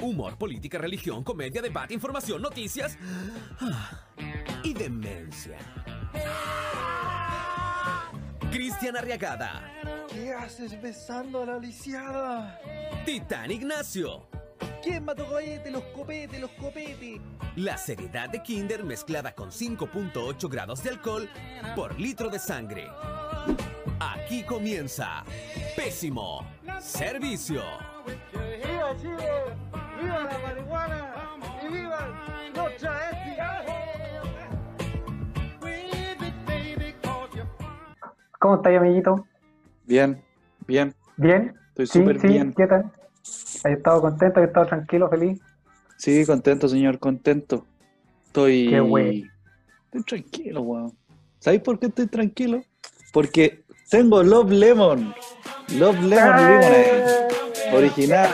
Humor, 0.00 0.36
política, 0.36 0.78
religión, 0.78 1.24
comedia, 1.24 1.62
debate, 1.62 1.94
información, 1.94 2.42
noticias 2.42 2.98
ah, 3.60 4.06
y 4.62 4.74
demencia. 4.74 5.58
Cristian 8.50 8.96
Arriagada, 8.96 9.72
¿Qué 10.08 10.32
haces 10.32 10.80
besando 10.80 11.42
a 11.42 11.46
la 11.46 11.58
lisiada? 11.58 12.60
Titán 13.04 13.50
Ignacio, 13.50 14.28
¿Quién 14.82 15.04
mató 15.04 15.26
cohete? 15.26 15.70
Los 15.70 15.82
copetes, 15.84 16.40
los 16.40 16.50
copetes. 16.52 17.20
la 17.56 17.78
seriedad 17.78 18.28
de 18.28 18.42
Kinder 18.42 18.84
mezclada 18.84 19.34
con 19.34 19.50
5.8 19.50 20.50
grados 20.50 20.82
de 20.82 20.90
alcohol 20.90 21.28
por 21.74 21.98
litro 21.98 22.28
de 22.28 22.38
sangre. 22.38 22.86
Aquí 23.98 24.42
comienza 24.42 25.24
Pésimo 25.74 26.46
Servicio. 26.80 27.93
¡Viva 28.66 28.96
Chile! 29.00 29.30
¡Viva 30.00 30.24
la 30.24 30.38
marihuana! 30.38 31.14
¡Y 31.62 31.72
viva 31.72 32.08
los! 32.54 32.72
¿Cómo 38.38 38.56
estáis, 38.56 38.78
amiguito? 38.78 39.26
Bien, 39.86 40.22
bien, 40.66 40.94
¿Bien? 41.16 41.54
estoy 41.68 41.86
súper 41.86 42.20
sí, 42.20 42.28
bien. 42.28 42.52
¿qué 42.54 42.66
tal? 42.66 42.92
¿Has 43.22 43.64
estado 43.64 44.02
contento? 44.02 44.40
¿Has 44.40 44.48
estado 44.48 44.66
tranquilo, 44.66 45.08
feliz? 45.08 45.40
Sí, 45.96 46.26
contento, 46.26 46.68
señor, 46.68 46.98
contento. 46.98 47.64
Estoy. 48.26 48.68
Qué 48.68 48.80
bueno. 48.80 49.30
Estoy 49.86 50.02
tranquilo, 50.02 50.60
weón. 50.60 50.92
¿Sabéis 51.38 51.62
por 51.62 51.78
qué 51.78 51.86
estoy 51.86 52.06
tranquilo? 52.06 52.62
Porque 53.14 53.64
tengo 53.90 54.22
Love 54.22 54.50
Lemon. 54.50 55.14
Love 55.78 56.02
Lemon 56.02 56.36
Lemonade. 56.36 57.23
Original, 57.76 58.30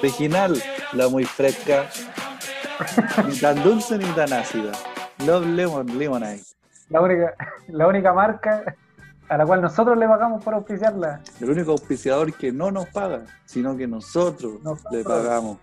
original, 0.00 0.62
la 0.92 1.08
muy 1.08 1.24
fresca. 1.24 1.86
Ni 3.26 3.36
tan 3.38 3.62
dulce 3.62 3.98
ni 3.98 4.04
tan 4.06 4.32
ácida. 4.32 4.72
Love 5.26 5.46
Lemon 5.46 5.98
Lemonade. 5.98 6.40
La 6.90 7.00
única, 7.00 7.34
la 7.68 7.86
única 7.86 8.12
marca 8.12 8.64
a 9.28 9.36
la 9.36 9.44
cual 9.44 9.60
nosotros 9.60 9.96
le 9.98 10.06
pagamos 10.06 10.42
por 10.42 10.54
auspiciarla. 10.54 11.20
El 11.40 11.50
único 11.50 11.72
auspiciador 11.72 12.32
que 12.32 12.50
no 12.50 12.70
nos 12.70 12.86
paga, 12.86 13.24
sino 13.44 13.76
que 13.76 13.86
nosotros 13.86 14.62
Nosotros. 14.62 14.92
le 14.92 15.04
pagamos. 15.04 15.58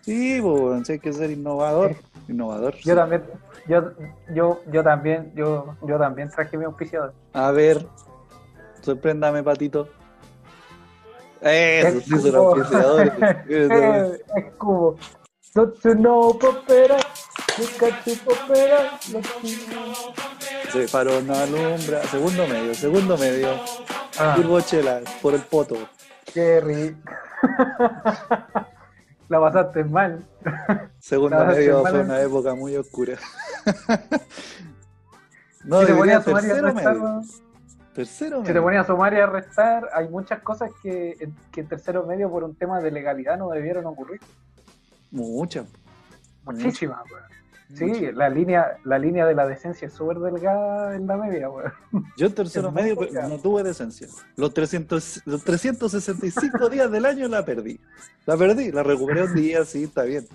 Sí, 0.00 0.40
pues, 0.42 0.88
hay 0.90 0.98
que 0.98 1.12
ser 1.12 1.30
innovador. 1.30 1.94
Innovador. 2.28 2.74
Yo 2.76 2.92
sí. 2.92 2.94
también, 2.94 3.22
yo, 3.68 3.92
yo, 4.34 4.60
yo 4.72 4.82
también, 4.82 5.32
yo, 5.34 5.76
yo 5.86 5.98
también 5.98 6.30
traje 6.30 6.56
mi 6.56 6.64
auspiciador. 6.64 7.14
A 7.34 7.50
ver, 7.52 7.86
sorpréndame, 8.80 9.42
patito. 9.42 9.88
Eso, 11.40 11.98
Es 11.98 12.04
sí, 12.04 12.18
son 12.20 12.34
auspiciadores. 12.36 13.12
Es 13.48 14.52
cubo. 14.58 14.96
Don't 15.54 15.74
you 15.82 15.94
know, 15.94 16.38
popera? 16.38 16.96
At 16.96 18.04
you, 18.06 18.16
popera. 18.24 18.98
Se 20.72 20.86
paró, 20.88 21.20
no 21.22 21.34
alumbra. 21.34 22.02
Segundo 22.04 22.46
medio, 22.46 22.74
segundo 22.74 23.16
medio. 23.18 23.48
Ah, 24.18 24.34
Turbochela, 24.36 25.00
por 25.22 25.34
el 25.34 25.40
poto. 25.42 25.76
qué 26.32 26.60
rico. 26.60 26.98
La 29.28 29.40
pasaste 29.40 29.84
mal. 29.84 30.24
Segundo 30.98 31.44
medio 31.44 31.82
fue 31.82 31.92
mal- 31.92 32.04
una 32.04 32.20
época 32.22 32.54
muy 32.54 32.76
oscura. 32.76 33.16
no, 35.64 35.80
si 35.80 35.86
te 35.86 35.94
ponías 35.94 36.26
y 36.26 36.30
a 36.30 37.20
tercero 37.98 38.38
medio. 38.38 38.46
Si 38.46 38.52
te 38.52 38.62
ponías 38.62 38.84
a 38.84 38.86
sumar 38.86 39.12
y 39.12 39.16
a 39.16 39.26
restar, 39.26 39.88
hay 39.92 40.08
muchas 40.08 40.40
cosas 40.42 40.70
que, 40.82 41.30
que 41.50 41.60
en 41.60 41.66
tercero 41.66 42.06
medio 42.06 42.30
por 42.30 42.44
un 42.44 42.54
tema 42.54 42.80
de 42.80 42.92
legalidad 42.92 43.36
no 43.36 43.50
debieron 43.50 43.86
ocurrir. 43.86 44.20
Mucha. 45.10 45.64
Muchísimas, 46.44 47.00
weón. 47.10 47.24
Sí, 47.74 48.12
la 48.14 48.30
línea, 48.30 48.78
la 48.84 48.98
línea 48.98 49.26
de 49.26 49.34
la 49.34 49.46
decencia 49.46 49.88
es 49.88 49.92
súper 49.92 50.18
delgada 50.20 50.94
en 50.94 51.06
la 51.06 51.16
media, 51.16 51.50
weón. 51.50 51.72
Yo 52.16 52.28
en 52.28 52.34
tercero 52.34 52.70
medio 52.70 52.96
no 53.28 53.38
tuve 53.38 53.64
decencia. 53.64 54.06
Los, 54.36 54.54
300, 54.54 55.22
los 55.26 55.42
365 55.42 56.68
días 56.70 56.90
del 56.90 57.04
año 57.04 57.26
la 57.26 57.44
perdí. 57.44 57.80
La 58.26 58.36
perdí, 58.36 58.70
la 58.70 58.84
recuperé 58.84 59.24
un 59.24 59.34
día, 59.34 59.64
sí, 59.64 59.84
está 59.84 60.04
bien. 60.04 60.26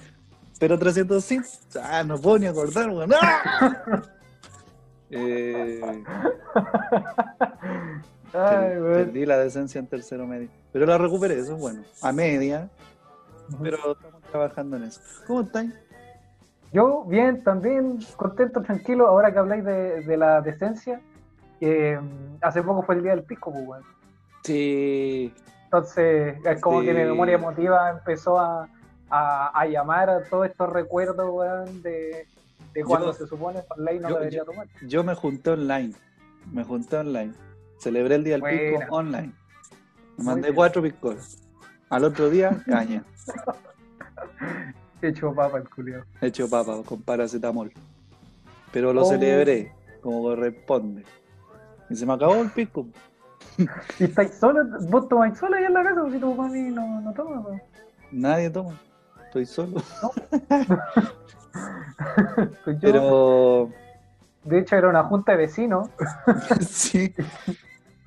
Pero 0.60 0.78
305, 0.78 1.48
ah, 1.82 2.04
no 2.04 2.20
puedo 2.20 2.40
ni 2.40 2.46
acordar, 2.46 2.90
weón. 2.90 3.14
¡Ah! 3.14 4.04
Eh, 5.16 5.82
Ay, 8.34 8.70
perdí 8.82 9.26
la 9.26 9.38
decencia 9.38 9.80
en 9.80 9.88
tercero 9.88 10.26
medio. 10.26 10.50
Pero 10.72 10.86
la 10.86 10.98
recuperé, 10.98 11.38
eso 11.40 11.56
es 11.56 11.62
bueno. 11.62 11.82
A 12.02 12.12
media, 12.12 12.68
pero 13.62 13.78
estamos 13.94 14.22
trabajando 14.32 14.78
en 14.78 14.84
eso. 14.84 15.02
¿Cómo 15.28 15.42
estáis? 15.42 15.72
Yo, 16.72 17.04
bien, 17.06 17.44
también 17.44 18.00
contento, 18.16 18.62
tranquilo, 18.64 19.08
ahora 19.08 19.32
que 19.32 19.38
habláis 19.40 19.64
de, 19.64 20.02
de 20.02 20.18
la 20.18 20.42
decencia. 20.42 21.00
eh, 21.62 21.98
hace 22.42 22.62
poco 22.64 22.82
fue 22.82 22.96
el 22.96 23.04
día 23.04 23.12
del 23.16 23.24
pisco, 23.24 23.54
pues. 23.54 23.82
Sí. 24.44 25.34
Entonces, 25.66 26.36
es 26.44 26.60
como 26.62 26.82
Sí. 26.82 26.88
que 26.88 26.94
mi 26.94 27.04
memoria 27.06 27.36
emotiva 27.36 27.90
empezó 27.92 28.38
a, 28.40 28.68
a- 29.10 29.60
a 29.60 29.66
llamar 29.68 30.10
a 30.10 30.24
todos 30.24 30.48
estos 30.48 30.70
recuerdos, 30.74 31.30
weón, 31.32 31.82
de, 31.84 32.26
de 32.74 32.84
cuando 32.84 33.08
Yo- 33.08 33.14
se 33.14 33.28
supone 33.28 33.62
por 33.64 33.80
ley 33.80 34.00
no 34.00 34.10
yo- 34.10 34.16
debería 34.20 34.40
yo- 34.40 34.46
tomar. 34.46 34.68
Yo 34.88 35.04
me 35.04 35.16
junté 35.16 35.52
online. 35.52 35.94
Me 36.52 36.64
junté 36.64 36.98
online. 36.98 37.34
Celebré 37.78 38.16
el 38.16 38.24
día 38.24 38.34
del 38.34 38.42
Buena. 38.42 38.80
pisco 38.80 38.96
online. 38.96 39.32
Me 40.18 40.24
mandé 40.24 40.54
cuatro 40.54 40.82
piscolas. 40.82 41.38
Al 41.90 42.04
otro 42.06 42.30
día, 42.30 42.50
caña. 42.68 43.04
Hecho 45.02 45.34
papa 45.34 45.58
el 45.58 45.70
culiao. 45.70 46.04
Hecho 46.22 46.50
papa 46.50 46.82
con 46.86 47.02
paracetamol. 47.02 47.72
Pero 48.72 48.94
lo 48.94 49.02
Oh. 49.04 49.06
celebré 49.06 49.74
como 50.02 50.24
corresponde. 50.24 51.04
Y 51.90 51.96
se 51.96 52.06
me 52.06 52.14
acabó 52.14 52.36
el 52.42 52.50
pisco. 52.52 52.88
¿Y 54.00 54.04
estáis 54.06 54.34
solo? 54.36 54.62
¿Vos 54.90 55.08
tomáis 55.10 55.38
solo 55.38 55.56
ahí 55.58 55.66
en 55.66 55.74
la 55.74 55.84
casa? 55.84 56.02
Si 56.12 56.18
tu 56.20 56.34
mami 56.34 56.62
no, 56.72 57.02
no 57.02 57.14
toma, 57.14 57.40
weón. 57.42 57.62
Nadie 58.12 58.50
toma. 58.50 58.80
Estoy 59.34 59.46
solo. 59.48 59.82
Pues 62.66 62.80
yo, 62.80 62.82
Pero 62.82 63.70
De 64.44 64.60
hecho, 64.60 64.76
era 64.76 64.90
una 64.90 65.04
junta 65.04 65.32
de 65.34 65.38
vecinos. 65.40 65.90
sí. 66.68 67.14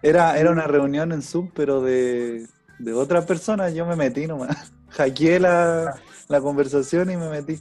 Era, 0.02 0.36
era 0.38 0.50
una 0.50 0.66
reunión 0.66 1.12
en 1.12 1.22
Zoom, 1.22 1.50
pero 1.54 1.80
de, 1.80 2.46
de 2.78 2.92
otras 2.92 3.24
personas. 3.24 3.72
Yo 3.74 3.86
me 3.86 3.96
metí 3.96 4.26
nomás. 4.26 4.72
Hackeé 4.90 5.40
la, 5.40 5.96
la 6.28 6.40
conversación 6.40 7.10
y 7.10 7.16
me 7.16 7.28
metí. 7.28 7.60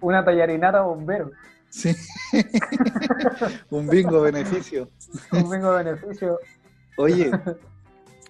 Una 0.00 0.24
tallarinata 0.24 0.82
bombero. 0.82 1.30
Sí. 1.68 1.94
Un 3.70 3.88
bingo 3.88 4.22
beneficio. 4.22 4.88
Un 5.32 5.50
de 5.50 5.58
beneficio. 5.58 6.38
Oye, 6.96 7.30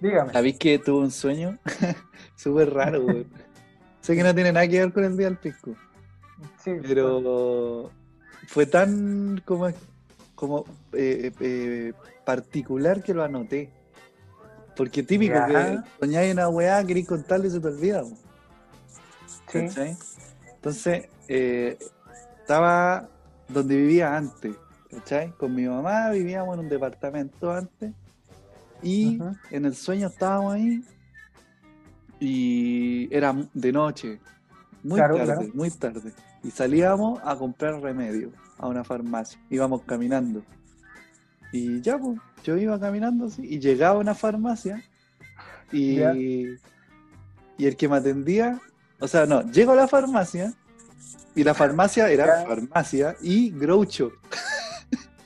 Dígame. 0.01 0.33
¿sabéis 0.33 0.57
que 0.57 0.79
tuve 0.79 1.03
un 1.03 1.11
sueño? 1.11 1.57
Súper 2.35 2.73
raro, 2.73 3.03
güey. 3.03 3.27
Sé 4.03 4.17
que 4.17 4.23
no 4.23 4.35
tiene 4.35 4.51
nada 4.51 4.67
que 4.67 4.79
ver 4.81 4.91
con 4.91 5.05
el 5.05 5.15
día 5.15 5.27
del 5.27 5.37
pisco, 5.37 5.75
Sí, 6.61 6.71
pero 6.85 7.89
fue 8.47 8.65
tan 8.65 9.41
como, 9.45 9.69
como 10.35 10.65
eh, 10.91 11.31
eh, 11.39 11.93
particular 12.25 13.01
que 13.01 13.13
lo 13.13 13.23
anoté. 13.23 13.71
Porque 14.75 15.03
típico 15.03 15.35
que 15.47 15.79
soñáis 16.01 16.33
una 16.33 16.49
weá, 16.49 16.83
queréis 16.83 17.07
contarle 17.07 17.47
y 17.47 17.51
se 17.51 17.61
te 17.61 17.67
olvida. 17.67 18.03
sí. 18.03 18.15
¿cachai? 19.45 19.95
Entonces, 20.53 21.07
eh, 21.29 21.77
estaba 22.41 23.07
donde 23.47 23.77
vivía 23.77 24.17
antes, 24.17 24.53
¿cachai? 24.91 25.31
Con 25.37 25.55
mi 25.55 25.63
mamá 25.63 26.09
vivíamos 26.09 26.55
en 26.55 26.59
un 26.61 26.69
departamento 26.69 27.51
antes 27.51 27.93
y 28.81 29.17
en 29.49 29.65
el 29.65 29.75
sueño 29.75 30.07
estábamos 30.07 30.55
ahí 30.55 30.83
y 32.23 33.09
era 33.11 33.35
de 33.53 33.71
noche, 33.73 34.19
muy 34.81 34.97
Claro, 34.97 35.17
tarde, 35.17 35.33
claro. 35.33 35.51
muy 35.53 35.69
tarde. 35.71 36.13
Y 36.41 36.51
salíamos 36.51 37.19
a 37.23 37.35
comprar 37.35 37.81
remedio 37.81 38.31
a 38.57 38.67
una 38.67 38.83
farmacia, 38.83 39.37
íbamos 39.49 39.81
caminando. 39.83 40.41
Y 41.51 41.81
ya, 41.81 41.97
pues, 41.97 42.17
yo 42.43 42.57
iba 42.57 42.79
caminando 42.79 43.25
así 43.25 43.41
y 43.45 43.59
llegaba 43.59 43.95
a 43.97 43.99
una 43.99 44.15
farmacia 44.15 44.81
y, 45.71 45.99
y 45.99 47.65
el 47.65 47.75
que 47.75 47.89
me 47.89 47.97
atendía, 47.97 48.59
o 48.99 49.07
sea, 49.07 49.25
no, 49.25 49.41
llego 49.51 49.73
a 49.73 49.75
la 49.75 49.87
farmacia 49.87 50.53
y 51.35 51.43
la 51.43 51.53
farmacia 51.53 52.09
era 52.09 52.45
farmacia 52.45 53.15
y 53.21 53.51
groucho. 53.51 54.13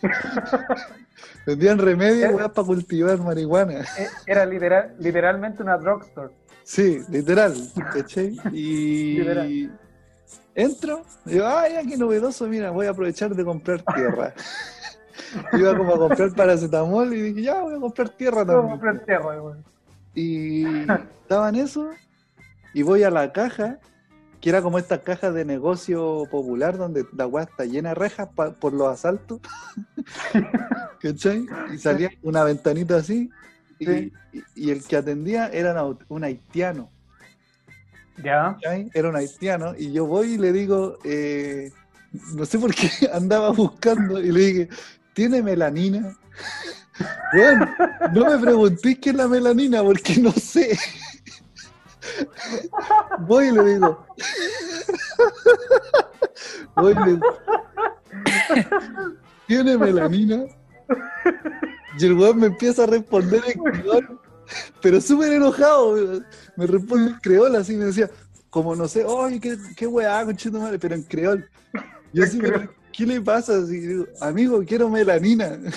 Vendían 1.46 1.78
remedio 1.78 2.36
para 2.38 2.66
cultivar 2.66 3.20
marihuana. 3.20 3.82
Eh, 3.98 4.08
Era 4.26 4.46
literal, 4.46 4.96
literalmente 5.00 5.64
una 5.64 5.78
drugstore. 5.78 6.34
Sí, 6.68 7.00
literal, 7.10 7.54
¿cachai? 7.94 8.38
Y 8.52 9.20
Literal. 9.20 9.80
entro, 10.54 11.02
digo, 11.24 11.48
ay, 11.48 11.72
ya 11.76 11.84
qué 11.84 11.96
novedoso, 11.96 12.46
mira, 12.46 12.72
voy 12.72 12.88
a 12.88 12.90
aprovechar 12.90 13.34
de 13.34 13.46
comprar 13.46 13.82
tierra. 13.96 14.34
Iba 15.54 15.78
como 15.78 15.96
a 15.96 15.98
comprar 15.98 16.34
paracetamol 16.34 17.14
y 17.14 17.22
dije, 17.22 17.44
ya 17.44 17.62
voy 17.62 17.76
a 17.76 17.80
comprar 17.80 18.10
tierra 18.10 18.46
también. 18.46 18.72
comprar 18.72 19.00
tierra, 19.06 19.42
weón. 19.42 19.64
Y 20.14 20.66
estaba 21.22 21.48
en 21.48 21.56
eso, 21.56 21.90
y 22.74 22.82
voy 22.82 23.04
a 23.04 23.12
la 23.12 23.32
caja 23.32 23.80
que 24.42 24.50
era 24.50 24.62
como 24.62 24.78
estas 24.78 25.00
cajas 25.00 25.34
de 25.34 25.46
negocio 25.46 26.26
popular 26.30 26.78
donde 26.78 27.06
la 27.16 27.28
weá 27.28 27.46
está 27.46 27.64
llena 27.64 27.90
de 27.90 27.96
rejas 27.96 28.28
por 28.60 28.74
los 28.74 28.90
asaltos. 28.90 29.40
¿Cachai? 31.02 31.46
Y 31.74 31.78
salía 31.78 32.12
una 32.24 32.44
ventanita 32.44 32.98
así. 32.98 33.30
Y, 33.80 33.86
Sí. 33.86 34.14
y- 34.34 34.44
y 34.56 34.72
el 34.72 34.84
que 34.84 34.98
atendía 34.98 35.48
era 35.50 35.84
un, 36.10 36.24
haitiano. 36.24 36.90
Ya. 38.24 38.58
Era 38.94 39.10
un 39.10 39.16
haitiano. 39.16 39.76
Y 39.78 39.92
yo 39.92 40.06
voy 40.06 40.34
y 40.34 40.38
le 40.38 40.52
digo, 40.52 40.98
eh, 41.04 41.72
no 42.34 42.46
sé 42.46 42.58
por 42.58 42.74
qué 42.74 42.90
andaba 43.14 43.52
buscando. 43.52 44.20
Y 44.20 44.32
le 44.32 44.40
dije, 44.40 44.70
¿tiene 45.14 45.42
melanina? 45.42 46.16
Bueno, 47.32 47.72
no 48.12 48.26
me 48.26 48.40
preguntéis 48.40 48.98
qué 48.98 49.12
es 49.12 49.16
la 49.16 49.28
melanina 49.28 49.84
porque 49.84 50.18
no 50.18 50.32
sé. 50.32 50.76
Voy 53.20 53.50
y 53.50 53.52
le 53.52 53.64
digo. 53.76 54.04
Voy 56.76 56.94
y 56.94 56.96
le 56.96 57.06
digo. 57.14 57.28
¿Tiene 59.46 59.78
melanina? 59.78 60.46
Y 62.00 62.06
el 62.06 62.14
weón 62.14 62.40
me 62.40 62.48
empieza 62.48 62.84
a 62.84 62.88
responder 62.88 63.42
en 63.48 63.64
creol, 63.64 64.20
pero 64.82 65.02
súper 65.02 65.34
enojado. 65.34 65.94
weón. 65.94 66.26
Me 66.56 66.68
responde 66.68 67.12
en 67.12 67.18
creol 67.20 67.56
así, 67.56 67.76
me 67.76 67.86
decía, 67.86 68.10
como 68.50 68.76
no 68.76 68.88
sé, 68.88 69.06
¡ay, 69.08 69.40
qué, 69.40 69.58
qué 69.76 69.88
weá, 69.88 70.24
conchito 70.26 70.60
madre! 70.60 70.80
Pero 70.80 70.96
en 70.96 71.04
creol. 71.04 71.50
Yo 72.14 72.24
así, 72.24 72.40
pero, 72.40 72.70
¿qué 72.94 73.06
le 73.06 73.22
pasa? 73.22 73.58
Así, 73.58 73.80
digo, 73.80 74.06
amigo, 74.22 74.64
quiero 74.66 74.90
melanina. 74.90 75.60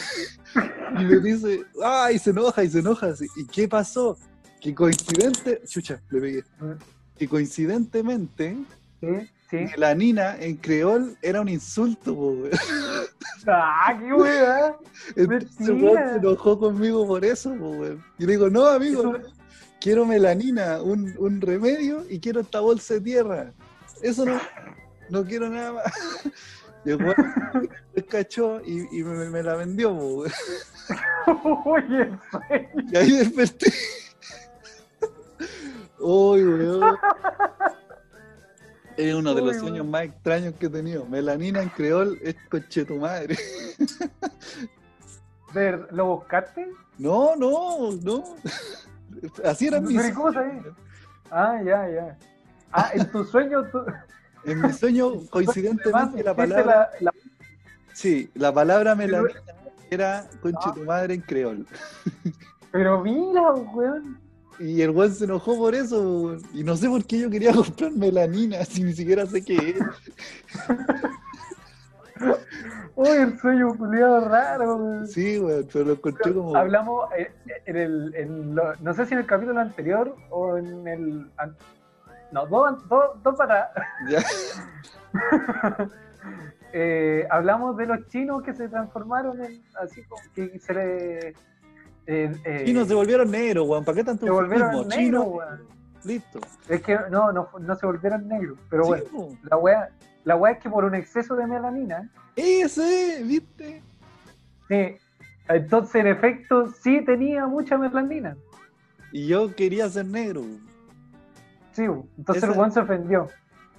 Y 0.99 1.05
me 1.05 1.21
dice, 1.21 1.63
¡ay! 1.85 2.19
Se 2.19 2.31
enoja 2.31 2.65
y 2.65 2.69
se 2.69 2.81
enoja. 2.81 3.07
así. 3.07 3.25
¿Y 3.37 3.47
qué 3.47 3.69
pasó? 3.69 4.19
Que 4.61 4.75
coincidente, 4.75 5.63
chucha, 5.65 6.03
le 6.11 6.21
pegué. 6.21 6.45
Que 7.17 7.29
coincidentemente, 7.29 8.57
Sí, 9.51 9.57
melanina 9.57 10.37
en 10.39 10.57
creol 10.57 11.17
era 11.23 11.41
un 11.41 11.49
insulto, 11.49 12.15
po, 12.15 12.29
weón. 12.33 12.51
Ah, 13.49 13.97
qué 13.99 14.13
weá. 14.15 14.77
Entonces 15.17 15.51
se 15.59 15.73
enojó 15.73 16.59
conmigo 16.59 17.07
por 17.07 17.25
eso, 17.25 17.51
po, 17.57 17.71
weón. 17.71 18.05
Y 18.19 18.27
le 18.27 18.33
digo, 18.33 18.49
no, 18.49 18.67
amigo, 18.67 19.17
Eso- 19.17 19.33
quiero 19.81 20.07
melanina, 20.07 20.81
un, 20.83 21.15
un 21.19 21.41
remedio 21.41 22.05
y 22.09 22.21
quiero 22.21 22.41
esta 22.41 22.61
bolsa 22.61 22.95
de 22.95 23.01
tierra. 23.01 23.53
Eso 24.03 24.25
no, 24.25 24.41
no 25.09 25.25
quiero 25.25 25.49
nada 25.49 25.73
más. 25.73 25.85
Y 26.83 26.93
el 26.93 26.99
me 26.99 28.03
cachó 28.09 28.59
y, 28.65 28.87
y 28.99 29.05
me, 29.05 29.29
me 29.29 29.43
la 29.43 29.55
vendió, 29.57 29.91
po, 29.99 30.23
weón. 30.23 30.33
Oye. 31.67 32.11
Y 32.91 32.97
ahí 32.97 33.11
desperté. 33.19 33.71
Uy, 35.99 36.43
weón. 36.43 36.97
Es 39.01 39.15
uno 39.15 39.35
de 39.35 39.41
los 39.41 39.55
Uy, 39.55 39.61
sueños 39.61 39.87
más 39.87 40.03
extraños 40.05 40.53
que 40.61 40.67
he 40.67 40.69
tenido. 40.69 41.07
Melanina 41.07 41.63
en 41.63 41.71
creol 41.71 42.19
es 42.23 42.37
coche 42.51 42.85
tu 42.85 42.97
madre. 42.97 43.39
¿Lo 45.91 46.07
buscaste? 46.17 46.69
No, 46.99 47.35
no, 47.35 47.93
no. 48.03 48.25
Así 49.45 49.69
¿y 49.69 50.13
cómo 50.13 50.33
sabes? 50.33 50.63
Ah, 51.31 51.61
ya, 51.65 51.89
ya. 51.89 52.19
Ah, 52.73 52.91
en 52.95 53.11
tu 53.11 53.25
sueño 53.25 53.65
tú. 53.71 53.85
En 54.43 54.63
mi 54.63 54.73
sueño, 54.73 55.13
coincidentemente, 55.29 56.23
la 56.23 56.35
palabra, 56.35 56.91
la- 57.01 57.03
la- 57.13 57.13
sí, 57.93 58.31
la 58.35 58.51
palabra 58.55 58.95
melanina 58.95 59.39
era 59.91 60.27
conche 60.41 60.71
tu 60.75 60.83
madre 60.85 61.13
en 61.13 61.21
creol. 61.21 61.67
Pero 62.73 63.03
mira, 63.03 63.53
weón. 63.53 64.19
Y 64.61 64.83
el 64.83 64.91
weón 64.91 65.13
se 65.15 65.25
enojó 65.25 65.57
por 65.57 65.75
eso, 65.75 66.01
weón. 66.01 66.43
y 66.53 66.63
no 66.63 66.77
sé 66.77 66.89
por 66.89 67.05
qué 67.05 67.19
yo 67.19 67.31
quería 67.31 67.53
comprar 67.55 67.91
melanina, 67.93 68.65
si 68.65 68.85
ni 68.85 68.93
siquiera 68.93 69.27
sé 69.27 69.43
qué 69.45 69.57
es. 69.71 69.77
Uy, 72.97 73.09
el 73.09 73.39
sueño 73.39 73.75
culiado 73.79 74.29
raro, 74.29 74.77
weón. 74.77 75.09
Sí, 75.09 75.39
weón, 75.39 75.67
pero 75.73 75.87
lo 75.87 75.93
encontré 75.93 76.35
como. 76.35 76.55
Hablamos 76.55 77.09
eh, 77.17 77.33
en 77.65 77.77
el, 77.77 78.15
en 78.15 78.55
lo- 78.55 78.75
no 78.81 78.93
sé 78.93 79.07
si 79.07 79.15
en 79.15 79.21
el 79.21 79.27
capítulo 79.27 79.59
anterior 79.59 80.15
o 80.29 80.59
en 80.59 80.87
el, 80.87 81.31
no, 82.33 82.47
dos, 82.47 82.87
dos, 82.89 83.23
dos 83.23 83.37
para 83.37 83.71
Ya. 84.11 84.23
eh, 86.75 87.27
hablamos 87.31 87.77
de 87.79 87.87
los 87.87 88.07
chinos 88.09 88.43
que 88.43 88.53
se 88.55 88.69
transformaron 88.69 89.43
en, 89.43 89.63
así 89.81 90.05
como 90.05 90.21
que 90.35 90.59
se 90.59 90.75
le, 90.75 91.35
eh, 92.13 92.33
eh, 92.45 92.63
Chinos 92.67 92.89
se 92.89 92.95
volvieron 92.95 93.31
negros, 93.31 93.69
weón. 93.69 93.85
¿Para 93.85 93.97
qué 93.97 94.05
tanto 94.05 94.27
se 94.27 94.33
volvieron 94.33 94.69
negros, 94.71 94.89
Chino, 94.89 95.23
weón. 95.23 95.61
listo. 96.05 96.41
Es 96.69 96.83
que 96.83 96.99
no, 97.11 97.31
no, 97.33 97.49
no 97.61 97.77
se 97.77 97.87
volvieron 97.87 98.27
negros, 98.27 98.59
pero 98.69 98.85
bueno, 98.87 99.05
la 99.45 99.57
wea, 99.57 99.91
la 100.25 100.35
wea 100.37 100.53
es 100.55 100.59
que 100.59 100.69
por 100.69 100.85
un 100.85 100.95
exceso 100.97 101.37
de 101.37 101.47
melanina, 101.47 102.11
Ese, 102.35 103.23
¿viste? 103.25 103.83
sí, 104.69 104.97
entonces 105.49 105.95
en 105.97 106.07
efecto 106.09 106.69
sí 106.83 107.05
tenía 107.05 107.47
mucha 107.47 107.79
melanina. 107.79 108.37
Y 109.13 109.27
yo 109.29 109.55
quería 109.55 109.89
ser 109.89 110.07
negro. 110.07 110.43
Sí, 111.73 111.83
entonces 111.85 112.43
Esa- 112.43 112.53
el 112.53 112.59
weón 112.59 112.73
se 112.73 112.81
ofendió. 112.81 113.29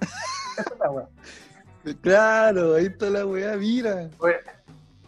Esa 0.58 0.70
es 0.72 0.78
la 0.80 0.90
wea. 0.90 1.08
Claro, 2.00 2.74
ahí 2.76 2.86
está 2.86 3.10
la 3.10 3.26
weá, 3.26 3.56
mira. 3.56 4.08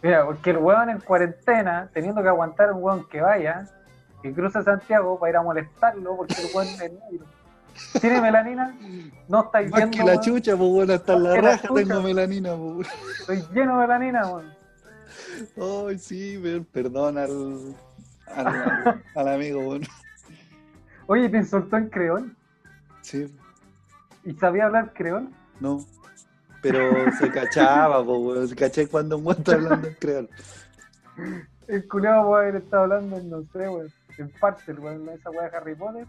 Mira, 0.05 0.23
porque 0.23 0.51
el 0.51 0.57
weón 0.57 0.91
en 0.91 0.99
cuarentena, 0.99 1.89
teniendo 1.91 2.21
que 2.21 2.27
aguantar 2.27 2.69
a 2.69 2.73
un 2.73 2.83
weón 2.83 3.09
que 3.09 3.21
vaya, 3.21 3.65
que 4.21 4.31
cruce 4.31 4.61
Santiago 4.61 5.17
para 5.19 5.31
ir 5.31 5.37
a 5.37 5.41
molestarlo, 5.41 6.15
porque 6.15 6.35
el 6.43 6.49
weón 6.53 6.67
es 6.67 6.79
negro. 6.79 7.25
¿Tiene 7.99 8.21
melanina? 8.21 8.77
No 9.27 9.45
estáis 9.45 9.71
Más 9.71 9.79
viendo, 9.79 9.97
que 9.97 10.03
la 10.03 10.11
weón. 10.11 10.21
chucha, 10.23 10.55
pues 10.55 10.69
bueno, 10.69 10.93
hasta 10.93 11.13
en 11.13 11.23
la 11.23 11.41
raja 11.41 11.67
tengo 11.73 12.01
melanina, 12.03 12.55
pues. 12.55 12.87
Estoy 13.21 13.43
lleno 13.51 13.79
de 13.79 13.87
melanina, 13.87 14.27
weón. 14.27 14.53
Ay, 15.89 15.97
sí, 15.97 16.65
perdón 16.71 17.17
al, 17.17 17.75
al, 19.15 19.27
amigo, 19.27 19.63
bueno. 19.63 19.87
Oye, 21.07 21.29
¿te 21.29 21.37
insultó 21.37 21.77
en 21.77 21.89
creol? 21.89 22.35
Sí, 23.01 23.35
¿Y 24.23 24.33
sabía 24.35 24.65
hablar 24.65 24.93
creol? 24.93 25.29
no. 25.59 25.79
Pero 26.65 27.11
se 27.19 27.29
cachaba, 27.29 28.01
weón. 28.01 28.47
Se 28.47 28.55
caché 28.55 28.87
cuando 28.87 29.17
un 29.17 29.25
weón 29.25 29.37
está 29.37 29.53
hablando 29.53 29.87
en 29.87 29.93
creol. 29.95 30.29
El 31.67 31.87
culeado 31.87 32.27
puede 32.27 32.43
haber 32.49 32.61
estado 32.63 32.83
hablando 32.83 33.17
en, 33.17 33.29
no 33.29 33.41
sé, 33.53 33.69
weón, 33.69 33.93
en 34.17 34.29
parte, 34.39 34.73
weón, 34.73 35.07
esa 35.09 35.29
weá 35.29 35.49
de 35.49 35.57
Harry 35.57 35.75
Potter. 35.75 36.07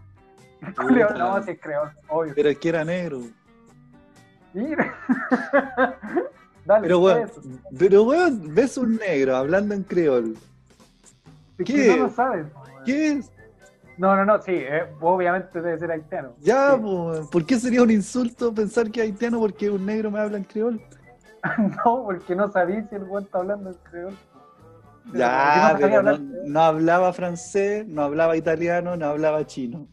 El 0.62 0.74
culeado, 0.74 1.18
no, 1.18 1.42
si 1.44 1.50
es 1.50 1.60
creol, 1.60 1.90
obvio. 2.08 2.32
Pero 2.34 2.48
es 2.48 2.58
que 2.58 2.68
era 2.70 2.84
negro. 2.84 3.20
Mira. 4.54 4.94
Dale, 6.64 6.82
Pero, 6.82 7.00
weón, 7.00 7.22
eso. 7.24 7.42
pero, 7.78 8.02
weón, 8.04 8.54
ves 8.54 8.78
un 8.78 8.96
negro 8.96 9.36
hablando 9.36 9.74
en 9.74 9.82
creol. 9.82 10.36
Es 11.58 11.66
que 11.66 11.74
¿qué? 11.74 11.88
no 11.88 11.96
lo 12.04 12.10
sabes. 12.10 12.46
¿Qué 12.86 13.12
es? 13.12 13.30
No, 13.98 14.14
no, 14.14 14.24
no, 14.24 14.40
sí, 14.42 14.52
eh, 14.52 14.84
obviamente 15.00 15.60
debe 15.62 15.78
ser 15.78 15.90
haitiano. 15.90 16.34
Ya, 16.40 16.74
Sí. 16.74 16.80
pues. 16.82 17.20
¿por 17.28 17.46
qué 17.46 17.58
sería 17.58 17.82
un 17.82 17.90
insulto 17.90 18.52
pensar 18.54 18.90
que 18.90 19.00
es 19.00 19.06
haitiano 19.06 19.38
porque 19.40 19.70
un 19.70 19.86
negro 19.86 20.10
me 20.10 20.18
habla 20.20 20.36
en 20.38 20.44
creol? 20.44 20.80
No, 21.84 22.02
porque 22.04 22.34
no 22.34 22.50
sabía 22.50 22.86
si 22.88 22.96
el 22.96 23.04
weón 23.04 23.24
está 23.24 23.38
hablando 23.38 23.70
en 23.70 23.76
creol. 23.90 24.16
Ya, 25.14 25.72
no 25.74 25.78
pero 25.78 26.60
hablaba 26.60 27.12
francés, 27.12 27.86
no 27.86 28.02
hablaba 28.02 28.36
italiano, 28.36 28.96
no 28.96 29.06
hablaba 29.06 29.46
chino. 29.46 29.86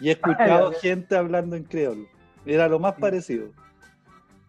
Y 0.00 0.08
he 0.08 0.12
escuchado 0.12 0.72
gente 0.72 1.14
hablando 1.16 1.56
en 1.56 1.64
creol. 1.64 2.08
Era 2.46 2.68
lo 2.68 2.78
más 2.78 2.94
parecido. 2.94 3.48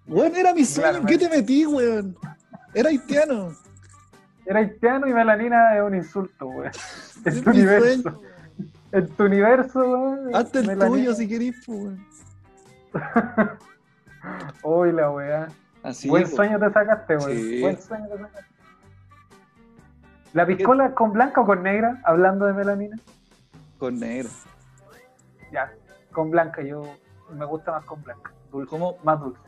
Weón, 0.07 0.35
era 0.35 0.53
mi 0.53 0.63
sueño. 0.63 0.99
¿En 0.99 1.05
qué 1.05 1.17
te 1.17 1.29
metí, 1.29 1.65
weón? 1.65 2.15
Era 2.73 2.89
haitiano. 2.89 3.51
Era 4.45 4.59
haitiano 4.59 5.07
y 5.07 5.13
melanina 5.13 5.75
es 5.75 5.83
un 5.83 5.95
insulto, 5.95 6.47
weón. 6.47 6.71
Es 7.25 7.37
En 7.37 7.43
tu 7.43 7.49
universo. 7.51 8.21
En 8.91 9.07
tu 9.09 9.23
universo, 9.23 9.79
weón. 9.79 10.35
Hazte 10.35 10.59
el 10.59 10.79
tuyo 10.79 11.13
si 11.13 11.27
querís, 11.27 11.67
weón. 11.67 12.05
Uy, 14.63 14.91
la 14.91 15.11
weá. 15.11 15.47
Así, 15.83 16.09
Buen 16.09 16.27
sueño 16.27 16.59
te 16.59 16.71
sacaste, 16.71 17.17
weón. 17.17 17.31
Sí. 17.31 17.61
Buen 17.61 17.81
sueño 17.81 18.07
te 18.07 18.17
sacaste. 18.17 18.51
¿La 20.33 20.45
piscola 20.45 20.85
es 20.87 20.93
con 20.93 21.11
blanca 21.11 21.41
o 21.41 21.45
con 21.45 21.63
negra? 21.63 22.01
Hablando 22.05 22.45
de 22.45 22.53
melanina. 22.53 22.97
Con 23.77 23.99
negro. 23.99 24.29
Ya, 25.51 25.73
con 26.11 26.31
blanca. 26.31 26.61
Yo 26.61 26.83
me 27.33 27.45
gusta 27.45 27.71
más 27.71 27.85
con 27.85 28.01
blanca. 28.01 28.31
Dulce, 28.51 28.69
¿Cómo, 28.69 28.97
más 29.03 29.19
dulce. 29.19 29.41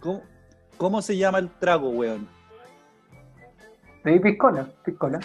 cómo, 0.00 0.22
cómo 0.76 1.02
se 1.02 1.16
llama 1.16 1.38
el 1.38 1.50
trago, 1.50 1.90
weón? 1.90 2.28
Sí, 4.04 4.18
piscola, 4.20 4.68
piscola. 4.84 5.20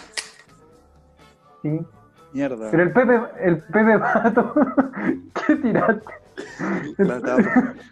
Sí. 1.61 1.79
Mierda. 2.33 2.71
Pero 2.71 2.83
el 2.83 2.91
Pepe, 2.91 3.21
el 3.41 3.57
Pepe 3.59 3.99
Pato, 3.99 4.53
¿qué 5.47 5.55
tiraste? 5.55 6.13
La 6.97 7.19
tapa. 7.19 7.73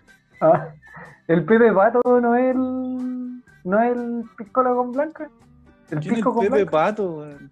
Ah, 0.43 0.69
el 1.27 1.45
Pepe 1.45 1.71
Pato 1.71 2.01
no 2.19 2.35
es 2.35 2.55
el, 2.55 3.43
no 3.63 3.79
es 3.79 3.95
el 3.95 4.23
piscola 4.35 4.71
con 4.71 4.91
blanca. 4.91 5.29
El 5.91 5.99
¿Quién 5.99 6.13
es 6.13 6.17
pisco 6.17 6.33
con 6.33 6.45
Pepe 6.45 6.63
blanca. 6.63 6.71
Pato, 6.71 7.17
weón? 7.17 7.51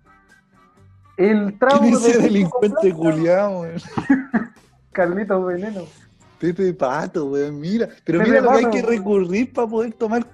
El 1.15 1.59
trago 1.59 1.81
¿Quién 1.81 1.93
ese 1.93 2.19
delincuente 2.19 2.91
culiado, 2.91 3.59
weón? 3.59 3.79
Carlitos 4.91 5.45
Veneno. 5.45 5.81
Pepe 6.39 6.73
Pato, 6.73 7.27
weón, 7.27 7.59
mira. 7.59 7.89
Pero 8.03 8.17
Pepe 8.17 8.31
mira 8.31 8.41
lo 8.41 8.49
que 8.49 8.65
hay 8.65 8.71
que 8.71 8.81
recurrir 8.81 9.53
para 9.53 9.67
poder 9.67 9.93
tomar. 9.93 10.25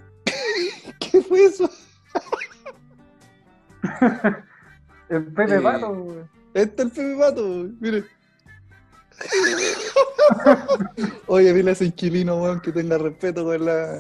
¿Qué 1.00 1.22
fue 1.22 1.44
eso? 1.44 1.70
El 5.10 5.26
Pepe 5.34 5.56
Eh, 5.58 5.62
Pato. 5.62 6.28
Este 6.54 6.82
es 6.84 6.88
el 6.88 6.92
Pepe 6.92 7.18
Pato, 7.20 7.44
miren. 7.80 8.06
Oye, 11.28 11.54
dile 11.54 11.70
a 11.70 11.74
ese 11.74 11.86
inquilino, 11.86 12.38
weón, 12.42 12.60
que 12.60 12.72
tenga 12.72 12.98
respeto 12.98 13.44
con 13.46 13.64
la, 13.66 14.00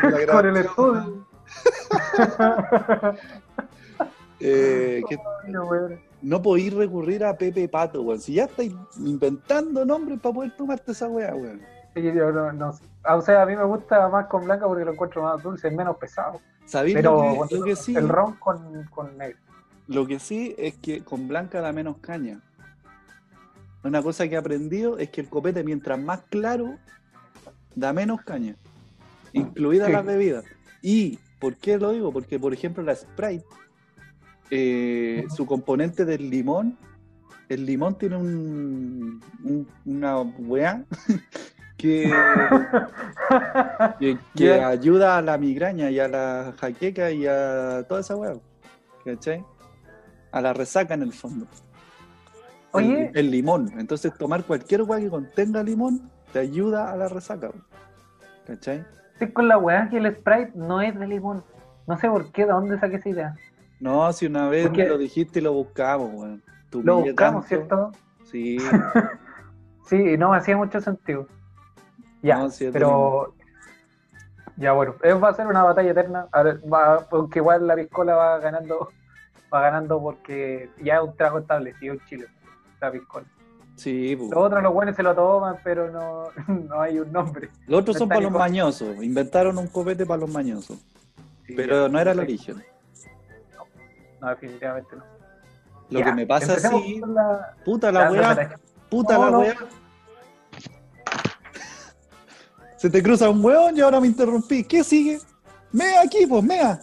con 0.00 0.12
la 0.12 0.26
Con 0.32 0.46
el 0.46 0.56
estudio. 0.58 1.26
Eh, 4.40 5.02
que 5.08 5.18
no 6.22 6.42
podéis 6.42 6.72
recurrir 6.74 7.24
a 7.24 7.36
Pepe 7.36 7.68
Pato, 7.68 8.02
weón. 8.02 8.20
Si 8.20 8.34
ya 8.34 8.44
estáis 8.44 8.72
inventando 8.98 9.84
nombres 9.84 10.20
para 10.20 10.34
poder 10.34 10.56
tomarte 10.56 10.92
esa 10.92 11.08
weá, 11.08 11.34
weón. 11.34 11.60
Sí, 11.94 12.02
yo 12.02 12.32
no, 12.32 12.52
no. 12.52 12.72
Ah, 13.04 13.16
O 13.16 13.22
sea, 13.22 13.42
a 13.42 13.46
mí 13.46 13.56
me 13.56 13.64
gusta 13.64 14.08
más 14.08 14.26
con 14.26 14.44
blanca 14.44 14.66
porque 14.66 14.84
lo 14.84 14.92
encuentro 14.92 15.22
más 15.22 15.42
dulce, 15.42 15.70
menos 15.70 15.96
pesado. 15.96 16.40
¿Sabéis 16.68 16.94
Pero 16.96 17.12
lo, 17.16 17.20
que, 17.22 17.36
bueno, 17.38 17.56
lo 17.56 17.64
que 17.64 17.76
sí? 17.76 17.96
el 17.96 18.08
ron 18.08 18.34
con, 18.34 18.84
con 18.90 19.16
negro. 19.16 19.38
Lo 19.86 20.06
que 20.06 20.18
sí 20.18 20.54
es 20.58 20.74
que 20.76 21.00
con 21.02 21.26
blanca 21.26 21.60
da 21.62 21.72
menos 21.72 21.96
caña. 21.98 22.40
Una 23.82 24.02
cosa 24.02 24.28
que 24.28 24.34
he 24.34 24.38
aprendido 24.38 24.98
es 24.98 25.08
que 25.08 25.22
el 25.22 25.28
copete, 25.28 25.64
mientras 25.64 25.98
más 25.98 26.20
claro, 26.28 26.76
da 27.74 27.92
menos 27.94 28.20
caña, 28.22 28.54
incluidas 29.32 29.86
Sí. 29.86 29.92
las 29.94 30.04
bebidas. 30.04 30.44
¿Y 30.82 31.18
por 31.40 31.56
qué 31.56 31.78
lo 31.78 31.92
digo? 31.92 32.12
Porque, 32.12 32.38
por 32.38 32.52
ejemplo, 32.52 32.82
la 32.82 32.94
Sprite, 32.94 33.44
eh, 34.50 35.24
su 35.34 35.46
componente 35.46 36.04
del 36.04 36.28
limón, 36.28 36.76
el 37.48 37.64
limón 37.64 37.96
tiene 37.96 38.16
un, 38.16 39.22
un- 39.42 39.68
una 39.86 40.18
weá 40.20 40.84
que, 41.78 42.12
que, 44.34 44.52
ayuda 44.64 45.16
a 45.16 45.22
la 45.22 45.38
migraña 45.38 45.90
y 45.90 45.98
a 46.00 46.08
la 46.08 46.52
jaqueca 46.60 47.10
y 47.10 47.26
a 47.26 47.84
toda 47.88 48.00
esa 48.00 48.16
weá. 48.16 48.34
¿Cachai? 49.04 49.44
A 50.32 50.40
la 50.40 50.52
resaca 50.52 50.94
en 50.94 51.02
el 51.02 51.12
fondo. 51.12 51.46
Oye, 52.72 53.10
El, 53.14 53.16
el 53.18 53.30
limón. 53.30 53.72
Entonces, 53.78 54.12
tomar 54.18 54.44
cualquier 54.44 54.82
weá 54.82 55.00
que 55.00 55.08
contenga 55.08 55.62
limón 55.62 56.10
te 56.32 56.40
ayuda 56.40 56.92
a 56.92 56.96
la 56.96 57.08
resaca. 57.08 57.50
¿Cachai? 58.46 58.84
estoy 59.14 59.32
con 59.32 59.48
la 59.48 59.58
weá 59.58 59.88
que 59.88 59.96
el 59.98 60.14
Sprite 60.14 60.52
no 60.54 60.80
es 60.80 60.96
de 60.98 61.06
limón. 61.06 61.42
No 61.86 61.98
sé 61.98 62.08
por 62.08 62.30
qué, 62.30 62.44
de 62.44 62.52
dónde 62.52 62.78
saqué 62.78 62.96
esa 62.96 63.08
idea. 63.08 63.34
No, 63.80 64.12
si 64.12 64.26
una 64.26 64.48
vez 64.48 64.66
Porque- 64.66 64.82
me 64.84 64.88
lo 64.90 64.98
dijiste 64.98 65.38
y 65.38 65.42
lo 65.42 65.52
buscamos, 65.54 66.10
weón. 66.12 66.42
Lo 66.72 67.00
buscamos, 67.00 67.46
tanto. 67.46 67.48
¿cierto? 67.48 67.92
Sí, 68.24 68.58
Sí, 69.88 69.96
y 69.96 70.18
no 70.18 70.34
hacía 70.34 70.54
mucho 70.56 70.80
sentido. 70.82 71.26
Ya, 72.22 72.38
No, 72.38 72.50
sí, 72.50 72.68
pero. 72.72 73.34
Ya, 74.56 74.72
bueno, 74.72 74.96
eh, 75.04 75.12
va 75.12 75.28
a 75.28 75.34
ser 75.34 75.46
una 75.46 75.62
batalla 75.62 75.90
eterna. 75.92 76.26
A 76.32 76.42
ver, 76.42 76.60
va, 76.72 77.06
porque 77.08 77.38
igual 77.38 77.66
la 77.66 77.76
piscola 77.76 78.14
va 78.16 78.38
ganando, 78.40 78.88
va 79.54 79.60
ganando 79.60 80.00
porque 80.00 80.70
ya 80.82 80.96
es 80.96 81.02
un 81.02 81.16
trago 81.16 81.38
establecido 81.38 81.94
en 81.94 82.00
Chile, 82.06 82.26
la 82.80 82.90
piscola. 82.90 83.24
sí. 83.76 84.16
po. 84.16 84.24
Los 84.34 84.44
otros, 84.46 84.62
los 84.62 84.72
buenos 84.72 84.96
se 84.96 85.02
lo 85.04 85.14
toman, 85.14 85.58
pero 85.62 85.90
no, 85.92 86.24
no 86.68 86.80
hay 86.80 86.98
un 86.98 87.12
nombre. 87.12 87.50
Los 87.68 87.82
otros 87.82 87.96
son 87.98 88.08
no 88.08 88.14
para 88.16 88.20
los 88.22 88.32
mañosos. 88.32 88.96
Inventaron 89.02 89.56
un 89.58 89.68
copete 89.68 90.04
para 90.04 90.20
los 90.22 90.30
mañosos. 90.30 90.76
Sí, 91.46 91.54
Pero 91.54 91.86
ya, 91.86 91.92
no 91.92 92.00
era 92.00 92.10
el 92.12 92.18
origen. 92.18 92.62
No, 94.20 94.28
definitivamente 94.30 94.96
no. 94.96 95.04
Lo 95.90 96.00
Ya, 96.00 96.04
que 96.06 96.12
me 96.12 96.26
pasa 96.26 96.54
así, 96.54 97.00
la- 97.06 97.54
puta 97.64 97.92
la 97.92 98.10
la 98.10 98.10
weá, 98.10 98.56
puta 98.90 99.16
No, 99.16 99.30
la 99.30 99.38
weá. 99.38 99.54
Se 102.78 102.88
te 102.88 103.02
cruza 103.02 103.28
un 103.28 103.44
weón 103.44 103.76
y 103.76 103.80
ahora 103.80 104.00
me 104.00 104.06
interrumpí. 104.06 104.64
¿Qué 104.64 104.84
sigue? 104.84 105.18
Mea 105.72 106.02
aquí, 106.02 106.26
pues, 106.26 106.44
mea. 106.44 106.80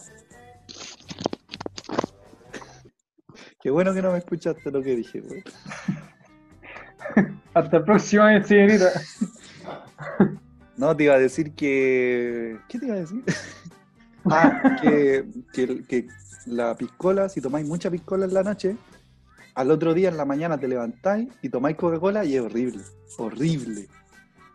Qué 3.62 3.70
bueno 3.70 3.92
que 3.94 4.02
no 4.02 4.12
me 4.12 4.18
escuchaste 4.18 4.70
lo 4.70 4.82
que 4.82 4.96
dije, 4.96 5.22
weón. 5.22 5.42
Hasta 7.54 7.78
el 7.78 7.84
próximo 7.84 8.22
año, 8.22 8.44
señorita. 8.44 8.92
No, 10.76 10.94
te 10.94 11.04
iba 11.04 11.14
a 11.14 11.18
decir 11.18 11.54
que. 11.54 12.58
¿Qué 12.68 12.78
te 12.78 12.84
iba 12.84 12.96
a 12.96 13.00
decir? 13.00 13.24
Ah, 14.28 14.76
que, 14.82 15.24
que, 15.52 15.84
que 15.84 16.08
la 16.46 16.74
piscola, 16.74 17.28
si 17.28 17.40
tomáis 17.40 17.64
mucha 17.64 17.92
piscola 17.92 18.24
en 18.24 18.34
la 18.34 18.42
noche, 18.42 18.76
al 19.54 19.70
otro 19.70 19.94
día 19.94 20.08
en 20.08 20.16
la 20.16 20.24
mañana 20.24 20.58
te 20.58 20.66
levantáis 20.66 21.28
y 21.42 21.48
tomáis 21.48 21.76
Coca-Cola 21.76 22.24
y 22.24 22.34
es 22.34 22.42
horrible. 22.42 22.82
Horrible. 23.18 23.88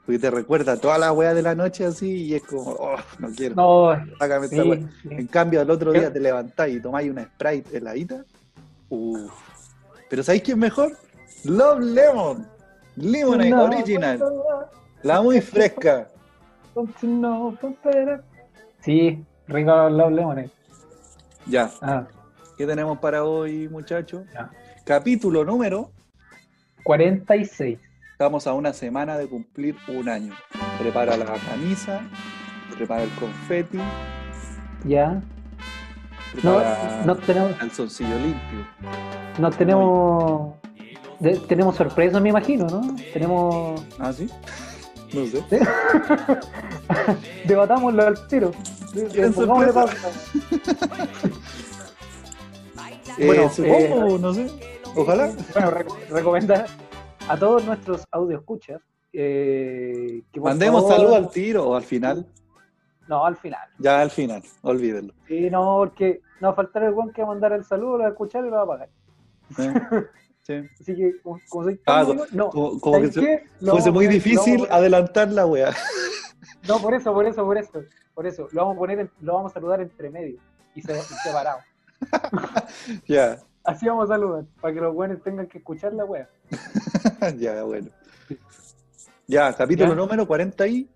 Porque 0.06 0.20
te 0.20 0.32
recuerda 0.32 0.78
toda 0.78 0.98
la 0.98 1.12
weá 1.12 1.34
de 1.34 1.42
la 1.42 1.54
noche 1.56 1.86
así 1.86 2.26
y 2.26 2.36
es 2.36 2.44
como, 2.44 2.72
oh, 2.72 2.98
no 3.20 3.30
quiero. 3.30 3.56
no, 3.56 3.92
sácame 4.18 4.46
esta 4.46 4.64
sí, 4.64 4.70
weá. 4.70 4.80
sí. 5.02 5.10
En 5.12 5.28
cambio, 5.28 5.62
al 5.62 5.70
otro 5.70 5.92
día 5.92 6.12
te 6.12 6.20
levantáis 6.20 6.78
y 6.78 6.80
tomáis 6.82 7.10
una 7.12 7.24
Sprite 7.26 7.78
heladita. 7.78 8.24
Uff. 8.90 9.32
Pero 10.10 10.24
¿sabéis 10.24 10.44
quién 10.44 10.58
es 10.58 10.62
mejor? 10.62 10.98
Love 11.46 11.80
Lemon. 11.80 12.48
Lemonade 12.98 13.50
No, 13.50 13.64
Original. 13.64 14.20
La 15.04 15.22
muy 15.22 15.40
fresca. 15.42 16.08
no, 17.02 17.58
Sí, 18.82 19.24
rico 19.48 19.90
los 19.90 20.12
lemones. 20.12 20.52
Ya. 21.46 21.72
Ah, 21.82 22.08
¿Qué 22.58 22.66
tenemos 22.66 23.00
para 23.00 23.24
hoy, 23.24 23.68
muchachos? 23.70 24.24
Capítulo 24.84 25.44
número. 25.46 25.92
46. 26.84 27.80
Estamos 28.22 28.46
a 28.46 28.54
una 28.54 28.72
semana 28.72 29.18
de 29.18 29.28
cumplir 29.28 29.76
un 29.88 30.08
año. 30.08 30.32
Prepara 30.78 31.18
la 31.18 31.26
camisa, 31.26 32.02
prepara 32.78 33.02
el 33.02 33.10
confeti, 33.16 33.80
Ya. 34.86 35.24
No, 36.44 36.58
prepara 36.58 37.02
no 37.04 37.16
tenemos, 37.16 37.56
calzoncillo 37.58 38.16
limpio. 38.20 38.68
no 39.40 39.50
tenemos, 39.50 40.54
de- 41.20 41.40
tenemos 41.48 41.76
sorpresa, 41.76 42.20
me 42.20 42.30
imagino, 42.30 42.68
¿no? 42.68 42.96
Tenemos, 43.12 43.82
¿Ah, 43.98 44.14
sí? 44.14 44.30
No 45.14 45.26
sé. 45.26 45.44
debatámoslo 47.48 48.06
al 48.06 48.28
tiro. 48.28 48.52
Eh, 53.18 53.26
Bueno, 53.26 53.50
supongo, 53.50 54.18
no 54.20 54.34
sé. 54.34 54.48
Ojalá. 54.96 55.32
Bueno, 55.54 55.72
re- 55.72 55.86
recomendar 56.10 56.66
a 57.28 57.38
todos 57.38 57.64
nuestros 57.66 58.04
audio 58.12 58.38
escuchas 58.38 58.82
eh, 59.14 60.22
que 60.32 60.40
Mandemos 60.40 60.88
saludos 60.88 61.16
al 61.16 61.30
tiro 61.30 61.70
o 61.70 61.76
al 61.76 61.84
final. 61.84 62.26
No, 63.08 63.26
al 63.26 63.36
final. 63.36 63.68
Ya 63.80 64.02
al 64.02 64.10
final, 64.10 64.42
olvídenlo. 64.62 65.14
Sí, 65.28 65.50
no, 65.50 65.78
porque 65.80 66.22
no 66.40 66.48
va 66.50 66.54
a 66.54 66.56
faltar 66.56 66.84
el 66.84 66.92
buen 66.94 67.12
que 67.12 67.22
va 67.22 67.28
a 67.28 67.32
mandar 67.32 67.52
el 67.54 67.66
saludo, 67.66 67.94
lo 67.98 68.00
va 68.00 68.06
a 68.06 68.10
escuchar 68.12 68.46
y 68.46 68.50
lo 68.50 68.56
va 68.56 68.64
a 68.64 68.68
pagar. 68.68 68.90
Sí. 69.56 69.64
Sí. 70.44 70.54
Así 70.82 70.96
que, 70.96 71.22
como, 71.22 71.40
como 71.50 71.66
soy 71.66 71.80
Ah, 71.86 72.00
amigo, 72.00 72.26
no. 72.32 72.50
Como, 72.50 72.80
como 72.82 73.00
que 73.00 73.12
¿sabes 73.12 73.42
se- 73.60 73.66
fuese 73.70 73.90
a 73.90 73.92
muy 73.92 74.06
lo 74.06 74.12
difícil 74.12 74.58
poner- 74.62 74.72
adelantar 74.74 75.32
la 75.32 75.46
wea. 75.46 75.72
No, 76.68 76.80
por 76.82 76.96
eso, 76.96 77.14
por 77.14 77.28
eso, 77.28 77.46
por 77.46 77.58
eso. 77.60 77.84
Por 78.16 78.26
eso. 78.26 78.48
Lo 78.52 78.62
vamos 78.62 78.76
a 78.76 78.80
poner, 78.80 79.00
en- 79.02 79.12
lo 79.22 79.36
vamos 79.36 79.52
a 79.52 79.54
saludar 79.54 79.82
entre 79.82 80.10
medio 80.10 80.40
y, 80.74 80.82
se, 80.82 80.98
y 80.98 81.02
separado. 81.24 81.60
ya, 83.08 83.38
Así 83.64 83.88
vamos 83.88 84.10
a 84.10 84.14
saludar, 84.16 84.46
para 84.60 84.74
que 84.74 84.82
los 84.82 84.94
buenos 84.94 85.22
tengan 85.22 85.48
que 85.48 85.60
escuchar 85.60 85.94
la 85.94 86.06
wea. 86.06 86.28
ya, 87.38 87.64
bueno. 87.64 87.90
Ya, 89.28 89.54
capítulo 89.54 89.90
Ya. 89.90 89.96
número 89.96 90.26
40 90.28 90.68
y 90.68 90.90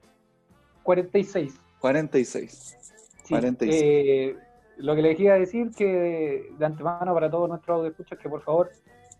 46. 0.83 1.59
46. 1.79 2.77
Sí, 3.23 3.29
46. 3.29 3.81
eh, 3.83 4.37
lo 4.77 4.95
que 4.95 5.01
les 5.01 5.19
iba 5.19 5.33
a 5.33 5.39
decir 5.39 5.71
que 5.71 6.51
de 6.57 6.65
antemano 6.65 7.13
para 7.13 7.29
todos 7.29 7.47
nuestros 7.49 7.77
audio 7.77 7.89
escuchas 7.91 8.19
que 8.19 8.29
por 8.29 8.41
favor 8.41 8.71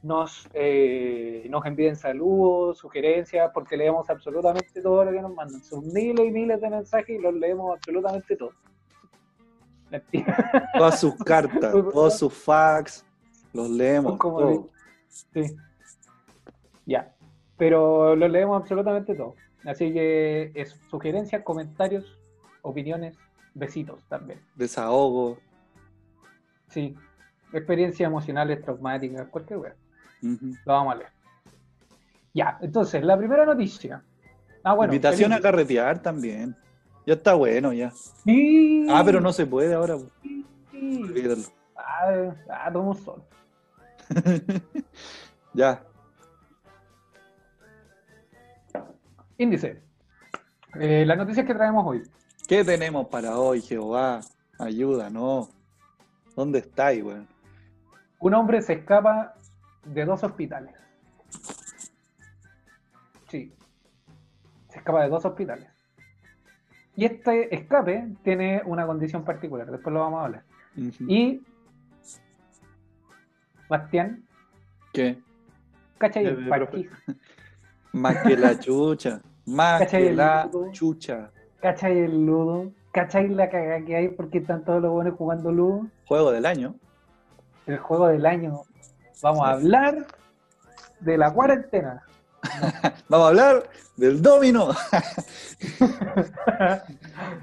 nos, 0.03 0.47
eh, 0.53 1.47
nos 1.49 1.65
envíen 1.65 1.95
saludos, 1.95 2.77
sugerencias, 2.77 3.49
porque 3.53 3.77
leemos 3.77 4.09
absolutamente 4.09 4.81
todo 4.81 5.05
lo 5.05 5.11
que 5.11 5.21
nos 5.21 5.33
mandan. 5.33 5.63
Son 5.63 5.85
miles 5.93 6.27
y 6.27 6.31
miles 6.31 6.59
de 6.61 6.69
mensajes 6.69 7.17
y 7.17 7.21
los 7.21 7.33
leemos 7.33 7.75
absolutamente 7.75 8.35
todos. 8.35 8.53
Todas 10.77 10.99
sus 10.99 11.15
cartas, 11.17 11.71
todos 11.93 12.17
sus 12.17 12.33
fax, 12.33 13.04
los 13.55 13.69
leemos. 13.69 14.17
Como 14.17 14.39
todo. 14.39 14.69
Sí. 15.07 15.55
Ya. 16.85 17.13
Pero 17.57 18.15
los 18.15 18.29
leemos 18.29 18.61
absolutamente 18.61 19.15
todo. 19.15 19.35
Así 19.65 19.91
que 19.93 20.51
es 20.53 20.79
sugerencias, 20.89 21.43
comentarios, 21.43 22.19
opiniones, 22.61 23.17
besitos 23.53 24.03
también. 24.09 24.39
Desahogo. 24.55 25.39
Sí. 26.69 26.95
Experiencias 27.53 28.07
emocionales, 28.07 28.61
traumáticas, 28.61 29.27
cualquier. 29.29 29.75
Ujú. 30.21 30.53
Lo 30.65 30.73
vamos 30.73 30.93
a 30.93 30.97
leer. 30.97 31.09
Ya, 32.33 32.57
entonces, 32.61 33.03
la 33.03 33.17
primera 33.17 33.45
noticia. 33.45 34.03
Ah, 34.63 34.73
bueno. 34.73 34.93
Invitación 34.93 35.31
a 35.31 35.39
carretear 35.39 36.01
también. 36.01 36.55
Ya 37.05 37.13
está 37.13 37.33
bueno, 37.35 37.71
ya. 37.71 37.91
Sí. 37.91 38.85
Ah, 38.89 39.03
pero 39.05 39.21
no 39.21 39.31
se 39.31 39.45
puede 39.45 39.73
ahora. 39.73 39.97
Sí. 40.21 40.45
Olvídalo. 40.73 41.43
Ah, 41.77 42.35
ah, 42.49 42.71
tomo 42.73 42.93
sol. 42.93 43.23
ya. 45.53 45.83
Índice. 49.37 49.81
Eh, 50.79 51.05
las 51.05 51.17
noticias 51.17 51.45
que 51.45 51.53
traemos 51.53 51.85
hoy. 51.85 52.03
¿Qué 52.47 52.63
tenemos 52.63 53.07
para 53.07 53.37
hoy, 53.39 53.61
Jehová? 53.61 54.21
Ayúdanos. 54.59 55.49
¿Dónde 56.35 56.59
estáis, 56.59 57.03
weón? 57.03 57.27
Un 58.19 58.33
hombre 58.33 58.61
se 58.61 58.73
escapa 58.73 59.35
de 59.85 60.05
dos 60.05 60.23
hospitales. 60.23 60.73
Sí. 63.29 63.53
Se 64.69 64.77
escapa 64.79 65.03
de 65.03 65.09
dos 65.09 65.25
hospitales. 65.25 65.67
Y 66.95 67.05
este 67.05 67.53
escape 67.53 68.15
tiene 68.23 68.61
una 68.65 68.85
condición 68.85 69.23
particular, 69.25 69.69
después 69.69 69.93
lo 69.93 69.99
vamos 69.99 70.21
a 70.21 70.25
hablar. 70.25 70.43
Y 71.07 71.41
Bastián, 73.69 74.23
¿Qué? 74.93 75.17
¿cachai 75.97 76.25
el 76.25 76.47
parquís? 76.47 76.87
Más 77.91 78.17
que 78.23 78.37
la 78.37 78.57
chucha. 78.59 79.21
Más 79.45 79.79
¿Cachai 79.81 80.03
que 80.03 80.09
el 80.09 80.17
la 80.17 80.45
ludo? 80.51 80.71
chucha. 80.71 81.31
¿Cachai 81.61 81.97
el 81.99 82.25
ludo? 82.25 82.71
¿Cachai 82.91 83.29
la 83.29 83.49
cagada 83.49 83.83
que 83.85 83.95
hay 83.95 84.09
porque 84.09 84.39
están 84.39 84.63
todos 84.65 84.81
los 84.81 84.91
buenos 84.91 85.15
jugando 85.17 85.51
ludo? 85.51 85.87
Juego 86.05 86.31
del 86.31 86.45
año. 86.45 86.75
El 87.65 87.77
juego 87.77 88.07
del 88.07 88.25
año. 88.25 88.61
Vamos 89.21 89.45
a 89.45 89.51
hablar 89.51 90.05
de 90.99 91.17
la 91.17 91.33
cuarentena. 91.33 92.03
Vamos 93.09 93.25
a 93.25 93.29
hablar 93.29 93.69
del 93.97 94.21
domino. 94.21 94.69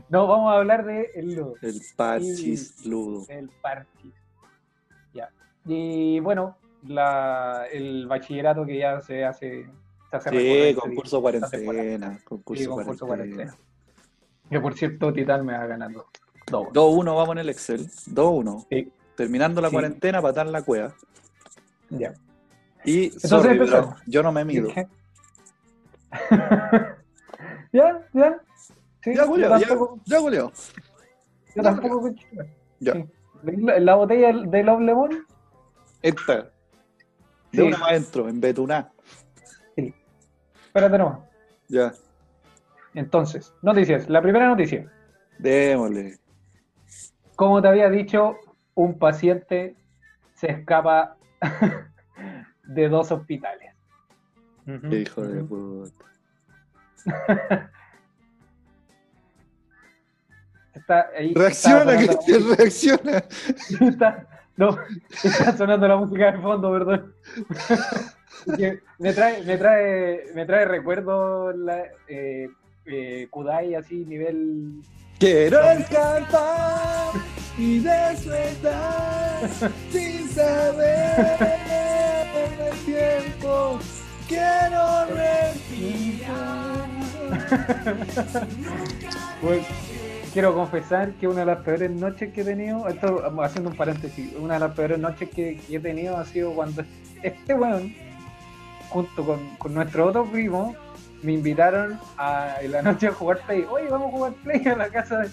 no, 0.09 0.26
vamos 0.26 0.52
a 0.52 0.57
hablar 0.59 0.85
de 0.85 1.11
el 1.14 1.35
ludo. 1.35 1.55
El 1.62 1.81
parchis 1.97 2.85
ludo. 2.87 3.25
El 3.29 3.49
parchís. 3.61 4.12
Y 5.66 6.21
bueno, 6.21 6.57
la, 6.87 7.66
el 7.73 8.07
bachillerato 8.07 8.64
que 8.66 8.78
ya 8.78 9.00
se 9.00 9.25
hace. 9.25 9.66
Se 10.11 10.16
hace 10.16 10.31
Sí, 10.31 10.75
concurso 10.75 11.23
temporada. 11.23 11.49
cuarentena. 11.64 12.19
Sí, 12.19 12.25
Concurso 12.25 12.71
concurso 12.71 13.07
cuarentena. 13.07 13.54
Que 14.50 14.61
por 14.61 14.75
cierto, 14.75 15.12
Titán 15.12 15.47
me 15.47 15.52
va 15.57 15.66
ganando. 15.66 16.07
Dos. 16.50 16.69
2-1 16.69 17.04
vamos 17.16 17.33
en 17.33 17.38
el 17.38 17.49
Excel. 17.49 17.87
2-1. 17.88 18.66
Sí. 18.69 18.92
Terminando 19.16 19.61
la 19.61 19.69
Sí. 19.69 19.73
cuarentena, 19.75 20.21
patar 20.21 20.47
la 20.49 20.62
cueva. 20.62 20.92
Ya. 21.90 22.12
Y 22.85 23.04
Entonces 23.04 23.31
sorry, 23.31 23.52
empezamos. 23.52 23.95
pero 23.95 24.02
yo 24.11 24.23
no 24.23 24.33
me 24.33 24.45
mido. 24.45 24.69
ya, 27.73 28.07
ya. 28.12 28.40
Sí, 29.02 29.14
Ya, 29.14 29.25
Julio, 29.26 29.49
ya, 29.59 29.59
ya, 30.04 30.21
Julio. 30.21 30.52
yo 31.57 31.62
tampoco. 31.62 32.11
Ya. 32.81 32.95
La, 33.42 33.81
la 33.81 33.95
botella 33.97 34.33
de 34.33 34.62
Love 34.62 34.81
Lemon, 34.83 35.26
Esta. 36.02 36.50
De 37.52 37.59
Sí. 37.59 37.61
una 37.62 37.78
más 37.78 37.90
adentro, 37.90 38.28
en 38.28 38.40
Betuná. 38.40 38.90
espérate 39.76 40.99
nomás. 40.99 41.21
Ya. 41.68 41.92
Entonces, 42.94 43.54
noticias. 43.62 44.09
La 44.09 44.21
primera 44.23 44.47
noticia. 44.49 44.90
Démosle. 45.38 46.18
Como 47.37 47.61
te 47.62 47.68
había 47.68 47.88
dicho, 47.90 48.37
un 48.75 48.99
paciente 48.99 49.76
se 50.35 50.50
escapa 50.50 51.16
de 52.64 52.88
dos 52.88 53.11
hospitales. 53.12 53.75
Qué 54.64 55.00
hijo 55.00 55.23
de 55.23 55.44
puta. 55.44 56.04
Está 60.75 61.09
ahí. 61.16 61.35
Reacciona, 61.35 61.97
Cristian, 61.97 62.42
reacciona. 62.59 63.25
está- 63.80 64.26
no, 64.56 64.76
está 65.25 65.56
sonando 65.56 65.88
la 65.88 65.97
música 65.97 66.32
de 66.32 66.38
fondo, 66.38 66.71
perdón. 66.73 67.14
Me 68.99 69.12
trae, 69.12 69.42
me 69.44 69.56
trae, 69.56 70.25
me 70.35 70.44
trae 70.47 70.64
recuerdo 70.64 71.52
la, 71.52 71.85
eh, 72.09 72.49
eh, 72.87 73.28
Kudai 73.30 73.75
así 73.75 74.04
nivel 74.04 74.82
Quiero 75.23 75.62
escapar 75.71 77.12
y 77.56 77.78
despertar 77.78 79.49
sin 79.91 80.28
saber 80.28 81.38
el 82.58 82.78
tiempo. 82.84 83.78
Quiero 84.26 85.06
respirar. 85.15 86.88
Pues, 89.43 89.67
quiero 90.32 90.54
confesar 90.54 91.12
que 91.12 91.28
una 91.28 91.40
de 91.40 91.47
las 91.47 91.58
peores 91.58 91.90
noches 91.90 92.32
que 92.32 92.40
he 92.40 92.45
tenido, 92.45 92.88
esto 92.88 93.23
haciendo 93.42 93.71
un 93.71 93.76
paréntesis, 93.76 94.32
una 94.38 94.54
de 94.54 94.60
las 94.60 94.73
peores 94.75 94.99
noches 94.99 95.28
que, 95.28 95.60
he 95.71 95.78
tenido 95.78 96.16
ha 96.16 96.25
sido 96.25 96.52
cuando 96.54 96.82
este 97.23 97.54
weón, 97.54 97.95
junto 98.88 99.25
con, 99.25 99.56
con 99.56 99.75
nuestro 99.75 100.06
otro 100.06 100.25
primo, 100.25 100.75
me 101.23 101.32
invitaron 101.32 101.99
a, 102.16 102.56
en 102.60 102.73
la 102.73 102.82
noche 102.82 103.08
a 103.08 103.12
jugar 103.12 103.40
Play. 103.47 103.64
Oye, 103.71 103.88
vamos 103.88 104.08
a 104.08 104.16
jugar 104.16 104.32
Play 104.42 104.66
a 104.66 104.76
la 104.76 104.88
casa 104.88 105.21
de- 105.21 105.30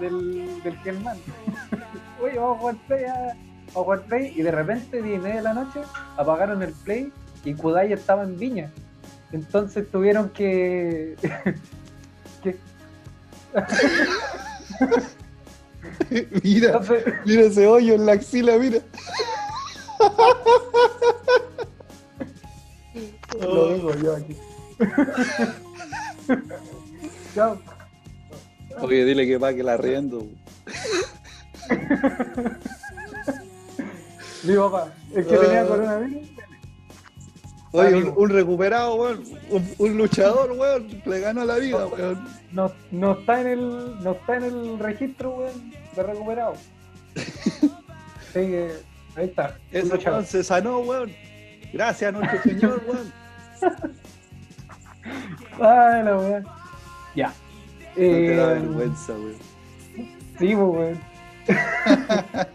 del, 0.00 0.62
del 0.62 0.76
Germán. 0.78 1.16
Oye, 2.22 2.38
vamos 2.38 2.56
a 2.56 2.60
jugar 2.60 2.76
Play 2.88 3.04
a, 3.04 3.36
jugar 3.72 4.00
Play. 4.02 4.32
Y 4.34 4.42
de 4.42 4.50
repente, 4.50 5.00
10 5.02 5.16
y 5.16 5.22
media 5.22 5.36
de 5.36 5.42
la 5.42 5.54
noche, 5.54 5.80
apagaron 6.16 6.62
el 6.62 6.72
Play 6.72 7.12
y 7.44 7.54
Kudai 7.54 7.92
estaba 7.92 8.24
en 8.24 8.36
Viña. 8.36 8.70
Entonces 9.30 9.88
tuvieron 9.90 10.30
que 10.30 11.14
Mira, 16.42 16.68
entonces, 16.68 17.04
mira 17.24 17.42
ese 17.42 17.66
hoyo 17.66 17.94
en 17.94 18.06
la 18.06 18.12
axila, 18.12 18.56
mira. 18.56 18.78
Lo 23.40 23.74
digo 23.74 23.94
yo 23.96 24.16
aquí. 24.16 24.36
Chao. 27.34 27.60
Oye, 28.80 29.04
dile 29.04 29.26
que 29.26 29.38
pague 29.38 29.62
la 29.62 29.76
riendo. 29.76 30.26
Mi 34.44 34.56
papá, 34.56 34.92
el 35.14 35.26
que 35.26 35.36
tenía 35.36 35.66
coronavirus. 35.66 36.28
Oye, 37.72 37.94
un, 37.96 38.14
un 38.16 38.30
recuperado, 38.30 38.94
weón. 38.94 39.24
Un, 39.50 39.74
un 39.78 39.96
luchador, 39.98 40.52
weón. 40.52 40.88
Le 41.04 41.20
ganó 41.20 41.44
la 41.44 41.56
vida, 41.56 41.86
weón. 41.86 42.26
No, 42.52 42.72
no 42.90 43.12
está 43.12 43.40
en 43.42 43.46
el 43.46 44.02
no 44.02 44.12
está 44.12 44.36
en 44.36 44.44
el 44.44 44.78
registro 44.78 45.30
weón, 45.36 45.72
de 45.94 46.02
recuperado. 46.02 46.54
Así 47.14 48.32
que 48.32 48.72
ahí 49.16 49.26
está. 49.26 49.56
Ese 49.70 49.96
weón 49.96 50.24
se 50.26 50.42
sanó, 50.44 50.78
weón. 50.80 51.10
Gracias 51.72 52.12
nuestro 52.12 52.42
señor, 52.44 52.82
weón. 52.88 53.12
Ay, 55.60 56.04
la 56.04 56.16
weón. 56.16 56.46
Ya. 57.14 57.28
No 57.28 57.34
te 57.94 58.36
da 58.36 58.52
Eh, 58.52 58.54
vergüenza, 58.60 59.12
weón. 59.12 59.36
sí, 60.38 60.54
pues, 60.54 60.56
weón. 60.56 61.00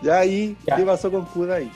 Ya 0.00 0.18
ahí, 0.20 0.56
Ya. 0.64 0.76
¿qué 0.76 0.84
pasó 0.84 1.10
con 1.10 1.24
Kudai? 1.24 1.68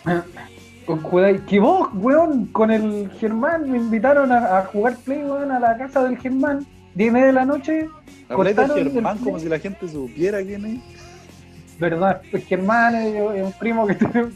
Con 0.86 1.00
Kudai. 1.00 1.38
Que 1.46 1.60
vos, 1.60 1.88
weón, 1.94 2.46
con 2.46 2.70
el 2.70 3.10
Germán 3.18 3.70
me 3.70 3.78
invitaron 3.78 4.32
a, 4.32 4.58
a 4.58 4.64
jugar 4.66 4.96
play, 4.96 5.22
weón, 5.22 5.50
a 5.50 5.60
la 5.60 5.76
casa 5.76 6.02
del 6.04 6.18
Germán. 6.18 6.66
10 6.94 7.08
y 7.08 7.10
media 7.10 7.26
de 7.26 7.32
la 7.32 7.44
noche. 7.44 7.88
Habláis 8.28 8.56
de 8.56 8.62
Cortaron 8.62 8.86
el 8.86 8.92
Germán 8.92 9.18
como 9.18 9.38
si 9.38 9.48
la 9.48 9.58
gente 9.58 9.88
supiera 9.88 10.42
quién 10.42 10.64
es. 10.64 11.78
Verdad, 11.78 12.22
el 12.32 12.42
Germán 12.42 12.94
es, 12.94 13.44
un 13.44 13.52
primo 13.52 13.86
que 13.86 13.94
tenemos. 13.94 14.34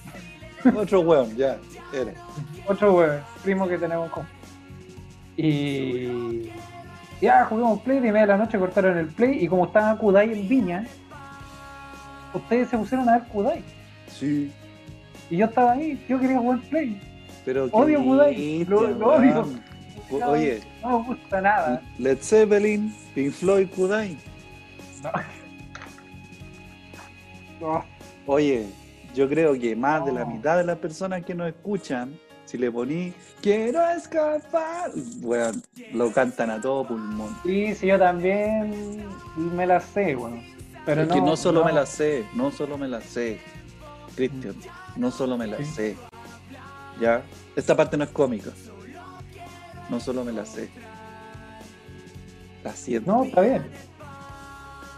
Otro 0.75 1.01
weón, 1.01 1.37
ya, 1.37 1.59
era. 1.93 2.13
Otro 2.67 2.95
weón, 2.95 3.21
primo 3.43 3.69
que 3.69 3.79
tenemos 3.79 4.11
con. 4.11 4.27
Y. 5.37 6.51
Ya 7.21 7.47
jugamos 7.47 7.81
play, 7.81 8.01
10 8.01 8.11
y 8.11 8.13
media 8.13 8.27
de 8.27 8.33
la 8.33 8.37
noche 8.37 8.59
cortaron 8.59 8.99
el 8.99 9.07
play. 9.07 9.45
Y 9.45 9.49
como 9.49 9.67
estaba 9.67 9.97
Kudai 9.97 10.33
en 10.33 10.49
Viña, 10.49 10.87
ustedes 12.35 12.69
se 12.69 12.77
pusieron 12.77 13.09
a 13.09 13.19
ver 13.19 13.29
Kudai. 13.29 13.63
Sí, 14.09 14.53
Y 15.31 15.37
yo 15.39 15.47
estaba 15.47 15.73
ahí, 15.73 16.03
yo 16.09 16.19
quería 16.21 16.39
jugar 16.39 16.61
play. 16.71 17.01
pero. 17.45 17.65
Odio 17.73 18.03
Kudai, 18.03 18.65
lo- 18.65 18.89
lo 18.89 19.07
odio. 19.15 19.47
Oye, 20.29 20.61
No 20.83 21.01
me 21.01 21.07
gusta 21.09 21.41
nada. 21.41 21.83
Led 21.99 22.19
Zeppelin, 22.21 22.95
Pink 23.15 23.33
Floyd, 23.33 23.69
Kudai. 23.75 24.17
No. 25.03 25.11
No. 27.61 27.85
Oye, 28.27 28.67
yo 29.15 29.29
creo 29.29 29.59
que 29.59 29.75
más 29.75 30.05
de 30.05 30.13
la 30.13 30.25
mitad 30.27 30.59
de 30.59 30.65
las 30.65 30.77
personas 30.79 31.25
que 31.25 31.35
nos 31.35 31.49
escuchan, 31.49 32.13
si 32.45 32.59
le 32.59 32.71
poní 32.71 33.13
quiero 33.41 33.81
escapar, 33.91 34.91
weón, 35.23 35.63
lo 35.95 36.13
cantan 36.13 36.51
a 36.51 36.61
todo 36.61 36.87
pulmón. 36.87 37.35
Sí, 37.45 37.75
sí, 37.75 37.87
yo 37.87 37.99
también 37.99 39.05
me 39.37 39.67
la 39.67 39.81
sé, 39.81 40.15
bueno. 40.15 40.43
Pero 40.85 41.03
es 41.03 41.09
no, 41.09 41.15
que 41.15 41.21
no 41.23 41.37
solo 41.37 41.65
me 41.65 41.73
la 41.73 41.87
sé, 41.87 42.25
no 42.35 42.51
solo 42.53 42.77
me 42.79 42.89
la 42.89 43.01
sé, 43.01 43.41
Cristian, 44.15 44.55
no 44.97 45.11
solo 45.11 45.37
me 45.37 45.47
la 45.47 45.59
Sí. 45.59 45.65
sé. 45.65 45.97
Ya, 47.01 47.23
esta 47.55 47.77
parte 47.77 47.97
no 47.97 48.05
es 48.05 48.11
cómica. 48.11 48.51
No 49.91 50.01
solo 50.01 50.25
me 50.25 50.33
la 50.33 50.45
sé. 50.47 50.71
La 52.65 52.73
siento. 52.73 53.13
No, 53.13 53.25
está 53.25 53.41
bien. 53.43 53.63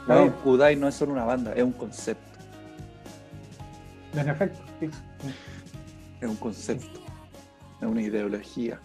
Está 0.02 0.14
No, 0.14 0.20
bien. 0.22 0.32
Kudai 0.42 0.76
no 0.76 0.88
es 0.88 0.94
solo 0.94 1.12
una 1.12 1.24
banda, 1.24 1.52
es 1.54 1.62
un 1.62 1.72
concepto. 1.72 2.38
En 4.14 4.28
efecto, 4.28 4.60
sí. 4.80 4.88
Es 6.20 6.28
un 6.28 6.36
concepto. 6.36 7.00
Es 7.80 7.86
una 7.86 8.00
ideología. 8.02 8.80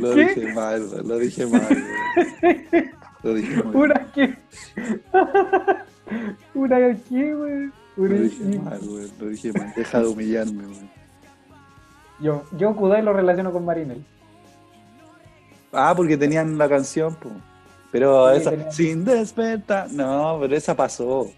Lo 0.00 0.14
dije 0.14 0.52
mal, 0.52 1.06
lo 1.08 1.18
dije 1.18 1.46
mal. 1.46 1.84
Lo 3.22 3.34
dije 3.34 3.62
mal. 3.62 3.76
¿Una 3.76 4.12
qué? 4.12 4.36
¿Una 6.54 6.76
qué, 7.08 7.34
güey? 7.34 7.70
Lo 7.96 8.08
dije 8.08 8.58
mal, 8.58 8.80
weón, 8.82 9.10
lo 9.20 9.26
dije 9.28 9.52
mal. 9.52 9.72
Deja 9.76 10.00
de 10.00 10.06
humillarme, 10.06 10.64
weón. 10.66 10.90
Yo, 12.20 12.44
yo 12.56 12.74
Kudai 12.76 13.02
lo 13.02 13.12
relaciono 13.12 13.52
con 13.52 13.64
Marinel. 13.64 14.04
Ah, 15.72 15.92
porque 15.96 16.16
tenían 16.16 16.56
la 16.58 16.68
canción, 16.68 17.14
po. 17.16 17.30
Pero 17.90 18.30
Sí, 18.34 18.40
esa, 18.40 18.50
tenían. 18.50 18.72
sin 18.72 19.04
despertar. 19.04 19.90
No, 19.92 20.38
pero 20.40 20.56
esa 20.56 20.74
pasó. 20.74 21.30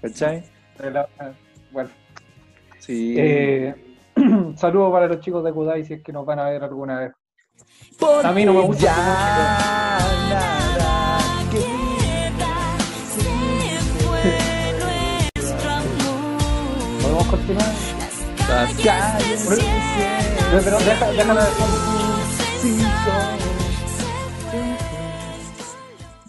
¿Cachai? 0.00 0.44
La- 0.78 1.08
Bueno, 1.72 1.90
Sí. 2.78 3.14
eh, 3.18 3.74
saludos 4.56 4.92
para 4.92 5.08
los 5.08 5.20
chicos 5.20 5.42
de 5.44 5.52
Kudai 5.52 5.84
si 5.84 5.94
es 5.94 6.02
que 6.02 6.12
nos 6.12 6.24
van 6.26 6.38
a 6.38 6.50
ver 6.50 6.62
alguna 6.62 7.00
vez. 7.00 7.12
Porque 7.98 8.26
a 8.26 8.32
mí 8.32 8.44
no 8.44 8.52
me 8.54 8.60
gusta 8.62 8.82
ya 8.84 10.65
¿Podemos 17.26 17.30
continuar? 17.30 17.72
las 18.48 18.72
calles 18.82 19.46
Pero- 19.48 19.62
déjala 20.78 21.46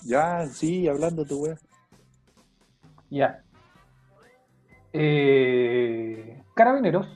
Ya, 0.03 0.45
sí, 0.47 0.87
hablando 0.87 1.25
tu 1.25 1.39
wea. 1.43 1.57
Ya. 3.09 3.43
Eh, 4.93 6.41
Carabineros 6.55 7.07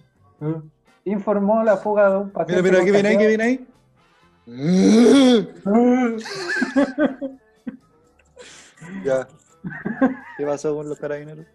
informó 1.05 1.63
la 1.63 1.77
fuga 1.77 2.09
de 2.11 2.17
un 2.17 2.23
Mira, 2.25 2.33
paciente. 2.33 2.63
mira, 2.63 2.83
¿qué 2.83 2.91
viene 2.91 3.09
ahí? 3.09 3.17
¿Qué 3.17 3.27
viene 3.27 3.43
ahí? 3.43 3.65
ya. 9.05 9.27
¿Qué 10.37 10.45
pasó 10.45 10.75
con 10.75 10.89
los 10.89 10.99
carabineros? 10.99 11.45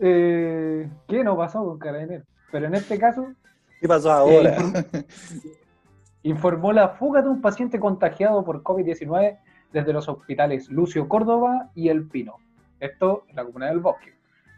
Eh, 0.00 0.88
¿Qué 1.08 1.24
no 1.24 1.36
pasó 1.36 1.64
con 1.64 1.78
Carabineros? 1.78 2.26
Pero 2.50 2.66
en 2.66 2.74
este 2.74 2.98
caso, 2.98 3.32
¿Qué 3.80 3.86
pasó 3.88 4.10
ahora? 4.12 4.56
Eh, 4.56 5.04
informó 6.22 6.72
la 6.72 6.90
fuga 6.90 7.22
de 7.22 7.28
un 7.28 7.40
paciente 7.40 7.78
contagiado 7.78 8.44
por 8.44 8.62
COVID-19 8.62 9.38
desde 9.72 9.92
los 9.92 10.08
hospitales 10.08 10.68
Lucio 10.68 11.08
Córdoba 11.08 11.70
y 11.74 11.88
El 11.88 12.06
Pino. 12.08 12.36
Esto 12.80 13.24
en 13.28 13.36
la 13.36 13.44
comunidad 13.44 13.70
del 13.70 13.80
Bosque. 13.80 14.14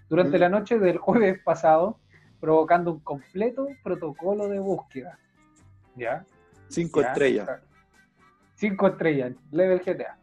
Durante 0.09 0.37
Mm. 0.39 0.41
la 0.41 0.49
noche 0.49 0.79
del 0.79 0.99
jueves 0.99 1.41
pasado, 1.45 1.99
provocando 2.41 2.93
un 2.93 3.01
completo 3.01 3.67
protocolo 3.83 4.49
de 4.49 4.59
búsqueda. 4.59 5.19
¿Ya? 5.97 6.25
Cinco 6.69 7.01
Ya. 7.03 7.09
estrellas. 7.09 7.49
Cinco 8.55 8.89
estrellas, 8.89 9.33
level 9.51 9.81
GTA. 9.81 10.17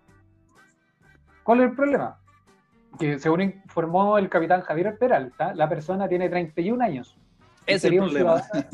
¿Cuál 1.44 1.62
es 1.62 1.70
el 1.70 1.76
problema? 1.76 2.20
Que 3.00 3.20
según 3.20 3.42
informó 3.42 4.18
el 4.18 4.30
capitán 4.30 4.62
Javier 4.62 4.98
Peralta, 4.98 5.54
la 5.54 5.70
persona 5.70 6.08
tiene 6.08 6.30
31 6.30 6.84
años. 6.84 7.18
Es 7.66 7.82
sería 7.82 8.00
el 8.00 8.06
un 8.08 8.10
problema. 8.14 8.42
ciudadano- 8.42 8.70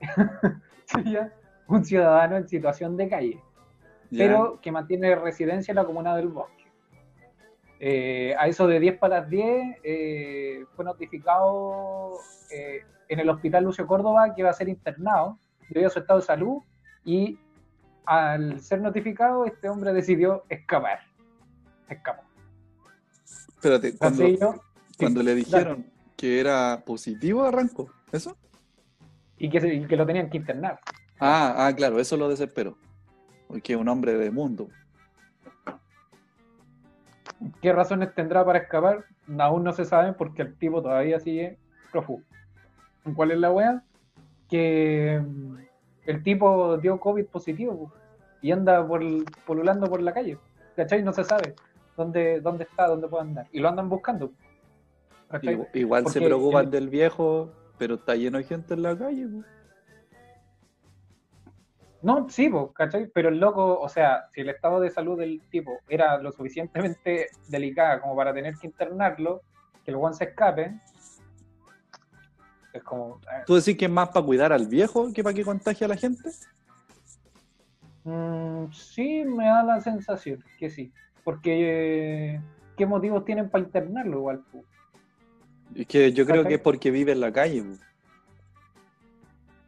sería 0.84 1.32
un 1.66 1.84
ciudadano 1.84 2.36
en 2.36 2.48
situación 2.48 2.96
de 2.96 3.08
calle, 3.08 3.42
pero 4.10 4.58
que 4.62 4.72
mantiene 4.72 5.14
residencia 5.16 5.72
en 5.72 5.76
la 5.76 5.84
comuna 5.84 6.16
del 6.16 6.28
Bosque. 6.28 6.64
Eh, 7.80 8.34
a 8.38 8.46
eso 8.48 8.66
de 8.66 8.80
10 8.80 8.98
para 8.98 9.20
las 9.20 9.28
10 9.30 9.76
eh, 9.84 10.64
fue 10.74 10.84
notificado 10.84 12.12
eh, 12.50 12.82
en 13.08 13.20
el 13.20 13.28
hospital 13.28 13.64
Lucio 13.64 13.86
Córdoba 13.86 14.34
que 14.34 14.40
iba 14.40 14.50
a 14.50 14.54
ser 14.54 14.68
internado 14.68 15.38
debido 15.68 15.86
a 15.88 15.90
su 15.90 16.00
estado 16.00 16.18
de 16.20 16.26
salud 16.26 16.62
y 17.04 17.38
al 18.04 18.58
ser 18.60 18.80
notificado 18.80 19.44
este 19.44 19.68
hombre 19.68 19.92
decidió 19.92 20.44
escapar. 20.48 21.00
Escapó. 21.88 22.22
Espérate, 23.58 23.96
cuando, 23.98 24.28
yo- 24.28 24.54
cuando 24.98 25.20
le 25.22 25.34
dijeron 25.34 25.84
que 26.16 26.38
era 26.38 26.82
positivo, 26.86 27.44
arrancó. 27.44 27.90
¿Eso? 28.12 28.36
y, 29.40 29.50
que, 29.50 29.60
se- 29.60 29.74
y 29.74 29.86
que 29.86 29.96
lo 29.96 30.06
tenían 30.06 30.30
que 30.30 30.36
internar. 30.36 30.78
Ah, 31.20 31.66
ah, 31.66 31.72
claro, 31.74 31.98
eso 32.00 32.16
lo 32.16 32.28
desesperó. 32.28 32.76
Porque 33.48 33.72
es 33.74 33.78
un 33.78 33.88
hombre 33.88 34.14
de 34.14 34.30
mundo. 34.30 34.68
¿Qué 37.62 37.72
razones 37.72 38.14
tendrá 38.14 38.44
para 38.44 38.58
escapar? 38.60 39.04
Aún 39.38 39.62
no 39.64 39.72
se 39.72 39.84
sabe 39.84 40.12
porque 40.12 40.42
el 40.42 40.56
tipo 40.56 40.82
todavía 40.82 41.20
sigue 41.20 41.58
prófugo. 41.92 42.22
¿Cuál 43.14 43.30
es 43.32 43.38
la 43.38 43.52
wea? 43.52 43.82
Que 44.48 45.22
mm, 45.24 45.56
el 46.06 46.22
tipo 46.22 46.76
dio 46.78 46.98
COVID 46.98 47.26
positivo 47.26 47.78
po, 47.78 47.92
y 48.42 48.50
anda 48.50 48.86
por, 48.86 49.02
polulando 49.46 49.86
por 49.88 50.00
la 50.02 50.12
calle. 50.12 50.38
¿Cachai? 50.76 51.02
No 51.02 51.12
se 51.12 51.24
sabe 51.24 51.54
dónde, 51.98 52.40
dónde 52.40 52.64
está, 52.64 52.86
dónde 52.86 53.08
puede 53.08 53.24
andar. 53.24 53.46
Y 53.52 53.58
lo 53.58 53.68
andan 53.68 53.88
buscando. 53.90 54.32
Igual, 55.42 55.68
igual 55.74 56.06
se 56.06 56.22
preocupan 56.22 56.64
el- 56.66 56.70
del 56.70 56.88
viejo, 56.88 57.52
pero 57.76 57.96
está 57.96 58.14
lleno 58.14 58.38
de 58.38 58.44
gente 58.44 58.72
en 58.74 58.82
la 58.82 58.96
calle. 58.96 59.26
po. 59.28 59.42
No, 62.00 62.28
sí, 62.30 62.48
po, 62.48 62.72
¿cachai? 62.72 63.08
Pero 63.12 63.28
el 63.28 63.38
loco, 63.40 63.78
o 63.80 63.88
sea, 63.88 64.28
si 64.32 64.40
el 64.42 64.48
estado 64.50 64.78
de 64.80 64.88
salud 64.90 65.18
del 65.18 65.42
tipo 65.50 65.80
era 65.88 66.16
lo 66.18 66.30
suficientemente 66.32 67.26
delicada 67.48 68.00
como 68.00 68.14
para 68.16 68.32
tener 68.32 68.54
que 68.54 68.68
internarlo, 68.68 69.42
que 69.84 69.90
el 69.90 69.96
guan 69.96 70.14
se 70.14 70.24
escape, 70.24 70.78
es 72.72 72.82
como... 72.84 73.16
eh, 73.24 73.42
¿Tú 73.44 73.56
decís 73.56 73.76
que 73.76 73.86
es 73.86 73.90
más 73.90 74.10
para 74.10 74.24
cuidar 74.24 74.52
al 74.52 74.66
viejo 74.68 75.12
que 75.12 75.24
para 75.24 75.34
que 75.34 75.44
contagie 75.44 75.84
a 75.86 75.88
la 75.88 75.96
gente? 75.96 76.30
Mm, 78.04 78.70
sí, 78.72 79.24
me 79.24 79.46
da 79.46 79.62
la 79.64 79.80
sensación 79.80 80.42
que 80.58 80.70
sí. 80.70 80.92
Porque, 81.28 82.36
eh, 82.36 82.40
¿qué 82.74 82.86
motivos 82.86 83.22
tienen 83.26 83.50
para 83.50 83.62
internarlo 83.62 84.16
igual? 84.16 84.42
Es 85.74 85.86
que 85.86 86.10
yo 86.10 86.24
creo 86.24 86.42
que 86.46 86.54
es 86.54 86.60
porque 86.62 86.90
vive 86.90 87.12
en 87.12 87.20
la 87.20 87.30
calle. 87.30 87.64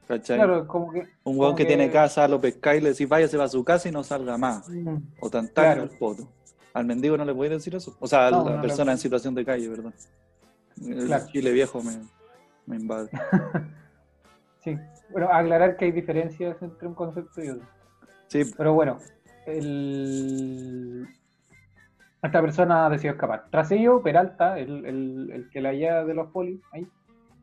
¿Cachai? 0.08 0.38
Claro, 0.38 0.66
como 0.66 0.90
que... 0.90 1.00
un 1.24 1.36
como 1.36 1.54
que, 1.54 1.64
que- 1.64 1.68
tiene 1.68 1.90
casa, 1.90 2.26
lo 2.28 2.40
pesca 2.40 2.74
y 2.74 2.80
le 2.80 2.88
decís, 2.92 3.06
váyase 3.06 3.36
para 3.36 3.50
su 3.50 3.62
casa 3.62 3.90
y 3.90 3.92
no 3.92 4.02
salga 4.02 4.38
más. 4.38 4.70
mm, 4.70 4.96
O 5.20 5.28
tan 5.28 5.48
Claro. 5.48 5.82
el 5.82 5.90
poto. 5.90 6.26
Al 6.72 6.86
mendigo 6.86 7.18
no 7.18 7.26
le 7.26 7.34
puede 7.34 7.50
decir 7.50 7.74
eso. 7.74 7.94
O 8.00 8.06
sea, 8.08 8.28
a 8.28 8.30
la 8.30 8.38
no 8.56 8.62
persona 8.62 8.92
en 8.92 8.98
situación 8.98 9.34
de 9.34 9.44
calle, 9.44 9.68
perdón. 9.68 9.92
El 10.82 11.04
Claro. 11.08 11.26
chile 11.30 11.52
viejo 11.52 11.82
me, 11.82 11.92
me 12.64 12.76
invade. 12.76 13.10
Sí, 14.64 14.78
bueno, 15.10 15.28
aclarar 15.30 15.76
que 15.76 15.84
hay 15.84 15.92
diferencias 15.92 16.56
entre 16.62 16.88
un 16.88 16.94
concepto 16.94 17.44
y 17.44 17.50
otro. 17.50 17.66
Sí, 18.28 18.50
Pero 18.56 18.72
bueno, 18.72 18.96
el... 19.44 21.06
esta 22.22 22.40
persona 22.40 22.88
decidió 22.90 23.12
escapar. 23.12 23.46
Tras 23.50 23.70
ello, 23.72 24.02
Peralta, 24.02 24.58
el, 24.58 24.84
el- 24.86 25.30
el 25.32 25.50
que 25.50 25.60
la 25.60 25.72
lleva 25.72 26.04
de 26.04 26.14
los 26.14 26.30
polis, 26.30 26.60
ahí, 26.72 26.86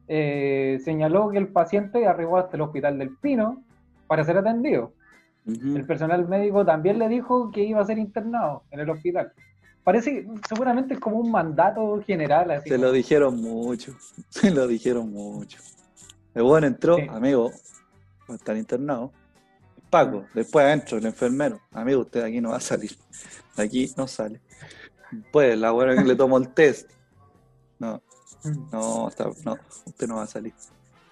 eh, 0.07 0.79
señaló 0.83 1.29
que 1.29 1.37
el 1.37 1.47
paciente 1.49 2.05
arribó 2.07 2.37
hasta 2.37 2.55
el 2.55 2.61
hospital 2.61 2.97
del 2.99 3.15
Pino 3.17 3.63
para 4.07 4.23
ser 4.23 4.37
atendido. 4.37 4.93
El 5.45 5.85
personal 5.85 6.27
médico 6.27 6.65
también 6.65 6.99
le 6.99 7.07
dijo 7.07 7.51
que 7.51 7.63
iba 7.63 7.79
a 7.81 7.85
ser 7.85 7.97
internado 7.97 8.63
en 8.69 8.81
el 8.81 8.89
hospital. 8.89 9.31
Parece, 9.83 10.27
seguramente 10.47 10.95
es 10.95 10.99
como 10.99 11.17
un 11.17 11.31
mandato 11.31 12.01
general. 12.05 12.51
Así 12.51 12.67
se 12.69 12.75
como- 12.75 12.87
lo 12.87 12.91
dijeron 12.91 13.41
mucho. 13.41 13.93
Se 14.29 14.51
lo 14.51 14.67
dijeron 14.67 15.09
mucho. 15.11 15.59
El 16.35 16.43
weón 16.43 16.65
entró, 16.65 16.97
Sí. 16.97 17.07
amigo, 17.09 17.49
va 18.29 18.33
a 18.33 18.35
estar 18.35 18.57
internado. 18.57 19.11
Paco, 19.89 20.25
después 20.33 20.65
adentro, 20.65 20.97
el 20.97 21.05
enfermero. 21.05 21.61
Amigo, 21.71 22.01
usted 22.01 22.21
de 22.23 22.27
aquí 22.27 22.41
no 22.41 22.49
va 22.49 22.57
a 22.57 22.59
salir. 22.59 22.91
De 23.55 23.63
aquí 23.63 23.89
no 23.95 24.05
sale. 24.05 24.41
Pues 25.31 25.57
la 25.57 25.71
buena 25.71 25.95
que 25.95 26.03
le 26.07 26.15
tomó 26.15 26.37
el 26.37 26.49
test. 26.49 26.89
No, 27.79 28.01
no, 28.71 29.07
está- 29.07 29.29
no, 29.45 29.57
usted 29.85 30.07
no 30.07 30.15
va 30.17 30.23
a 30.23 30.27
salir. 30.27 30.53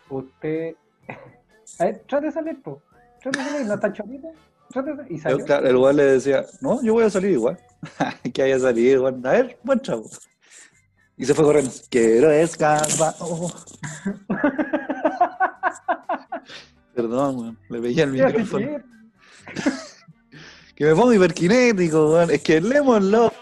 Usted. 0.09 0.75
A 1.79 1.85
ver, 1.85 2.03
trate 2.07 2.27
de 2.27 2.31
salir, 2.31 2.61
po. 2.61 2.81
Trate 3.21 3.39
de 3.39 3.45
salir, 3.45 3.65
no 3.65 3.73
está 3.73 3.89
de 3.89 5.05
Y 5.09 5.17
Yo, 5.17 5.21
salió. 5.23 5.45
claro, 5.45 5.67
el 5.67 5.75
weón 5.77 5.95
le 5.95 6.03
decía, 6.03 6.45
no, 6.61 6.81
yo 6.83 6.93
voy 6.93 7.03
a 7.05 7.09
salir 7.09 7.31
igual. 7.31 7.57
que 8.33 8.41
haya 8.43 8.59
salido, 8.59 9.03
weón. 9.03 9.25
A 9.25 9.31
ver, 9.31 9.59
buen 9.63 9.79
chavo. 9.79 10.09
Y 11.17 11.25
se 11.25 11.33
fue 11.33 11.45
corriendo. 11.45 11.71
Quiero 11.89 12.29
escapar. 12.31 13.15
Oh. 13.19 13.51
Perdón, 16.93 17.37
weón. 17.39 17.59
Le 17.69 17.79
veía 17.79 18.03
el 18.03 18.13
¿Qué 18.13 18.23
hace 18.23 18.37
micrófono. 18.37 18.67
Que 20.75 20.85
me 20.85 20.95
pongo 20.95 21.13
hiperkinético, 21.13 22.13
weón. 22.13 22.31
Es 22.31 22.41
que 22.41 22.61
Lemon 22.61 23.11
Love 23.11 23.33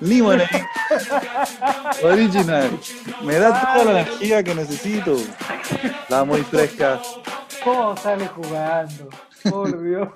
Lemonade 0.00 0.64
Original 2.02 2.70
me 3.22 3.38
da 3.38 3.74
toda 3.74 3.84
la 3.84 4.00
energía 4.00 4.42
que 4.42 4.54
necesito. 4.54 5.16
La 6.08 6.24
muy 6.24 6.42
fresca. 6.42 7.00
¿Cómo 7.62 7.96
sale 7.96 8.26
jugando? 8.28 9.10
Por 9.50 9.82
Dios. 9.82 10.08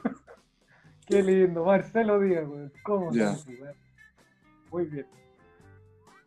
Qué 1.07 1.23
lindo. 1.23 1.65
Marcelo 1.65 2.19
Díaz, 2.19 2.47
weón. 2.49 2.73
¿Cómo 2.83 3.13
sale 3.13 3.37
jugando? 3.45 3.79
Muy 4.71 4.85
bien. 4.87 5.07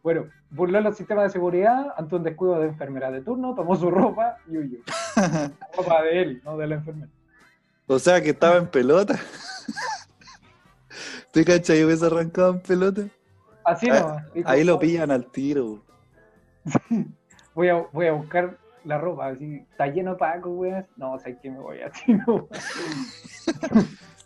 Bueno, 0.04 0.30
burló 0.52 0.80
los 0.80 0.96
sistemas 0.96 1.26
de 1.26 1.30
seguridad 1.32 1.94
ante 1.98 2.16
un 2.16 2.24
descuido 2.24 2.60
de 2.60 2.68
enfermera 2.68 3.12
de 3.12 3.22
turno, 3.22 3.56
tomó 3.56 3.76
su 3.76 3.90
ropa 3.90 4.38
y 4.48 4.58
huyó. 4.58 4.80
ropa 5.78 6.02
de 6.04 6.22
él, 6.22 6.42
no 6.46 6.58
de 6.58 6.68
la 6.68 6.76
enfermera. 6.76 7.12
O 7.88 8.00
sea 8.00 8.22
que 8.22 8.30
estaba 8.30 8.58
en 8.58 8.68
pelota. 8.68 9.20
¿Te 11.32 11.44
cachai? 11.44 11.84
Hubiese 11.84 12.06
arrancado 12.06 12.54
en 12.54 12.62
pelota. 12.62 13.02
Así 13.68 13.88
no. 13.88 14.18
dijo, 14.34 14.50
Ahí 14.50 14.64
lo 14.64 14.76
"Oh, 14.76 14.80
pillan 14.80 15.12
al 15.12 15.30
tiro. 15.30 15.84
Voy 17.54 17.70
a, 17.70 17.86
voy 17.92 18.06
a 18.06 18.12
buscar 18.12 18.56
la 18.84 19.00
ropa, 19.00 19.30
así, 19.30 19.66
está 19.72 19.88
lleno 19.88 20.12
de 20.12 20.18
Paco, 20.18 20.52
weón. 20.52 20.86
No, 20.96 21.14
o 21.14 21.20
sea, 21.20 21.36
que 21.40 21.50
me 21.50 21.58
voy 21.60 21.82
así, 21.82 22.14
no. 22.28 22.48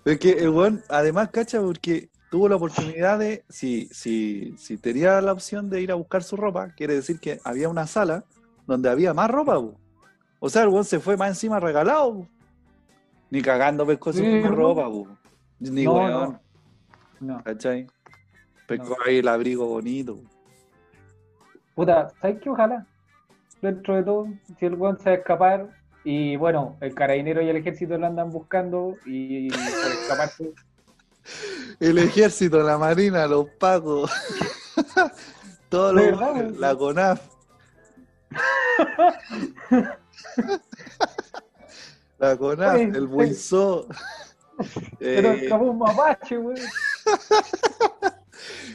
Es 0.04 0.20
que 0.20 0.32
el 0.32 0.50
weón, 0.50 0.84
además, 0.90 1.30
cacha, 1.30 1.62
porque 1.62 2.10
tuvo 2.30 2.50
la 2.50 2.58
oportunidad 2.58 3.20
de, 3.20 3.46
si, 3.48 3.88
si, 3.94 4.54
si 4.58 4.78
tenía 4.78 5.22
la 5.22 5.32
opción 5.32 5.70
de 5.70 5.82
ir 5.82 5.92
a 5.92 5.96
buscar 5.96 6.24
su 6.24 6.36
ropa, 6.36 6.70
quiere 6.76 6.94
decir 6.96 7.20
que 7.22 7.40
había 7.46 7.70
una 7.70 7.88
sala 7.88 8.26
donde 8.68 8.90
había 8.90 9.14
más 9.14 9.32
ropa, 9.32 9.56
po. 9.56 9.80
O 10.42 10.50
sea, 10.50 10.64
el 10.64 10.68
weón 10.70 10.84
se 10.86 11.00
fue 11.00 11.16
más 11.16 11.30
encima 11.30 11.60
regalado. 11.62 12.28
Ni 13.30 13.42
cagando 13.42 13.86
pescó 13.86 14.12
su 14.12 14.20
Sí, 14.20 14.42
ropa, 14.42 14.90
po. 14.90 15.08
Ni 15.60 15.86
No, 15.86 15.94
weón, 15.94 16.12
no. 16.12 16.42
No. 17.38 17.44
¿cachai? 17.44 17.88
Pescó 18.72 18.90
No. 18.92 18.96
ahí 19.06 19.18
el 19.18 19.28
abrigo 19.28 19.66
bonito. 19.68 20.18
Puta, 21.76 22.10
¿sabes 22.22 22.40
qué? 22.42 22.50
Ojalá, 22.50 22.86
dentro 23.62 23.96
de 23.96 24.04
todo, 24.04 24.28
si 24.58 24.66
el 24.66 24.76
weón 24.76 24.98
se 25.00 25.10
va 25.10 25.16
a 25.16 25.20
escapar, 25.20 25.68
y 26.06 26.36
bueno, 26.38 26.78
el 26.82 26.94
carabinero 26.96 27.42
y 27.42 27.50
el 27.50 27.58
ejército 27.58 27.98
lo 27.98 28.08
andan 28.08 28.30
buscando, 28.30 28.96
y 29.06 29.50
por 29.50 29.60
escaparse, 29.60 30.52
El 31.80 31.98
ejército, 32.00 32.64
la 32.64 32.78
marina, 32.78 33.28
los 33.28 33.48
pacos, 33.60 34.10
todos 35.70 35.96
De 35.96 36.12
los 36.12 36.20
verdad, 36.20 36.50
la 36.58 36.76
CONAF. 36.76 37.22
la 42.20 42.38
CONAF, 42.38 42.76
Oye, 42.76 42.84
el 42.86 42.94
sí. 42.94 43.00
Buizó. 43.06 43.88
pero 45.00 45.32
Eh, 45.32 45.44
escapó 45.44 45.66
un 45.66 45.78
mapache, 45.80 46.38
weón. 46.38 46.58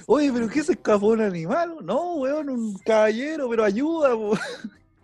Oye, 0.06 0.32
pero 0.32 0.48
¿qué 0.48 0.62
se 0.62 0.72
escapó 0.72 1.08
un 1.08 1.20
animal? 1.20 1.76
No, 1.82 2.14
weón, 2.14 2.48
un 2.48 2.78
caballero, 2.78 3.48
pero 3.50 3.64
ayuda, 3.64 4.10
po. 4.10 4.34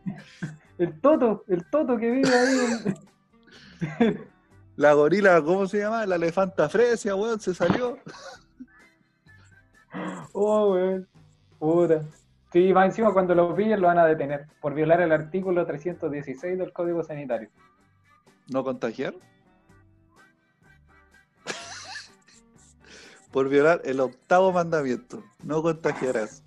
El 0.78 1.00
Toto, 1.00 1.44
el 1.48 1.64
Toto 1.70 1.96
que 1.96 2.10
vive 2.10 2.28
ahí. 2.28 4.16
La 4.76 4.94
gorila, 4.94 5.40
¿cómo 5.42 5.66
se 5.66 5.78
llama? 5.78 6.06
La 6.06 6.16
elefanta 6.16 6.68
fresia, 6.68 7.14
weón, 7.14 7.40
se 7.40 7.54
salió. 7.54 7.98
Oh, 10.32 10.72
weón. 10.72 11.06
Puta. 11.58 12.02
Sí, 12.50 12.72
más 12.72 12.86
encima 12.86 13.12
cuando 13.12 13.34
lo 13.34 13.54
pillen 13.54 13.78
lo 13.80 13.88
van 13.88 13.98
a 13.98 14.06
detener 14.06 14.46
por 14.60 14.72
violar 14.72 15.02
el 15.02 15.12
artículo 15.12 15.66
316 15.66 16.58
del 16.58 16.72
Código 16.72 17.04
Sanitario. 17.04 17.50
¿No 18.48 18.64
contagiar? 18.64 19.14
Por 23.33 23.49
violar 23.49 23.81
el 23.85 24.01
octavo 24.01 24.53
mandamiento. 24.53 25.23
No 25.42 25.62
contagiarás. 25.62 26.42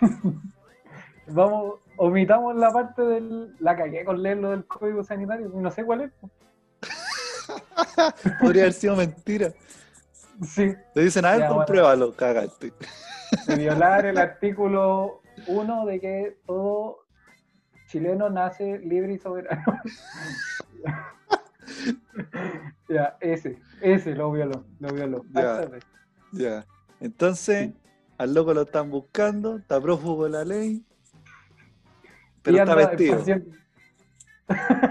Vamos, 1.26 1.80
omitamos 1.96 2.56
la 2.56 2.70
parte 2.70 3.02
del. 3.02 3.54
La 3.60 3.76
cagué 3.76 4.04
con 4.04 4.22
leer 4.22 4.38
lo 4.38 4.50
del 4.50 4.64
Código 4.66 5.02
Sanitario, 5.04 5.50
no 5.54 5.70
sé 5.70 5.84
cuál 5.84 6.02
es. 6.02 6.12
Podría 8.40 8.62
haber 8.62 8.72
sido 8.72 8.96
mentira. 8.96 9.52
Sí, 10.46 10.72
Te 10.94 11.02
dicen, 11.02 11.24
a 11.26 11.32
ver, 11.32 11.40
Ya, 11.40 11.46
bueno. 11.48 11.56
compruébalo, 11.58 12.16
cagaste. 12.16 12.72
violar 13.56 14.06
el 14.06 14.16
artículo 14.18 15.20
1 15.48 15.86
de 15.86 16.00
que 16.00 16.38
todo 16.46 17.00
chileno 17.88 18.30
nace 18.30 18.78
libre 18.78 19.12
y 19.14 19.18
soberano. 19.18 19.62
ya, 22.88 23.16
ese, 23.20 23.58
ese 23.82 24.14
lo 24.14 24.32
violó, 24.32 24.64
lo 24.78 24.88
violó. 24.92 25.24
Ya. 25.32 25.68
Ya. 26.32 26.66
Entonces, 27.00 27.70
al 28.18 28.34
loco 28.34 28.54
lo 28.54 28.62
están 28.62 28.90
buscando, 28.90 29.56
está 29.56 29.80
prófugo 29.80 30.24
de 30.24 30.30
la 30.30 30.44
ley, 30.44 30.84
pero 32.42 32.56
y 32.56 32.60
está 32.60 32.74
vestido. 32.74 33.24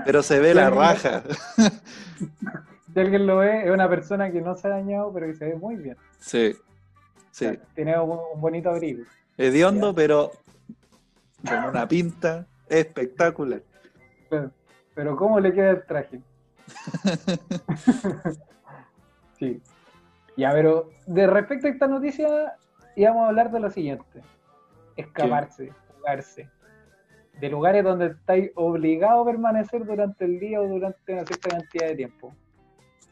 Pero 0.06 0.23
se 0.23 0.39
ve 0.39 0.54
la 0.56 0.69
raja. 0.69 1.23
Si 2.91 2.99
alguien 2.99 3.28
lo 3.28 3.38
ve, 3.38 3.65
es 3.65 3.71
una 3.71 3.88
persona 3.88 4.32
que 4.32 4.41
no 4.41 4.58
se 4.58 4.67
ha 4.67 4.71
dañado, 4.71 5.13
pero 5.13 5.28
que 5.28 5.36
se 5.36 5.45
ve 5.45 5.56
muy 5.56 5.75
bien. 5.75 5.95
Sí. 6.17 6.56
Sí. 7.30 7.45
O 7.45 7.49
sea, 7.49 7.62
tiene 7.75 7.99
un, 7.99 8.19
un 8.34 8.41
bonito 8.41 8.71
abrigo. 8.71 9.04
Hediondo, 9.38 9.93
pero 9.93 10.32
con 11.47 11.65
una 11.65 11.88
pinta 11.88 12.47
espectacular. 12.67 13.62
Pero, 14.28 14.52
pero 14.95 15.15
¿cómo 15.15 15.39
le 15.39 15.54
queda 15.54 15.69
el 15.69 15.86
traje? 15.86 16.19
sí. 19.39 19.62
Ya, 20.39 20.54
pero 20.54 20.89
de 21.06 21.28
respecto 21.28 21.67
a 21.67 21.69
esta 21.69 21.88
noticia, 21.88 22.54
íbamos 22.95 23.23
a 23.23 23.28
hablar 23.28 23.52
de 23.52 23.60
lo 23.60 23.69
siguiente. 23.69 24.21
Escaparse, 24.95 25.73
fugarse. 25.97 26.49
De 27.41 27.49
lugares 27.49 27.84
donde 27.84 28.08
estáis 28.08 28.49
obligados 28.56 29.23
a 29.23 29.32
permanecer 29.32 29.86
durante 29.86 30.23
el 30.23 30.39
día 30.39 30.62
o 30.62 30.67
durante 30.67 31.13
una 31.13 31.25
cierta 31.25 31.49
cantidad 31.49 31.88
de 31.88 31.95
tiempo. 31.95 32.34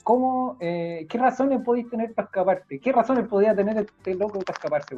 ¿Cómo, 0.03 0.55
eh, 0.61 1.05
¿Qué 1.09 1.17
razones 1.17 1.61
podéis 1.65 1.89
tener 1.89 2.13
para 2.13 2.27
escaparte? 2.27 2.79
¿Qué 2.79 2.93
razones 2.93 3.27
podía 3.27 3.53
tener 3.53 3.77
este 3.77 4.15
loco 4.15 4.39
para 4.39 4.55
escaparse? 4.55 4.95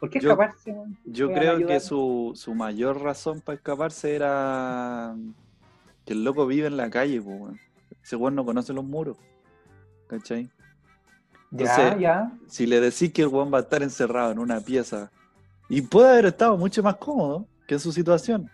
¿Por 0.00 0.10
qué 0.10 0.18
escaparse? 0.18 0.74
Yo 1.04 1.28
¿Me 1.28 1.34
van 1.34 1.42
a 1.42 1.54
creo 1.54 1.68
que 1.68 1.78
su, 1.78 2.32
su 2.34 2.52
mayor 2.52 3.00
razón 3.00 3.40
para 3.40 3.54
escaparse 3.54 4.16
era 4.16 5.14
que 6.04 6.14
el 6.14 6.24
loco 6.24 6.48
vive 6.48 6.66
en 6.66 6.76
la 6.76 6.90
calle, 6.90 7.22
pues. 7.22 7.60
Ese 8.02 8.16
weón 8.16 8.34
no 8.34 8.44
conoce 8.44 8.72
los 8.72 8.84
muros. 8.84 9.16
¿Cachai? 10.08 10.50
Entonces, 11.62 12.00
ya. 12.00 12.32
Si 12.48 12.66
le 12.66 12.80
decís 12.80 13.12
que 13.12 13.22
el 13.22 13.28
weón 13.28 13.52
va 13.52 13.58
a 13.58 13.60
estar 13.62 13.82
encerrado 13.82 14.32
en 14.32 14.38
una 14.40 14.60
pieza 14.60 15.10
y 15.68 15.82
puede 15.82 16.08
haber 16.10 16.26
estado 16.26 16.56
mucho 16.58 16.82
más 16.82 16.96
cómodo 16.96 17.46
que 17.66 17.74
en 17.74 17.80
su 17.80 17.92
situación, 17.92 18.50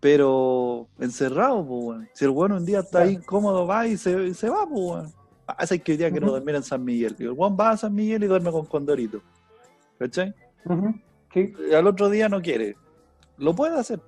pero 0.00 0.88
encerrado, 0.98 1.64
pues, 1.66 1.84
weón. 1.84 2.08
Si 2.14 2.24
el 2.24 2.30
weón 2.30 2.52
un 2.52 2.64
día 2.64 2.80
está 2.80 3.00
ahí 3.00 3.16
cómodo, 3.18 3.66
va 3.66 3.86
y 3.86 3.96
se, 3.96 4.32
se 4.34 4.48
va, 4.48 4.66
pues, 4.66 4.80
weón. 4.80 5.12
Hace 5.46 5.80
que 5.80 5.92
hoy 5.92 5.98
día 5.98 6.10
quiero 6.10 6.26
Ujú. 6.26 6.36
dormir 6.36 6.54
en 6.56 6.62
San 6.62 6.84
Miguel. 6.84 7.16
Y 7.18 7.24
el 7.24 7.32
weón 7.32 7.56
va 7.58 7.70
a 7.70 7.76
San 7.76 7.94
Miguel 7.94 8.22
y 8.22 8.26
duerme 8.26 8.50
con 8.52 8.66
Condorito. 8.66 9.20
¿Cachai? 9.98 10.34
Sí. 11.34 11.52
y 11.70 11.74
al 11.74 11.86
otro 11.86 12.08
día 12.10 12.28
no 12.28 12.40
quiere. 12.40 12.76
Lo 13.38 13.54
puede 13.54 13.78
hacer. 13.78 14.00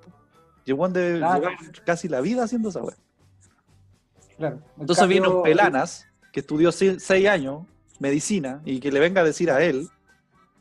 Y 0.64 0.70
el 0.70 0.76
weón 0.78 0.92
debe 0.92 1.18
Claro. 1.18 1.40
llevar 1.40 1.56
casi 1.84 2.08
la 2.08 2.20
vida 2.20 2.44
haciendo 2.44 2.68
esa 2.70 2.82
weá. 2.82 2.96
Claro. 4.36 4.56
En 4.76 4.80
Entonces 4.82 5.02
cambio, 5.02 5.36
un 5.38 5.42
Pelanas, 5.42 6.06
que 6.32 6.40
estudió 6.40 6.72
se- 6.72 7.00
seis 7.00 7.26
años 7.28 7.62
medicina, 8.00 8.60
y 8.64 8.80
que 8.80 8.90
le 8.90 8.98
venga 8.98 9.20
a 9.20 9.24
decir 9.24 9.50
a 9.50 9.62
él 9.62 9.88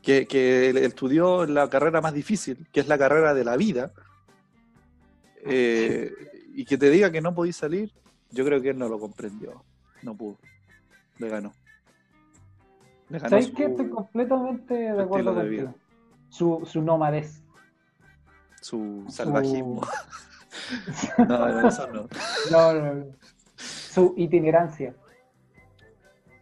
que, 0.02 0.26
que 0.26 0.70
estudió 0.84 1.46
la 1.46 1.68
carrera 1.68 2.00
más 2.00 2.14
difícil, 2.14 2.68
que 2.72 2.80
es 2.80 2.86
la 2.88 2.96
carrera 2.98 3.34
de 3.34 3.44
la 3.44 3.56
vida, 3.56 3.92
eh, 5.44 6.12
y 6.54 6.64
que 6.64 6.78
te 6.78 6.90
diga 6.90 7.10
que 7.10 7.20
no 7.20 7.34
podís 7.34 7.56
salir, 7.56 7.92
yo 8.30 8.44
creo 8.44 8.60
que 8.60 8.70
él 8.70 8.78
no 8.78 8.88
lo 8.88 9.00
comprendió. 9.00 9.64
No 10.02 10.14
pudo. 10.14 10.38
Le 11.18 11.28
ganó. 11.28 11.52
Le 13.08 13.18
ganó 13.18 13.30
¿Sabes 13.30 13.50
qué? 13.56 13.64
Estoy 13.64 13.88
completamente 13.90 14.74
de 14.74 15.02
acuerdo 15.02 15.34
de 15.34 15.48
vida. 15.48 15.74
Su, 16.28 16.62
su 16.64 16.80
nómades. 16.82 17.42
su 18.60 19.04
su- 19.06 19.12
salvajismo. 19.12 19.80
No, 21.18 21.48
no, 21.48 21.68
eso 21.68 21.86
no. 21.88 22.08
No, 22.50 22.72
no, 22.74 22.94
no. 22.94 23.04
Su 23.56 24.14
itinerancia. 24.16 24.94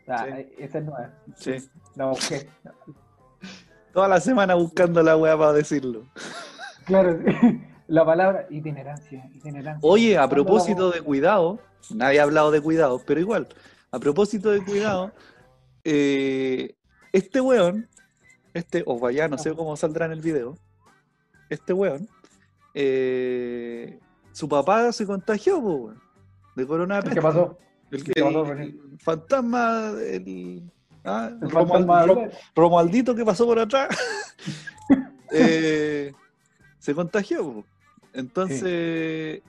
Ah, 0.08 0.26
Sí. 0.26 0.54
Esa 0.58 0.78
es 0.78 0.84
nueva. 0.84 1.10
Sí. 1.36 1.56
La 1.94 2.06
busqué. 2.06 2.48
Toda 3.92 4.08
la 4.08 4.20
semana 4.20 4.54
buscando 4.54 5.02
la 5.02 5.16
weá 5.16 5.36
para 5.36 5.52
decirlo. 5.52 6.06
Claro, 6.84 7.18
sí. 7.24 7.64
La 7.88 8.04
palabra 8.04 8.46
itinerancia. 8.50 9.30
itinerancia. 9.34 9.80
Oye, 9.80 10.18
a 10.18 10.20
¿Cuándo 10.20 10.36
la 10.36 10.44
propósito 10.44 10.90
de 10.90 11.00
cuidado, 11.00 11.58
nadie 11.94 12.20
ha 12.20 12.24
hablado 12.24 12.50
de 12.50 12.60
cuidado, 12.60 13.00
pero 13.06 13.18
igual, 13.18 13.48
a 13.90 13.98
propósito 13.98 14.50
de 14.50 14.62
cuidado, 14.62 15.10
eh, 15.84 16.76
este 17.14 17.40
weón, 17.40 17.88
este, 18.52 18.82
o 18.84 18.98
vaya, 18.98 19.26
no 19.26 19.38
sé 19.38 19.54
cómo 19.54 19.74
saldrá 19.74 20.04
en 20.04 20.12
el 20.12 20.20
video, 20.20 20.54
este 21.48 21.72
weón, 21.72 22.06
eh, 22.74 23.98
su 24.32 24.50
papá 24.50 24.92
se 24.92 25.06
contagió, 25.06 25.58
weón, 25.58 25.98
de 26.56 26.66
coronavirus. 26.66 27.14
¿Qué 27.14 27.22
pasó? 27.22 27.56
El, 27.90 28.98
fantasma, 29.00 29.92
el, 30.00 30.62
ah, 31.04 31.30
El 31.40 31.48
Romuald- 31.50 31.68
fantasma 31.86 32.28
Romualdito 32.54 33.14
que 33.14 33.24
pasó 33.24 33.46
por 33.46 33.58
atrás, 33.58 33.88
eh, 35.32 36.12
se 36.78 36.94
contagió. 36.94 37.64
Entonces, 38.12 39.42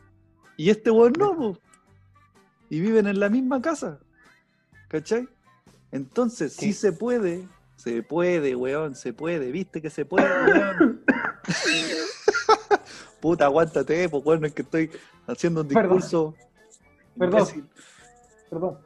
y 0.57 0.69
este 0.69 0.91
weón 0.91 1.13
no, 1.17 1.35
po. 1.35 1.57
y 2.69 2.79
viven 2.79 3.07
en 3.07 3.19
la 3.19 3.29
misma 3.29 3.61
casa, 3.61 3.99
¿cachai? 4.89 5.27
Entonces, 5.91 6.53
sí 6.53 6.67
Sí. 6.67 6.73
se 6.73 6.91
puede, 6.93 7.47
se 7.77 8.03
puede, 8.03 8.55
weón, 8.55 8.95
se 8.95 9.11
puede, 9.13 9.51
viste 9.51 9.81
que 9.81 9.89
se 9.89 10.05
puede, 10.05 10.27
weón. 10.27 11.01
Puta, 13.21 13.45
aguántate, 13.45 14.07
pues 14.07 14.23
bueno, 14.23 14.47
es 14.47 14.53
que 14.53 14.61
estoy 14.61 14.89
haciendo 15.27 15.61
un 15.61 15.67
Perdón. 15.67 15.83
discurso. 15.97 16.35
Perdón. 17.17 17.39
imbécil. 17.41 17.65
Perdón. 18.49 18.77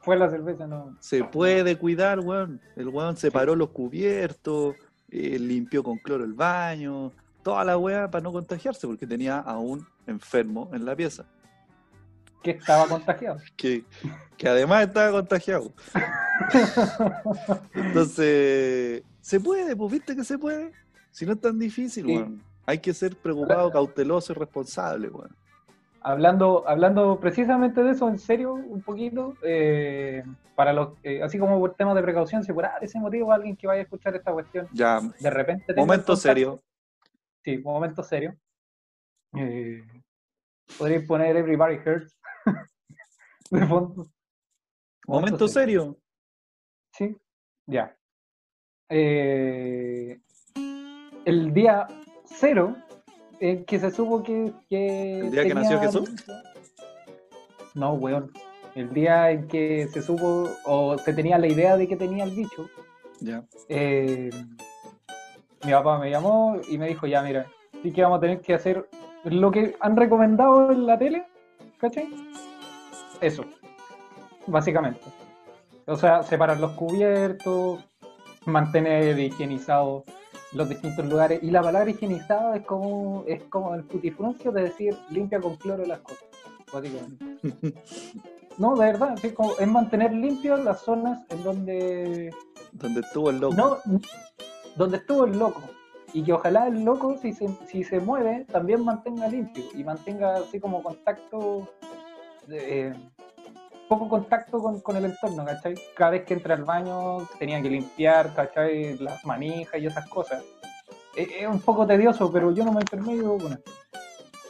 Fue 0.00 0.16
la 0.16 0.28
cerveza, 0.28 0.66
no. 0.66 0.96
Se 1.00 1.22
puede 1.22 1.76
cuidar, 1.78 2.18
weón. 2.20 2.60
El 2.74 2.88
weón 2.88 3.16
separó 3.16 3.54
los 3.54 3.70
cubiertos, 3.70 4.74
eh, 5.10 5.38
limpió 5.38 5.84
con 5.84 5.98
cloro 5.98 6.24
el 6.24 6.32
baño, 6.34 7.12
toda 7.44 7.64
la 7.64 7.76
weá 7.78 8.10
para 8.10 8.22
no 8.22 8.32
contagiarse, 8.32 8.86
porque 8.86 9.06
tenía 9.06 9.38
a 9.38 9.58
un 9.58 9.86
enfermo 10.06 10.68
en 10.72 10.84
la 10.84 10.96
pieza, 10.96 11.24
Que 12.42 12.50
estaba 12.52 12.86
contagiado. 12.88 13.38
que, 13.56 13.84
que 14.36 14.48
además 14.48 14.88
estaba 14.88 15.12
contagiado. 15.12 15.72
Entonces, 17.74 19.02
se 19.20 19.40
puede, 19.40 19.76
pues 19.76 19.92
viste 19.92 20.16
que 20.16 20.24
se 20.24 20.38
puede. 20.38 20.72
Si 21.10 21.26
no 21.26 21.32
es 21.32 21.40
tan 21.40 21.58
difícil, 21.58 22.06
Sí. 22.06 22.16
weón. 22.16 22.42
Hay 22.64 22.78
que 22.78 22.94
ser 22.94 23.16
preocupado, 23.16 23.70
cauteloso 23.72 24.32
y 24.32 24.36
responsable, 24.36 25.08
weón. 25.08 25.34
Hablando, 26.04 26.68
hablando 26.68 27.18
precisamente 27.20 27.82
de 27.82 27.92
eso, 27.92 28.08
en 28.08 28.18
serio, 28.18 28.54
un 28.54 28.82
poquito, 28.82 29.34
eh, 29.42 30.24
para 30.54 30.72
los, 30.72 30.90
eh, 31.02 31.22
así 31.22 31.38
como 31.38 31.58
por 31.58 31.74
temas 31.74 31.94
de 31.94 32.02
precaución, 32.02 32.42
si 32.44 32.52
por 32.52 32.68
ese 32.80 32.98
motivo 32.98 33.32
alguien 33.32 33.56
que 33.56 33.66
vaya 33.66 33.80
a 33.80 33.84
escuchar 33.84 34.14
esta 34.14 34.32
cuestión 34.32 34.68
Ya, 34.72 35.00
de 35.20 35.30
repente 35.30 35.74
momento 35.74 36.16
serio. 36.16 36.60
Sí, 37.44 37.58
momento 37.58 38.02
serio. 38.02 38.36
Eh, 39.36 39.82
podréis 40.78 41.06
poner 41.06 41.36
Everybody 41.36 41.76
Hurts 41.76 42.16
de 43.50 43.66
fondo. 43.66 44.06
Momento 45.06 45.48
serio. 45.48 45.96
Sí, 46.92 47.16
ya. 47.66 47.96
Eh, 48.88 50.20
el 51.24 51.54
día 51.54 51.86
cero 52.24 52.76
en 53.42 53.64
que 53.64 53.78
se 53.80 53.90
supo 53.90 54.22
que. 54.22 54.52
que 54.70 55.18
¿El 55.18 55.30
día 55.32 55.42
que 55.42 55.54
nació 55.54 55.80
Jesús? 55.80 56.10
No, 57.74 57.94
weón. 57.94 58.30
El 58.76 58.94
día 58.94 59.30
en 59.32 59.48
que 59.48 59.88
se 59.88 60.00
supo 60.00 60.48
o 60.64 60.96
se 60.96 61.12
tenía 61.12 61.38
la 61.38 61.48
idea 61.48 61.76
de 61.76 61.88
que 61.88 61.96
tenía 61.96 62.24
el 62.24 62.30
bicho, 62.30 62.70
Ya. 63.20 63.42
eh, 63.68 64.30
mi 65.64 65.72
papá 65.72 65.98
me 65.98 66.08
llamó 66.08 66.58
y 66.70 66.78
me 66.78 66.86
dijo: 66.88 67.06
Ya, 67.08 67.20
mira, 67.22 67.46
sí 67.82 67.92
que 67.92 68.02
vamos 68.02 68.18
a 68.18 68.20
tener 68.20 68.40
que 68.40 68.54
hacer 68.54 68.88
lo 69.24 69.50
que 69.50 69.74
han 69.80 69.96
recomendado 69.96 70.70
en 70.70 70.86
la 70.86 70.96
tele, 70.98 71.26
¿cachai? 71.78 72.08
Eso, 73.20 73.44
básicamente. 74.46 75.00
O 75.86 75.96
sea, 75.96 76.22
separar 76.22 76.60
los 76.60 76.72
cubiertos, 76.72 77.84
mantener 78.46 79.18
higienizados 79.18 80.04
los 80.54 80.68
distintos 80.68 81.04
lugares. 81.06 81.42
Y 81.42 81.50
la 81.50 81.62
palabra 81.62 81.90
higienizado 81.90 82.54
es 82.54 82.62
como, 82.66 83.24
es 83.26 83.42
como 83.44 83.74
el 83.74 83.84
putifruncio 83.84 84.52
de 84.52 84.62
decir 84.64 84.96
limpia 85.10 85.40
con 85.40 85.56
cloro 85.56 85.84
las 85.86 86.00
cosas, 86.00 86.24
básicamente. 86.72 87.24
No, 88.58 88.76
de 88.76 88.84
verdad, 88.84 89.16
sí, 89.20 89.30
como- 89.30 89.56
es 89.58 89.66
mantener 89.66 90.12
limpias 90.12 90.62
las 90.62 90.82
zonas 90.82 91.20
en 91.30 91.42
donde 91.42 92.30
Donde 92.72 93.00
estuvo 93.00 93.30
el 93.30 93.38
loco. 93.40 93.54
no, 93.56 93.78
donde 94.76 94.98
estuvo 94.98 95.24
el 95.24 95.38
loco. 95.38 95.62
Y 96.12 96.22
que 96.22 96.34
ojalá 96.34 96.66
el 96.66 96.84
loco, 96.84 97.16
si 97.16 97.32
se, 97.32 97.48
si 97.66 97.82
se 97.82 97.98
mueve, 97.98 98.44
también 98.52 98.84
mantenga 98.84 99.26
limpio 99.28 99.64
y 99.74 99.82
mantenga 99.82 100.34
así 100.36 100.60
como 100.60 100.82
contacto, 100.82 101.66
eh, 102.50 102.92
poco 103.98 104.08
contacto 104.08 104.58
con, 104.62 104.80
con 104.80 104.96
el 104.96 105.04
entorno, 105.04 105.44
¿cachai? 105.44 105.74
Cada 105.94 106.12
vez 106.12 106.24
que 106.24 106.34
entra 106.34 106.54
al 106.54 106.64
baño 106.64 107.28
tenía 107.38 107.60
que 107.60 107.68
limpiar, 107.68 108.34
¿cachai? 108.34 108.96
Las 108.98 109.22
manijas 109.26 109.80
y 109.80 109.86
esas 109.86 110.08
cosas. 110.08 110.42
Es, 111.14 111.28
es 111.40 111.46
un 111.46 111.60
poco 111.60 111.86
tedioso, 111.86 112.32
pero 112.32 112.52
yo 112.52 112.64
no 112.64 112.72
me 112.72 112.80
enfermé 112.80 113.16
y 113.16 113.18
esto, 113.18 113.60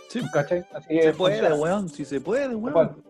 Sí, 0.09 0.21
¿cachai? 0.33 0.65
Así 0.73 0.89
se 1.01 1.09
es, 1.09 1.17
puede, 1.17 1.39
funciona. 1.41 1.61
weón. 1.63 1.89
Si 1.89 2.05
se 2.05 2.21
puede, 2.21 2.55
weón. 2.55 3.03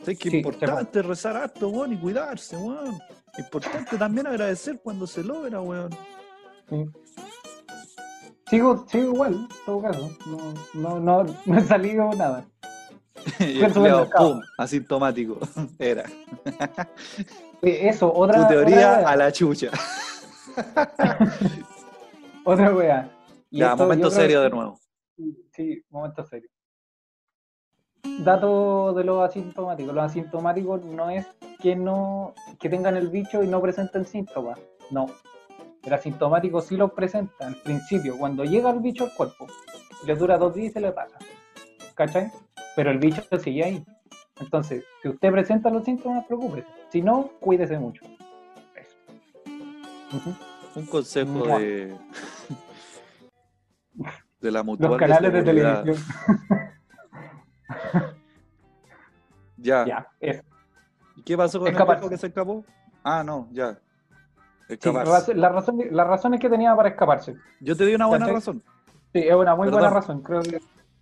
Es 0.00 0.18
que 0.18 0.24
Sí, 0.24 0.30
se 0.30 0.36
importante 0.38 1.00
rezar 1.02 1.36
harto, 1.36 1.68
weón, 1.68 1.92
y 1.92 1.96
cuidarse, 1.98 2.56
weón. 2.56 2.98
Importante 3.38 3.96
también 3.96 4.26
agradecer 4.26 4.80
cuando 4.82 5.06
se 5.06 5.22
logra, 5.22 5.60
weón. 5.60 5.90
Sí. 6.68 6.84
Sigo, 8.50 8.84
sigo 8.88 9.14
igual, 9.14 9.34
en 9.34 9.48
todo 9.64 9.80
caso. 9.80 10.10
No, 10.26 10.54
no, 10.74 11.00
no, 11.00 11.36
no 11.46 11.58
he 11.58 11.60
salido 11.62 12.10
nada. 12.14 12.44
y 13.40 13.62
el 13.62 13.72
pum, 13.72 14.40
asintomático. 14.58 15.38
Era. 15.78 16.04
Eso, 17.62 18.12
otra. 18.12 18.42
Tu 18.46 18.54
teoría 18.54 18.98
otra 18.98 19.08
a 19.10 19.16
la 19.16 19.32
chucha. 19.32 19.70
Otra 22.44 22.74
wea. 22.74 23.08
Y 23.50 23.60
Ya, 23.60 23.70
esto 23.70 23.84
momento 23.84 24.10
serio 24.10 24.40
que- 24.40 24.44
de 24.44 24.50
nuevo. 24.50 24.80
Sí, 25.52 25.84
momento 25.90 26.24
serio. 26.24 26.48
Dato 28.24 28.92
de 28.94 29.04
los 29.04 29.22
asintomáticos. 29.22 29.94
Los 29.94 30.04
asintomáticos 30.04 30.84
no 30.84 31.08
es 31.10 31.26
que 31.60 31.76
no 31.76 32.34
que 32.58 32.68
tengan 32.68 32.96
el 32.96 33.08
bicho 33.08 33.42
y 33.42 33.46
no 33.46 33.60
presenten 33.60 34.04
síntomas. 34.06 34.58
No. 34.90 35.06
El 35.84 35.92
asintomático 35.94 36.60
sí 36.60 36.76
los 36.76 36.92
presenta 36.92 37.46
al 37.46 37.54
principio, 37.56 38.16
cuando 38.18 38.44
llega 38.44 38.70
el 38.70 38.80
bicho 38.80 39.04
al 39.04 39.14
cuerpo. 39.14 39.46
Le 40.04 40.14
dura 40.16 40.36
dos 40.36 40.54
días 40.54 40.70
y 40.70 40.72
se 40.74 40.80
le 40.80 40.90
pasa. 40.92 41.16
¿Cachai? 42.06 42.30
Pero 42.76 42.90
el 42.90 42.98
bicho 42.98 43.22
sigue 43.38 43.64
ahí. 43.64 43.84
Entonces, 44.40 44.84
si 45.02 45.08
usted 45.08 45.30
presenta 45.30 45.70
los 45.70 45.84
síntomas, 45.84 46.24
preocúpese. 46.26 46.66
Si 46.90 47.00
no, 47.02 47.28
cuídese 47.40 47.78
mucho. 47.78 48.04
Eso. 48.74 50.36
Un 50.74 50.86
consejo 50.86 51.58
de. 51.58 51.96
de 54.40 54.50
la 54.50 54.62
mutual. 54.62 54.90
Los 54.92 54.98
canales 54.98 55.32
de 55.32 55.42
televisión. 55.42 55.96
Ya. 59.56 59.84
Ya, 59.86 60.08
eso. 60.18 60.42
¿Y 61.16 61.22
qué 61.22 61.36
pasó 61.36 61.60
con 61.60 61.68
el 61.68 61.74
viejo 61.74 62.08
que 62.08 62.16
se 62.16 62.26
escapó? 62.26 62.64
Ah, 63.04 63.22
no, 63.24 63.48
ya. 63.52 63.74
Sí, 64.66 64.74
Escaparse. 64.74 65.12
raz- 65.12 65.36
la 65.36 65.48
razón, 65.50 65.78
las 65.90 66.06
razones 66.08 66.40
que 66.40 66.48
tenía 66.50 66.74
para 66.74 66.88
escaparse. 66.88 67.36
Yo 67.60 67.76
te 67.76 67.86
di 67.86 67.94
una 67.94 68.06
buena 68.06 68.24
¿Cachai? 68.26 68.34
razón. 68.34 68.62
Sí, 69.12 69.20
es 69.20 69.34
una 69.34 69.54
muy 69.54 69.66
Perdón. 69.68 69.80
buena 69.82 69.94
razón. 69.94 70.22
Creo 70.22 70.42
que 70.42 70.58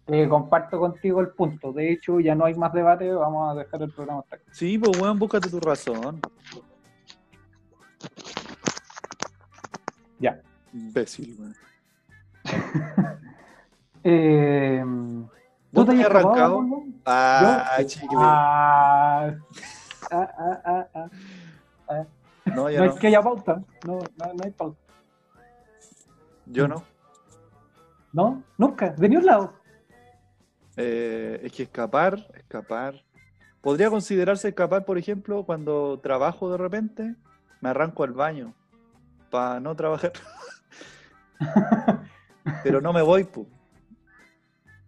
eh, 0.07 0.29
comparto 0.29 0.79
contigo 0.79 1.21
el 1.21 1.29
punto. 1.29 1.73
De 1.73 1.93
hecho, 1.93 2.21
ya 2.21 2.35
no 2.35 2.45
hay 2.45 2.55
más 2.55 2.73
debate. 2.73 3.13
Vamos 3.13 3.53
a 3.53 3.59
dejar 3.59 3.83
el 3.83 3.93
programa 3.93 4.21
hasta 4.21 4.37
aquí. 4.37 4.45
Sí, 4.53 4.79
pues 4.79 5.01
weón, 5.01 5.19
búscate 5.19 5.49
tu 5.49 5.61
razón. 5.61 6.21
Ya. 10.19 10.41
Imbécil, 10.73 11.37
weón. 11.39 11.55
Eh, 14.03 14.83
¿Vos 15.73 15.85
te 15.85 15.93
has 15.93 16.07
arrancado? 16.07 16.67
Ah, 17.05 17.77
chicle. 17.85 18.09
Ah, 18.19 19.37
ah, 20.11 20.31
ah, 20.65 20.87
ah, 20.95 21.09
ah. 21.91 22.05
No, 22.47 22.69
es 22.69 22.95
que 22.95 23.09
haya 23.09 23.23
pauta. 23.23 23.63
No, 23.87 23.99
no, 23.99 24.35
no 24.35 24.45
hay 24.45 24.51
pauta. 24.53 24.81
Yo 26.47 26.67
no. 26.67 26.83
No, 28.13 28.43
nunca. 28.59 28.91
De 28.91 29.09
ni 29.09 29.17
un 29.17 29.27
lado. 29.27 29.53
Eh, 30.83 31.41
es 31.45 31.53
que 31.53 31.63
escapar, 31.65 32.27
escapar. 32.37 32.95
Podría 33.61 33.91
considerarse 33.91 34.49
escapar, 34.49 34.85
por 34.85 34.97
ejemplo, 34.99 35.45
cuando 35.45 35.99
trabajo 36.03 36.51
de 36.51 36.57
repente, 36.59 37.15
me 37.61 37.69
arranco 37.69 38.05
al 38.05 38.13
baño 38.13 38.55
para 39.31 39.61
no 39.61 39.75
trabajar. 39.77 40.13
Pero 42.63 42.81
no 42.81 42.93
me 42.93 43.03
voy, 43.03 43.25
pues. 43.25 43.47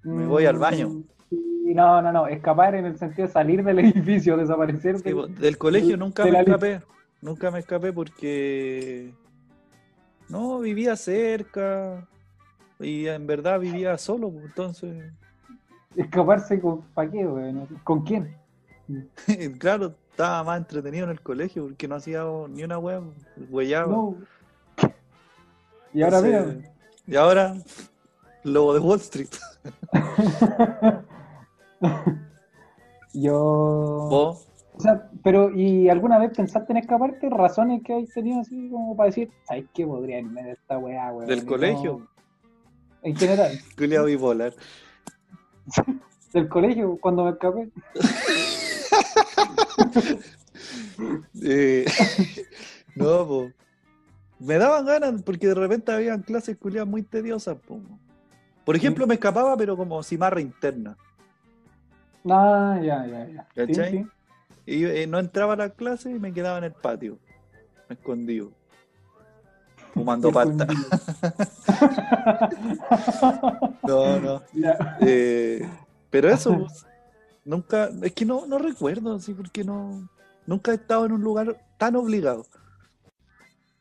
Me 0.02 0.26
voy 0.26 0.46
al 0.46 0.59
baño. 0.59 0.88
Mm, 0.88 1.05
sí, 1.31 1.74
no, 1.74 2.02
no, 2.02 2.12
no. 2.12 2.26
Escapar 2.26 2.74
en 2.74 2.87
el 2.87 2.98
sentido 2.98 3.26
de 3.28 3.33
salir 3.33 3.62
del 3.62 3.78
edificio, 3.81 4.37
desaparecer. 4.37 4.98
Sí, 4.98 5.12
del- 5.38 5.59
colegio 5.59 5.96
nunca 5.96 6.24
de 6.24 6.33
me 6.33 6.38
lista. 6.38 6.55
escapé. 6.55 6.83
Nunca 7.20 7.50
me 7.52 7.61
escapé 7.61 7.92
porque 7.92 9.14
no 10.29 10.58
vivía 10.58 10.96
cerca 10.96 12.08
y 12.81 13.06
en 13.06 13.27
verdad 13.29 13.60
vivía 13.60 13.96
solo, 13.96 14.33
entonces, 14.44 15.12
Escaparse 15.96 16.60
con 16.60 16.82
¿para 16.94 17.10
qué, 17.10 17.26
weón? 17.26 17.66
¿Con 17.84 18.02
quién? 18.02 18.34
claro, 19.58 19.94
estaba 20.10 20.42
más 20.44 20.58
entretenido 20.58 21.04
en 21.04 21.10
el 21.10 21.20
colegio 21.20 21.64
porque 21.64 21.88
no 21.88 21.94
hacía 21.96 22.24
ni 22.48 22.62
una 22.64 22.78
huellaba. 22.78 23.86
No. 23.92 24.16
Y 25.94 26.02
ahora 26.02 26.18
Entonces, 26.18 26.56
mira. 26.56 26.68
Y 27.06 27.16
ahora, 27.16 27.54
lobo 28.44 28.74
de 28.74 28.80
Wall 28.80 29.00
Street. 29.00 29.28
Yo. 33.14 34.06
Vos, 34.10 34.48
O 34.76 34.80
sea, 34.80 35.10
pero 35.22 35.50
¿y 35.54 35.88
alguna 35.88 36.18
vez 36.18 36.32
pensaste 36.34 36.72
en 36.72 36.78
escaparte? 36.78 37.28
¿Razones 37.28 37.82
que 37.84 37.92
habéis 37.92 38.12
tenido 38.14 38.40
así 38.40 38.70
como 38.70 38.96
para 38.96 39.08
decir, 39.08 39.30
¿sabes 39.46 39.66
qué 39.74 39.86
podría 39.86 40.18
irme 40.20 40.42
de 40.42 40.52
esta 40.52 40.78
weá, 40.78 41.12
weón? 41.12 41.28
del 41.28 41.44
colegio, 41.44 41.98
no- 42.00 42.08
En 43.02 43.16
general, 43.16 43.52
culiao 43.76 44.04
bipolar. 44.06 44.54
del 46.33 46.48
colegio, 46.48 46.98
cuando 47.00 47.25
me 47.25 47.31
escapé. 47.31 47.71
Eh, 51.42 51.85
no, 52.96 53.27
po. 53.27 53.50
me 54.38 54.58
daban 54.58 54.87
ganas 54.87 55.23
porque 55.23 55.48
de 55.48 55.54
repente 55.54 55.92
habían 55.92 56.23
clases 56.23 56.56
culiadas 56.56 56.88
muy 56.88 57.02
tediosas. 57.02 57.56
po. 57.58 57.81
Por 58.65 58.77
ejemplo, 58.77 59.06
me 59.06 59.15
escapaba, 59.15 59.56
pero 59.56 59.77
como 59.77 60.02
cimarra 60.02 60.40
interna. 60.40 60.96
Ah, 62.29 62.79
ya, 62.81 63.04
ya, 63.06 63.29
ya. 63.29 63.42
Sí, 63.42 63.67
¿Cachai? 63.67 63.90
sí. 63.90 64.06
Y 64.65 64.85
eh, 64.85 65.06
no 65.08 65.19
entraba 65.19 65.54
a 65.54 65.56
la 65.56 65.71
clase 65.71 66.10
y 66.10 66.19
me 66.21 66.33
quedaba 66.33 66.58
en 66.58 66.65
el 66.65 66.73
patio, 66.73 67.19
escondido. 67.88 68.52
Fumando 69.92 70.32
pasta. 70.32 70.66
No, 73.86 74.20
no. 74.20 74.42
Eh, 75.00 75.68
pero 76.10 76.28
eso, 76.28 76.56
pues, 76.58 76.86
nunca, 77.44 77.90
es 78.02 78.12
que 78.12 78.24
no, 78.24 78.46
no 78.46 78.58
recuerdo, 78.58 79.18
sí, 79.18 79.34
porque 79.34 79.64
no, 79.64 80.08
nunca 80.46 80.72
he 80.72 80.76
estado 80.76 81.06
en 81.06 81.12
un 81.12 81.22
lugar 81.22 81.56
tan 81.78 81.96
obligado. 81.96 82.46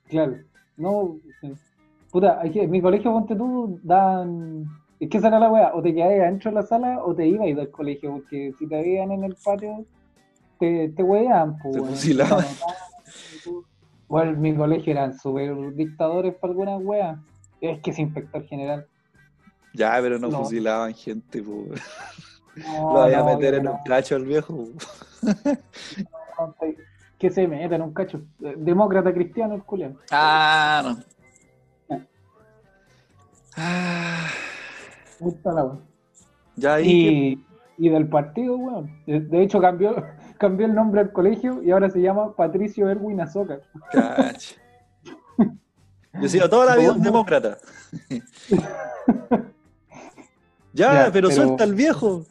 Claro, 0.07 0.37
no, 0.77 1.17
puta, 2.11 2.41
en 2.43 2.71
mi 2.71 2.81
colegio, 2.81 3.11
ponte 3.11 3.35
tú, 3.35 3.79
dan, 3.83 4.65
es 4.99 5.09
que 5.09 5.17
esa 5.17 5.27
era 5.27 5.39
la 5.39 5.51
weá, 5.51 5.73
o 5.73 5.81
te 5.81 5.93
quedabas 5.93 6.19
adentro 6.19 6.51
de 6.51 6.55
la 6.55 6.63
sala 6.63 7.03
o 7.03 7.13
te 7.13 7.27
ibas 7.27 7.55
del 7.55 7.71
colegio, 7.71 8.11
porque 8.13 8.53
si 8.57 8.67
te 8.67 8.75
veían 8.75 9.11
en 9.11 9.23
el 9.23 9.35
patio, 9.35 9.85
te, 10.59 10.89
te 10.89 11.03
weaban, 11.03 11.57
pues, 11.59 11.75
Te 11.75 11.81
fusilaban. 11.81 12.45
Bueno, 12.45 12.75
en 14.19 14.41
mi 14.41 14.55
colegio 14.55 14.91
eran 14.93 15.17
súper 15.17 15.73
dictadores 15.75 16.35
para 16.35 16.51
algunas 16.51 16.81
weas, 16.83 17.17
es 17.61 17.79
que 17.79 17.91
es 17.91 17.99
inspector 17.99 18.43
general. 18.45 18.85
Ya, 19.73 19.97
pero 20.01 20.19
no, 20.19 20.27
No. 20.29 20.39
fusilaban 20.39 20.93
gente, 20.93 21.41
pues. 21.41 21.81
No, 22.55 22.93
Lo 22.93 22.99
vaya 22.99 23.19
a 23.19 23.23
no, 23.23 23.25
meter 23.27 23.53
en 23.55 23.63
no, 23.63 23.71
un 23.73 23.83
cacho 23.85 24.15
al 24.15 24.25
viejo. 24.25 24.67
no, 25.23 26.55
que 27.17 27.29
se 27.29 27.47
meta 27.47 27.75
en 27.75 27.81
un 27.83 27.93
cacho, 27.93 28.21
demócrata 28.39 29.13
cristiano 29.13 29.55
el 29.55 29.63
culiao. 29.63 29.93
Ah, 30.11 30.81
no. 30.83 31.97
Ah, 33.55 34.27
ya 36.55 36.73
ahí. 36.75 37.37
Y, 37.77 37.85
y 37.85 37.89
del 37.89 38.07
partido, 38.07 38.55
weón. 38.57 38.89
De, 39.05 39.19
de 39.19 39.43
hecho, 39.43 39.59
cambió, 39.61 39.95
cambió 40.41 40.65
el 40.65 40.73
nombre 40.73 41.01
al 41.01 41.11
colegio 41.11 41.61
y 41.61 41.69
ahora 41.69 41.87
se 41.91 42.01
llama 42.01 42.35
Patricio 42.35 42.89
Erwin 42.89 43.19
cacha. 43.19 43.59
Yo 45.37 46.25
he 46.25 46.29
sido 46.29 46.49
toda 46.49 46.65
la 46.65 46.75
vida 46.75 46.91
un 46.93 47.01
demócrata. 47.01 47.57
Ya, 50.73 50.93
Ya, 50.93 51.11
pero, 51.11 51.27
pero- 51.27 51.31
suelta 51.31 51.65
al 51.65 51.75
viejo. 51.75 52.23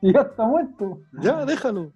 Y 0.00 0.10
ya 0.14 0.22
está 0.22 0.46
muerto. 0.46 1.00
Ya, 1.20 1.44
déjalo. 1.44 1.92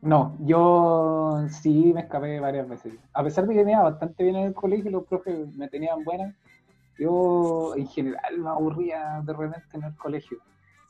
No, 0.00 0.34
yo 0.40 1.44
sí 1.60 1.92
me 1.94 2.00
escapé 2.00 2.40
varias 2.40 2.66
veces. 2.66 2.94
A 3.12 3.22
pesar 3.22 3.46
de 3.46 3.52
que 3.54 3.62
me 3.64 3.72
iba 3.72 3.82
bastante 3.82 4.24
bien 4.24 4.36
en 4.36 4.46
el 4.46 4.54
colegio 4.54 4.90
los 4.90 5.04
profes 5.04 5.54
me 5.56 5.68
tenían 5.68 6.02
buena, 6.04 6.34
yo 6.98 7.74
en 7.76 7.86
general 7.86 8.38
me 8.38 8.48
aburría 8.48 9.20
de 9.22 9.32
repente 9.34 9.68
en 9.74 9.84
el 9.84 9.94
colegio. 9.96 10.38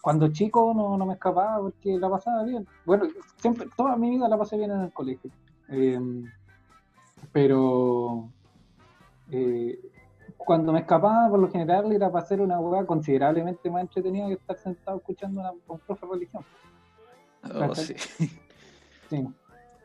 Cuando 0.05 0.29
chico 0.29 0.75
no, 0.77 0.99
no 0.99 1.07
me 1.07 1.15
escapaba 1.15 1.63
porque 1.63 1.99
la 1.99 2.11
pasaba 2.11 2.43
bien. 2.43 2.67
Bueno, 2.85 3.07
siempre, 3.39 3.67
toda 3.75 3.97
mi 3.97 4.11
vida 4.11 4.29
la 4.29 4.37
pasé 4.37 4.59
bien 4.59 4.71
en 4.71 4.83
el 4.83 4.93
colegio. 4.93 5.31
Eh, 5.71 5.99
pero 7.33 8.29
eh, 9.31 9.81
cuando 10.37 10.75
me 10.75 10.81
escapaba, 10.81 11.31
por 11.31 11.39
lo 11.39 11.51
general 11.51 11.91
era 11.91 12.13
para 12.13 12.23
hacer 12.23 12.43
una 12.43 12.61
hueá 12.61 12.85
considerablemente 12.85 13.71
más 13.71 13.81
entretenida 13.81 14.27
que 14.27 14.35
estar 14.35 14.59
sentado 14.59 14.99
escuchando 14.99 15.41
una, 15.41 15.53
un 15.53 15.79
profe 15.79 16.05
de 16.07 16.13
religión. 16.13 16.45
Oh, 17.55 17.75
sí. 17.75 17.95
Sí. 19.09 19.27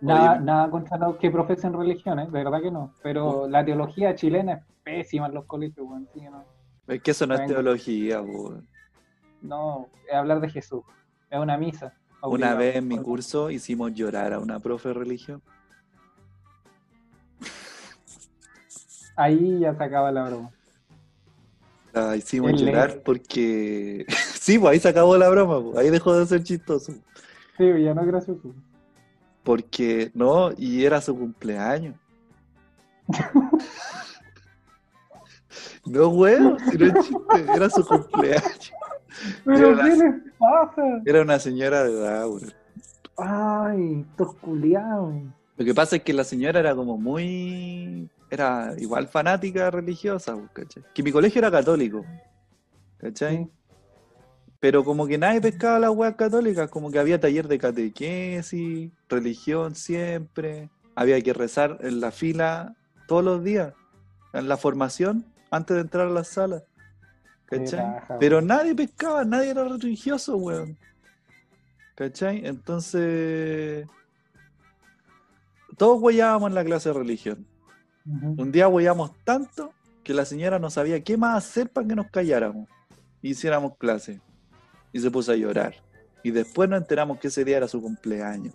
Nada, 0.02 0.34
Oye. 0.34 0.42
nada 0.42 0.70
contra 0.70 0.98
los 0.98 1.16
que 1.16 1.32
profesen 1.32 1.72
religiones, 1.72 2.30
de 2.30 2.44
verdad 2.44 2.62
que 2.62 2.72
no. 2.72 2.94
Pero 3.02 3.48
la 3.48 3.64
teología 3.64 4.16
chilena 4.16 4.54
es 4.54 4.64
pésima 4.84 5.28
en 5.28 5.34
los 5.34 5.46
colegios, 5.46 5.88
weón. 5.88 6.10
sí 6.14 6.20
que 6.20 6.30
no, 6.30 6.44
Es 6.88 7.02
que 7.02 7.12
eso 7.12 7.26
no 7.26 7.36
es 7.36 7.40
Venga. 7.42 7.54
teología, 7.54 8.22
po. 8.22 8.62
No, 9.42 9.90
es 10.08 10.16
hablar 10.16 10.40
de 10.42 10.50
Jesús. 10.50 10.82
Es 11.30 11.40
una 11.40 11.58
misa. 11.58 11.94
Una 12.22 12.54
vez 12.56 12.76
en 12.76 12.88
mi 12.88 12.98
curso 12.98 13.50
hicimos 13.50 13.94
llorar 13.94 14.34
a 14.34 14.40
una 14.40 14.60
profe 14.60 14.90
de 14.90 14.94
religión. 14.94 15.42
Ahí 19.16 19.60
ya 19.60 19.76
se 19.76 19.84
acaba 19.84 20.12
la 20.12 20.24
broma. 20.24 20.52
La 21.94 22.16
hicimos 22.16 22.52
El 22.52 22.58
llorar 22.58 22.90
ley. 22.92 23.02
porque. 23.04 24.06
Sí, 24.40 24.58
pues 24.58 24.72
ahí 24.72 24.80
se 24.80 24.90
acabó 24.90 25.16
la 25.16 25.30
broma, 25.30 25.62
pues. 25.62 25.78
ahí 25.78 25.92
dejó 25.92 26.18
de 26.18 26.26
ser 26.26 26.42
chistoso. 26.42 26.94
Sí, 27.56 27.84
ya 27.84 27.94
no 27.94 28.02
es 28.02 28.08
gracioso. 28.08 28.56
Porque, 29.44 30.10
no, 30.16 30.52
y 30.58 30.84
era 30.86 31.02
su 31.02 31.16
cumpleaños. 31.16 31.96
No, 35.86 36.10
weón, 36.10 36.58
si 36.70 36.78
no 36.78 36.86
es 36.86 37.06
chiste, 37.06 37.54
era 37.56 37.70
su 37.70 37.86
cumpleaños. 37.86 38.72
¿Pero 39.46 39.72
Era 39.72 39.84
qué 39.84 39.96
les 39.96 40.16
pasa? 40.38 41.02
Era 41.06 41.22
una 41.22 41.40
señora 41.40 41.84
de 41.84 41.92
edad, 41.92 42.28
weón. 42.28 42.54
Ay, 43.18 44.06
estos 44.10 44.36
culiados. 44.36 45.16
Lo 45.58 45.66
que 45.66 45.74
pasa 45.74 45.98
es 45.98 46.04
que 46.04 46.14
la 46.14 46.24
señora 46.24 46.60
era 46.60 46.76
como 46.76 46.98
muy. 46.98 48.10
Era 48.30 48.74
igual 48.78 49.08
fanática 49.08 49.70
religiosa, 49.72 50.38
¿cachai? 50.54 50.84
Que 50.94 51.04
mi 51.04 51.12
colegio 51.12 51.40
era 51.40 51.52
católico, 51.52 52.06
¿cachai? 52.98 53.38
Sí. 53.38 53.52
Pero 54.60 54.84
como 54.84 55.08
que 55.08 55.18
nadie 55.18 55.42
pescaba 55.42 55.80
las 55.80 55.92
weas 55.92 56.16
católicas, 56.16 56.70
como 56.70 56.92
que 56.92 57.00
había 57.00 57.20
taller 57.20 57.48
de 57.48 57.58
catequesis, 57.58 58.92
religión 59.08 59.76
siempre, 59.76 60.70
había 60.96 61.22
que 61.22 61.34
rezar 61.34 61.78
en 61.82 62.02
la 62.02 62.12
fila 62.12 62.76
todos 63.08 63.24
los 63.24 63.44
días, 63.44 63.74
en 64.34 64.50
la 64.50 64.58
formación, 64.58 65.26
antes 65.50 65.76
de 65.76 65.82
entrar 65.82 66.08
a 66.08 66.12
la 66.12 66.26
sala. 66.26 66.64
¿Cachai? 67.50 67.84
Pero 68.20 68.42
nadie 68.42 68.76
pescaba, 68.76 69.26
nadie 69.26 69.50
era 69.50 69.64
religioso, 69.64 70.38
weón. 70.38 70.78
¿Cachai? 71.96 72.46
Entonces, 72.46 73.88
todos 75.76 76.00
huellábamos 76.00 76.50
en 76.50 76.56
la 76.56 76.64
clase 76.64 76.90
de 76.90 76.94
religión. 77.00 77.48
Un 78.06 78.52
día 78.52 78.68
huellamos 78.68 79.12
tanto 79.24 79.74
que 80.04 80.14
la 80.14 80.26
señora 80.26 80.60
no 80.60 80.70
sabía 80.70 81.04
qué 81.04 81.18
más 81.18 81.38
hacer 81.38 81.70
para 81.70 81.88
que 81.88 81.96
nos 81.96 82.08
calláramos 82.08 82.68
y 83.22 83.32
hiciéramos 83.32 83.78
clase. 83.78 84.22
Y 84.94 85.00
se 85.00 85.10
puso 85.10 85.32
a 85.32 85.36
llorar. 85.36 85.76
Y 86.24 86.32
después 86.32 86.70
nos 86.70 86.82
enteramos 86.82 87.20
que 87.20 87.30
ese 87.30 87.44
día 87.44 87.58
era 87.58 87.68
su 87.68 87.82
cumpleaños. 87.82 88.54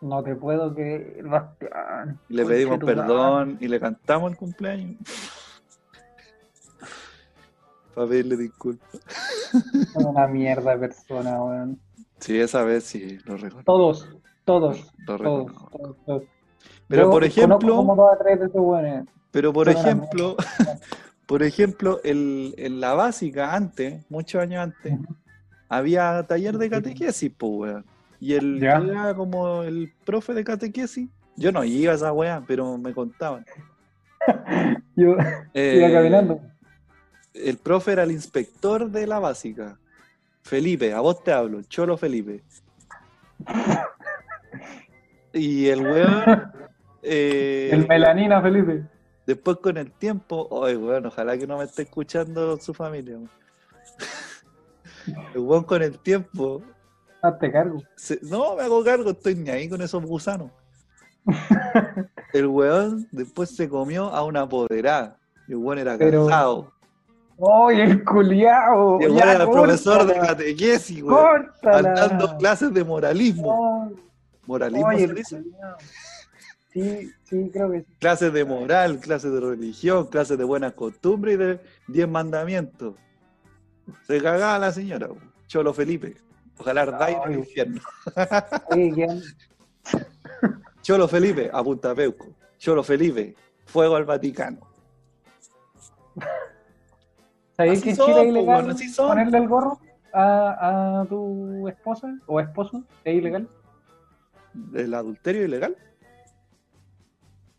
No 0.00 0.22
te 0.22 0.34
puedo 0.34 0.74
que 0.74 1.22
le 2.28 2.46
pedimos 2.46 2.78
perdón 2.78 3.58
y 3.60 3.68
le 3.68 3.80
cantamos 3.80 4.30
el 4.32 4.36
cumpleaños. 4.36 4.96
Para 7.94 8.08
pedirle 8.08 8.36
disculpas. 8.36 8.88
Una 9.94 10.26
mierda 10.26 10.72
de 10.72 10.78
persona, 10.78 11.42
weón. 11.42 11.78
Sí, 12.18 12.38
esa 12.38 12.64
vez 12.64 12.84
sí, 12.84 13.18
lo 13.24 13.36
reconozco. 13.36 13.62
Todos, 13.64 14.08
todos, 14.44 14.92
Lo 15.06 15.16
todos, 15.16 15.52
todos, 15.70 15.96
todos. 16.06 16.22
Pero 16.88 17.04
Yo 17.04 17.10
por 17.10 17.24
ejemplo, 17.24 17.76
como 17.76 17.96
dos 17.96 18.12
a 18.14 18.18
tres 18.18 18.40
de 18.40 18.46
esos 18.46 18.60
weones. 18.60 19.04
pero 19.30 19.52
por 19.52 19.72
son 19.72 19.76
ejemplo, 19.76 20.36
por 21.26 21.42
ejemplo, 21.42 22.00
el- 22.04 22.54
en 22.58 22.80
la 22.80 22.94
básica 22.94 23.54
antes, 23.54 24.04
muchos 24.10 24.42
años 24.42 24.62
antes, 24.64 24.98
había 25.68 26.24
taller 26.26 26.58
de 26.58 26.68
catequesis, 26.70 27.32
pues, 27.36 27.52
weón. 27.72 27.84
Y 28.20 28.34
el 28.34 28.60
Ya. 28.60 28.76
era 28.76 29.14
como 29.14 29.62
el 29.62 29.90
profe 30.04 30.34
de 30.34 30.44
catequesis, 30.44 31.08
yo 31.36 31.52
no 31.52 31.64
iba 31.64 31.92
a 31.92 31.96
esa 31.96 32.12
weá, 32.12 32.42
pero 32.46 32.76
me 32.76 32.92
contaban. 32.92 33.46
Yo 34.96 35.16
Eh, 35.54 35.76
iba 35.78 35.90
caminando. 35.90 36.40
El 37.34 37.58
profe 37.58 37.92
era 37.92 38.02
el 38.02 38.10
inspector 38.12 38.90
de 38.90 39.06
la 39.06 39.18
básica. 39.18 39.78
Felipe, 40.42 40.92
a 40.92 41.00
vos 41.00 41.22
te 41.22 41.32
hablo, 41.32 41.62
Cholo 41.62 41.96
Felipe. 41.96 42.42
Y 45.32 45.68
el 45.68 45.82
weón, 45.86 46.52
eh, 47.02 47.70
El 47.72 47.86
melanina, 47.86 48.42
Felipe. 48.42 48.84
después 49.26 49.58
con 49.58 49.76
el 49.76 49.92
tiempo, 49.92 50.48
ay 50.66 50.74
weón, 50.76 51.06
ojalá 51.06 51.38
que 51.38 51.46
no 51.46 51.58
me 51.58 51.64
esté 51.64 51.82
escuchando 51.82 52.56
su 52.58 52.74
familia. 52.74 53.16
weón. 53.16 53.30
El 55.34 55.40
weón 55.40 55.64
con 55.64 55.82
el 55.82 55.98
tiempo 55.98 56.62
Hazte 57.22 57.52
cargo. 57.52 57.82
Se- 57.96 58.18
no, 58.22 58.56
me 58.56 58.62
hago 58.62 58.82
cargo, 58.82 59.10
estoy 59.10 59.34
ni 59.34 59.50
ahí 59.50 59.68
con 59.68 59.82
esos 59.82 60.02
gusanos. 60.04 60.50
El 62.32 62.46
weón 62.46 63.06
después 63.12 63.54
se 63.54 63.68
comió 63.68 64.06
a 64.08 64.24
una 64.24 64.40
apoderada. 64.42 65.18
Y 65.46 65.52
el 65.52 65.58
weón 65.58 65.78
era 65.78 65.96
Pero- 65.98 66.26
casado. 66.26 66.72
¡Oye, 67.42 67.84
el 67.84 68.04
culiao! 68.04 68.98
Weón 68.98 69.16
Ya, 69.16 69.32
era 69.32 69.44
el 69.44 69.50
profesor 69.50 70.06
de 70.06 70.14
catequesis. 70.14 71.02
¡Córtala! 71.02 71.94
Dando 71.94 72.36
clases 72.36 72.72
de 72.74 72.84
moralismo. 72.84 73.88
Ay, 73.88 73.96
¿Moralismo 74.46 74.88
oye, 74.88 75.06
se 75.06 75.14
dice? 75.14 75.42
Sí, 76.72 77.12
sí, 77.24 77.50
creo 77.50 77.70
que 77.70 77.80
sí. 77.80 77.86
Clases 77.98 78.32
de 78.32 78.44
moral, 78.44 79.00
clases 79.00 79.32
de 79.32 79.40
religión, 79.40 80.06
clases 80.08 80.36
de 80.36 80.44
buenas 80.44 80.74
costumbres 80.74 81.34
y 81.34 81.38
de 81.38 81.60
diez 81.88 82.08
mandamientos. 82.08 82.94
Se 84.06 84.20
cagaba 84.20 84.58
la 84.58 84.70
señora. 84.70 85.08
Cholo 85.46 85.72
Felipe. 85.72 86.16
Ojalá 86.58 86.82
ardáis 86.82 87.16
en 87.24 87.32
el 87.32 87.38
infierno. 87.38 87.80
Oye, 88.70 88.92
¿quién? 88.94 89.22
Cholo 90.82 91.08
Felipe, 91.08 91.50
a 91.50 91.64
Punta 91.64 91.94
Peuco. 91.94 92.28
Cholo 92.58 92.82
Felipe, 92.82 93.34
fuego 93.64 93.96
al 93.96 94.04
Vaticano. 94.04 94.60
¿Sabías 97.60 97.82
que 97.82 97.90
en 97.90 97.96
Chile 97.96 98.22
es 98.22 98.28
ilegal 98.28 98.76
ponerle 98.96 99.38
el 99.38 99.48
gorro 99.48 99.78
a, 100.14 101.00
a 101.00 101.04
tu 101.06 101.68
esposa 101.68 102.16
o 102.26 102.40
esposo? 102.40 102.84
¿Es 103.04 103.14
ilegal? 103.16 103.48
¿El 104.74 104.94
adulterio 104.94 105.44
ilegal? 105.44 105.76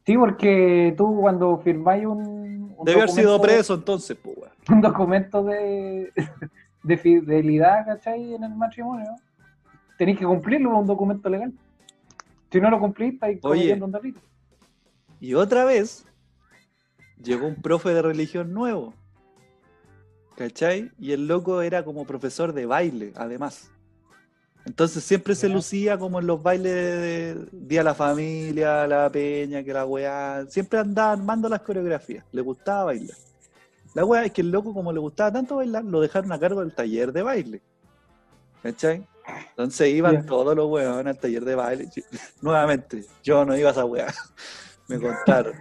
Sí, 0.06 0.18
porque 0.18 0.94
tú 0.98 1.20
cuando 1.22 1.60
firmáis 1.60 2.06
un, 2.06 2.74
un 2.76 2.86
Debe 2.86 3.02
haber 3.02 3.10
sido 3.12 3.34
documento- 3.34 3.42
preso 3.56 3.74
entonces, 3.76 4.18
pues, 4.22 4.36
un 4.70 4.82
documento 4.82 5.44
de, 5.44 6.12
de 6.84 6.98
fidelidad, 6.98 7.86
¿cachai? 7.86 8.34
En 8.34 8.44
el 8.44 8.56
matrimonio, 8.56 9.16
tenéis 10.00 10.18
que 10.18 10.26
cumplirlo, 10.26 10.72
es 10.74 10.78
un 10.80 10.88
documento 10.88 11.30
legal. 11.30 11.54
Si 12.52 12.60
no 12.60 12.70
lo 12.72 12.80
cumplís, 12.80 13.14
estáis 13.14 13.40
cometiendo 13.40 13.86
un 13.86 13.92
delito. 13.92 14.20
Y 15.20 15.36
otra 15.36 15.64
vez 15.64 16.06
llegó 17.22 17.46
un 17.48 17.62
profe 17.62 17.90
de 17.94 18.02
religión 18.02 18.52
nuevo. 18.52 18.96
¿Cachai? 20.42 20.92
Y 20.98 21.12
el 21.12 21.28
loco 21.28 21.62
era 21.62 21.86
como 21.86 22.04
profesor 22.04 22.52
de 22.52 22.66
baile, 22.66 23.14
además. 23.16 23.70
Entonces 24.66 25.04
siempre 25.04 25.36
se 25.36 25.48
lucía 25.48 26.00
como 26.00 26.20
en 26.20 26.26
los 26.26 26.42
bailes 26.42 26.74
de 26.74 27.48
Día 27.52 27.82
de 27.82 27.84
la 27.84 27.94
Familia, 27.94 28.88
la 28.88 29.08
peña, 29.12 29.64
que 29.64 29.72
la 29.72 29.86
weá. 29.86 30.44
Siempre 30.50 30.80
andaba 30.80 31.12
armando 31.12 31.48
las 31.48 31.62
coreografías. 31.62 32.26
Le 32.32 32.42
gustaba 32.42 32.86
bailar. 32.86 33.16
La 33.94 34.04
weá 34.04 34.26
es 34.26 34.32
que 34.32 34.42
el 34.42 34.50
loco, 34.50 34.74
como 34.74 34.92
le 34.92 35.00
gustaba 35.00 35.32
tanto 35.32 35.58
bailar, 35.58 35.84
lo 35.84 36.02
dejaron 36.02 36.32
a 36.32 36.40
cargo 36.40 36.62
del 36.62 36.74
taller 36.74 37.12
de 37.12 37.22
baile. 37.22 37.62
¿Cachai? 38.64 39.06
Entonces 39.50 39.90
iban 39.90 40.26
todos 40.26 40.56
los 40.56 40.68
weones 40.72 41.06
al 41.06 41.20
taller 41.20 41.46
de 41.46 41.54
baile. 41.54 41.88
Nuevamente, 42.42 43.06
yo 43.22 43.46
no 43.46 43.56
iba 43.56 43.70
a 43.70 43.74
esa 43.74 43.86
weá. 43.86 44.12
Me 44.88 45.00
contaron. 45.00 45.54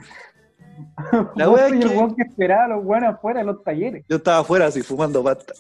La 1.37 1.51
wea 1.51 1.69
es 1.69 1.73
que- 2.17 2.23
esperaba 2.23 2.65
a 2.65 2.69
los 2.69 2.85
buenos 2.85 3.15
afuera 3.15 3.41
de 3.41 3.47
los 3.47 3.63
talleres, 3.63 4.05
Yo 4.09 4.17
estaba 4.17 4.39
afuera 4.39 4.67
así 4.67 4.83
fumando 4.83 5.23
pasta. 5.23 5.55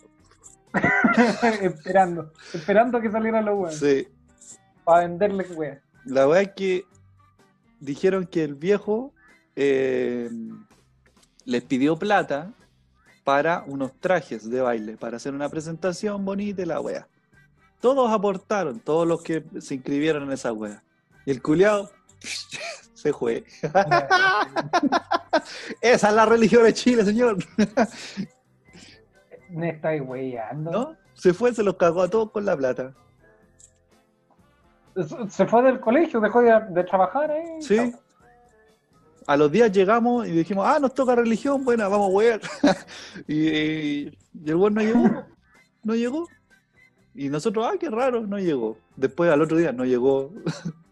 esperando, 1.63 2.33
esperando 2.55 3.01
que 3.01 3.11
salieran 3.11 3.45
los 3.45 3.57
buenos, 3.57 3.79
Sí. 3.79 4.07
para 4.85 5.01
venderle 5.07 5.45
weas. 5.55 5.79
La 6.05 6.27
verdad 6.27 6.43
es 6.43 6.51
que 6.57 6.85
dijeron 7.81 8.27
que 8.27 8.45
el 8.45 8.55
viejo 8.55 9.13
eh, 9.57 10.31
les 11.45 11.63
pidió 11.65 11.97
plata 11.99 12.53
para 13.25 13.65
unos 13.67 13.93
trajes 14.01 14.49
de 14.49 14.61
baile, 14.61 14.97
para 14.97 15.17
hacer 15.17 15.35
una 15.35 15.49
presentación 15.49 16.25
bonita 16.25 16.63
y 16.63 16.67
la 16.67 16.81
wea. 16.81 17.07
Todos 17.81 18.11
aportaron, 18.13 18.79
todos 18.81 19.07
los 19.07 19.23
que 19.23 19.45
se 19.61 19.75
inscribieron 19.75 20.25
en 20.25 20.33
esa 20.33 20.53
wea. 20.53 20.83
Y 21.27 21.31
el 21.33 21.43
culiao 21.43 21.91
se 23.01 23.12
fue. 23.14 23.44
Esa 25.80 26.09
es 26.09 26.14
la 26.14 26.26
religión 26.26 26.64
de 26.64 26.74
Chile, 26.74 27.05
señor. 27.05 27.38
Me 29.48 29.70
estáis 29.70 30.03
weyando. 30.05 30.70
¿No? 30.70 30.96
Se 31.14 31.32
fue, 31.32 31.55
se 31.55 31.62
los 31.62 31.76
cagó 31.76 32.03
a 32.03 32.09
todos 32.09 32.30
con 32.30 32.44
la 32.44 32.57
plata. 32.57 32.92
Se- 35.28 35.46
fue 35.46 35.62
del 35.62 35.80
colegio, 35.80 36.20
dejó 36.20 36.42
de, 36.42 36.61
de 36.70 36.84
trabajar 36.84 37.30
ahí. 37.30 37.62
Sí. 37.62 37.92
A 39.26 39.36
los 39.36 39.51
días 39.51 39.72
llegamos 39.72 40.26
y 40.26 40.32
dijimos, 40.32 40.66
ah, 40.68 40.78
nos 40.78 40.92
toca 40.92 41.14
religión, 41.14 41.64
buena, 41.64 41.88
vamos 41.88 42.11
a 42.11 42.12
wear. 42.12 42.40
y, 43.28 44.09
y 44.09 44.18
el 44.46 44.57
weón 44.57 44.74
no 44.74 44.82
llegó, 44.82 45.24
no 45.84 45.94
llegó. 45.94 46.26
Y 47.14 47.28
nosotros, 47.28 47.66
ah, 47.66 47.76
qué 47.78 47.88
raro, 47.88 48.26
no 48.26 48.38
llegó. 48.38 48.76
Después 48.96 49.30
al 49.30 49.40
otro 49.42 49.57
día, 49.57 49.72
no 49.72 49.84
llegó, 49.84 50.32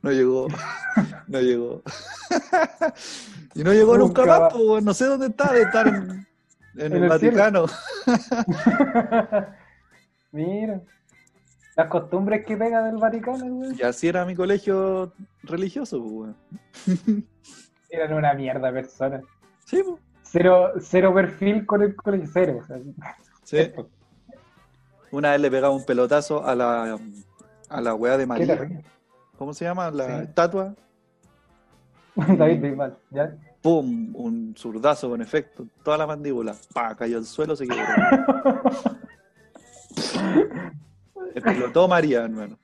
no 0.09 0.14
llegó, 0.14 0.48
no 1.28 1.40
llegó. 1.40 1.82
y 3.54 3.62
no 3.62 3.72
llegó 3.72 3.98
nunca, 3.98 4.22
Nunca 4.22 4.40
más, 4.40 4.54
pues, 4.54 4.84
no 4.84 4.94
sé 4.94 5.04
dónde 5.04 5.26
está, 5.26 5.52
de 5.52 5.62
estar 5.62 5.86
en, 5.86 5.94
en 5.94 6.26
En 6.78 6.92
el, 6.94 7.02
el. 7.04 7.09
Vaticano. 7.09 7.66
Mira, 10.32 10.80
las 11.76 11.88
costumbres 11.88 12.44
que 12.46 12.56
pega 12.56 12.82
del 12.84 12.96
Vaticano, 12.96 13.44
güey, 13.46 13.76
Y 13.78 13.82
así 13.82 14.09
era 14.09 14.24
mi 14.24 14.34
colegio 14.34 15.12
religioso, 15.42 16.02
pues, 16.02 16.34
eran 17.90 18.14
una 18.14 18.32
mierda 18.34 18.72
persona. 18.72 19.20
Sí, 19.64 19.82
pues. 19.82 20.00
Cero, 20.22 20.72
cero 20.80 21.14
perfil 21.14 21.64
con 21.64 21.82
el 21.82 21.96
colegio, 21.96 22.28
cero. 22.32 22.61
o 22.62 22.66
sea, 22.66 22.78
Sí. 23.44 23.72
Una 25.11 25.30
vez 25.30 25.40
le 25.40 25.50
pegaba 25.50 25.74
un 25.74 25.86
pelotazo 25.86 26.44
a 26.44 26.54
la, 26.54 26.98
a 27.70 27.80
la 27.80 27.94
weá 27.94 28.18
de 28.18 28.26
María. 28.26 28.68
¿Cómo 29.39 29.55
se 29.55 29.64
llama? 29.64 29.91
La 29.91 30.07
Sí. 30.07 30.12
estatua. 30.24 30.74
David 32.16 32.61
Bisbal, 32.61 32.99
¿ya? 33.11 33.32
¡Pum! 33.62 34.11
Un 34.14 34.55
zurdazo 34.57 35.09
con 35.09 35.22
efecto. 35.22 35.66
Toda 35.84 35.97
la 35.99 36.07
mandíbula. 36.07 36.55
¡Pa! 36.74 36.97
Cayó 36.97 37.18
al 37.18 37.24
suelo, 37.24 37.55
se 37.55 37.66
quebró. 37.68 37.84
Explotó 41.34 41.89
María, 41.89 42.24
hermano. 42.24 42.59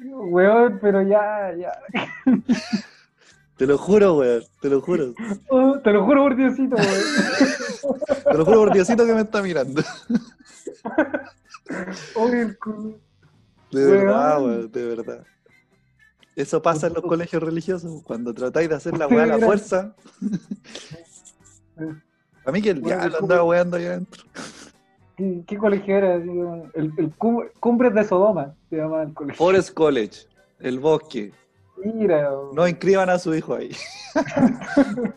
Weón, 0.00 0.78
pero 0.80 1.02
ya, 1.02 1.52
ya. 1.56 1.72
Te 3.56 3.66
lo 3.66 3.76
juro, 3.76 4.18
weón. 4.18 4.42
Te 4.60 4.68
lo 4.70 4.80
juro. 4.80 5.12
Oh, 5.48 5.80
te 5.80 5.90
lo 5.90 6.04
juro 6.04 6.22
por 6.22 6.36
Diosito, 6.36 6.76
weón. 6.76 8.22
Te 8.24 8.34
lo 8.38 8.44
juro 8.44 8.58
por 8.60 8.72
Diosito 8.72 9.04
que 9.06 9.14
me 9.14 9.22
está 9.22 9.42
mirando. 9.42 9.82
Oh, 12.16 12.28
el 12.28 12.58
culo. 12.58 12.98
De 13.70 13.86
Weón. 13.86 14.06
verdad, 14.06 14.42
weón. 14.42 14.72
De 14.72 14.84
verdad. 14.86 15.26
Eso 16.38 16.62
pasa 16.62 16.86
en 16.86 16.94
los 16.94 17.02
colegios 17.02 17.42
religiosos. 17.42 18.00
Cuando 18.04 18.32
tratáis 18.32 18.68
de 18.68 18.76
hacer 18.76 18.96
la 18.96 19.08
weá 19.08 19.24
a 19.24 19.26
la 19.26 19.38
fuerza. 19.40 19.92
A 22.44 22.52
mí 22.52 22.62
que 22.62 22.70
el 22.70 22.80
diablo 22.80 23.18
andaba 23.20 23.42
weando 23.42 23.76
allá 23.76 23.88
adentro. 23.90 24.22
¿Qué, 25.16 25.42
qué 25.46 25.58
colegio 25.58 25.96
era? 25.96 26.14
El, 26.14 26.92
el 26.96 27.12
cum- 27.18 27.44
Cumbres 27.58 27.92
de 27.92 28.04
Sodoma 28.04 28.54
se 28.70 28.76
llamaba 28.76 29.02
el 29.02 29.12
colegio. 29.12 29.36
Forest 29.36 29.74
College. 29.74 30.26
El 30.60 30.78
bosque. 30.78 31.32
Mira, 31.84 32.30
No 32.54 32.66
inscriban 32.68 33.10
a 33.10 33.18
su 33.18 33.34
hijo 33.34 33.56
ahí. 33.56 33.70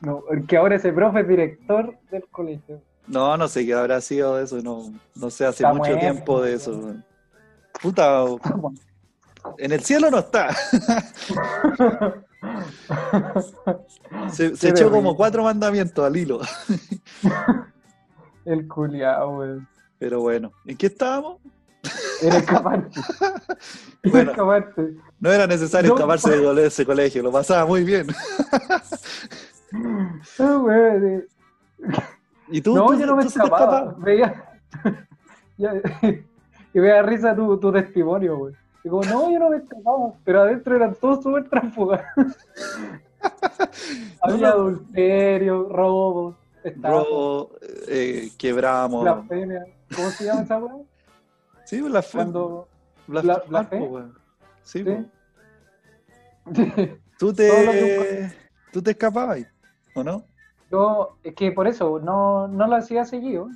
no, 0.00 0.22
que 0.48 0.56
ahora 0.56 0.76
ese 0.76 0.92
profe 0.92 1.20
es 1.20 1.28
director 1.28 1.92
del 2.10 2.24
colegio. 2.30 2.80
No, 3.08 3.36
no 3.36 3.48
sé 3.48 3.66
qué 3.66 3.74
habrá 3.74 4.00
sido 4.00 4.36
de 4.36 4.44
eso, 4.44 4.62
no, 4.62 4.92
no 5.14 5.30
sé, 5.30 5.44
hace 5.44 5.64
Está 5.64 5.74
mucho 5.74 5.96
tiempo 5.98 6.40
de 6.40 6.54
eso. 6.54 6.94
Puta, 7.82 8.24
en 9.58 9.72
el 9.72 9.80
cielo 9.82 10.10
no 10.10 10.18
está. 10.18 10.54
Se, 14.30 14.68
echó 14.68 14.90
como 14.90 15.16
cuatro 15.16 15.42
mandamientos 15.44 16.04
al 16.04 16.16
hilo. 16.16 16.40
el 18.44 18.68
culiao, 18.68 19.38
weón. 19.38 19.68
Pero 19.98 20.20
bueno, 20.20 20.52
¿en 20.66 20.76
qué 20.76 20.86
estábamos? 20.86 21.40
Era 22.22 22.38
escaparte. 22.38 23.00
Bueno. 24.08 24.30
escaparte. 24.30 24.94
No 25.18 25.32
era 25.32 25.48
necesario 25.48 25.88
No. 25.90 25.96
escaparse 25.96 26.30
de 26.38 26.66
ese 26.66 26.86
colegio, 26.86 27.24
lo 27.24 27.32
pasaba 27.32 27.66
muy 27.66 27.82
bien. 27.84 28.06
Ah, 30.38 30.62
eh. 30.70 31.26
¿Y 32.48 32.60
tú? 32.60 32.74
no, 32.76 32.86
tú- 32.86 32.94
yo 33.00 33.04
no 33.06 33.16
me 33.16 33.24
tú 33.24 33.30
se 33.30 33.40
te 33.40 33.44
escapaba. 33.44 33.94
Veía. 33.98 34.44
Y 35.58 36.78
me 36.78 36.88
da 36.88 37.02
risa 37.02 37.34
tu, 37.34 37.58
tu 37.58 37.72
testimonio, 37.72 38.36
güey. 38.38 38.54
Digo, 38.86 39.02
no, 39.02 39.28
yo 39.32 39.40
no 39.40 39.50
me 39.50 39.56
escapaba. 39.56 40.12
Pero 40.22 40.42
adentro 40.42 40.76
eran 40.76 40.94
todos 40.94 41.20
súper 41.20 41.48
tránsfugas. 41.48 42.02
Había 44.22 44.50
adulterio, 44.50 45.68
robos, 45.68 46.36
estafa, 46.62 46.88
Robo, 46.90 47.50
eh, 47.88 48.30
quebramos. 48.38 49.02
blasfemia. 49.02 49.64
¿Cómo 49.92 50.08
se 50.10 50.24
llama 50.26 50.42
esa 50.42 50.58
weá? 50.58 50.74
Sí, 51.64 51.80
blasfemo. 51.80 52.22
Cuando. 52.22 52.68
blasfemar, 53.08 53.42
bla- 53.42 53.48
blasfemo. 53.48 53.86
po, 53.88 53.92
weón. 53.92 54.14
Sí. 54.62 54.84
¿Tú 57.18 57.32
te, 57.34 58.30
¿Tú 58.72 58.80
te 58.82 58.92
escapabas, 58.92 59.40
o 59.96 60.04
no? 60.04 60.22
Yo, 60.70 61.16
es 61.24 61.34
que 61.34 61.50
por 61.50 61.66
eso, 61.66 61.98
no, 61.98 62.46
no 62.46 62.68
lo 62.68 62.76
hacía 62.76 63.04
seguido. 63.04 63.48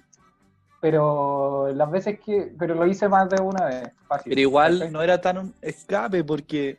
Pero 0.80 1.72
las 1.74 1.90
veces 1.90 2.20
que. 2.20 2.52
Pero 2.58 2.74
lo 2.74 2.86
hice 2.86 3.08
más 3.08 3.28
de 3.28 3.40
una 3.42 3.66
vez. 3.66 3.90
Fácil. 4.06 4.30
Pero 4.30 4.40
igual 4.40 4.92
no 4.92 5.02
era 5.02 5.20
tan 5.20 5.38
un 5.38 5.54
escape 5.60 6.24
porque 6.24 6.78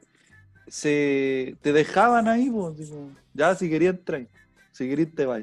se 0.68 1.58
te 1.62 1.74
dejaban 1.74 2.28
ahí, 2.28 2.50
po, 2.50 2.72
tipo, 2.72 3.10
ya 3.34 3.54
si 3.56 3.70
querías 3.70 3.96
entrar, 3.96 4.26
si 4.72 4.88
querías 4.88 5.10
te 5.14 5.26
vas. 5.26 5.42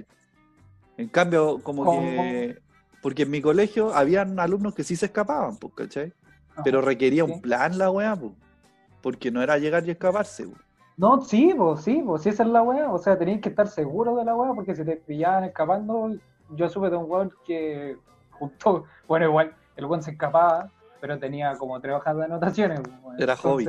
En 0.96 1.08
cambio, 1.08 1.60
como 1.62 1.84
¿Cómo? 1.84 2.00
que, 2.00 2.58
porque 3.02 3.22
en 3.22 3.30
mi 3.30 3.40
colegio 3.40 3.94
habían 3.94 4.40
alumnos 4.40 4.74
que 4.74 4.84
sí 4.84 4.96
se 4.96 5.06
escapaban, 5.06 5.56
pues, 5.56 5.74
¿cachai? 5.74 6.12
Ajá. 6.52 6.62
Pero 6.64 6.80
requería 6.80 7.24
sí. 7.24 7.30
un 7.30 7.40
plan 7.40 7.78
la 7.78 7.90
weá, 7.90 8.16
pues, 8.16 8.32
porque 9.02 9.30
no 9.30 9.42
era 9.42 9.58
llegar 9.58 9.86
y 9.86 9.90
escaparse. 9.90 10.44
po. 10.44 10.56
No, 10.96 11.20
sí, 11.20 11.54
pues, 11.56 11.82
sí, 11.82 12.02
pues, 12.04 12.22
sí, 12.22 12.30
esa 12.30 12.42
es 12.42 12.48
la 12.48 12.62
weá. 12.62 12.90
O 12.90 12.98
sea, 12.98 13.16
tenías 13.16 13.40
que 13.40 13.50
estar 13.50 13.68
seguro 13.68 14.16
de 14.16 14.24
la 14.24 14.34
weá, 14.34 14.52
porque 14.54 14.74
si 14.74 14.84
te 14.84 14.96
pillaban 14.96 15.44
escapando, 15.44 16.16
yo 16.50 16.68
supe 16.68 16.90
de 16.90 16.96
un 16.96 17.08
weón 17.08 17.32
que 17.46 17.96
justo, 18.38 18.84
bueno, 19.06 19.26
igual, 19.26 19.54
el 19.76 19.84
weón 19.84 20.02
se 20.02 20.12
escapaba, 20.12 20.70
pero 21.00 21.18
tenía 21.18 21.54
como 21.56 21.80
tres 21.80 21.94
hojas 21.94 22.16
de 22.16 22.24
anotaciones. 22.24 22.80
pues. 23.02 23.20
Era 23.20 23.36
hobby. 23.36 23.66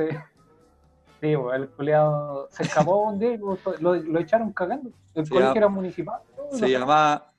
Sí, 1.20 1.36
pues, 1.36 1.56
el 1.60 1.68
culiado 1.70 2.48
se 2.50 2.62
escapó 2.62 3.02
un 3.02 3.18
día 3.18 3.32
y 3.34 3.38
lo, 3.38 3.58
lo- 3.80 4.18
echaron 4.20 4.52
cagando. 4.52 4.90
El 5.14 5.28
colegio 5.28 5.54
era 5.56 5.68
municipal. 5.68 6.20
¿no? 6.36 6.56
Se 6.58 6.70
llamaba 6.70 7.32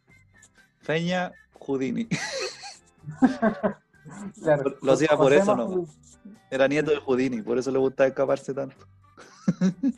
Feña 0.79 1.31
Houdini. 1.59 2.07
Claro. 4.41 4.75
lo 4.81 4.93
hacía 4.93 5.09
por 5.15 5.31
eso 5.31 5.55
Manuel. 5.55 5.75
nomás. 5.77 6.19
Era 6.49 6.67
nieto 6.67 6.91
de 6.91 6.97
Houdini, 6.97 7.41
por 7.41 7.57
eso 7.57 7.71
le 7.71 7.77
gustaba 7.79 8.07
escaparse 8.07 8.53
tanto. 8.53 8.85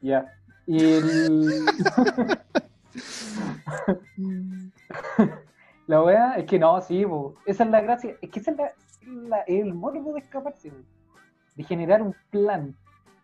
Ya. 0.00 0.32
Y 0.66 0.84
el... 0.84 1.66
la 5.86 6.02
wea 6.02 6.34
es 6.36 6.44
que 6.46 6.58
no, 6.58 6.80
sí, 6.80 7.04
po. 7.06 7.34
esa 7.46 7.64
es 7.64 7.70
la 7.70 7.80
gracia. 7.80 8.14
Es 8.20 8.30
que 8.30 8.40
esa 8.40 8.50
es 8.52 8.56
la, 8.56 8.72
la- 9.06 9.40
el 9.46 9.72
morbo 9.74 10.12
de 10.14 10.20
escaparse, 10.20 10.70
po. 10.70 10.76
de 11.54 11.62
generar 11.64 12.02
un 12.02 12.14
plan. 12.30 12.74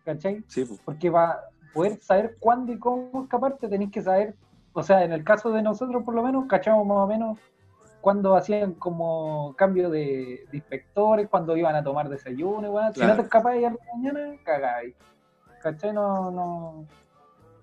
¿Cachai? 0.05 0.43
Sí. 0.47 0.65
Porque 0.83 1.09
para 1.11 1.39
poder 1.73 1.97
saber 2.01 2.35
cuándo 2.39 2.73
y 2.73 2.79
cómo 2.79 3.23
escaparte, 3.23 3.67
tenéis 3.69 3.91
que 3.91 4.01
saber, 4.01 4.35
o 4.73 4.83
sea, 4.83 5.03
en 5.03 5.13
el 5.13 5.23
caso 5.23 5.51
de 5.51 5.61
nosotros 5.61 6.03
por 6.03 6.13
lo 6.13 6.21
menos, 6.23 6.45
cachamos 6.47 6.85
más 6.85 6.97
o 6.97 7.07
menos 7.07 7.39
cuando 8.01 8.35
hacían 8.35 8.73
como 8.73 9.55
cambio 9.57 9.89
de, 9.89 10.45
de 10.51 10.57
inspectores, 10.57 11.29
cuando 11.29 11.55
iban 11.55 11.73
a 11.75 11.83
tomar 11.83 12.09
desayuno, 12.09 12.69
weón. 12.69 12.93
Si 12.93 12.99
no 12.99 13.05
Claro. 13.05 13.15
te 13.15 13.21
escapáis 13.23 13.65
a 13.65 13.69
la 13.69 13.77
mañana, 13.95 14.35
cagáis. 14.43 14.93
¿Cachai? 15.61 15.93
No, 15.93 16.29
no, 16.29 16.85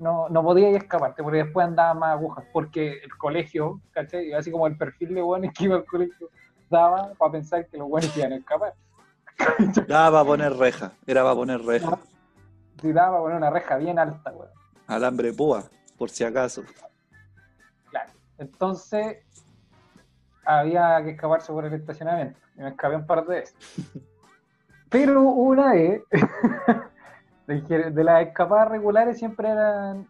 no, 0.01 0.28
no 0.30 0.42
podíais 0.42 0.76
escaparte, 0.76 1.22
porque 1.22 1.44
después 1.44 1.66
andaban 1.66 1.98
más 1.98 2.12
agujas, 2.12 2.44
porque 2.53 3.01
el 3.05 3.16
colegio, 3.16 3.80
¿cachai? 3.92 4.32
Así 4.32 4.51
como 4.51 4.66
el 4.66 4.76
perfil 4.76 5.14
de 5.14 5.22
weones 5.22 5.53
que 5.53 5.64
iba 5.64 5.76
al 5.76 5.84
colegio 5.84 6.30
daba 6.70 7.12
para 7.18 7.32
pensar 7.32 7.66
que 7.68 7.76
los 7.76 7.86
weones 7.88 8.16
iban 8.16 8.32
a 8.32 8.36
escapar. 8.36 8.74
Daba 9.88 10.18
para 10.18 10.24
poner 10.24 10.53
reja, 10.55 10.92
era 11.07 11.22
para 11.22 11.34
poner 11.34 11.62
reja. 11.62 11.98
Si 12.80 12.92
daba 12.92 13.11
para 13.11 13.22
poner 13.22 13.36
una 13.38 13.51
reja 13.51 13.76
bien 13.76 13.98
alta, 13.98 14.30
weón. 14.32 14.51
Alambre 14.86 15.32
púa, 15.32 15.64
por 15.96 16.11
si 16.11 16.24
acaso. 16.24 16.62
Claro. 17.90 18.12
Entonces, 18.38 19.18
había 20.44 21.03
que 21.03 21.11
escaparse 21.11 21.53
por 21.53 21.64
el 21.64 21.72
estacionamiento. 21.72 22.38
Y 22.57 22.61
me 22.61 22.68
escapé 22.68 22.96
un 22.96 23.07
par 23.07 23.26
de 23.26 23.40
veces. 23.40 23.57
Pero 24.90 25.22
una 25.22 25.72
vez, 25.72 26.03
de, 27.59 28.05
las 28.05 28.26
escapadas 28.26 28.68
regulares 28.68 29.18
siempre 29.18 29.48
eran. 29.48 30.09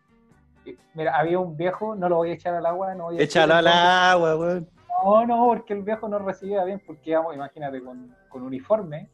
Mira, 0.95 1.17
había 1.17 1.39
un 1.39 1.57
viejo, 1.57 1.95
no 1.95 2.09
lo 2.09 2.17
voy 2.17 2.31
a 2.31 2.35
echar 2.35 2.55
al 2.55 2.67
agua, 2.67 2.95
no 2.95 3.05
voy 3.05 3.19
a 3.19 3.23
Échala 3.23 3.59
al 3.59 3.67
agua, 3.67 4.37
weón. 4.37 4.69
No, 5.05 5.27
no, 5.27 5.47
porque 5.47 5.73
el 5.73 5.83
viejo 5.83 6.09
no 6.09 6.19
recibía 6.19 6.63
bien, 6.65 6.83
porque 6.87 7.11
íbamos, 7.11 7.35
imagínate, 7.35 7.83
con, 7.83 8.15
con 8.29 8.43
uniforme. 8.43 9.09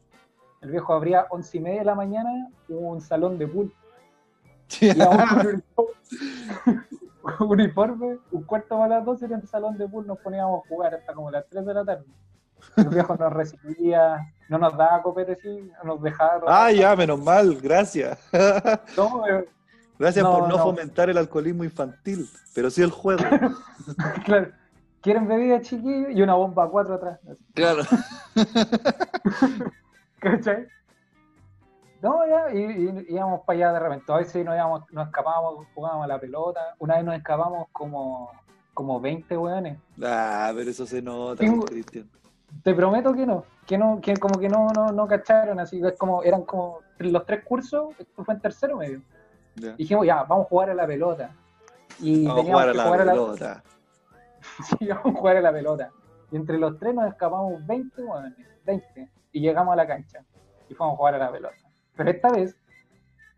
El 0.61 0.71
viejo 0.71 0.93
abría 0.93 1.27
once 1.29 1.57
y 1.57 1.61
media 1.61 1.79
de 1.79 1.85
la 1.85 1.95
mañana 1.95 2.49
un 2.67 2.99
salón 2.99 3.37
de 3.37 3.47
pool. 3.47 3.73
Con 7.21 7.49
uniforme, 7.49 8.17
un 8.31 8.43
cuarto 8.43 8.77
para 8.77 8.97
las 8.97 9.05
12 9.05 9.25
en 9.25 9.33
el 9.33 9.47
salón 9.47 9.77
de 9.77 9.87
pool 9.87 10.07
nos 10.07 10.17
poníamos 10.19 10.65
a 10.65 10.67
jugar 10.67 10.95
hasta 10.95 11.13
como 11.13 11.31
las 11.31 11.47
3 11.47 11.65
de 11.65 11.73
la 11.73 11.85
tarde. 11.85 12.05
El 12.75 12.89
viejo 12.89 13.15
nos 13.15 13.33
recibía, 13.33 14.33
no 14.49 14.57
nos 14.57 14.77
daba 14.77 15.01
copete, 15.01 15.37
sí, 15.41 15.69
no 15.83 15.95
nos 15.95 16.01
dejaba. 16.01 16.41
Ah, 16.47 16.71
ya, 16.71 16.95
menos 16.95 17.19
mal, 17.23 17.55
gracias. 17.61 18.19
No, 18.97 19.27
eh, 19.27 19.47
Gracias 19.99 20.23
No, 20.23 20.31
por 20.37 20.47
no, 20.47 20.57
no. 20.57 20.63
fomentar 20.63 21.09
el 21.09 21.17
alcoholismo 21.17 21.63
infantil, 21.63 22.29
pero 22.53 22.69
sí 22.69 22.83
el 22.83 22.91
juego. 22.91 23.23
claro. 24.25 24.51
¿Quieren 25.01 25.27
bebida, 25.27 25.59
chiquillos? 25.61 26.11
Y 26.11 26.21
una 26.21 26.35
bomba 26.35 26.65
a 26.65 26.69
cuatro 26.69 26.95
atrás. 26.95 27.19
claro. 27.55 27.83
¿Cachai? 30.19 30.67
No, 32.01 32.27
ya, 32.27 32.53
y, 32.53 32.59
y- 32.59 33.05
íbamos 33.09 33.41
para 33.45 33.57
allá 33.57 33.73
de 33.73 33.79
repente. 33.79 34.11
A 34.11 34.17
veces 34.17 34.45
nos, 34.45 34.55
íbamos, 34.55 34.83
nos 34.91 35.07
escapábamos, 35.07 35.65
jugábamos 35.73 36.03
a 36.05 36.07
la 36.07 36.19
pelota. 36.19 36.59
Una 36.79 36.95
vez 36.97 37.05
nos 37.05 37.15
escapamos 37.15 37.67
como, 37.71 38.31
como 38.73 38.99
20 39.01 39.35
weones. 39.37 39.79
Ah, 40.03 40.51
pero 40.55 40.69
eso 40.69 40.85
se 40.85 41.01
nota, 41.01 41.43
Cristian. 41.65 42.09
Te 42.63 42.73
prometo 42.73 43.13
que 43.13 43.25
no, 43.25 43.43
que 43.65 43.77
no, 43.77 43.99
que 44.01 44.15
como 44.17 44.39
que 44.39 44.49
no, 44.49 44.67
no, 44.69 44.91
no 44.91 45.07
cacharon, 45.07 45.59
así 45.59 45.81
que 45.81 45.89
es 45.89 45.97
como, 45.97 46.23
eran 46.23 46.43
como 46.43 46.79
los 46.99 47.25
tres 47.25 47.43
cursos, 47.43 47.89
esto 47.99 48.23
fue 48.23 48.33
en 48.35 48.41
tercero 48.41 48.77
medio. 48.77 49.01
Y 49.55 49.71
dijimos, 49.77 50.05
ya, 50.05 50.23
vamos 50.23 50.45
a 50.45 50.49
jugar 50.49 50.69
a 50.69 50.73
la 50.73 50.87
pelota. 50.87 51.31
Y 51.99 52.25
Vamos 52.27 52.39
a 52.39 52.43
teníamos 52.43 52.61
jugar 52.61 52.69
a 52.69 52.71
que 52.71 52.77
la 52.77 52.83
jugar 52.83 53.01
a 53.01 53.05
la 53.05 53.11
pelota. 53.13 53.63
Sí, 54.79 54.87
vamos 54.87 55.05
a 55.15 55.19
jugar 55.19 55.37
a 55.37 55.41
la 55.41 55.51
pelota. 55.51 55.91
Y 56.31 56.35
entre 56.35 56.57
los 56.57 56.77
tres 56.79 56.93
nos 56.95 57.07
escapamos 57.07 57.65
20, 57.65 58.03
weones, 58.03 58.33
20. 58.65 59.09
Y 59.33 59.41
llegamos 59.41 59.73
a 59.73 59.75
la 59.75 59.87
cancha. 59.87 60.23
Y 60.69 60.73
fuimos 60.73 60.93
a 60.93 60.97
jugar 60.97 61.15
a 61.15 61.17
la 61.17 61.31
pelota. 61.31 61.55
Pero 61.95 62.09
esta 62.11 62.29
vez. 62.31 62.55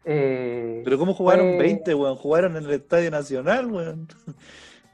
eh, 0.05 0.82
Pero 0.84 0.97
¿cómo 0.99 1.14
jugaron 1.14 1.45
Fue- 1.47 1.57
20, 1.57 1.95
weón? 1.95 2.16
Jugaron 2.16 2.57
en 2.57 2.64
el 2.66 2.72
Estadio 2.72 3.10
Nacional, 3.12 3.72
weón. 3.72 4.07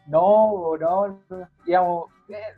No, 0.07 0.77
no, 0.79 1.19
eh, 1.31 1.45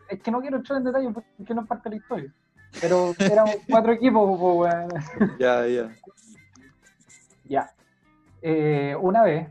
es 0.09 0.21
que 0.21 0.31
no 0.31 0.41
quiero 0.41 0.57
entrar 0.57 0.77
en 0.77 0.83
detalle 0.85 1.09
porque 1.11 1.53
no 1.53 1.61
es 1.61 1.67
parte 1.67 1.89
de 1.89 1.95
la 1.95 2.01
historia. 2.01 2.31
Pero 2.79 3.13
éramos 3.19 3.55
cuatro 3.69 3.91
equipos, 3.93 4.39
pues, 4.39 4.73
weón. 4.73 5.37
Ya, 5.39 5.65
ya. 5.67 5.95
Ya. 7.45 7.71
Eh, 8.41 8.95
una 8.99 9.23
vez, 9.23 9.49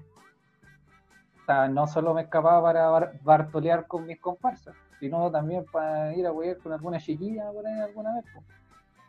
o 1.43 1.45
sea, 1.47 1.69
no 1.69 1.87
solo 1.87 2.15
me 2.15 2.23
escapaba 2.23 2.63
para 2.63 2.89
bar- 2.89 3.13
bartolear 3.23 3.87
con 3.87 4.07
mis 4.07 4.21
comparsas, 4.21 4.75
sino 5.01 5.31
también 5.31 5.65
para 5.71 6.15
ir 6.15 6.27
a 6.27 6.33
huear 6.33 6.59
con 6.59 6.73
alguna 6.73 6.99
chiquilla 6.99 7.51
por 7.53 7.67
ahí 7.67 7.79
alguna 7.81 8.15
vez. 8.15 8.25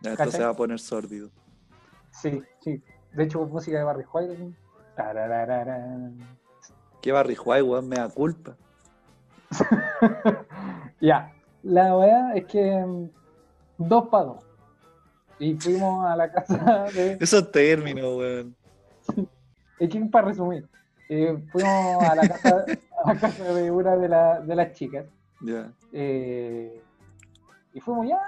Ya, 0.01 0.11
esto 0.11 0.23
¿Cachai? 0.25 0.31
se 0.39 0.43
va 0.43 0.49
a 0.51 0.55
poner 0.55 0.79
sórdido. 0.79 1.29
Sí, 2.11 2.43
sí. 2.61 2.81
De 3.13 3.23
hecho, 3.23 3.39
con 3.39 3.49
música 3.51 3.77
de 3.77 3.83
Barry 3.83 4.05
White. 4.11 4.53
¿Qué 7.01 7.11
barrijuay, 7.11 7.61
weón? 7.61 7.87
Me 7.87 7.97
da 7.97 8.09
culpa. 8.09 8.55
Ya. 10.99 11.33
La 11.63 11.95
verdad 11.95 12.37
es 12.37 12.45
que 12.45 12.71
mm, 12.85 13.09
dos 13.77 14.07
para 14.09 14.23
dos. 14.25 14.43
Y 15.39 15.55
fuimos 15.55 16.05
a 16.05 16.15
la 16.15 16.31
casa 16.31 16.85
de. 16.93 17.17
Esos 17.19 17.51
términos, 17.51 18.17
weón. 18.17 18.55
Es 19.79 19.89
que 19.89 19.99
para 20.05 20.29
resumir, 20.29 20.67
eh, 21.07 21.37
fuimos 21.51 22.03
a 22.03 22.15
la 22.15 22.27
casa, 22.27 22.65
a 23.03 23.13
la 23.13 23.19
casa 23.19 23.43
de 23.53 23.69
una 23.69 23.95
de, 23.95 24.09
la- 24.09 24.39
de 24.41 24.55
las 24.55 24.73
chicas. 24.73 25.05
Ya. 25.39 25.71
eh, 25.93 26.81
y 27.73 27.79
fuimos 27.79 28.07
ya, 28.07 28.19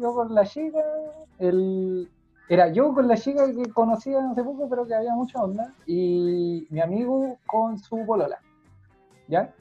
yo 0.00 0.14
con 0.14 0.34
la 0.34 0.46
chica, 0.46 0.82
el, 1.38 2.08
era 2.48 2.68
yo 2.68 2.94
con 2.94 3.08
la 3.08 3.16
chica 3.18 3.44
que 3.52 3.70
conocía 3.74 4.30
hace 4.30 4.42
poco, 4.42 4.70
pero 4.70 4.86
que 4.86 4.94
había 4.94 5.12
mucha 5.14 5.38
onda, 5.42 5.74
y 5.84 6.66
mi 6.70 6.80
amigo 6.80 7.36
con 7.44 7.76
su 7.78 8.06
polola. 8.06 8.38
¿Ya? 9.28 9.52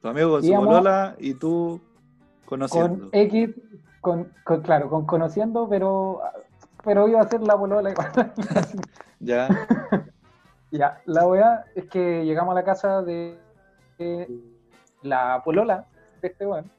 Tu 0.00 0.08
amigo 0.08 0.30
con 0.32 0.42
su 0.42 0.48
Íbamos- 0.48 0.66
bolola 0.66 1.14
y 1.18 1.34
tú 1.34 1.80
Con 2.46 2.58
conociendo. 2.60 3.08
X, 3.12 3.50
con, 4.00 4.32
con- 4.44 4.62
claro, 4.62 4.88
con 4.88 5.04
conociendo, 5.06 5.68
pero, 5.68 6.20
pero 6.84 7.06
iba 7.08 7.20
a 7.20 7.28
ser 7.28 7.42
la 7.42 7.56
polola 7.56 7.90
igual. 7.90 8.10
Ya. 9.20 9.48
Ya, 10.72 11.00
la 11.04 11.26
weá 11.26 11.64
es 11.74 11.86
que 11.86 12.24
llegamos 12.24 12.52
a 12.52 12.54
la 12.54 12.62
casa 12.64 13.02
de, 13.02 13.36
de 13.98 14.28
la 15.02 15.42
polola 15.44 15.84
de 16.22 16.28
este 16.28 16.46
weón. 16.46 16.70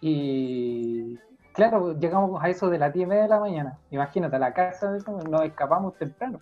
Y 0.00 1.16
claro, 1.52 1.96
llegamos 1.98 2.42
a 2.42 2.48
eso 2.48 2.68
de 2.68 2.78
las 2.78 2.92
10 2.92 3.04
y 3.04 3.08
media 3.08 3.22
de 3.22 3.28
la 3.28 3.38
mañana. 3.40 3.78
Imagínate, 3.90 4.34
a 4.34 4.40
la 4.40 4.52
casa 4.52 4.96
nos 5.30 5.42
escapamos 5.44 5.96
temprano. 5.96 6.40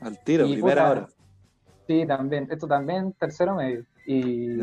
Al 0.00 0.18
tiro, 0.24 0.46
Y, 0.46 0.54
primera 0.54 0.88
puta, 0.88 0.90
hora. 0.90 1.08
Sí, 1.86 2.06
también, 2.06 2.48
esto 2.50 2.66
también, 2.66 3.12
tercero 3.12 3.54
medio. 3.54 3.84
Y 4.06 4.58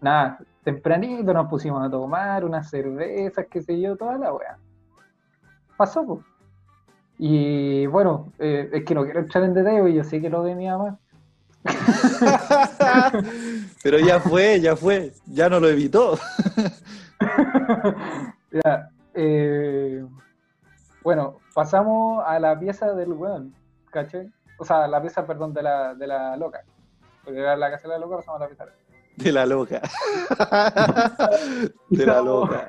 nada, 0.00 0.38
tempranito 0.64 1.32
nos 1.32 1.48
pusimos 1.48 1.84
a 1.84 1.90
tomar 1.90 2.44
unas 2.44 2.68
cervezas, 2.68 3.46
qué 3.50 3.62
sé 3.62 3.80
yo, 3.80 3.96
toda 3.96 4.18
la 4.18 4.32
weá. 4.32 4.58
Pasó, 5.76 6.04
pues. 6.06 6.20
Y 7.18 7.86
bueno, 7.86 8.32
eh, 8.38 8.70
es 8.72 8.84
que 8.84 8.94
no 8.94 9.04
quiero 9.04 9.20
entrar 9.20 9.44
en 9.44 9.54
detalle, 9.54 9.92
yo 9.92 10.04
sé 10.04 10.20
que 10.20 10.30
lo 10.30 10.42
de 10.42 10.54
mi 10.54 10.66
mamá. 10.66 10.98
Pero 13.82 13.98
ya 13.98 14.20
fue, 14.20 14.60
ya 14.60 14.74
fue. 14.74 15.12
Ya 15.26 15.48
no 15.48 15.60
lo 15.60 15.68
evitó. 15.68 16.18
Ya, 18.52 18.90
eh, 19.14 20.04
bueno, 21.04 21.38
pasamos 21.54 22.24
a 22.26 22.40
la 22.40 22.58
pieza 22.58 22.92
del 22.94 23.12
weón, 23.12 23.54
¿caché? 23.90 24.28
O 24.58 24.64
sea, 24.64 24.88
la 24.88 25.00
pieza, 25.00 25.24
perdón, 25.24 25.54
de 25.54 25.62
la, 25.62 25.94
de 25.94 26.06
la 26.08 26.36
loca. 26.36 26.64
Porque 27.24 27.40
era 27.40 27.56
la 27.56 27.70
casa 27.70 27.88
de 27.88 27.94
la 27.94 27.98
loca, 27.98 28.16
pasamos 28.16 28.40
a 28.40 28.44
la 28.44 28.48
pieza. 28.48 28.66
De 29.16 29.32
la 29.32 29.46
loca. 29.46 29.82
De 31.90 32.06
la 32.06 32.20
loca. 32.22 32.68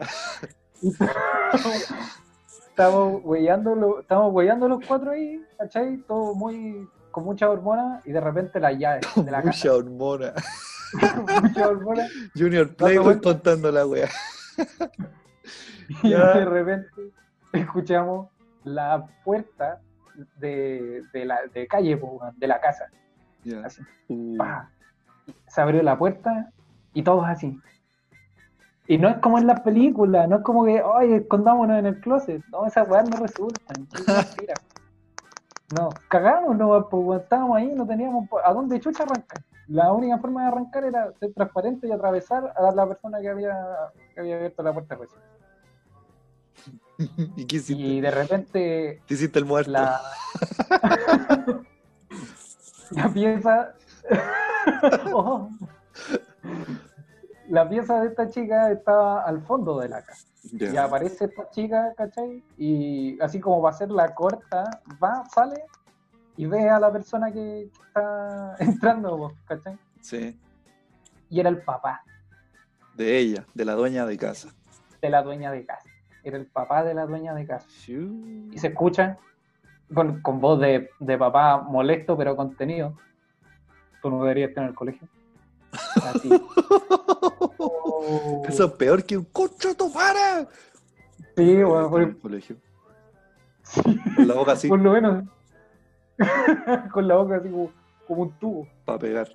Estamos 2.69 3.21
huellando, 3.23 3.99
estamos 3.99 4.33
huellando 4.33 4.67
los 4.67 4.85
cuatro 4.85 5.11
ahí, 5.11 5.41
¿cachai? 5.57 5.97
Todo 6.07 6.33
muy, 6.33 6.87
con 7.11 7.23
mucha 7.25 7.49
hormona 7.49 8.01
y 8.05 8.11
de 8.11 8.19
repente 8.21 8.59
la 8.59 8.71
llave 8.71 9.01
de 9.15 9.31
la 9.31 9.41
casa. 9.41 9.47
Mucha 9.47 9.73
hormona. 9.75 10.33
mucha 11.41 11.67
hormona 11.69 12.07
Junior 12.35 12.75
Playboy 12.75 13.21
contando 13.21 13.71
la 13.71 13.85
wea. 13.85 14.09
y 16.03 16.09
Ya. 16.09 16.33
de 16.33 16.45
repente 16.45 16.89
escuchamos 17.53 18.29
la 18.63 19.05
puerta 19.23 19.79
de, 20.37 21.01
de 21.13 21.25
la 21.25 21.39
de 21.53 21.67
calle, 21.67 21.99
de 22.35 22.47
la 22.47 22.59
casa. 22.59 22.85
Así. 23.63 23.81
Se 25.47 25.61
abrió 25.61 25.81
la 25.83 25.97
puerta 25.97 26.51
y 26.93 27.03
todos 27.03 27.25
así. 27.25 27.59
Y 28.87 28.97
no 28.97 29.07
es 29.09 29.17
como 29.17 29.37
en 29.37 29.47
las 29.47 29.61
películas, 29.61 30.27
no 30.27 30.37
es 30.37 30.43
como 30.43 30.65
que, 30.65 30.81
oye, 30.81 31.17
escondámonos 31.17 31.79
en 31.79 31.85
el 31.85 31.99
closet. 32.01 32.43
No, 32.51 32.65
esas 32.65 32.89
weas 32.89 33.09
no 33.09 33.17
resultan. 33.17 33.87
es 33.93 34.07
mentira. 34.07 34.53
No, 35.77 35.89
cagamos, 36.09 36.57
no, 36.57 36.89
pues 36.89 37.21
estábamos 37.21 37.57
ahí, 37.57 37.73
no 37.73 37.87
teníamos 37.87 38.27
a 38.43 38.53
dónde 38.53 38.79
chucha 38.79 39.03
arrancar. 39.03 39.41
La 39.67 39.93
única 39.93 40.17
forma 40.17 40.41
de 40.41 40.47
arrancar 40.49 40.83
era 40.83 41.13
ser 41.17 41.33
transparente 41.33 41.87
y 41.87 41.91
atravesar 41.91 42.53
a 42.57 42.71
la 42.71 42.85
persona 42.85 43.21
que 43.21 43.29
había, 43.29 43.57
que 44.13 44.19
había 44.19 44.35
abierto 44.35 44.63
la 44.63 44.73
puerta 44.73 44.95
recién. 44.95 45.21
¿Y 47.37 47.45
qué 47.45 47.55
hiciste? 47.55 47.81
Y 47.81 48.01
de 48.01 48.11
repente 48.11 49.01
Te 49.07 49.13
hiciste 49.13 49.39
el 49.39 49.45
muerto. 49.45 49.71
la, 49.71 50.01
la 52.91 53.09
pieza 53.09 53.73
Oh. 55.13 55.49
la 57.49 57.67
pieza 57.67 57.99
de 58.01 58.07
esta 58.07 58.29
chica 58.29 58.71
estaba 58.71 59.23
al 59.23 59.41
fondo 59.41 59.79
de 59.79 59.89
la 59.89 60.03
casa 60.03 60.27
y 60.51 60.77
aparece 60.77 61.25
esta 61.25 61.49
chica 61.49 61.93
¿cachai? 61.95 62.43
y 62.57 63.19
así 63.21 63.39
como 63.39 63.61
va 63.61 63.71
a 63.71 63.73
ser 63.73 63.91
la 63.91 64.13
corta 64.13 64.81
va, 65.03 65.23
sale 65.33 65.63
y 66.37 66.45
ve 66.45 66.69
a 66.69 66.79
la 66.79 66.91
persona 66.91 67.31
que, 67.31 67.69
está 67.87 68.55
entrando 68.59 69.33
¿cachai? 69.45 69.77
Sí. 70.01 70.39
y 71.29 71.39
era 71.39 71.49
el 71.49 71.61
papá 71.61 72.03
De 72.95 73.17
ella, 73.17 73.45
de 73.53 73.65
la 73.65 73.73
dueña 73.73 74.05
de 74.05 74.17
casa. 74.17 74.49
de 75.01 75.09
la 75.09 75.21
dueña 75.23 75.51
de 75.51 75.65
casa 75.65 75.89
era 76.23 76.37
el 76.37 76.45
papá 76.45 76.83
de 76.83 76.93
la 76.93 77.05
dueña 77.05 77.33
de 77.33 77.45
casa 77.47 77.67
y 77.87 78.57
se 78.57 78.67
escucha 78.67 79.17
con, 79.93 80.21
con 80.21 80.39
voz 80.39 80.59
de, 80.59 80.89
de 80.99 81.17
papá 81.17 81.61
molesto 81.61 82.17
pero 82.17 82.35
contenido. 82.35 82.97
Tú 84.01 84.09
no 84.09 84.23
deberías 84.23 84.49
estar 84.49 84.63
en 84.63 84.69
el 84.69 84.75
colegio. 84.75 85.07
Así. 86.03 86.29
Oh. 87.63 88.43
Eso 88.47 88.65
es 88.65 88.71
peor 88.73 89.03
que 89.03 89.15
un 89.15 89.25
coche 89.25 89.75
tu 89.75 89.93
para. 89.93 90.47
Sí, 91.35 91.63
bueno, 91.63 91.89
por, 91.89 92.01
en 92.01 92.09
el 92.09 92.17
colegio. 92.17 92.55
Con 94.15 94.27
la 94.27 94.33
boca 94.33 94.51
así 94.53 94.67
por 94.69 94.79
lo 94.79 94.93
menos. 94.93 95.23
con 96.91 97.07
la 97.07 97.15
boca 97.15 97.37
así 97.37 97.49
como, 97.49 97.71
como 98.07 98.21
un 98.23 98.31
tubo. 98.39 98.67
para 98.85 98.99
pegar. 98.99 99.27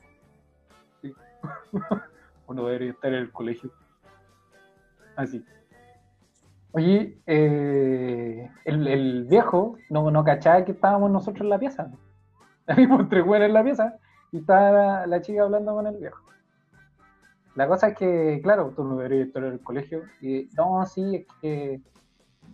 Uno 2.49 2.65
debería 2.67 2.91
estar 2.91 3.13
en 3.13 3.21
el 3.21 3.33
colegio. 3.33 3.71
Así. 5.15 5.45
Oye, 6.77 7.23
eh, 7.27 8.51
el, 8.67 8.87
el 8.87 9.25
viejo 9.25 9.79
no, 9.89 10.11
no 10.11 10.23
cachaba 10.23 10.63
que 10.63 10.73
estábamos 10.73 11.11
nosotros 11.11 11.41
en 11.41 11.49
la 11.49 11.59
pieza. 11.59 11.91
Habíamos 12.67 13.09
tres 13.09 13.25
en 13.27 13.55
la 13.55 13.65
pieza 13.65 13.97
y 14.31 14.41
estaba 14.41 15.07
la, 15.07 15.23
chica 15.23 15.45
hablando 15.45 15.75
con 15.75 15.87
el 15.87 15.97
viejo. 15.97 16.21
La 17.55 17.67
cosa 17.67 17.89
es 17.89 17.97
que, 17.97 18.41
claro, 18.43 18.75
tú 18.77 18.85
no 18.85 18.99
deberías 18.99 19.29
estar 19.29 19.43
en 19.45 19.55
el 19.55 19.61
colegio. 19.63 20.03
Y 20.21 20.51
no, 20.55 20.85
sí, 20.85 21.17
es 21.17 21.27
que, 21.41 21.81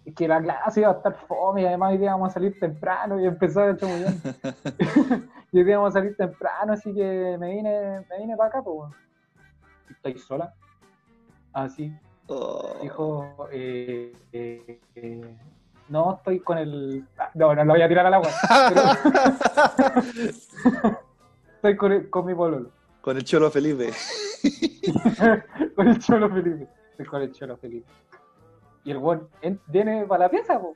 es 0.05 0.15
que 0.15 0.29
la 0.29 0.41
clase 0.41 0.83
iba 0.83 0.91
a 0.91 0.99
estar 0.99 1.17
fome 1.27 1.63
y 1.63 1.67
además 1.67 1.91
hoy 1.91 1.99
día 1.99 2.13
vamos 2.13 2.31
a 2.31 2.35
salir 2.35 2.57
temprano 2.61 3.21
y 3.21 3.27
empezó 3.27 3.63
a 3.63 3.77
chamullar. 3.77 4.13
y 5.51 5.59
hoy 5.59 5.65
día 5.65 5.79
vamos 5.79 5.97
a 5.97 5.99
salir 5.99 6.17
temprano, 6.17 6.75
así 6.75 6.95
que 6.95 7.37
me 7.41 7.57
vine, 7.57 8.07
me 8.09 8.19
vine 8.19 8.37
para 8.37 8.51
acá, 8.51 8.63
pues. 8.63 8.89
¿Estoy 9.91 10.17
sola? 10.17 10.55
Así, 11.53 11.93
Oh. 12.35 12.77
dijo, 12.83 13.49
eh, 13.53 14.13
eh, 14.33 14.81
eh, 14.95 15.37
no, 15.89 16.15
estoy 16.15 16.41
con 16.41 16.59
el... 16.59 17.05
ah, 17.19 17.31
No, 17.35 17.55
no 17.55 17.65
lo 17.65 17.73
voy 17.75 17.83
a 17.83 17.89
tirar 17.89 18.07
al 18.07 18.15
agua. 18.15 18.31
pero- 18.69 20.03
estoy 21.57 21.77
con, 21.77 21.93
el- 21.93 22.09
con 22.11 22.25
mi 22.27 22.35
pololo. 22.35 22.71
Con 23.01 23.17
el 23.17 23.25
cholo 23.25 23.51
Felipe. 23.51 23.93
con 25.77 25.89
el 25.89 25.99
cholo 25.99 26.31
Felipe. 26.31 26.69
Estoy 26.93 27.07
con 27.07 27.23
el 27.23 27.33
cholo 27.33 27.57
Felipe. 27.57 27.91
Y 28.85 28.91
el 28.93 28.99
buen 28.99 29.29
viene 29.69 30.07
para 30.07 30.25
la 30.25 30.31
pieza, 30.31 30.59
po. 30.61 30.75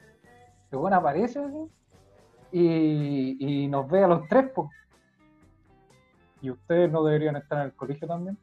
El 0.71 0.79
buen 0.79 0.93
aparece 0.95 1.41
y, 2.53 3.37
y 3.65 3.69
nos 3.69 3.89
ve 3.89 4.05
a 4.05 4.09
los 4.09 4.29
tres, 4.29 4.51
po. 4.51 4.71
Y 6.43 6.51
ustedes 6.51 6.91
no 6.91 7.03
deberían 7.05 7.37
estar 7.37 7.59
en 7.59 7.65
el 7.67 7.73
colegio 7.75 8.07
también. 8.07 8.37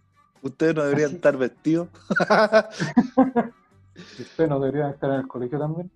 Ustedes 0.43 0.75
no 0.75 0.83
deberían 0.83 1.07
Así. 1.07 1.15
estar 1.15 1.37
vestidos. 1.37 1.87
Ustedes 4.19 4.49
no 4.49 4.59
deberían 4.59 4.89
estar 4.91 5.09
en 5.11 5.15
el 5.21 5.27
colegio 5.27 5.57
también. 5.59 5.89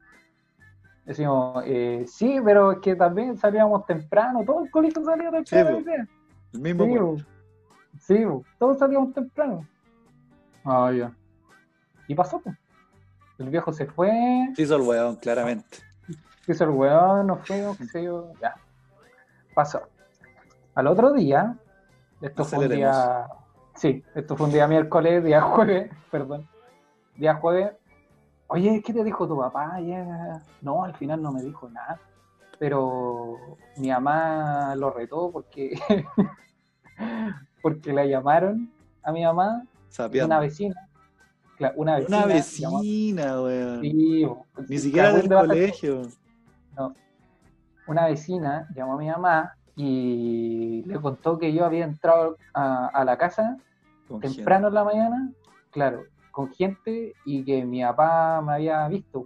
Decimos, 1.05 1.63
eh, 1.65 2.05
sí, 2.07 2.39
pero 2.43 2.71
es 2.73 2.79
que 2.79 2.95
también 2.95 3.37
salíamos 3.37 3.85
temprano, 3.85 4.43
todo 4.45 4.63
el 4.65 4.71
colegio 4.71 5.03
salía 5.03 5.31
temprano. 5.31 5.77
Sí, 5.79 5.83
día. 5.83 6.07
El 6.53 6.59
mismo 6.59 6.83
Sí, 6.85 6.97
bo. 6.97 7.17
sí 7.99 8.25
bo. 8.25 8.43
todos 8.59 8.77
salíamos 8.79 9.13
temprano. 9.13 9.67
Ah, 10.65 10.91
ya. 10.91 11.13
Y 12.07 12.15
pasó, 12.15 12.39
pues. 12.39 12.55
El 13.37 13.49
viejo 13.49 13.71
se 13.71 13.85
fue, 13.85 14.11
Se 14.55 14.63
hizo 14.63 14.75
el 14.75 14.81
weón, 14.81 15.15
claramente. 15.17 15.77
hizo 16.47 16.63
el 16.63 16.71
weón, 16.71 17.27
nos 17.27 17.45
fuimos, 17.47 17.77
qué 17.77 17.85
sé 17.85 18.03
yo, 18.03 18.31
ya. 18.41 18.55
Pasó. 19.53 19.81
Al 20.75 20.87
otro 20.87 21.13
día, 21.13 21.55
esto 22.21 22.43
fue 22.45 22.59
un 22.65 22.69
día. 22.69 23.27
Sí, 23.77 24.03
esto 24.15 24.35
fue 24.35 24.47
un 24.47 24.53
día 24.53 24.67
miércoles, 24.67 25.23
día 25.23 25.41
jueves, 25.41 25.91
perdón. 26.09 26.47
Día 27.15 27.35
jueves. 27.35 27.73
Oye, 28.47 28.81
¿qué 28.83 28.91
te 28.91 29.03
dijo 29.03 29.27
tu 29.27 29.37
papá? 29.37 29.79
Ya. 29.81 30.41
No, 30.61 30.83
al 30.83 30.95
final 30.95 31.21
no 31.21 31.31
me 31.31 31.43
dijo 31.43 31.69
nada. 31.69 31.99
Pero 32.57 33.37
mi 33.77 33.89
mamá 33.89 34.75
lo 34.75 34.89
retó 34.89 35.31
porque. 35.31 35.79
porque 37.61 37.93
la 37.93 38.05
llamaron 38.05 38.71
a 39.03 39.11
mi 39.11 39.23
mamá, 39.23 39.63
una 40.23 40.39
vecina. 40.39 40.89
Una 41.75 41.97
vecina. 41.97 42.17
Una 42.17 42.25
vecina, 42.25 43.41
weón. 43.41 43.81
Sí. 43.81 44.27
Ni 44.67 44.77
siquiera 44.79 45.13
del 45.13 45.29
colegio. 45.29 46.01
una 47.87 48.05
vecina 48.07 48.67
llamó 48.75 48.93
a 48.93 48.97
mi 48.97 49.07
mamá 49.07 49.55
y 49.75 50.83
le 50.85 50.99
contó 50.99 51.37
que 51.37 51.53
yo 51.53 51.63
había 51.63 51.85
entrado 51.85 52.37
a, 52.53 52.87
a 52.87 53.05
la 53.05 53.17
casa 53.17 53.57
Con 54.07 54.21
temprano 54.21 54.69
en 54.69 54.73
la 54.73 54.83
mañana, 54.83 55.31
claro, 55.71 56.03
con 56.31 56.53
gente 56.53 57.13
y 57.25 57.43
que 57.43 57.65
mi 57.65 57.81
papá 57.81 58.41
me 58.41 58.53
había 58.53 58.87
visto. 58.87 59.25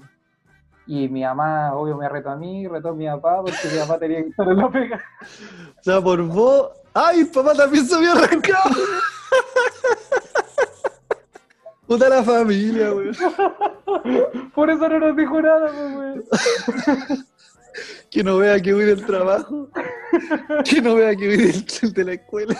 Y 0.87 1.07
mi 1.07 1.23
mamá, 1.23 1.75
obvio, 1.75 1.95
me 1.95 2.09
retó 2.09 2.31
a 2.31 2.35
mí, 2.35 2.67
retó 2.67 2.89
a 2.89 2.93
mi 2.93 3.05
papá 3.05 3.41
porque 3.41 3.55
mi 3.71 3.77
papá 3.79 3.99
tenía 3.99 4.23
que 4.23 4.29
estar 4.29 4.47
en 4.47 4.57
la 4.57 4.69
pega. 4.69 5.01
O 5.79 5.83
sea, 5.83 6.01
por 6.01 6.21
vos. 6.23 6.71
¡Ay, 6.93 7.23
papá 7.25 7.53
también 7.53 7.85
se 7.85 7.95
había 7.95 8.11
arrancado! 8.11 8.69
Puta 11.87 12.07
la 12.07 12.23
familia, 12.23 12.93
weón. 12.93 13.15
Por 14.55 14.69
eso 14.69 14.87
no 14.87 14.99
nos 14.99 15.17
dijo 15.17 15.41
nada, 15.41 15.71
pues, 15.73 15.95
güey. 15.95 16.21
Que 18.09 18.23
no 18.23 18.37
vea 18.37 18.61
que 18.61 18.73
voy 18.73 18.85
del 18.85 19.05
trabajo. 19.05 19.67
Que 20.63 20.81
no 20.81 20.95
vea 20.95 21.13
que 21.15 21.27
voy 21.27 21.37
del, 21.37 21.93
de 21.93 22.03
la 22.05 22.13
escuela. 22.13 22.55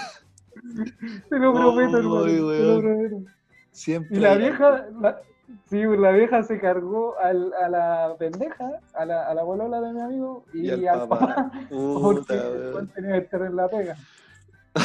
Te 1.30 1.39
lo 1.39 1.53
prometo, 1.53 1.97
hermano. 1.97 2.26
Te 2.26 2.59
lo 2.64 2.80
prometo. 2.82 3.18
Siempre. 3.72 4.18
Y 4.18 4.20
la 4.20 4.36
vieja, 4.36 4.86
la, 4.99 5.22
sí, 5.70 5.82
la 5.84 6.12
vieja 6.12 6.43
se 6.43 6.59
cargó 6.59 7.18
al- 7.20 7.53
a 7.53 7.70
la 7.70 8.16
pendeja, 8.20 8.70
a 8.93 9.05
la, 9.05 9.28
a 9.28 9.34
la 9.34 9.43
bolola 9.43 9.80
de 9.82 9.93
mi 9.93 10.01
amigo 10.01 10.45
y, 10.53 10.68
Y 10.74 10.88
al 10.88 11.07
papá. 11.07 11.20
papá, 11.20 11.51
porque 11.70 12.34
el 12.34 12.89
tenía 12.93 13.12
que 13.14 13.18
estar 13.20 13.41
en 13.43 13.55
la 13.55 13.68
pega. 13.70 13.95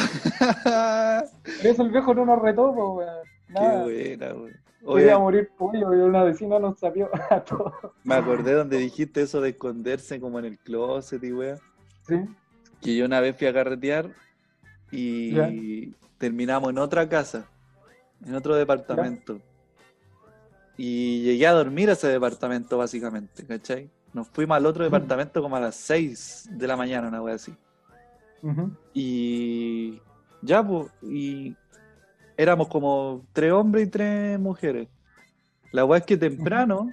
Por 1.43 1.65
eso 1.65 1.81
el 1.83 1.89
viejo 1.91 2.13
no 2.13 2.25
nos 2.25 2.41
retó, 2.41 2.73
pues, 2.73 3.07
weón. 3.07 3.27
Nada. 3.49 3.85
Qué 3.85 4.15
buena, 4.17 4.33
weón. 4.33 4.51
Quería 4.79 5.15
Oye, 5.15 5.17
morir 5.17 5.49
pollo 5.57 5.93
y 5.93 5.97
una 5.99 6.23
vecina 6.23 6.59
nos 6.59 6.79
sapió 6.79 7.09
a 7.29 7.41
todos. 7.41 7.73
me 8.03 8.15
acordé 8.15 8.53
donde 8.53 8.77
dijiste 8.77 9.21
eso 9.21 9.41
de 9.41 9.49
esconderse 9.49 10.19
como 10.21 10.39
en 10.39 10.45
el 10.45 10.57
closet 10.59 11.21
y 11.23 11.33
weón. 11.33 11.59
¿Sí? 12.07 12.15
Que 12.81 12.95
yo 12.95 13.05
una 13.05 13.19
vez 13.19 13.35
fui 13.35 13.47
a 13.47 13.53
carretear 13.53 14.09
y 14.91 15.33
Ya. 15.33 15.49
terminamos 16.17 16.69
en 16.69 16.77
otra 16.77 17.07
casa, 17.07 17.45
en 18.25 18.35
otro 18.35 18.55
departamento. 18.55 19.39
Y 20.77 21.23
llegué 21.23 21.47
a 21.47 21.53
dormir 21.53 21.89
a 21.89 21.93
ese 21.93 22.07
departamento, 22.07 22.77
básicamente, 22.77 23.45
¿cachai? 23.45 23.89
Nos 24.13 24.27
fuimos 24.27 24.57
al 24.57 24.65
otro 24.65 24.83
departamento 24.83 25.41
como 25.41 25.55
a 25.55 25.59
las 25.59 25.75
6 25.75 26.49
de 26.51 26.67
la 26.67 26.77
mañana, 26.77 27.07
una 27.07 27.21
wea 27.21 27.35
así. 27.35 27.55
Y 28.93 29.99
ya, 30.41 30.65
pues, 30.65 30.87
y 31.01 31.55
éramos 32.37 32.67
como 32.67 33.25
tres 33.33 33.51
hombres 33.51 33.87
y 33.87 33.89
tres 33.89 34.39
mujeres. 34.39 34.87
La 35.71 35.83
weá 35.83 35.99
es 35.99 36.05
que 36.05 36.15
temprano, 36.17 36.89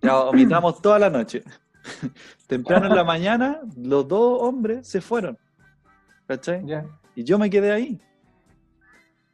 ya 0.00 0.14
vomitamos 0.24 0.80
toda 0.80 0.98
la 0.98 1.10
noche. 1.10 1.42
temprano 2.46 2.86
en 2.86 2.94
la 2.96 3.04
mañana, 3.04 3.60
los 3.76 4.06
dos 4.08 4.40
hombres 4.42 4.86
se 4.86 5.00
fueron. 5.00 5.36
¿Cachai? 6.26 6.64
Ya. 6.64 6.86
Y 7.14 7.24
yo 7.24 7.38
me 7.38 7.50
quedé 7.50 7.72
ahí. 7.72 8.00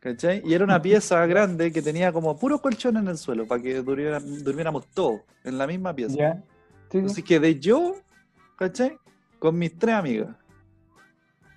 ¿Cachai? 0.00 0.42
Y 0.44 0.54
era 0.54 0.64
una 0.64 0.80
pieza 0.82 1.24
grande 1.26 1.72
que 1.72 1.82
tenía 1.82 2.12
como 2.12 2.36
puros 2.38 2.60
colchones 2.60 3.02
en 3.02 3.08
el 3.08 3.18
suelo 3.18 3.46
para 3.46 3.60
que 3.62 3.82
durmiera- 3.82 4.20
durmiéramos 4.20 4.86
todos 4.88 5.20
en 5.44 5.58
la 5.58 5.66
misma 5.66 5.94
pieza. 5.94 6.44
Sí, 6.90 6.98
Así 6.98 7.14
sí. 7.16 7.22
quedé 7.22 7.58
yo, 7.58 7.96
¿cachai? 8.56 8.96
Con 9.38 9.58
mis 9.58 9.76
tres 9.78 9.94
amigas. 9.94 10.34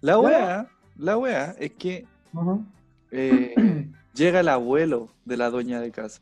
La 0.02 0.20
wea, 0.20 0.68
la 0.98 1.18
wea 1.18 1.56
es 1.60 1.72
que 1.74 2.06
eh, 3.12 3.88
llega 4.14 4.40
el 4.40 4.50
abuelo 4.50 5.10
de 5.26 5.38
la 5.38 5.50
dueña 5.50 5.80
de 5.80 5.92
casa. 5.92 6.22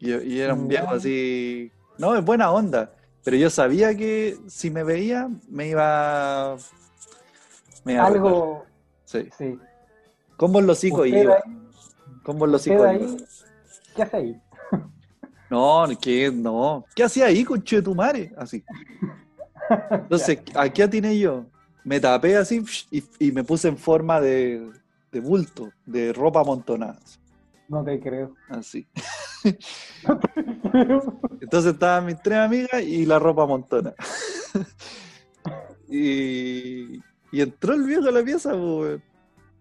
Y, 0.00 0.12
y 0.12 0.40
era 0.40 0.54
un 0.54 0.66
viejo 0.68 0.90
así. 0.94 1.70
No, 1.98 2.16
es 2.16 2.24
buena 2.24 2.50
onda. 2.50 2.92
Pero 3.22 3.36
yo 3.36 3.48
sabía 3.50 3.94
que 3.96 4.36
si 4.48 4.70
me 4.70 4.82
veía, 4.82 5.28
me 5.48 5.68
iba. 5.68 6.56
Me 7.84 7.94
iba 7.94 8.02
a. 8.02 8.06
Algo, 8.06 8.66
Sí. 9.04 9.28
sí. 9.36 9.58
Con 10.36 10.52
los 10.66 10.82
Usted 10.82 11.04
iba. 11.04 11.38
Con 12.22 12.38
los 12.50 12.66
ahí, 12.66 12.72
iba. 12.74 12.92
¿Qué 13.94 14.02
hace 14.02 14.16
ahí? 14.16 14.40
No, 15.50 15.86
que 16.00 16.32
no. 16.32 16.84
¿Qué 16.96 17.04
hacía 17.04 17.26
ahí, 17.26 17.44
conche 17.44 17.76
de 17.76 17.82
tu 17.82 17.94
madre? 17.94 18.32
Así. 18.36 18.64
Entonces, 19.90 20.40
¿a 20.54 20.68
qué 20.68 20.82
atiné 20.82 21.16
yo? 21.16 21.44
Me 21.84 22.00
tapé 22.00 22.36
así 22.36 22.64
y 23.20 23.30
me 23.30 23.44
puse 23.44 23.68
en 23.68 23.76
forma 23.76 24.20
de, 24.20 24.68
de 25.12 25.20
bulto, 25.20 25.70
de 25.86 26.12
ropa 26.12 26.40
amontonada. 26.40 26.98
No 27.68 27.84
te 27.84 28.00
creo. 28.00 28.34
Así. 28.48 28.86
Entonces 31.40 31.74
estaban 31.74 32.06
mis 32.06 32.20
tres 32.20 32.38
amigas 32.38 32.82
y 32.82 33.06
la 33.06 33.18
ropa 33.18 33.44
amontonada. 33.44 33.94
y, 35.88 36.98
y 37.34 37.40
entró 37.40 37.74
el 37.74 37.82
viejo 37.82 38.06
a 38.06 38.12
la 38.12 38.22
pieza, 38.22 38.54
weón. 38.54 39.02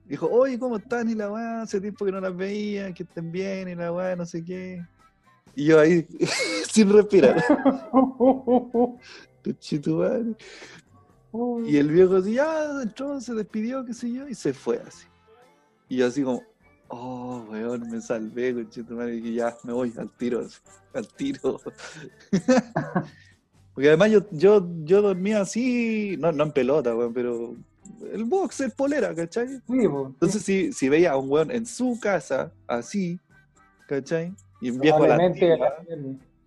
Dijo, 0.06 0.28
oye, 0.28 0.60
¿cómo 0.60 0.78
están? 0.78 1.10
Y 1.10 1.16
la 1.16 1.32
weá, 1.32 1.64
hace 1.64 1.82
tiempo 1.82 2.06
que 2.06 2.12
no 2.12 2.22
las 2.22 2.38
veía, 2.38 2.94
que 2.94 3.02
estén 3.02 3.32
bien, 3.32 3.68
y 3.68 3.74
la 3.74 3.92
weá, 3.92 4.16
no 4.16 4.28
sé 4.28 4.46
qué. 4.46 4.86
Y 5.56 5.66
yo 5.66 5.80
ahí, 5.80 6.06
sin 6.72 6.94
respirar. 6.94 7.44
Y 11.66 11.78
el 11.78 11.90
viejo 11.90 12.18
así, 12.18 12.34
ya 12.36 12.80
entró, 12.84 13.20
se 13.20 13.34
despidió, 13.34 13.84
qué 13.84 13.96
sé 13.96 14.12
yo, 14.14 14.28
y 14.28 14.36
se 14.36 14.54
fue 14.54 14.78
así. 14.78 15.08
Y 15.90 15.98
yo 15.98 16.06
así 16.06 16.22
como, 16.22 16.44
oh, 16.90 17.44
weón, 17.50 17.90
me 17.90 18.00
salvé, 18.00 18.54
conchito 18.54 18.94
madre, 18.94 19.16
y 19.16 19.34
ya, 19.34 19.58
me 19.64 19.74
voy 19.74 19.92
al 19.98 20.12
tiro, 20.12 20.42
así, 20.42 20.60
al 20.94 21.08
tiro. 21.08 21.60
Porque 23.74 23.88
además 23.88 24.12
yo, 24.12 24.20
yo, 24.32 24.68
yo 24.84 25.02
dormía 25.02 25.42
así, 25.42 26.16
no, 26.20 26.32
no 26.32 26.44
en 26.44 26.52
pelota, 26.52 26.96
weón, 26.96 27.14
pero 27.14 27.56
el 28.12 28.24
boxer, 28.26 28.72
polera, 28.76 29.14
¿cachai? 29.16 29.48
Sí, 29.48 29.88
po. 29.88 30.08
Entonces 30.08 30.44
si, 30.44 30.72
si 30.72 30.90
veía 30.90 31.12
a 31.14 31.18
un 31.18 31.30
weón 31.32 31.50
en 31.52 31.66
su 31.66 32.00
casa, 32.00 32.52
así, 32.68 33.20
¿cachai? 33.88 34.34
Y 34.62 34.70
un 34.72 34.80
viejo 34.80 35.04
a 35.04 35.08
la 35.08 35.16
antigua, 35.16 35.74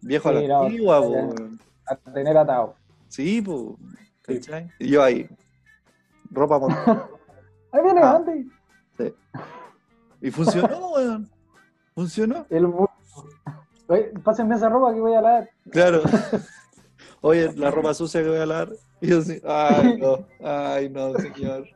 viejo 0.01 0.29
a 0.29 0.33
la 0.33 0.41
Sí, 0.41 0.51
antigua, 0.53 1.01
weón. 1.01 1.59
a 1.87 1.97
tener 1.97 2.37
atado. 2.37 2.75
Sí, 3.09 3.43
pues, 3.43 3.61
¿cachai? 4.23 4.71
Y 4.79 4.89
yo 4.91 5.03
ahí, 5.03 5.29
ropa 6.31 6.59
montada. 6.59 7.09
Ahí 7.73 7.83
viene 7.83 8.01
Ah. 8.03 8.17
Andy. 8.17 8.49
Y 10.23 10.31
funcionó, 10.31 10.91
weón. 10.95 11.29
Funcionó. 11.95 12.47
El 12.51 12.67
Oye, 13.89 14.13
pásenme 14.25 14.55
esa 14.55 14.69
ropa 14.69 14.95
que 14.95 15.01
voy 15.01 15.15
a 15.15 15.21
lavar. 15.21 15.51
Claro. 15.71 16.03
Oye, 17.27 17.53
la 17.57 17.73
ropa 17.73 17.93
sucia 17.93 18.23
que 18.23 18.29
voy 18.29 18.39
a 18.39 18.47
lavar. 18.47 18.69
Y 19.01 19.09
yo 19.09 19.19
así, 19.19 19.41
ay, 19.45 19.99
no, 19.99 20.27
ay, 20.49 20.89
no, 20.89 21.13
señor. 21.19 21.67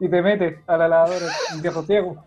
y 0.00 0.08
te 0.08 0.20
metes 0.20 0.58
a 0.66 0.76
la 0.76 0.88
lavadora, 0.88 1.26
un 1.54 1.62
viejo 1.62 1.82
ciego. 1.84 2.24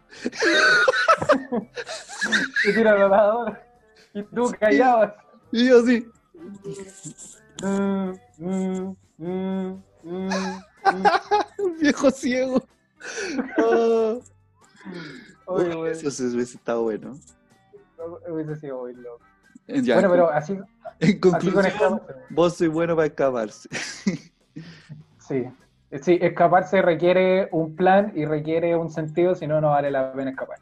te 2.63 2.73
tira 2.73 2.91
a 2.91 2.95
la 2.95 3.07
lavadora. 3.09 3.67
Y 4.13 4.23
tú 4.23 4.49
callado. 4.57 5.13
Y 5.51 5.67
yo 5.67 5.79
así, 5.79 6.07
Mm, 7.63 8.11
mm, 8.37 8.95
mm, 9.17 9.83
un 10.03 11.77
viejo 11.81 12.11
ciego. 12.11 12.63
Oh, 13.57 14.21
Oye, 15.47 15.75
uy, 15.75 15.89
eso 15.89 16.11
sí 16.11 16.23
hubiese 16.27 16.55
estado 16.57 16.83
bueno. 16.83 17.19
hubiese 18.29 18.55
sido 18.55 18.79
muy 18.81 18.93
loco. 18.93 19.19
Ya, 19.83 19.95
Bueno, 19.95 20.09
pero 20.11 20.29
así, 20.31 20.53
en 20.99 21.09
así 21.09 21.19
conclusión, 21.19 21.53
conectamos. 21.53 22.01
vos 22.29 22.55
sois 22.57 22.71
bueno 22.71 22.95
para 22.95 23.07
escaparse. 23.07 23.69
Sí. 25.19 25.45
Sí, 26.01 26.17
escaparse 26.21 26.81
requiere 26.81 27.47
un 27.51 27.75
plan 27.75 28.11
y 28.15 28.25
requiere 28.25 28.75
un 28.75 28.89
sentido, 28.89 29.35
si 29.35 29.45
no, 29.47 29.59
no 29.61 29.69
vale 29.69 29.89
la 29.91 30.11
pena 30.13 30.31
escapar. 30.31 30.57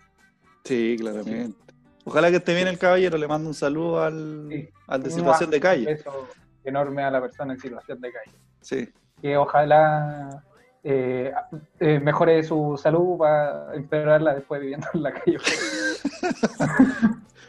Sí, 0.64 0.96
claramente. 1.00 1.56
Ojalá 2.04 2.30
que 2.30 2.38
esté 2.38 2.54
bien 2.54 2.68
el 2.68 2.78
caballero, 2.78 3.18
le 3.18 3.28
mando 3.28 3.48
un 3.50 3.54
saludo 3.56 4.04
al, 4.04 4.48
Sí. 4.52 4.70
al 4.88 5.02
de 5.04 5.10
situación 5.12 5.50
de 5.50 5.58
Un 5.58 5.62
calle. 5.62 5.86
beso 5.86 6.28
enorme 6.64 7.04
a 7.04 7.10
la 7.12 7.22
persona 7.22 7.54
en 7.54 7.60
situación 7.60 8.00
de 8.02 8.12
calle. 8.12 8.36
Sí. 8.62 8.90
Que 9.22 9.38
ojalá 9.38 10.44
eh, 10.84 11.32
eh, 11.80 12.00
mejore 12.00 12.44
su 12.44 12.80
salud 12.82 13.18
para 13.18 13.74
empeorarla 13.76 14.36
después 14.36 14.62
viviendo 14.62 14.88
en 14.94 15.04
la 15.04 15.12
calle. 15.14 15.38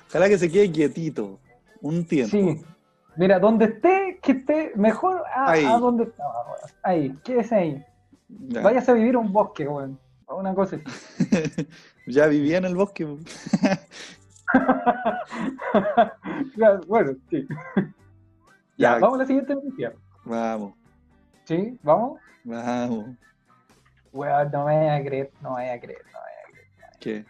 Ojalá 0.09 0.29
que 0.29 0.39
se 0.39 0.51
quede 0.51 0.71
quietito 0.71 1.39
un 1.87 2.05
tiempo. 2.07 2.31
Sí. 2.37 2.63
Mira, 3.17 3.39
donde 3.39 3.65
esté, 3.67 4.19
que 4.23 4.33
esté 4.33 4.73
mejor 4.77 5.23
a, 5.35 5.53
Ahí. 5.53 5.65
a 5.65 5.79
donde 5.79 6.05
estaba, 6.05 6.45
weón. 6.45 6.71
Ahí, 6.83 7.19
quédese 7.25 7.55
ahí. 7.55 7.85
Ya. 8.29 8.61
Váyase 8.61 8.91
a 8.91 8.95
vivir 8.95 9.15
a 9.15 9.19
un 9.19 9.33
bosque, 9.33 9.67
weón. 9.67 9.99
A 10.29 10.35
Una 10.35 10.55
cosa 10.55 10.77
así. 10.77 11.67
ya 12.07 12.27
vivía 12.27 12.59
en 12.59 12.65
el 12.67 12.75
bosque. 12.77 13.07
Bueno, 16.87 17.13
sí. 17.31 17.47
Ya, 18.79 18.93
Ya, 18.93 18.99
vamos 18.99 19.15
a 19.17 19.23
la 19.23 19.27
siguiente 19.27 19.55
noticia. 19.55 19.95
vamos, 20.25 20.75
¿Sí? 21.45 21.79
¿Vamos? 21.83 22.21
vamos. 22.45 23.07
Weón, 24.13 24.51
no 24.53 24.67
me 24.67 24.77
vaya 24.77 24.97
a 24.97 25.03
creer, 25.03 25.31
no 25.41 25.51
me 25.51 25.57
vaya 25.57 25.73
a 25.75 25.81
creer, 25.81 26.03
no 26.05 26.13
me 26.13 26.25
vaya 26.25 26.39
a 26.47 26.51
creer. 26.51 26.69
¿Qué? 27.01 27.25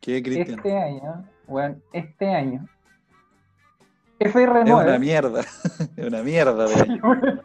¿Qué, 0.00 0.22
Cristian? 0.22 0.58
Este 0.58 0.76
año, 0.76 1.24
weón, 1.46 1.80
este 1.92 2.28
año, 2.28 2.66
Es 4.24 4.34
una 4.34 4.64
FR9 4.64 4.98
mierda. 4.98 5.40
es 5.96 6.06
una 6.06 6.22
mierda 6.22 6.66
de 6.66 6.74
año. 6.74 7.02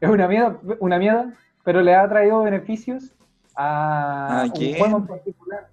es 0.00 0.08
una 0.10 0.28
mierda, 0.28 0.58
una 0.80 0.98
mierda, 0.98 1.32
pero 1.62 1.80
le 1.82 1.94
ha 1.94 2.08
traído 2.08 2.42
beneficios 2.42 3.12
a 3.56 4.40
¿A 4.40 4.44
un 4.44 4.50
juego 4.50 4.96
en 4.98 5.06
particular. 5.06 5.68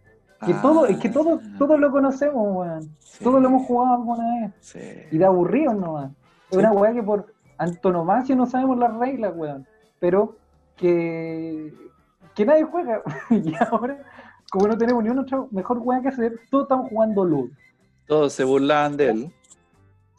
Que 0.45 0.53
todo, 0.55 0.85
es 0.87 0.97
que 0.97 1.09
todo, 1.09 1.39
Ah, 1.43 1.55
todos 1.59 1.79
lo 1.79 1.91
conocemos, 1.91 2.47
weón. 2.55 2.89
sí, 2.99 3.23
Todos 3.23 3.39
lo 3.41 3.47
hemos 3.47 3.63
jugado 3.67 3.95
alguna 3.95 4.23
vez. 4.41 4.51
sí. 4.59 4.79
Y 5.11 5.17
de 5.17 5.25
aburrido 5.25 5.73
nomás. 5.73 6.09
Es 6.11 6.15
Sí. 6.51 6.57
una 6.57 6.71
weá 6.71 6.93
que 6.93 7.03
por 7.03 7.33
antonomasia 7.59 8.35
no 8.35 8.45
sabemos 8.47 8.77
las 8.79 8.93
reglas, 8.97 9.33
weón. 9.35 9.67
Pero 9.99 10.35
que, 10.75 11.71
que 12.33 12.45
nadie 12.45 12.63
juega. 12.63 13.01
y 13.29 13.53
ahora, 13.69 13.99
como 14.51 14.67
no 14.67 14.77
tenemos 14.77 15.03
ni 15.03 15.09
una 15.09 15.21
otra 15.21 15.43
mejor 15.51 15.77
weá 15.79 16.01
que 16.01 16.07
hacer, 16.09 16.39
todos 16.49 16.63
estamos 16.63 16.89
jugando 16.89 17.23
LUD. 17.23 17.51
Todos 18.07 18.33
se 18.33 18.43
burlaban 18.43 18.97
de 18.97 19.09
él. 19.09 19.31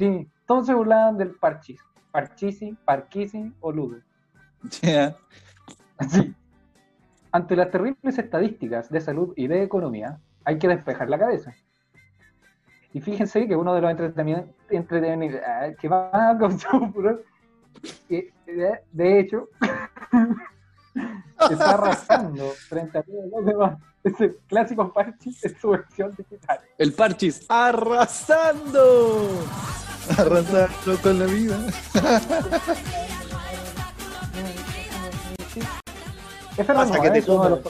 Sí, 0.02 0.28
todos 0.46 0.66
se 0.66 0.74
burlaban 0.74 1.16
del 1.16 1.30
parchis. 1.36 1.80
Parchisi, 2.10 2.76
parquisi 2.84 3.52
o 3.60 3.70
ludo. 3.70 3.98
Ya. 4.82 5.14
Así. 5.96 6.34
Ante 7.30 7.54
las 7.54 7.70
terribles 7.70 8.18
estadísticas 8.18 8.90
de 8.90 9.00
salud 9.00 9.32
y 9.36 9.46
de 9.46 9.62
economía, 9.62 10.18
hay 10.44 10.58
que 10.58 10.66
despejar 10.66 11.08
la 11.08 11.20
cabeza. 11.20 11.54
Y 12.92 13.00
fíjense 13.00 13.46
que 13.46 13.54
uno 13.54 13.74
de 13.76 13.80
los 13.80 13.92
entretenimientos 13.92 14.52
entreteni- 14.70 15.40
ah, 15.46 15.68
que 15.80 15.88
va 15.88 16.30
a 16.30 16.36
causar 16.36 16.80
de, 18.08 18.80
de 18.90 19.20
hecho, 19.20 19.48
está 21.48 21.70
arrasando 21.74 22.48
frente 22.68 22.98
a 22.98 23.02
todos 23.04 23.30
los 23.30 23.46
demás. 23.46 23.78
Ese 24.04 24.36
clásico 24.48 24.92
parchis 24.92 25.44
es 25.44 25.56
su 25.60 25.70
versión 25.70 26.14
digital. 26.16 26.58
El 26.76 26.92
Parchis 26.92 27.46
arrasando. 27.48 29.28
Arrasando 30.18 31.00
con 31.02 31.18
la 31.20 31.26
vida. 31.26 31.56
Pasa 36.66 37.00
que 37.00 37.10
FR9 37.10 37.12
te 37.12 37.18
es 37.18 37.28
uno 37.28 37.44
de 37.44 37.50
los. 37.50 37.60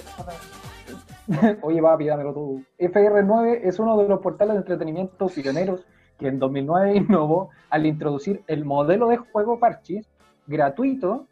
Oye, 1.63 1.83
papi, 1.83 2.07
dámelo 2.07 2.33
tú. 2.33 2.65
FR9 2.79 3.61
es 3.63 3.79
uno 3.79 3.99
de 3.99 4.09
los 4.09 4.21
portales 4.21 4.55
de 4.55 4.61
entretenimiento 4.61 5.27
pioneros 5.27 5.87
que 6.19 6.29
en 6.29 6.39
2009 6.39 6.97
innovó 6.97 7.51
al 7.69 7.85
introducir 7.85 8.43
el 8.47 8.65
modelo 8.65 9.09
de 9.09 9.19
juego 9.19 9.59
Parchis 9.59 10.09
gratuito 10.47 11.27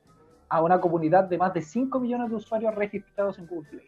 a 0.50 0.62
una 0.62 0.80
comunidad 0.80 1.24
de 1.24 1.38
más 1.38 1.54
de 1.54 1.62
5 1.62 2.00
millones 2.00 2.28
de 2.28 2.36
usuarios 2.36 2.74
registrados 2.74 3.38
en 3.38 3.46
Google 3.46 3.70
Play. 3.70 3.86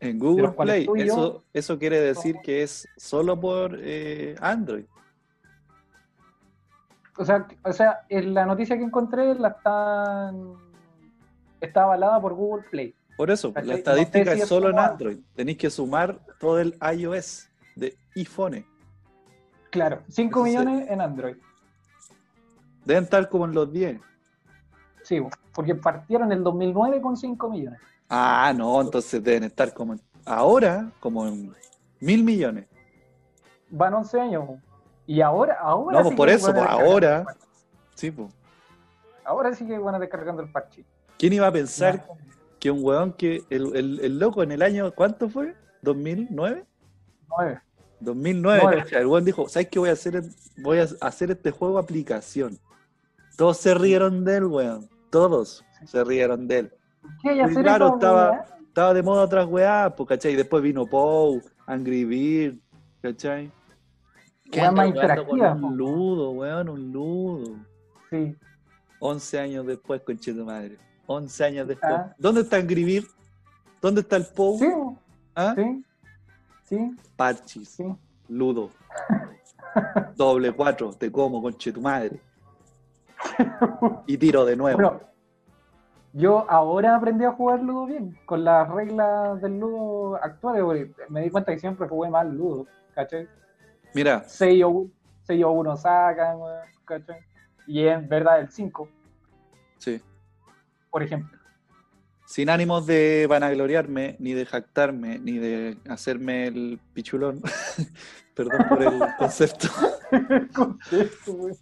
En 0.00 0.18
Google 0.18 0.50
Play. 0.52 0.86
Eso, 0.96 1.44
eso 1.52 1.78
quiere 1.78 2.00
decir 2.00 2.36
que 2.42 2.62
es 2.62 2.86
solo 2.96 3.38
por 3.40 3.76
eh, 3.80 4.34
Android. 4.40 4.84
O 7.16 7.24
sea, 7.24 7.46
o 7.62 7.72
sea, 7.72 8.00
en 8.08 8.34
la 8.34 8.44
noticia 8.44 8.76
que 8.76 8.82
encontré 8.82 9.34
la 9.36 9.48
están 9.48 10.54
está 11.60 11.84
avalada 11.84 12.20
por 12.20 12.34
Google 12.34 12.64
Play. 12.70 12.94
Por 13.16 13.30
eso, 13.30 13.52
¿Cachai? 13.52 13.68
la 13.68 13.72
No 13.74 13.78
estadística 13.78 14.30
sé 14.32 14.36
si 14.36 14.42
es 14.42 14.48
solo 14.48 14.70
en 14.70 14.78
Android. 14.78 15.18
Tenéis 15.34 15.56
que 15.58 15.70
sumar 15.70 16.18
todo 16.40 16.58
el 16.60 16.76
iOS 16.96 17.48
de 17.76 17.96
iPhone. 18.16 18.66
Claro, 19.70 20.02
5 20.08 20.44
Ese 20.46 20.52
se- 20.58 20.64
millones 20.64 20.90
en 20.90 21.00
Android. 21.00 21.36
Deben 22.84 23.04
estar 23.04 23.28
como 23.28 23.44
en 23.46 23.54
los 23.54 23.72
10. 23.72 24.00
Sí, 25.04 25.20
porque 25.54 25.74
partieron 25.76 26.32
en 26.32 26.38
el 26.38 26.44
2009 26.44 27.00
con 27.00 27.16
5 27.16 27.48
millones. 27.48 27.80
Ah, 28.08 28.52
no, 28.56 28.80
entonces 28.80 29.22
deben 29.22 29.44
estar 29.44 29.72
como 29.72 29.94
en- 29.94 30.00
ahora, 30.24 30.92
como 31.00 31.26
en 31.26 31.52
mil 32.00 32.22
millones. 32.22 32.66
Van 33.70 33.94
11 33.94 34.20
años. 34.20 34.48
Y 35.06 35.20
ahora, 35.20 35.58
ahora 35.60 35.98
No, 35.98 36.02
pues 36.02 36.12
sí 36.12 36.16
por 36.16 36.28
eso, 36.28 36.52
pues 36.52 36.66
ahora. 36.66 37.24
Sí, 37.94 38.10
pues. 38.10 38.32
Ahora 39.24 39.54
sí 39.54 39.66
que 39.66 39.78
van 39.78 39.94
a 39.94 39.98
descargando 39.98 40.42
el 40.42 40.50
parche. 40.50 40.84
¿Quién 41.18 41.32
iba 41.32 41.46
a 41.46 41.52
pensar 41.52 42.06
que 42.60 42.70
un 42.70 42.84
weón 42.84 43.12
que 43.12 43.42
el, 43.50 43.74
el- 43.76 44.00
el 44.00 44.18
loco 44.18 44.42
en 44.42 44.52
el 44.52 44.62
año, 44.62 44.92
¿cuánto 44.94 45.28
fue? 45.28 45.54
¿2009? 45.82 46.64
9. 47.28 47.60
2009, 48.00 48.60
Nueve. 48.64 48.82
cacha, 48.82 48.98
el 48.98 49.06
weón 49.06 49.24
dijo, 49.24 49.48
¿sabes 49.48 49.68
qué 49.68 49.78
voy 49.78 49.88
a 49.88 49.92
hacer? 49.92 50.22
Voy 50.58 50.78
a 50.78 50.86
hacer 51.00 51.30
este 51.30 51.50
juego 51.50 51.78
aplicación. 51.78 52.58
Todos 53.36 53.56
se 53.58 53.74
rieron 53.74 54.24
de 54.24 54.36
él, 54.36 54.44
weón. 54.44 54.88
Todos 55.10 55.64
se 55.86 56.04
rieron 56.04 56.46
de 56.48 56.58
él. 56.60 56.72
¿Qué 57.22 57.30
hay 57.30 57.36
que 57.38 57.44
Sí, 57.44 57.50
hacer 57.50 57.62
claro, 57.64 57.94
estaba-? 57.94 58.44
Estaba 58.68 58.92
de 58.92 59.02
moda 59.04 59.22
otras 59.22 59.46
weas, 59.46 59.92
pues, 59.96 60.08
¿cachai? 60.08 60.32
Y 60.32 60.36
después 60.36 60.60
vino 60.60 60.84
Pou, 60.84 61.40
Angry 61.66 62.04
Bird, 62.04 62.56
¿cachai? 63.00 63.50
¿Qué 64.50 64.62
más 64.62 64.74
con 64.74 64.86
interactiva. 64.88 65.52
Un 65.54 65.76
ludo, 65.76 66.30
weón, 66.32 66.68
un 66.68 66.92
ludo. 66.92 67.56
Sí. 68.10 68.34
11 68.98 69.38
años 69.38 69.66
después, 69.66 70.00
conche 70.02 70.32
tu 70.32 70.44
madre. 70.44 70.76
11 71.06 71.44
años 71.44 71.68
después. 71.68 71.92
Ah. 71.94 72.14
¿Dónde 72.18 72.40
está 72.40 72.56
Angry 72.56 72.82
Bird? 72.84 73.06
¿Dónde 73.80 74.00
está 74.00 74.16
el 74.16 74.24
Pou? 74.26 74.58
Sí, 74.58 74.66
¿Ah? 75.36 75.54
sí. 75.56 75.84
Sí, 76.64 76.96
Parchis, 77.16 77.68
sí. 77.68 77.84
ludo. 78.28 78.70
Doble 80.16 80.52
cuatro, 80.52 80.92
te 80.94 81.12
como, 81.12 81.40
conche 81.42 81.72
tu 81.72 81.80
madre. 81.80 82.20
Y 84.06 84.16
tiro 84.16 84.44
de 84.44 84.56
nuevo. 84.56 84.78
Bueno, 84.78 85.00
yo 86.14 86.48
ahora 86.48 86.94
aprendí 86.94 87.24
a 87.24 87.32
jugar 87.32 87.60
Ludo 87.60 87.86
bien, 87.86 88.16
con 88.24 88.44
las 88.44 88.70
reglas 88.70 89.42
del 89.42 89.58
Ludo 89.58 90.14
actuales, 90.22 90.62
porque 90.62 90.90
me 91.08 91.22
di 91.22 91.30
cuenta 91.30 91.52
que 91.52 91.58
siempre 91.58 91.88
jugué 91.88 92.08
mal 92.08 92.32
Ludo, 92.32 92.66
¿cachai? 92.94 93.28
Mira, 93.94 94.22
6 94.24 94.62
o 94.64 95.50
1 95.50 95.76
sacan, 95.76 96.38
¿cachai? 96.84 97.18
Y 97.66 97.82
es 97.82 98.08
verdad 98.08 98.40
el 98.40 98.48
5, 98.48 98.88
sí. 99.78 100.00
por 100.88 101.02
ejemplo. 101.02 101.36
Sin 102.26 102.48
ánimos 102.48 102.86
de 102.86 103.26
vanagloriarme, 103.28 104.14
ni 104.20 104.34
de 104.34 104.46
jactarme, 104.46 105.18
ni 105.18 105.38
de 105.38 105.76
hacerme 105.88 106.46
el 106.46 106.80
pichulón. 106.92 107.42
Perdón 108.34 108.66
por 108.68 108.82
el 108.82 109.02
concepto. 109.18 109.68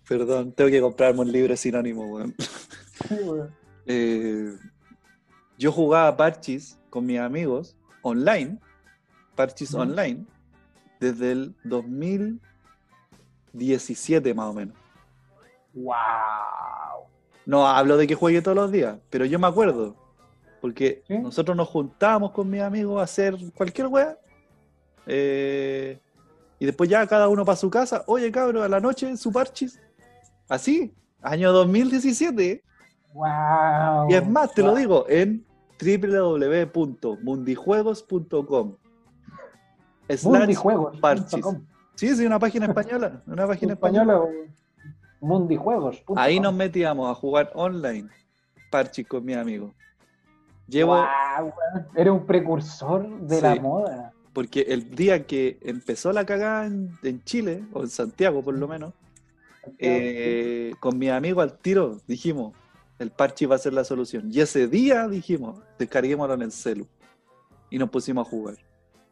Perdón, 0.06 0.52
tengo 0.52 0.70
que 0.70 0.80
comprarme 0.80 1.20
un 1.20 1.32
libro 1.32 1.56
sin 1.56 1.74
ánimo, 1.74 2.06
weón. 2.06 2.34
Sí, 2.38 3.14
weón. 3.24 3.61
Eh, 3.86 4.54
yo 5.58 5.72
jugaba 5.72 6.16
Parchis 6.16 6.78
con 6.90 7.06
mis 7.06 7.18
amigos 7.18 7.76
online, 8.02 8.58
Parchis 9.34 9.74
online, 9.74 10.24
desde 11.00 11.32
el 11.32 11.54
2017 11.64 14.34
más 14.34 14.46
o 14.46 14.52
menos. 14.54 14.76
¡Wow! 15.74 15.94
No 17.46 17.66
hablo 17.66 17.96
de 17.96 18.06
que 18.06 18.14
juegue 18.14 18.42
todos 18.42 18.56
los 18.56 18.70
días, 18.70 18.98
pero 19.10 19.24
yo 19.24 19.38
me 19.38 19.46
acuerdo. 19.46 19.96
Porque 20.60 21.02
¿Sí? 21.08 21.18
nosotros 21.18 21.56
nos 21.56 21.68
juntábamos 21.68 22.30
con 22.30 22.48
mis 22.48 22.60
amigos 22.60 23.00
a 23.00 23.04
hacer 23.04 23.36
cualquier 23.54 23.88
wea. 23.88 24.16
eh, 25.06 25.98
y 26.60 26.66
después 26.66 26.88
ya 26.88 27.04
cada 27.08 27.28
uno 27.28 27.44
para 27.44 27.56
su 27.56 27.68
casa. 27.68 28.04
Oye, 28.06 28.30
cabro, 28.30 28.62
a 28.62 28.68
la 28.68 28.78
noche 28.78 29.16
su 29.16 29.32
parchis. 29.32 29.80
Así, 30.48 30.94
año 31.20 31.50
2017. 31.52 32.62
¡Wow! 33.12 34.10
Y 34.10 34.14
es 34.14 34.28
más, 34.28 34.52
te 34.52 34.62
lo 34.62 34.68
Wow. 34.70 34.76
digo, 34.78 35.04
en 35.08 35.44
www.mundijuegos.com. 35.80 38.76
Mundijuegos. 40.24 40.98
Sí, 41.94 42.14
sí, 42.16 42.26
una 42.26 42.38
página 42.38 42.66
española. 42.66 43.22
Una 43.26 43.46
página 43.46 43.72
española. 43.74 44.14
Española. 44.14 44.50
Mundijuegos. 45.20 46.02
Ahí 46.16 46.40
nos 46.40 46.54
metíamos 46.54 47.10
a 47.10 47.14
jugar 47.14 47.50
online. 47.54 48.08
Parchis 48.70 49.06
con. 49.06 49.26
Llevo, 50.66 50.94
Guau, 50.96 51.44
weón. 51.44 51.86
Eres 51.94 52.12
un 52.12 52.24
precursor 52.26 53.20
de 53.20 53.40
la 53.42 53.54
moda. 53.56 54.12
porque 54.32 54.62
el 54.62 54.90
día 54.94 55.26
que 55.26 55.58
empezó 55.62 56.12
la 56.12 56.24
cagada 56.24 56.66
en, 56.66 56.96
en 57.02 57.22
Chile, 57.24 57.64
o 57.72 57.82
en 57.82 57.88
Santiago 57.88 58.42
por 58.42 58.54
lo 58.54 58.66
menos, 58.66 58.94
eh, 59.78 60.72
con 60.80 60.98
mis 60.98 61.10
amigos 61.10 61.42
al 61.42 61.58
tiro 61.58 61.98
dijimos, 62.06 62.54
el 63.02 63.10
parche 63.10 63.46
va 63.46 63.56
a 63.56 63.58
ser 63.58 63.72
la 63.72 63.84
solución. 63.84 64.28
Y 64.32 64.40
ese 64.40 64.66
día 64.68 65.08
dijimos, 65.08 65.60
descarguémoslo 65.78 66.34
en 66.34 66.42
el 66.42 66.52
celu. 66.52 66.86
Y 67.70 67.78
nos 67.78 67.90
pusimos 67.90 68.26
a 68.26 68.30
jugar. 68.30 68.56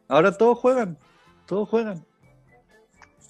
Ahora 0.07 0.31
todos 0.35 0.57
juegan, 0.59 0.97
todos 1.45 1.67
juegan. 1.69 2.03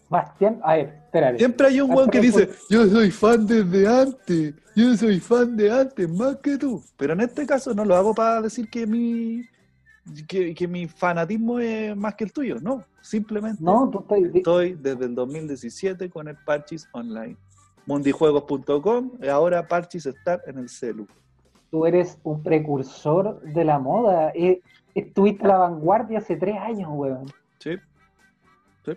Bastián, 0.09 0.59
a 0.63 0.75
ver, 0.75 1.01
espérate. 1.05 1.37
Siempre 1.37 1.67
hay 1.67 1.79
un 1.81 1.91
Ah, 1.91 1.95
weón 1.95 2.09
que 2.09 2.19
dice, 2.19 2.49
yo 2.69 2.85
soy 2.87 3.11
fan 3.11 3.47
desde 3.47 3.87
antes, 3.87 4.55
yo 4.75 4.97
soy 4.97 5.19
fan 5.21 5.55
de 5.55 5.71
antes, 5.71 6.09
más 6.09 6.35
que 6.37 6.57
tú. 6.57 6.83
Pero 6.97 7.13
en 7.13 7.21
este 7.21 7.45
caso 7.45 7.73
no 7.73 7.85
lo 7.85 7.95
hago 7.95 8.13
para 8.13 8.41
decir 8.41 8.69
que 8.69 8.85
mi, 8.85 9.45
que, 10.27 10.53
que 10.53 10.67
mi 10.67 10.87
fanatismo 10.89 11.59
es 11.59 11.95
más 11.95 12.15
que 12.15 12.25
el 12.25 12.33
tuyo, 12.33 12.57
no. 12.61 12.83
Simplemente 12.99 13.63
No, 13.63 13.89
tú 13.89 13.99
estás. 14.01 14.35
estoy 14.35 14.73
desde 14.73 15.05
el 15.05 15.15
2017 15.15 16.09
con 16.09 16.27
el 16.27 16.35
Parchis 16.45 16.87
Online. 16.91 17.37
Mundijuegos.com 17.85 19.11
y 19.21 19.27
ahora 19.27 19.67
Parchis 19.67 20.05
está 20.05 20.39
en 20.47 20.57
el 20.59 20.69
celu. 20.69 21.07
Tú 21.69 21.85
eres 21.85 22.19
un 22.23 22.43
precursor 22.43 23.41
de 23.41 23.63
la 23.65 23.79
moda. 23.79 24.31
Eh, 24.35 24.61
estuviste 24.93 25.45
a 25.45 25.49
la 25.49 25.57
vanguardia 25.57 26.19
hace 26.19 26.35
tres 26.35 26.57
años, 26.57 26.89
weón. 26.93 27.25
¿sí? 27.59 27.77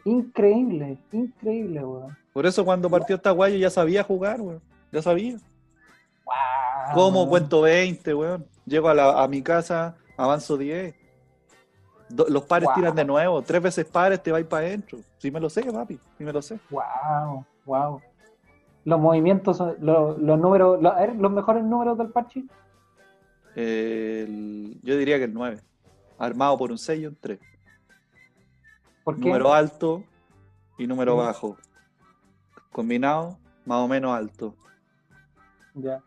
Increíble, 0.04 0.98
increíble, 1.12 1.84
weón. 1.84 2.16
Por 2.32 2.46
eso 2.46 2.64
cuando 2.64 2.90
partió 2.90 3.16
esta 3.16 3.30
guay 3.30 3.52
yo 3.52 3.58
ya 3.58 3.70
sabía 3.70 4.02
jugar, 4.02 4.40
weón. 4.40 4.60
Ya 4.90 5.02
sabía. 5.02 5.36
Wow, 6.24 6.94
¿Cómo 6.94 7.18
weón. 7.20 7.28
cuento 7.28 7.60
20, 7.62 8.14
weón? 8.14 8.46
Llego 8.66 8.88
a, 8.88 8.94
la- 8.94 9.22
a 9.22 9.28
mi 9.28 9.42
casa, 9.42 9.96
avanzo 10.16 10.56
10. 10.56 10.94
Do- 12.08 12.26
los 12.28 12.44
pares 12.44 12.66
Wow. 12.66 12.74
tiran 12.74 12.94
de 12.94 13.04
nuevo. 13.04 13.42
Tres 13.42 13.62
veces 13.62 13.84
pares 13.84 14.22
te 14.22 14.32
vais 14.32 14.46
para 14.46 14.66
adentro. 14.66 14.98
Sí 15.18 15.30
me 15.30 15.40
lo 15.40 15.48
sé, 15.48 15.62
papi. 15.62 15.98
Sí 16.18 16.24
me 16.24 16.32
lo 16.32 16.42
sé. 16.42 16.58
Wow, 16.70 17.44
wow. 17.66 18.00
Los 18.84 19.00
movimientos, 19.00 19.58
los, 19.80 20.18
los 20.18 20.38
números, 20.38 20.80
los, 20.82 20.92
a 20.92 21.00
ver, 21.00 21.16
los 21.16 21.32
mejores 21.32 21.64
números 21.64 21.96
del 21.98 22.08
parche. 22.10 22.44
El- 23.54 24.78
yo 24.82 24.96
diría 24.96 25.18
que 25.18 25.24
el 25.24 25.34
9. 25.34 25.60
Armado 26.18 26.56
por 26.58 26.70
un 26.70 26.78
6 26.78 27.00
y 27.02 27.06
un 27.06 27.16
3. 27.20 27.38
¿Por 29.04 29.16
qué? 29.16 29.20
Número 29.22 29.52
alto 29.52 30.02
y 30.78 30.86
número 30.86 31.14
Mm. 31.14 31.18
bajo. 31.18 31.56
Combinado, 32.72 33.38
más 33.64 33.78
o 33.78 33.88
menos 33.88 34.12
alto. 34.16 34.54
Ya, 35.74 36.00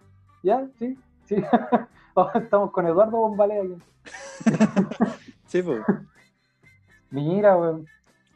ya, 0.43 0.67
sí, 0.79 0.97
sí. 1.25 1.35
Oh, 2.19 2.31
Estamos 2.33 2.71
con 2.71 2.87
Eduardo 2.87 3.17
Bombalé 3.17 3.59
aquí. 3.61 3.75
Sí, 5.45 5.61
pues. 5.61 5.81
Mira, 7.11 7.55
weón. 7.55 7.85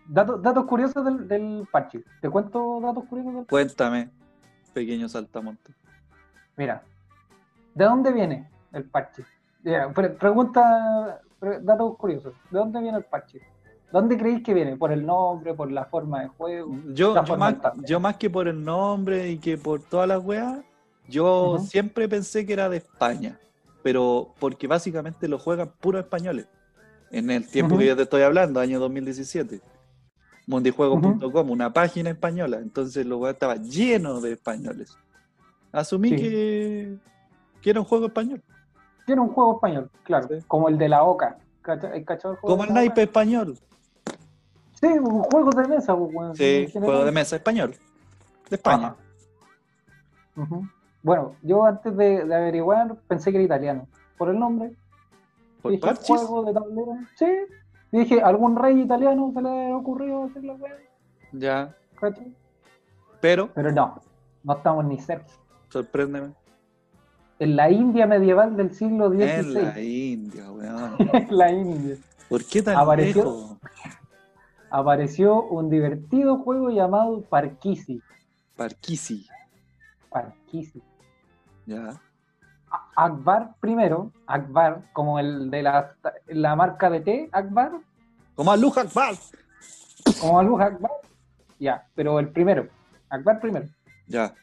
Datos, 0.08 0.42
datos 0.42 0.66
curiosos 0.66 1.04
del, 1.04 1.28
del 1.28 1.68
parche. 1.72 2.04
¿Te 2.22 2.30
cuento 2.30 2.80
datos 2.80 3.06
curiosos 3.06 3.34
del 3.34 3.46
Cuéntame, 3.48 4.10
pequeño 4.74 5.08
saltamonte. 5.10 5.74
Mira, 6.58 6.84
¿de 7.74 7.86
dónde 7.86 8.12
viene 8.12 8.50
el 8.74 8.84
parche? 8.86 9.24
Mira, 9.64 9.92
pre- 9.94 10.10
pregunta, 10.10 11.22
pre- 11.40 11.60
datos 11.62 11.98
curiosos. 11.98 12.34
¿De 12.50 12.60
dónde 12.60 12.82
viene 12.82 12.98
el 12.98 13.04
parche? 13.06 13.42
¿Dónde 13.92 14.18
creéis 14.18 14.42
que 14.44 14.54
viene? 14.54 14.78
¿Por 14.78 14.92
el 14.92 15.06
nombre, 15.06 15.54
por 15.54 15.72
la 15.72 15.86
forma 15.86 16.22
de 16.22 16.28
juego? 16.30 16.74
Yo, 16.94 17.14
más, 17.38 17.56
yo 17.86 18.00
más 18.00 18.16
que 18.18 18.30
por 18.30 18.48
el 18.48 18.64
nombre 18.64 19.30
y 19.30 19.38
que 19.38 19.58
por 19.58 19.82
todas 19.82 20.08
las 20.08 20.24
weas, 20.24 20.60
yo 21.08 21.58
siempre 21.60 22.08
pensé 22.08 22.46
que 22.46 22.54
era 22.54 22.70
de 22.70 22.78
España, 22.78 23.38
pero 23.84 24.34
porque 24.40 24.68
básicamente 24.68 25.28
lo 25.28 25.38
juegan 25.38 25.72
puros 25.80 26.04
españoles. 26.04 26.48
En 27.12 27.30
el 27.30 27.46
tiempo 27.50 27.78
que 27.78 27.88
yo 27.88 27.96
te 27.98 28.04
estoy 28.04 28.22
hablando, 28.22 28.62
año 28.62 28.80
2017. 28.80 29.60
Mundijuegos.com, 30.48 31.50
una 31.50 31.72
página 31.72 32.10
española. 32.10 32.58
Entonces 32.58 33.06
lo 33.06 33.28
estaba 33.30 33.56
lleno 33.56 34.20
de 34.22 34.34
españoles. 34.34 34.98
Asumí 35.72 36.10
Sí. 36.10 36.16
que, 36.18 36.98
que 37.62 37.70
era 37.70 37.80
un 37.80 37.86
juego 37.86 38.08
español. 38.08 38.42
Tiene 39.06 39.22
un 39.22 39.30
juego 39.30 39.56
español, 39.56 39.90
claro, 40.04 40.28
Sí. 40.30 40.44
como 40.48 40.68
el 40.70 40.78
de 40.78 40.90
la 40.90 41.04
Oca. 41.04 41.38
¿Cacha- 41.62 41.92
¿hay 41.92 42.04
cachado 42.04 42.34
el 42.34 42.40
juego 42.40 42.56
Como 42.58 42.68
el 42.68 42.74
naipe 42.74 43.04
español. 43.04 43.58
Sí, 44.74 44.88
un 44.88 45.22
juego 45.24 45.52
de 45.52 45.68
mesa, 45.68 45.96
pues, 45.96 46.12
weón, 46.14 46.36
Sí, 46.36 46.68
juego 46.74 47.06
de 47.06 47.12
mesa 47.12 47.36
español. 47.36 47.76
De 48.50 48.56
España. 48.56 48.96
Bueno, 51.04 51.36
yo 51.42 51.66
antes 51.66 51.96
de, 51.98 52.26
de 52.26 52.36
averiguar 52.36 52.96
pensé 53.08 53.32
que 53.32 53.38
era 53.38 53.46
italiano. 53.46 53.88
Por 54.18 54.30
el 54.30 54.40
nombre, 54.40 54.74
Por 55.62 55.72
dije, 55.72 55.82
parchis. 55.82 56.08
juego 56.08 56.44
de 56.46 56.54
tablero. 56.54 56.98
Sí, 57.16 57.26
y 57.92 58.00
dije, 58.00 58.22
algún 58.22 58.56
rey 58.56 58.80
italiano 58.82 59.32
se 59.34 59.42
le 59.42 59.72
ha 59.72 59.76
ocurrido 59.78 60.24
hacer 60.26 60.44
la 60.44 60.54
weá. 60.54 60.78
Ya. 61.34 61.76
¿cachai? 62.00 62.34
Pero, 63.20 63.50
Pero 63.54 63.72
no, 63.72 64.02
no 64.44 64.54
estamos 64.58 64.86
ni 64.86 64.98
cerca. 65.00 65.28
sorpréndeme. 65.70 66.34
En 67.40 67.56
la 67.56 67.70
India 67.72 68.06
medieval 68.06 68.56
del 68.56 68.72
siglo 68.74 69.12
En 69.14 69.20
la 69.20 69.72
XVI, 69.74 70.14
India, 70.14 70.52
weón. 70.52 70.96
en 71.14 71.38
la 71.38 71.52
India, 71.52 71.98
¿Por 72.30 72.44
qué 72.46 72.62
tan 72.62 72.78
Apareció- 72.78 73.24
lejos? 73.24 73.58
apareció 74.70 75.44
un 75.44 75.70
divertido 75.70 76.38
juego 76.38 76.70
llamado 76.70 77.22
Parkisi. 77.22 78.02
Parquisi. 78.56 79.28
Parkisi. 80.10 80.82
Ya. 81.66 82.00
Akbar 82.96 83.56
primero, 83.60 84.12
Akbar, 84.28 84.84
como 84.94 85.20
el 85.20 85.50
de 85.52 85.64
la, 85.64 85.96
la 86.28 86.56
marca 86.56 86.90
de 86.90 87.02
té, 87.02 87.30
Akbar, 87.32 87.72
Como 88.36 88.52
a 88.52 88.58
Luja 88.58 88.82
Akbar. 88.82 89.16
como 90.20 90.40
Alu 90.40 90.60
Akbar, 90.62 90.92
ya, 91.60 91.86
pero 91.96 92.20
el 92.20 92.30
primero, 92.30 92.68
Akbar 93.10 93.40
primero, 93.40 93.68
Ya. 94.08 94.34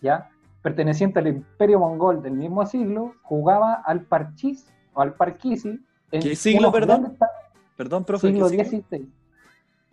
ya, 0.00 0.30
perteneciente 0.62 1.18
al 1.20 1.28
imperio 1.28 1.78
mongol 1.80 2.22
del 2.22 2.32
mismo 2.34 2.64
siglo, 2.66 3.14
jugaba 3.22 3.74
al 3.74 4.02
Parchís 4.02 4.66
o 4.94 5.00
al 5.02 5.14
Parkisi 5.14 5.78
en 6.10 6.22
¿Qué 6.22 6.34
siglo, 6.36 6.72
perdón? 6.72 7.16
ta- 7.18 7.30
Perdón, 7.76 8.04
profe. 8.04 8.28
siglo. 8.28 8.48
XVI, 8.48 9.12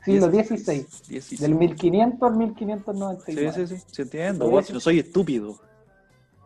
siglo 0.06 0.28
XVI, 0.32 0.88
16. 1.10 1.42
del 1.42 1.56
1500 1.56 2.28
al 2.30 2.34
Sí, 2.34 2.40
1599. 2.40 3.52
sí, 3.68 3.68
sí, 3.78 3.84
sí 3.92 4.02
entiendo. 4.02 4.50
Sí, 4.62 4.68
si 4.68 4.74
no 4.74 4.80
soy 4.80 5.00
estúpido. 5.00 5.60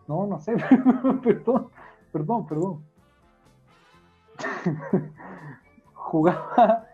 No, 0.07 0.25
no 0.25 0.39
sé, 0.39 0.55
perdón, 1.23 1.69
perdón, 2.11 2.47
perdón. 2.47 2.83
Jugaba 5.93 6.85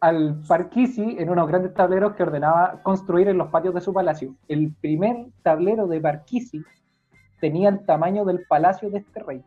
al 0.00 0.40
Parquisi 0.46 1.16
en 1.18 1.30
unos 1.30 1.48
grandes 1.48 1.72
tableros 1.74 2.14
que 2.14 2.22
ordenaba 2.22 2.80
construir 2.82 3.28
en 3.28 3.38
los 3.38 3.48
patios 3.48 3.74
de 3.74 3.80
su 3.80 3.92
palacio. 3.92 4.34
El 4.48 4.72
primer 4.80 5.26
tablero 5.42 5.86
de 5.86 6.00
Parquisi 6.00 6.62
tenía 7.40 7.68
el 7.68 7.84
tamaño 7.84 8.24
del 8.24 8.44
palacio 8.46 8.90
de 8.90 8.98
este 8.98 9.20
rey. 9.22 9.42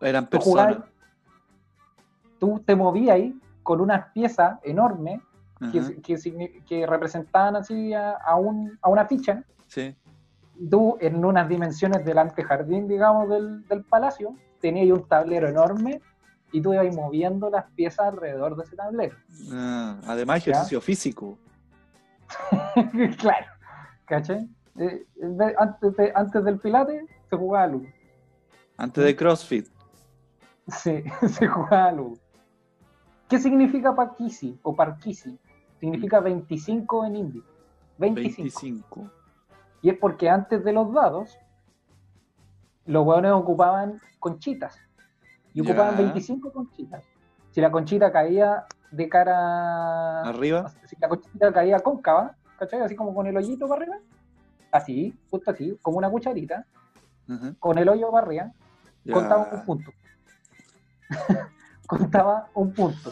Eran 0.00 0.26
personas. 0.26 0.78
tú 2.38 2.60
te 2.64 2.74
movías 2.76 3.16
ahí 3.16 3.38
con 3.62 3.80
unas 3.80 4.06
piezas 4.12 4.58
enormes 4.62 5.20
que, 6.66 6.86
representaban 6.86 7.56
así 7.56 7.92
a, 7.92 8.12
a 8.12 8.36
un- 8.36 8.78
a 8.80 8.88
una 8.88 9.04
ficha. 9.06 9.42
Sí. 9.66 9.94
Tú 10.68 10.96
en 11.00 11.24
unas 11.24 11.48
dimensiones 11.48 12.04
del 12.04 12.18
antejardín, 12.18 12.86
digamos, 12.88 13.28
del, 13.28 13.66
del 13.68 13.84
palacio, 13.84 14.34
tenías 14.60 14.96
un 14.98 15.06
tablero 15.08 15.48
enorme 15.48 16.00
y 16.52 16.60
tú 16.60 16.74
ibas 16.74 16.94
moviendo 16.94 17.48
las 17.48 17.64
piezas 17.72 18.06
alrededor 18.08 18.56
de 18.56 18.64
ese 18.64 18.76
tablero. 18.76 19.16
Ah, 19.52 19.98
además, 20.06 20.38
ejercicio 20.38 20.80
físico. 20.80 21.38
claro, 23.18 23.46
¿cachai? 24.04 24.48
Eh, 24.76 25.04
de- 25.16 25.54
antes, 25.58 25.96
de- 25.96 26.12
antes 26.14 26.44
del 26.44 26.58
pilate 26.58 27.06
se 27.28 27.36
jugaba 27.36 27.64
a 27.64 27.68
luz. 27.68 27.86
Antes 28.76 29.04
de 29.04 29.16
CrossFit. 29.16 29.66
Sí, 30.68 31.02
se 31.28 31.46
jugaba 31.46 31.86
a 31.86 31.92
luz. 31.92 32.18
¿Qué 33.28 33.38
significa 33.38 33.94
Parkisi 33.94 34.58
o 34.62 34.74
Parkisi? 34.74 35.38
Significa 35.78 36.20
25 36.20 37.04
en 37.06 37.16
hindi. 37.16 37.42
25. 37.98 38.42
25. 38.42 39.10
Y 39.82 39.90
es 39.90 39.98
porque 39.98 40.28
antes 40.28 40.62
de 40.64 40.72
los 40.72 40.92
dados, 40.92 41.38
los 42.86 43.06
hueones 43.06 43.32
ocupaban 43.32 44.00
conchitas. 44.18 44.78
Y 45.54 45.62
Ya. 45.62 45.70
ocupaban 45.70 45.96
25 45.96 46.52
conchitas. 46.52 47.02
Si 47.50 47.60
la 47.60 47.70
conchita 47.70 48.12
caía 48.12 48.64
de 48.90 49.08
cara. 49.08 50.22
Arriba. 50.22 50.68
Si 50.86 50.96
la 51.00 51.08
conchita 51.08 51.52
caía 51.52 51.80
cóncava, 51.80 52.34
¿cachai? 52.58 52.80
Así 52.80 52.94
como 52.94 53.14
con 53.14 53.26
el 53.26 53.36
hoyito 53.36 53.68
para 53.68 53.82
arriba. 53.82 53.96
Así, 54.72 55.14
justo 55.30 55.50
así, 55.50 55.76
como 55.82 55.98
una 55.98 56.08
cucharita, 56.10 56.64
con 57.58 57.78
el 57.78 57.88
hoyo 57.88 58.10
para 58.12 58.26
arriba, 58.26 58.52
Ya. 59.04 59.14
contaba 59.14 59.48
un 59.52 59.64
punto. 59.64 59.90
contaba 61.86 62.48
un 62.54 62.72
punto. 62.72 63.10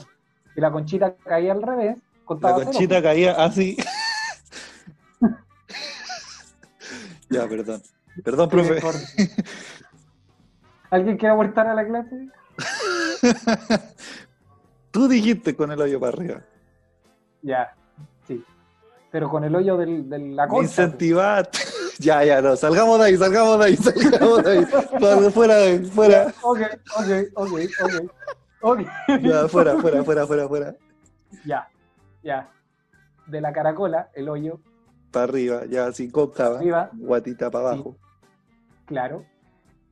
Si 0.55 0.61
la 0.61 0.71
conchita 0.71 1.15
caía 1.17 1.53
al 1.53 1.63
revés, 1.63 1.97
La 1.97 2.25
contaba 2.25 2.55
cero 2.59 2.71
conchita 2.73 3.03
caía 3.03 3.33
así. 3.45 3.77
Ya, 7.31 7.49
perdón. 7.49 7.83
Perdón, 8.25 8.49
profe. 8.49 8.75
Mejor. 8.75 8.95
¿Alguien 10.91 11.17
quiere 11.17 11.33
abortar 11.33 11.67
a 11.67 11.75
la 11.75 11.87
clase? 11.87 12.29
Tú 14.91 15.09
dijiste 15.09 15.55
con 15.55 15.71
el 15.71 15.81
hoyo 15.81 16.01
para 16.01 16.13
arriba. 16.17 16.41
Ya, 17.43 17.75
sí. 18.27 18.43
Pero 19.11 19.29
con 19.29 19.45
el 19.45 19.55
hoyo 19.55 19.77
del, 19.77 20.09
de 20.09 20.19
la 20.19 20.45
Me 20.45 20.49
concha. 20.49 20.65
incentivaste. 20.85 21.59
ya, 21.99 22.25
ya, 22.25 22.41
no. 22.41 22.57
Salgamos 22.57 22.99
de 22.99 23.05
ahí, 23.07 23.17
salgamos 23.17 23.59
de 23.59 23.65
ahí, 23.67 23.77
salgamos 23.77 24.43
de 24.43 24.51
ahí. 24.51 24.65
Fuera, 25.31 25.31
fuera, 25.91 26.35
ok, 26.43 26.61
ok, 26.97 27.51
ok. 27.83 28.11
Ok. 28.61 28.81
Ya, 29.21 29.47
fuera, 29.49 29.77
fuera, 29.79 30.03
fuera, 30.03 30.27
fuera, 30.27 30.49
fuera. 30.49 30.75
Ya, 31.45 31.69
ya. 32.23 32.51
De 33.27 33.41
la 33.41 33.53
caracola, 33.53 34.11
el 34.15 34.29
hoyo, 34.29 34.61
Para 35.11 35.25
arriba, 35.25 35.65
ya, 35.67 35.91
sin 35.93 36.11
cóncava. 36.11 36.59
arriba, 36.59 36.91
Guatita 36.95 37.51
para 37.51 37.71
abajo. 37.71 37.97
claro, 38.87 39.25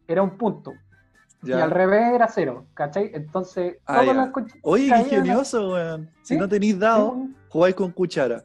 era 0.06 0.22
un 0.22 0.36
punto. 0.36 0.72
Y 1.42 1.52
al 1.52 1.70
revés 1.70 2.12
era 2.14 2.26
cero, 2.28 2.66
¿cachai? 2.74 3.10
Entonces, 3.14 3.76
Ah, 3.86 4.00
todas 4.00 4.16
las 4.16 4.30
Oye, 4.62 4.88
qué 4.90 4.98
ingenioso, 5.00 5.72
weón. 5.74 6.10
Si 6.22 6.34
¿Sí? 6.34 6.40
no 6.40 6.48
tenéis 6.48 6.78
dado, 6.78 7.16
jugáis 7.48 7.74
con 7.76 7.92
cuchara. 7.92 8.42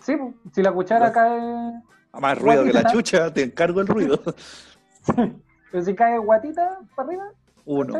Sí, 0.00 0.16
si 0.52 0.62
la 0.62 0.72
cuchara 0.72 1.12
cae. 1.12 1.40
Más 2.20 2.38
ruido 2.38 2.64
que 2.64 2.72
la 2.72 2.84
chucha, 2.84 3.32
te 3.32 3.42
encargo 3.44 3.80
el 3.80 3.86
ruido. 3.86 4.20
Pero 5.70 5.84
si 5.84 5.94
cae 5.94 6.18
guatita 6.18 6.80
para 6.96 7.08
arriba, 7.08 7.24
Uno. 7.64 7.94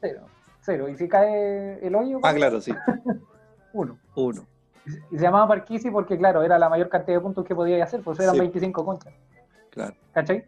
cero. 0.00 0.26
Cero. 0.62 0.88
Y 0.88 0.96
si 0.96 1.08
cae 1.08 1.78
el 1.86 1.94
hoyo, 1.94 2.18
Ah, 2.22 2.34
claro, 2.34 2.60
sí. 2.60 2.72
uno. 3.72 3.98
Uno. 4.16 4.46
Se 4.86 5.18
llamaba 5.18 5.46
Parquisi 5.48 5.90
porque, 5.90 6.16
claro, 6.18 6.42
era 6.42 6.58
la 6.58 6.68
mayor 6.68 6.88
cantidad 6.88 7.18
de 7.18 7.20
puntos 7.22 7.44
que 7.44 7.54
podía 7.54 7.82
hacer, 7.84 8.00
pues 8.02 8.18
eran 8.18 8.34
Sí. 8.34 8.40
25 8.40 8.84
conchas. 8.84 9.12
Claro. 9.70 9.94
¿Cachai? 10.12 10.44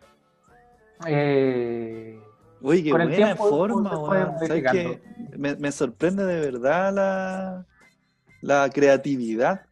Eh, 1.06 2.20
Oye, 2.62 2.82
qué 2.84 2.90
Con 2.90 3.00
el 3.00 3.08
buena 3.08 3.24
tiempo, 3.26 3.48
forma, 3.48 3.98
weón. 3.98 4.38
¿Sabes 4.38 4.64
qué? 4.70 5.02
Me, 5.36 5.56
me 5.56 5.72
sorprende 5.72 6.24
de 6.24 6.40
verdad 6.40 6.92
la, 6.94 7.66
la 8.40 8.70
creatividad. 8.70 9.62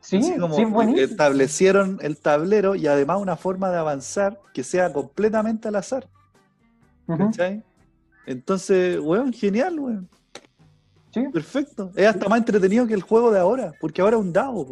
sí, 0.00 0.16
Así 0.18 0.36
como 0.38 0.54
sí, 0.56 0.94
establecieron 0.96 1.98
el 2.02 2.18
tablero 2.18 2.74
y 2.74 2.86
además 2.88 3.20
una 3.20 3.36
forma 3.36 3.70
de 3.70 3.78
avanzar 3.78 4.40
que 4.52 4.64
sea 4.64 4.92
completamente 4.92 5.68
al 5.68 5.76
azar. 5.76 6.08
Ujú, 7.06 7.26
¿Cachai? 7.26 7.62
Entonces, 8.26 8.98
weón, 9.00 9.32
genial, 9.32 9.78
weón. 9.78 10.08
Sí, 11.14 11.28
Perfecto. 11.32 11.90
Es 11.94 12.06
hasta 12.06 12.28
más 12.28 12.38
entretenido 12.38 12.86
que 12.86 12.94
el 12.94 13.02
juego 13.02 13.30
de 13.30 13.38
ahora, 13.38 13.72
porque 13.80 14.02
ahora 14.02 14.16
es 14.16 14.22
un 14.22 14.32
dado, 14.32 14.66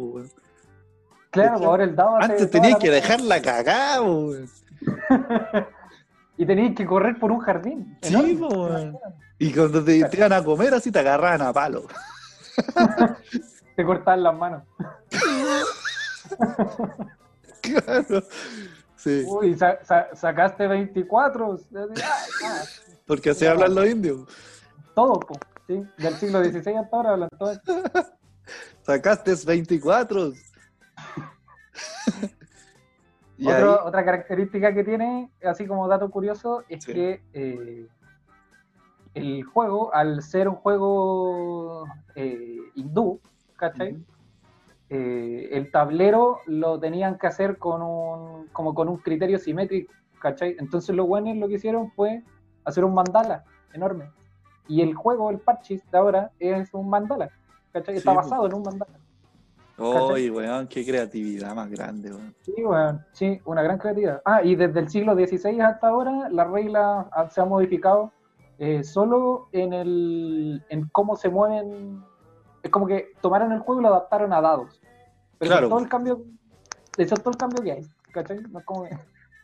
claro, 1.31 1.65
ahora 1.65 1.83
el 1.85 1.95
dado 1.95 2.17
Antes 2.17 2.51
tenías 2.51 2.77
que 2.77 2.91
dejarla 2.91 3.41
cagada, 3.41 4.01
y 6.37 6.45
tenías 6.45 6.75
que 6.75 6.85
correr 6.85 7.17
por 7.19 7.31
un 7.31 7.39
jardín. 7.39 7.97
Sí, 8.01 8.15
weón. 8.39 8.97
Y 9.39 9.53
cuando 9.53 9.83
te, 9.83 10.03
te 10.03 10.17
iban 10.17 10.33
a 10.33 10.43
comer 10.43 10.73
así 10.73 10.91
te 10.91 10.99
agarraban 10.99 11.41
a 11.41 11.53
palo. 11.53 11.83
Te 13.75 13.83
cortaban 13.83 14.21
las 14.21 14.37
manos. 14.37 14.63
Claro. 17.61 18.23
Sí, 18.97 19.23
Uy, 19.25 19.57
sa- 19.57 19.79
sa- 19.83 20.09
sacaste 20.13 20.67
24. 20.67 21.59
Ah, 21.75 22.63
porque 23.07 23.29
así 23.29 23.45
hablan 23.45 23.73
los 23.73 23.87
indios. 23.87 24.27
Todo, 24.93 25.17
po, 25.19 25.35
¿sí? 25.81 26.03
Del 26.03 26.13
siglo 26.15 26.43
XVI 26.43 26.75
hasta 26.77 26.95
ahora 26.97 27.11
hablan. 27.13 27.29
Sacaste 28.81 29.33
24. 29.45 30.31
y 33.37 33.49
ahí, 33.49 33.63
Otro- 33.63 33.85
otra 33.85 34.05
característica 34.05 34.73
que 34.73 34.83
tiene, 34.83 35.31
así 35.43 35.65
como 35.65 35.87
dato 35.87 36.09
curioso, 36.09 36.63
es 36.69 36.83
Sí. 36.83 36.93
que 36.93 37.23
eh, 37.33 37.87
el 39.15 39.43
juego, 39.43 39.93
al 39.93 40.21
ser 40.21 40.47
un 40.49 40.55
juego 40.55 41.85
eh, 42.15 42.57
hindú, 42.75 43.19
¿cachai? 43.55 43.97
Eh, 44.89 45.49
el 45.53 45.71
tablero 45.71 46.39
lo 46.45 46.79
tenían 46.79 47.17
que 47.17 47.27
hacer 47.27 47.57
con 47.57 47.81
un, 47.81 48.47
como 48.49 48.75
con 48.75 48.89
un 48.89 48.97
criterio 48.97 49.39
simétrico, 49.39 49.91
¿cachai? 50.19 50.55
Entonces 50.59 50.95
los 50.95 51.07
buenos 51.07 51.35
lo 51.37 51.47
que 51.47 51.55
hicieron 51.55 51.91
fue 51.91 52.21
hacer 52.65 52.83
un 52.83 52.93
mandala 52.93 53.43
enorme. 53.73 54.11
Y 54.67 54.81
el 54.81 54.93
juego, 54.95 55.29
el 55.29 55.39
Parchis 55.39 55.81
de 55.91 55.97
ahora, 55.97 56.31
es 56.39 56.73
un 56.73 56.89
mandala, 56.89 57.29
¿cachai? 57.71 57.95
Está 57.97 58.11
Sí, 58.11 58.17
basado 58.17 58.45
en 58.47 58.53
un 58.53 58.63
mandala. 58.63 58.93
Oye, 59.77 60.29
weón, 60.29 60.67
qué 60.67 60.85
creatividad 60.85 61.55
más 61.55 61.69
grande, 61.69 62.11
weón. 62.11 62.33
Sí, 62.41 62.53
bueno, 62.63 63.03
sí, 63.11 63.41
una 63.45 63.61
gran 63.63 63.77
creatividad. 63.79 64.21
Ah, 64.23 64.41
y 64.43 64.55
desde 64.55 64.79
el 64.81 64.89
siglo 64.89 65.15
XVI 65.15 65.59
hasta 65.61 65.87
ahora, 65.87 66.29
la 66.29 66.43
regla 66.45 67.09
se 67.31 67.41
ha 67.41 67.45
modificado 67.45 68.11
eh, 68.59 68.83
solo 68.83 69.49
en 69.51 69.73
el 69.73 70.63
en 70.69 70.87
cómo 70.89 71.15
se 71.15 71.27
mueven 71.27 72.03
Es 72.61 72.69
como 72.71 72.85
que 72.87 73.11
tomaron 73.19 73.51
el 73.51 73.59
juego 73.59 73.81
y 73.81 73.83
lo 73.83 73.89
adaptaron 73.89 74.31
a 74.31 74.39
dados. 74.39 74.79
Pero 75.39 75.51
Claro. 75.51 75.67
todo 75.69 75.79
el 75.79 75.89
cambio, 75.89 76.21
eso 76.97 77.15
es 77.15 77.21
todo 77.21 77.31
el 77.31 77.37
cambio 77.37 77.61
que 77.61 77.71
hay, 77.73 77.81
¿cachai? 78.13 78.39
No 78.49 78.59
es 78.59 78.65
como 78.65 78.83
que- 78.83 78.97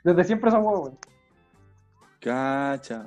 desde 0.05 0.23
siempre 0.23 0.49
son 0.51 0.63
juegos, 0.63 0.81
güey. 0.91 0.93
Cacha. 2.21 3.05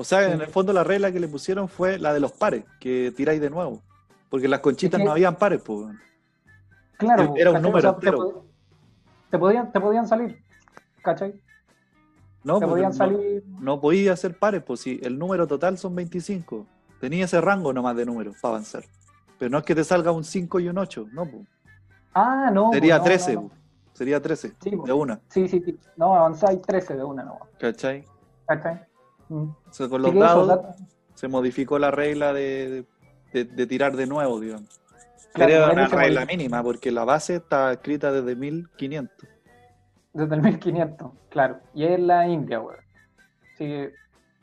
O 0.00 0.04
sea, 0.04 0.26
Sí. 0.26 0.32
en 0.32 0.40
el 0.40 0.46
fondo 0.46 0.72
la 0.72 0.82
regla 0.82 1.12
que 1.12 1.20
le 1.20 1.28
pusieron 1.28 1.68
fue 1.68 1.98
la 1.98 2.14
de 2.14 2.20
los 2.20 2.32
pares, 2.32 2.64
que 2.80 3.12
tiráis 3.14 3.38
de 3.38 3.50
nuevo. 3.50 3.82
Porque 4.30 4.48
las 4.48 4.60
conchitas 4.60 4.98
Es 4.98 5.02
que- 5.02 5.04
no 5.04 5.12
habían 5.12 5.36
pares, 5.36 5.60
pues. 5.62 5.94
Claro, 6.96 7.34
Era 7.36 7.50
un 7.50 7.60
número 7.60 7.90
te, 7.96 8.06
entero. 8.06 8.18
pod- 8.18 8.42
te 9.30 9.38
podían, 9.38 9.70
te 9.70 9.78
podían 9.78 10.08
salir, 10.08 10.42
¿cachai? 11.02 11.34
No, 12.44 12.58
te 12.60 12.66
podían 12.66 12.92
no- 12.92 12.96
salir. 12.96 13.44
no, 13.60 13.78
podía 13.78 14.14
hacer 14.14 14.38
pares, 14.38 14.62
pues 14.62 14.80
si 14.80 14.98
el 15.02 15.18
número 15.18 15.46
total 15.46 15.76
son 15.76 15.94
25. 15.94 16.66
Tenía 16.98 17.26
ese 17.26 17.38
rango 17.42 17.70
nomás 17.74 17.94
de 17.94 18.06
números 18.06 18.36
para 18.40 18.54
avanzar. 18.54 18.84
Pero 19.38 19.50
no 19.50 19.58
es 19.58 19.64
que 19.64 19.74
te 19.74 19.84
salga 19.84 20.12
un 20.12 20.24
5 20.24 20.60
y 20.60 20.68
un 20.70 20.78
8, 20.78 21.08
no, 21.12 21.26
pues. 21.26 21.46
Ah, 22.14 22.50
no. 22.50 22.70
Sería 22.72 22.94
no, 22.94 22.98
no, 23.00 23.04
13, 23.04 23.34
no. 23.34 23.40
pues. 23.48 23.52
Sería 23.92 24.22
13, 24.22 24.54
Sí, 24.62 24.70
de 24.82 24.92
una, 24.94 25.20
Sí, 25.28 25.46
sí, 25.46 25.60
sí. 25.62 25.78
No, 25.98 26.14
avanzáis 26.14 26.62
13 26.62 26.96
de 26.96 27.04
una, 27.04 27.22
no. 27.22 27.38
¿cachai? 27.58 28.02
¿Cachai? 28.46 28.80
Mm. 29.30 29.48
O 29.50 29.72
sea, 29.72 29.88
con 29.88 30.02
los 30.02 30.14
dados 30.14 30.48
da- 30.48 30.74
se 31.14 31.28
modificó 31.28 31.78
la 31.78 31.90
regla 31.90 32.32
de, 32.32 32.84
de- 33.32 33.44
de 33.44 33.66
tirar 33.66 33.96
de 33.96 34.06
nuevo, 34.06 34.38
digamos. 34.40 34.80
claro, 35.32 35.52
era 35.52 35.72
una 35.72 35.86
regla 35.88 36.20
modificó 36.20 36.26
mínima, 36.36 36.62
porque 36.62 36.90
la 36.90 37.04
base 37.04 37.36
está 37.36 37.72
escrita 37.72 38.10
desde 38.12 38.34
1500. 38.36 39.28
Desde 40.12 40.34
el 40.34 40.42
1500, 40.42 41.12
claro. 41.28 41.60
Y 41.72 41.84
es 41.84 42.00
la 42.00 42.26
India, 42.26 42.58
güey. 42.58 42.76
Así 43.54 43.64
que, 43.66 43.92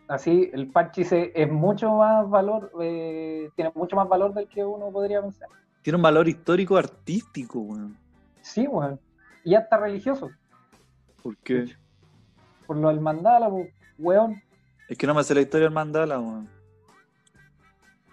así, 0.08 0.50
el 0.54 0.68
parche 0.72 1.04
se- 1.04 1.32
es 1.36 1.52
mucho 1.52 1.92
más 1.92 2.30
valor, 2.30 2.72
eh, 2.82 3.50
tiene 3.56 3.72
mucho 3.76 3.96
más 3.98 4.08
valor 4.08 4.34
del 4.34 4.48
que 4.48 4.64
uno 4.64 4.90
podría 4.92 5.22
pensar. 5.22 5.50
Tiene 5.82 5.98
un 5.98 6.04
valor 6.04 6.28
histórico 6.30 6.78
artístico, 6.78 7.60
weón. 7.60 7.98
Sí, 8.42 8.66
güey. 8.66 8.98
Y 9.44 9.56
hasta 9.56 9.78
religioso. 9.78 10.30
¿Por 11.22 11.36
qué? 11.38 11.66
Por 12.66 12.78
lo 12.78 12.88
del 12.90 13.02
mandala, 13.02 13.50
pues, 13.50 13.70
weón. 13.98 14.42
Es 14.88 14.98
que 14.98 15.08
no 15.08 15.14
me 15.14 15.24
sé 15.24 15.36
la 15.36 15.42
historia 15.42 15.66
del 15.66 15.74
mandala, 15.74 16.20
weón. 16.20 16.50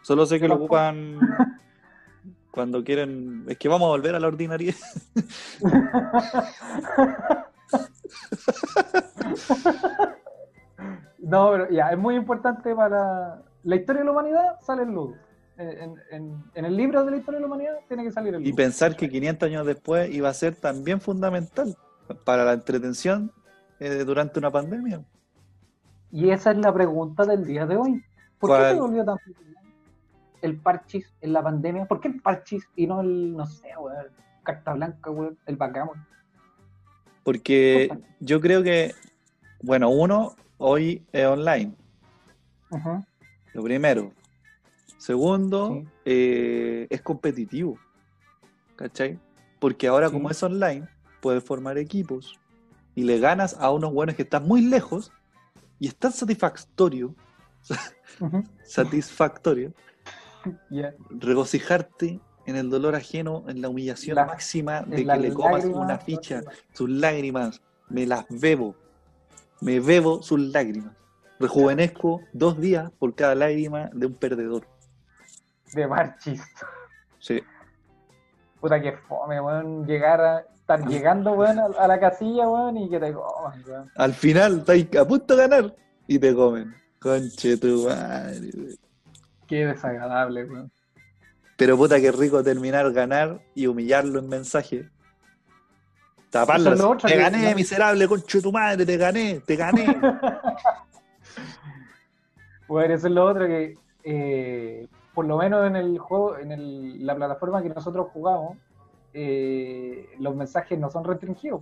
Solo 0.02 0.26
sé 0.26 0.38
que 0.40 0.48
lo 0.48 0.56
ocupan 0.56 1.18
cuando 2.50 2.82
quieren. 2.84 3.44
Es 3.48 3.58
que 3.58 3.68
vamos 3.68 3.86
a 3.86 3.90
volver 3.90 4.14
a 4.14 4.20
la 4.20 4.28
ordinaria. 4.28 4.74
No, 11.18 11.50
pero 11.52 11.70
ya, 11.70 11.90
es 11.90 11.98
muy 11.98 12.16
importante 12.16 12.74
para 12.74 13.42
la 13.62 13.76
historia 13.76 14.00
de 14.00 14.04
la 14.06 14.12
humanidad, 14.12 14.60
sale. 14.60 14.82
En, 14.82 15.14
en- 16.10 16.44
en- 16.54 16.64
el 16.64 16.76
libro 16.76 17.04
de 17.04 17.12
la 17.12 17.16
historia 17.16 17.38
de 17.38 17.42
la 17.42 17.46
humanidad 17.46 17.74
tiene 17.88 18.04
que 18.04 18.10
salir 18.10 18.34
el 18.34 18.42
Y 18.42 18.46
ludo. 18.46 18.56
pensar 18.56 18.96
que 18.96 19.08
500 19.08 19.46
años 19.48 19.66
después 19.66 20.12
iba 20.12 20.28
a 20.28 20.34
ser 20.34 20.56
también 20.56 21.00
fundamental 21.00 21.76
para 22.24 22.44
la 22.44 22.52
entretención 22.52 23.32
eh, 23.80 24.04
durante 24.04 24.38
una 24.38 24.50
pandemia. 24.50 25.02
Y 26.14 26.30
esa 26.30 26.52
es 26.52 26.58
la 26.58 26.72
pregunta 26.72 27.24
del 27.24 27.44
día 27.44 27.66
de 27.66 27.76
hoy. 27.76 28.00
¿Por 28.38 28.56
qué 28.56 28.70
se 28.70 28.80
volvió 28.80 29.04
tan 29.04 29.18
el 30.42 30.56
parchis 30.58 31.12
en 31.20 31.32
la 31.32 31.42
pandemia? 31.42 31.86
¿Por 31.86 32.00
qué 32.00 32.06
el 32.06 32.20
parchis 32.20 32.62
y 32.76 32.86
no 32.86 33.00
el, 33.00 33.36
no 33.36 33.44
sé, 33.46 33.76
weón, 33.76 34.06
carta 34.44 34.74
blanca, 34.74 35.10
weón, 35.10 35.36
el 35.46 35.56
backgammon? 35.56 36.06
Porque 37.24 37.90
yo 38.20 38.40
creo 38.40 38.62
que, 38.62 38.94
bueno, 39.60 39.90
uno, 39.90 40.36
hoy 40.58 41.04
es 41.10 41.26
online. 41.26 41.74
Lo 43.52 43.62
primero. 43.64 44.12
Segundo, 44.98 45.80
Sí. 45.82 45.88
eh, 46.04 46.86
es 46.90 47.02
competitivo. 47.02 47.76
¿Cachai? 48.76 49.18
Porque 49.58 49.88
ahora, 49.88 50.10
Sí. 50.10 50.12
como 50.12 50.30
es 50.30 50.40
online, 50.44 50.86
puedes 51.20 51.42
formar 51.42 51.76
equipos 51.76 52.38
y 52.94 53.02
le 53.02 53.18
ganas 53.18 53.56
a 53.58 53.72
unos 53.72 53.92
buenos 53.92 54.14
que 54.14 54.22
están 54.22 54.46
muy 54.46 54.60
lejos 54.60 55.10
y 55.84 55.88
es 55.88 55.96
tan 55.96 56.12
satisfactorio, 56.12 57.14
satisfactorio, 58.62 59.74
Ya. 60.70 60.94
regocijarte 61.10 62.20
en 62.46 62.56
el 62.56 62.70
dolor 62.70 62.94
ajeno, 62.94 63.44
en 63.48 63.60
la 63.60 63.68
humillación 63.68 64.14
La- 64.16 64.24
máxima 64.24 64.80
de 64.80 65.04
que 65.04 65.16
le 65.16 65.34
comas 65.34 65.52
lágrimas, 65.64 65.84
una 65.84 65.98
ficha, 65.98 66.40
sus 66.72 66.88
lágrimas, 66.88 67.60
me 67.90 68.06
las 68.06 68.24
bebo, 68.30 68.74
me 69.60 69.78
bebo 69.78 70.22
sus 70.22 70.40
lágrimas. 70.40 70.96
Rejuvenezco 71.38 72.22
dos 72.32 72.58
días 72.58 72.90
por 72.98 73.14
cada 73.14 73.34
lágrima 73.34 73.90
de 73.92 74.06
un 74.06 74.14
perdedor. 74.14 74.66
De 75.74 75.86
parchis. 75.86 76.40
Sí. 77.18 77.42
Puta 78.58 78.80
que 78.80 78.92
fome, 79.06 79.38
weón, 79.38 79.86
llegar 79.86 80.20
a 80.22 80.46
estar 80.64 80.88
llegando, 80.88 81.32
weón, 81.32 81.58
a, 81.58 81.66
a 81.78 81.86
la 81.86 82.00
casilla, 82.00 82.48
weón, 82.48 82.78
y 82.78 82.88
que 82.88 82.98
te 82.98 83.12
coman, 83.12 83.62
weón. 83.66 83.90
Al 83.96 84.14
final 84.14 84.58
estáis 84.60 84.96
a 84.96 85.06
punto 85.06 85.36
de 85.36 85.46
ganar 85.48 85.74
y 86.06 86.18
te 86.18 86.34
comen. 86.34 86.74
Conche 87.00 87.56
tu 87.58 87.84
madre. 87.86 88.50
güey. 88.54 88.78
Qué 89.46 89.66
desagradable, 89.66 90.44
weón. 90.44 90.70
Pero 91.56 91.76
puta 91.76 92.00
que 92.00 92.10
rico 92.10 92.42
terminar 92.42 92.90
ganar 92.92 93.40
y 93.54 93.66
humillarlo 93.66 94.18
en 94.18 94.28
mensaje. 94.28 94.88
Taparlo. 96.30 96.72
Es 96.96 97.02
Te 97.02 97.08
que- 97.12 97.16
gané, 97.18 97.50
no- 97.50 97.54
miserable, 97.56 98.08
conche 98.08 98.40
tu 98.42 98.50
madre, 98.50 98.84
te 98.86 98.96
gané, 98.96 99.40
te 99.46 99.54
gané. 99.56 99.86
Bueno, 102.66 102.94
eso 102.94 103.06
es 103.08 103.12
lo 103.12 103.24
otro 103.26 103.46
que, 103.46 103.76
eh, 104.04 104.88
por 105.12 105.26
lo 105.26 105.36
menos 105.36 105.66
en 105.66 105.76
el 105.76 105.98
juego, 105.98 106.38
en 106.38 106.50
el- 106.52 107.04
la 107.06 107.14
plataforma 107.14 107.62
que 107.62 107.68
nosotros 107.68 108.08
jugamos, 108.12 108.56
eh, 109.14 110.08
los 110.18 110.34
mensajes 110.34 110.78
no 110.78 110.90
son 110.90 111.04
restringidos. 111.04 111.60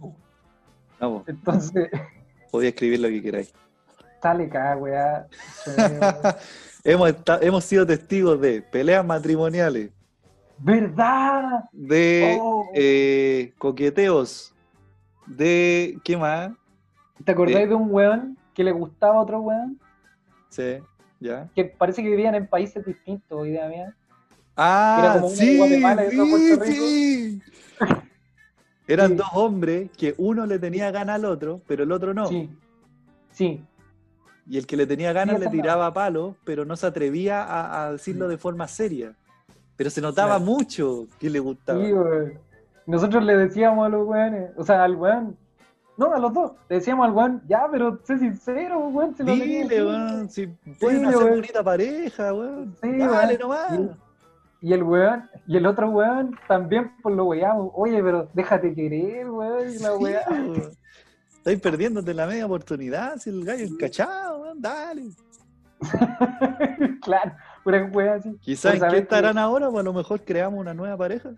Vamos, 0.98 1.24
Entonces, 1.28 1.90
podía 2.50 2.70
escribir 2.70 3.00
lo 3.00 3.08
que 3.08 3.22
queráis. 3.22 3.52
sale 4.22 4.48
cada 4.48 4.76
weá. 4.76 5.26
hemos, 6.84 7.64
sido 7.64 7.86
testigos 7.86 8.40
de 8.40 8.62
peleas 8.62 9.04
matrimoniales, 9.04 9.90
¿Verdad? 10.58 11.64
de 11.72 12.38
Oh. 12.40 12.68
eh, 12.74 13.52
coqueteos, 13.58 14.54
de. 15.26 15.98
¿Qué 16.04 16.16
más? 16.16 16.52
¿Te 17.24 17.32
acordáis 17.32 17.66
eh. 17.66 17.68
de 17.68 17.74
un 17.74 17.92
weón 17.92 18.38
que 18.54 18.64
le 18.64 18.72
gustaba 18.72 19.16
a 19.16 19.20
otro 19.22 19.40
weón? 19.40 19.78
Sí, 20.48 20.78
ya. 21.20 21.48
Que 21.54 21.64
parece 21.64 22.02
que 22.02 22.10
vivían 22.10 22.34
en 22.34 22.46
países 22.46 22.84
distintos, 22.84 23.46
idea 23.46 23.68
mía. 23.68 23.94
Era 24.54 25.12
Ah, 25.14 25.16
como 25.16 25.30
de 25.30 25.36
sí, 25.36 25.56
Guatemala 25.56 26.04
y 26.06 26.10
sí. 26.72 27.42
Eran 28.86 29.10
Sí. 29.10 29.14
dos 29.16 29.28
hombres 29.34 29.90
que 29.96 30.14
uno 30.18 30.44
le 30.46 30.58
tenía 30.58 30.90
gana 30.90 31.14
al 31.14 31.24
otro, 31.24 31.60
pero 31.66 31.84
el 31.84 31.92
otro 31.92 32.12
no. 32.12 32.26
Sí. 32.26 32.50
Sí. 33.30 33.64
Y 34.46 34.58
el 34.58 34.66
que 34.66 34.76
le 34.76 34.86
tenía 34.86 35.12
ganas 35.12 35.38
le 35.40 35.46
tiraba 35.48 35.92
palos, 35.94 36.34
pero 36.44 36.64
no 36.64 36.76
se 36.76 36.86
atrevía 36.86 37.42
a, 37.44 37.86
a 37.86 37.92
decirlo 37.92 38.28
de 38.28 38.36
forma 38.36 38.66
seria. 38.68 39.14
Pero 39.76 39.88
se 39.88 40.00
notaba 40.00 40.36
Claro. 40.36 40.44
mucho 40.44 41.06
que 41.18 41.30
le 41.30 41.38
gustaba. 41.38 41.82
Nosotros 42.86 43.22
le 43.24 43.36
decíamos 43.36 43.86
a 43.86 43.88
los 43.88 44.06
weones, 44.06 44.50
o 44.56 44.64
sea, 44.64 44.82
al 44.84 44.96
weón, 44.96 45.36
no, 45.96 46.12
a 46.12 46.18
los 46.18 46.32
dos, 46.34 46.52
le 46.68 46.76
decíamos 46.76 47.06
al 47.06 47.12
weón, 47.12 47.42
ya, 47.48 47.68
pero 47.70 48.00
sé 48.04 48.18
sincero, 48.18 48.80
weón, 48.88 49.14
se 49.16 49.22
lo 49.22 49.32
Dile, 49.32 49.62
así". 49.76 49.82
weón, 49.86 50.28
si 50.30 50.46
pueden 50.80 51.00
Sí, 51.00 51.06
hacer 51.06 51.16
weón. 51.18 51.30
bonita 51.36 51.62
pareja, 51.62 52.34
weón. 52.34 52.76
Sí, 52.82 52.98
Dale 52.98 53.36
weón. 53.36 53.38
nomás. 53.40 53.96
Y 54.62 54.72
el 54.72 54.82
weón, 54.84 55.28
y 55.46 55.56
el 55.56 55.66
otro 55.66 55.90
weón 55.90 56.38
también 56.46 56.92
pues 57.02 57.14
lo 57.16 57.24
weamos, 57.24 57.70
oye, 57.74 58.00
pero 58.02 58.28
déjate 58.32 58.72
querer, 58.74 59.28
weón, 59.28 59.68
y 59.70 59.78
la 59.78 59.88
Sí, 59.90 59.94
weá. 60.02 60.24
Estáis 61.38 61.60
perdiéndote 61.60 62.14
la 62.14 62.26
media 62.28 62.46
oportunidad, 62.46 63.16
si 63.16 63.30
el 63.30 63.44
gallo 63.44 63.64
encachado, 63.66 64.40
weón, 64.42 64.60
dale. 64.62 65.10
claro, 67.02 67.32
pura 67.64 67.84
weá 67.92 68.14
así. 68.14 68.36
Quizás 68.40 68.78
qué 68.80 68.88
que- 68.88 68.98
estarán 68.98 69.36
ahora, 69.38 69.68
o 69.68 69.78
a 69.78 69.82
lo 69.82 69.92
mejor 69.92 70.20
creamos 70.24 70.60
una 70.60 70.74
nueva 70.74 70.96
pareja. 70.96 71.30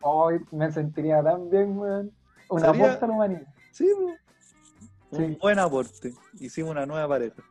Hoy 0.00 0.40
me 0.50 0.70
sentiría 0.72 1.22
tan 1.22 1.50
bien, 1.50 1.76
weón. 1.78 2.10
Una 2.48 2.66
Sería- 2.66 2.84
aporte 2.86 3.04
a 3.04 3.08
la 3.08 3.14
humanidad. 3.14 3.46
Sí, 3.72 3.86
weón. 3.98 4.16
Un 5.10 5.18
Sí. 5.26 5.38
buen 5.40 5.58
aporte. 5.58 6.14
Hicimos 6.40 6.70
una 6.70 6.86
nueva 6.86 7.06
pareja. 7.08 7.42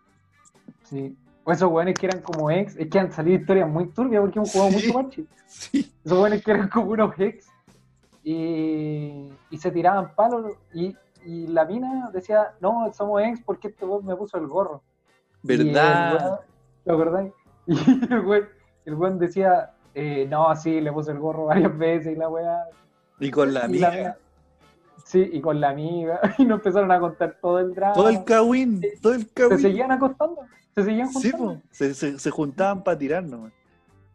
Sí. 0.83 1.15
O 1.47 1.51
esos 1.51 1.71
weones 1.71 1.93
que 1.97 2.07
eran 2.07 2.21
como 2.21 2.49
ex, 2.51 2.75
es 2.75 2.89
que 2.89 2.99
han 2.99 3.11
salido 3.11 3.39
historias 3.39 3.69
muy 3.69 3.87
turbias 3.89 4.19
porque 4.21 4.39
hemos 4.39 4.51
jugado 4.51 4.71
Sí. 4.71 4.75
mucho 4.87 4.93
parche. 4.93 5.25
Sí. 5.45 5.93
Esos 6.03 6.17
weones 6.19 6.43
que 6.43 6.51
eran 6.51 6.67
como 6.69 6.87
unos 6.91 7.17
ex 7.19 7.47
y, 8.23 9.31
y 9.49 9.57
se 9.57 9.71
tiraban 9.71 10.13
palos 10.15 10.53
y, 10.73 10.95
y 11.25 11.47
la 11.47 11.65
mina 11.65 12.09
decía, 12.11 12.53
no, 12.59 12.91
somos 12.93 13.21
ex 13.21 13.41
porque 13.43 13.67
este 13.69 13.85
weón 13.85 14.05
me 14.05 14.15
puso 14.15 14.37
el 14.37 14.47
gorro. 14.47 14.81
Y 15.43 15.53
el 15.53 15.65
¿Verdad? 15.71 16.13
weón- 16.19 16.39
¿Te 16.83 16.91
acordás? 16.91 17.25
Y 17.67 18.13
el 18.13 18.19
weón, 18.25 18.47
el 18.85 18.93
weón 18.95 19.19
decía, 19.19 19.71
eh, 19.93 20.27
no, 20.29 20.55
sí, 20.55 20.81
le 20.81 20.91
puse 20.91 21.11
el 21.11 21.19
gorro 21.19 21.45
varias 21.45 21.75
veces 21.77 22.13
y 22.13 22.15
la 22.15 22.29
weá. 22.29 22.63
Y 23.19 23.31
con 23.31 23.53
la 23.53 23.65
y 23.65 23.69
mina- 23.69 24.17
Sí, 25.05 25.29
y 25.31 25.39
con 25.39 25.61
la 25.61 25.69
amiga. 25.69 26.19
Y 26.39 26.45
nos 26.45 26.57
empezaron 26.57 26.91
a 26.91 26.99
contar 26.99 27.37
todo 27.41 27.59
el 27.59 27.73
drama. 27.73 27.93
Todo 27.93 28.09
el 28.09 28.23
cagüín, 28.23 28.81
todo 29.01 29.13
el 29.13 29.21
se 29.21 29.29
cagüín. 29.29 29.59
seguían 29.59 29.91
acostando. 29.91 30.41
Se 30.73 30.83
seguían 30.83 31.07
Sí, 31.13 31.31
juntando. 31.31 31.53
po. 31.61 31.67
se, 31.71 31.93
se, 31.93 32.19
se 32.19 32.29
juntaban 32.31 32.83
para 32.83 32.97
tirarnos. 32.97 33.51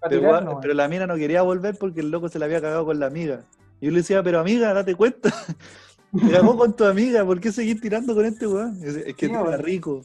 Pa' 0.00 0.08
Pero, 0.08 0.74
la 0.74 0.88
mina 0.88 1.06
no 1.06 1.14
quería 1.16 1.42
volver 1.42 1.76
porque 1.78 2.00
el 2.00 2.10
loco 2.10 2.28
se 2.28 2.38
la 2.38 2.46
había 2.46 2.60
cagado 2.60 2.84
con 2.84 2.98
la 2.98 3.06
amiga. 3.06 3.44
Y 3.80 3.86
yo 3.86 3.92
le 3.92 3.98
decía, 3.98 4.22
pero 4.22 4.40
amiga, 4.40 4.72
date 4.74 4.94
cuenta. 4.94 5.30
Te 6.18 6.30
cagó 6.32 6.56
con 6.56 6.74
tu 6.74 6.84
amiga, 6.84 7.24
¿por 7.24 7.38
qué 7.40 7.52
seguir 7.52 7.80
tirando 7.80 8.14
con 8.14 8.24
este 8.24 8.46
weón? 8.46 8.76
Es, 8.82 8.96
es 8.96 9.14
que 9.14 9.26
Sí, 9.28 9.32
rico. 9.58 10.04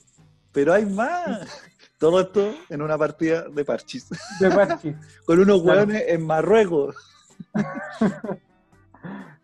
Pero 0.52 0.72
hay 0.74 0.86
más. 0.86 1.48
Todo 1.98 2.20
esto 2.22 2.53
en 2.70 2.82
una 2.82 2.98
partida 2.98 3.44
de 3.49 3.66
parchis. 3.66 4.07
de 4.40 4.52
parchís. 4.52 4.95
Con 5.26 5.40
unos 5.40 5.64
Claro. 5.64 5.80
weones 5.80 6.03
en 6.07 6.26
Marruecos. 6.26 6.95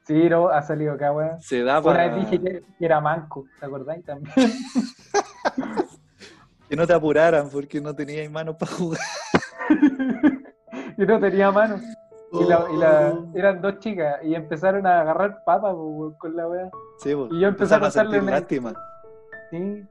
Sí, 0.04 0.30
no, 0.30 0.50
ha 0.50 0.62
salido 0.64 0.94
acá, 0.94 1.12
weón. 1.12 1.40
Se 1.42 1.64
da 1.64 1.80
Una 1.80 1.84
para 1.84 2.08
vez 2.08 2.16
dije 2.32 2.42
que, 2.42 2.64
que 2.78 2.86
era 2.86 3.00
manco, 3.00 3.46
¿te 3.60 3.66
acordáis 3.66 4.04
también? 4.04 4.34
que 6.70 6.76
no 6.76 6.88
te 6.88 6.94
apuraran 6.94 7.50
porque 7.50 7.82
no 7.82 7.94
tenías 7.96 8.30
manos 8.32 8.56
para 8.56 8.72
jugar. 8.72 9.00
y 10.98 11.06
no 11.06 11.20
tenía 11.20 11.52
mano. 11.52 11.80
Y, 12.34 12.44
la, 12.46 12.66
y 12.74 12.78
la- 12.78 13.14
Oh. 13.14 13.30
eran 13.36 13.62
dos 13.62 13.80
chicas 13.80 14.20
y 14.24 14.34
empezaron 14.36 14.88
a 14.88 15.02
agarrar 15.02 15.44
papas 15.44 15.74
po, 15.74 16.16
con 16.18 16.36
la 16.36 16.48
weá. 16.48 16.70
Sí, 17.00 17.14
po. 17.14 17.28
Y 17.30 17.42
yo 17.42 17.48
empecé 17.50 17.74
a 17.74 17.78
Empezaron 17.78 18.16
una- 18.16 18.32
lástima. 18.32 18.74
Sí, 19.50 19.86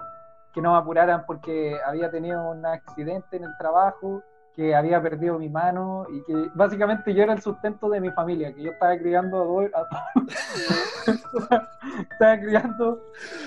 que 0.54 0.60
no 0.62 0.72
me 0.72 0.78
apuraran 0.78 1.24
porque 1.26 1.76
había 1.86 2.10
tenido 2.10 2.50
un 2.50 2.64
accidente 2.64 3.36
en 3.36 3.44
el 3.44 3.56
trabajo, 3.58 4.22
que 4.56 4.74
había 4.74 5.00
perdido 5.00 5.38
mi 5.38 5.48
mano 5.48 6.06
y 6.12 6.22
que 6.24 6.50
básicamente 6.54 7.14
yo 7.14 7.22
era 7.22 7.32
el 7.34 7.40
sustento 7.40 7.88
de 7.88 8.00
mi 8.00 8.10
familia, 8.10 8.52
que 8.52 8.62
yo 8.62 8.72
estaba 8.72 8.96
criando 8.98 9.40
a 9.42 9.44
dos, 9.44 9.64
a- 9.74 10.12
estaba 12.12 12.38
criando 12.40 13.00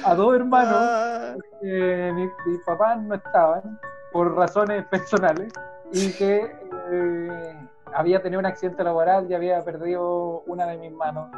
a 0.04 0.16
dos 0.16 0.36
hermanos, 0.36 1.38
que 1.62 2.12
mis, 2.16 2.30
mis 2.48 2.60
papás 2.66 3.02
no 3.02 3.16
estaban 3.16 3.80
por 4.12 4.36
razones 4.36 4.86
personales 4.88 5.52
y 5.92 6.12
que 6.14 6.52
eh, 6.92 7.68
había 7.94 8.22
tenido 8.22 8.40
un 8.40 8.46
accidente 8.46 8.84
laboral 8.84 9.28
y 9.30 9.34
había 9.34 9.64
perdido 9.64 10.42
una 10.48 10.66
de 10.68 10.78
mis 10.78 10.92
manos 10.94 11.30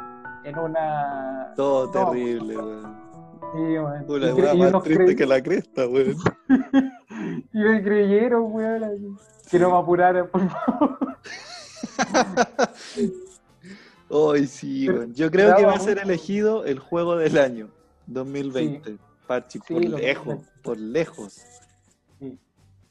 en 0.44 0.58
una... 0.58 1.52
todo 1.56 1.86
No, 1.86 1.90
terrible, 2.10 2.54
sí. 2.54 3.76
Una 3.76 4.00
Y 4.00 4.04
cre- 4.06 4.34
weá 4.34 4.54
y 4.54 4.58
más 4.58 4.82
triste 4.82 5.16
que 5.16 5.26
la 5.26 5.42
cresta, 5.42 5.86
weón. 5.88 6.16
Y 7.52 7.58
me 7.58 7.82
creyeron, 7.82 8.52
weón, 8.52 9.18
que 9.50 9.58
no 9.58 9.70
me 9.70 9.76
apuraran, 9.78 10.28
por 10.28 10.48
favor. 10.48 10.98
Ay, 14.10 14.46
sí, 14.46 14.88
weón. 14.88 15.14
Yo 15.14 15.30
creo 15.30 15.56
que 15.56 15.64
va 15.66 15.74
a 15.74 15.78
ser 15.80 15.98
elegido 15.98 16.64
el 16.64 16.78
juego 16.78 17.16
del 17.16 17.38
año 17.38 17.68
2020. 18.06 18.98
Parchi, 19.26 19.58
Sí, 19.66 19.74
por 19.74 19.84
lo- 19.84 19.98
lejos, 19.98 20.38
por 20.62 20.78
lejos. 20.78 21.42
Sí. 22.20 22.38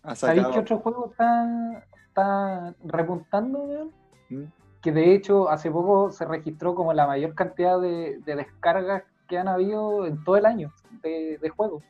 Ha 0.04 0.16
¿Sabéis 0.16 0.48
qué 0.48 0.60
otro 0.60 0.80
juego 0.80 1.10
está, 1.12 1.86
está 2.10 2.76
repuntando? 2.84 3.90
¿Mm? 4.30 4.44
Que 4.82 4.92
de 4.92 5.14
hecho 5.16 5.50
hace 5.50 5.72
poco 5.72 6.12
se 6.12 6.26
registró 6.26 6.76
como 6.76 6.94
la 6.94 7.08
mayor 7.08 7.34
cantidad 7.34 7.80
de, 7.80 8.20
de 8.26 8.36
descargas 8.36 9.04
que 9.30 9.38
han 9.38 9.48
habido 9.48 10.06
en 10.06 10.22
todo 10.24 10.36
el 10.38 10.46
año 10.46 10.74
de, 11.02 11.38
de 11.42 11.50
juegos. 11.50 11.84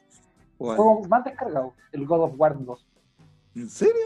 ¿Cuál? 0.57 0.77
Juego 0.77 1.01
más 1.09 1.23
descargado, 1.25 1.73
el 1.91 2.05
God 2.05 2.21
of 2.25 2.33
War 2.37 2.55
2. 2.63 2.85
¿En 3.55 3.69
serio? 3.69 4.05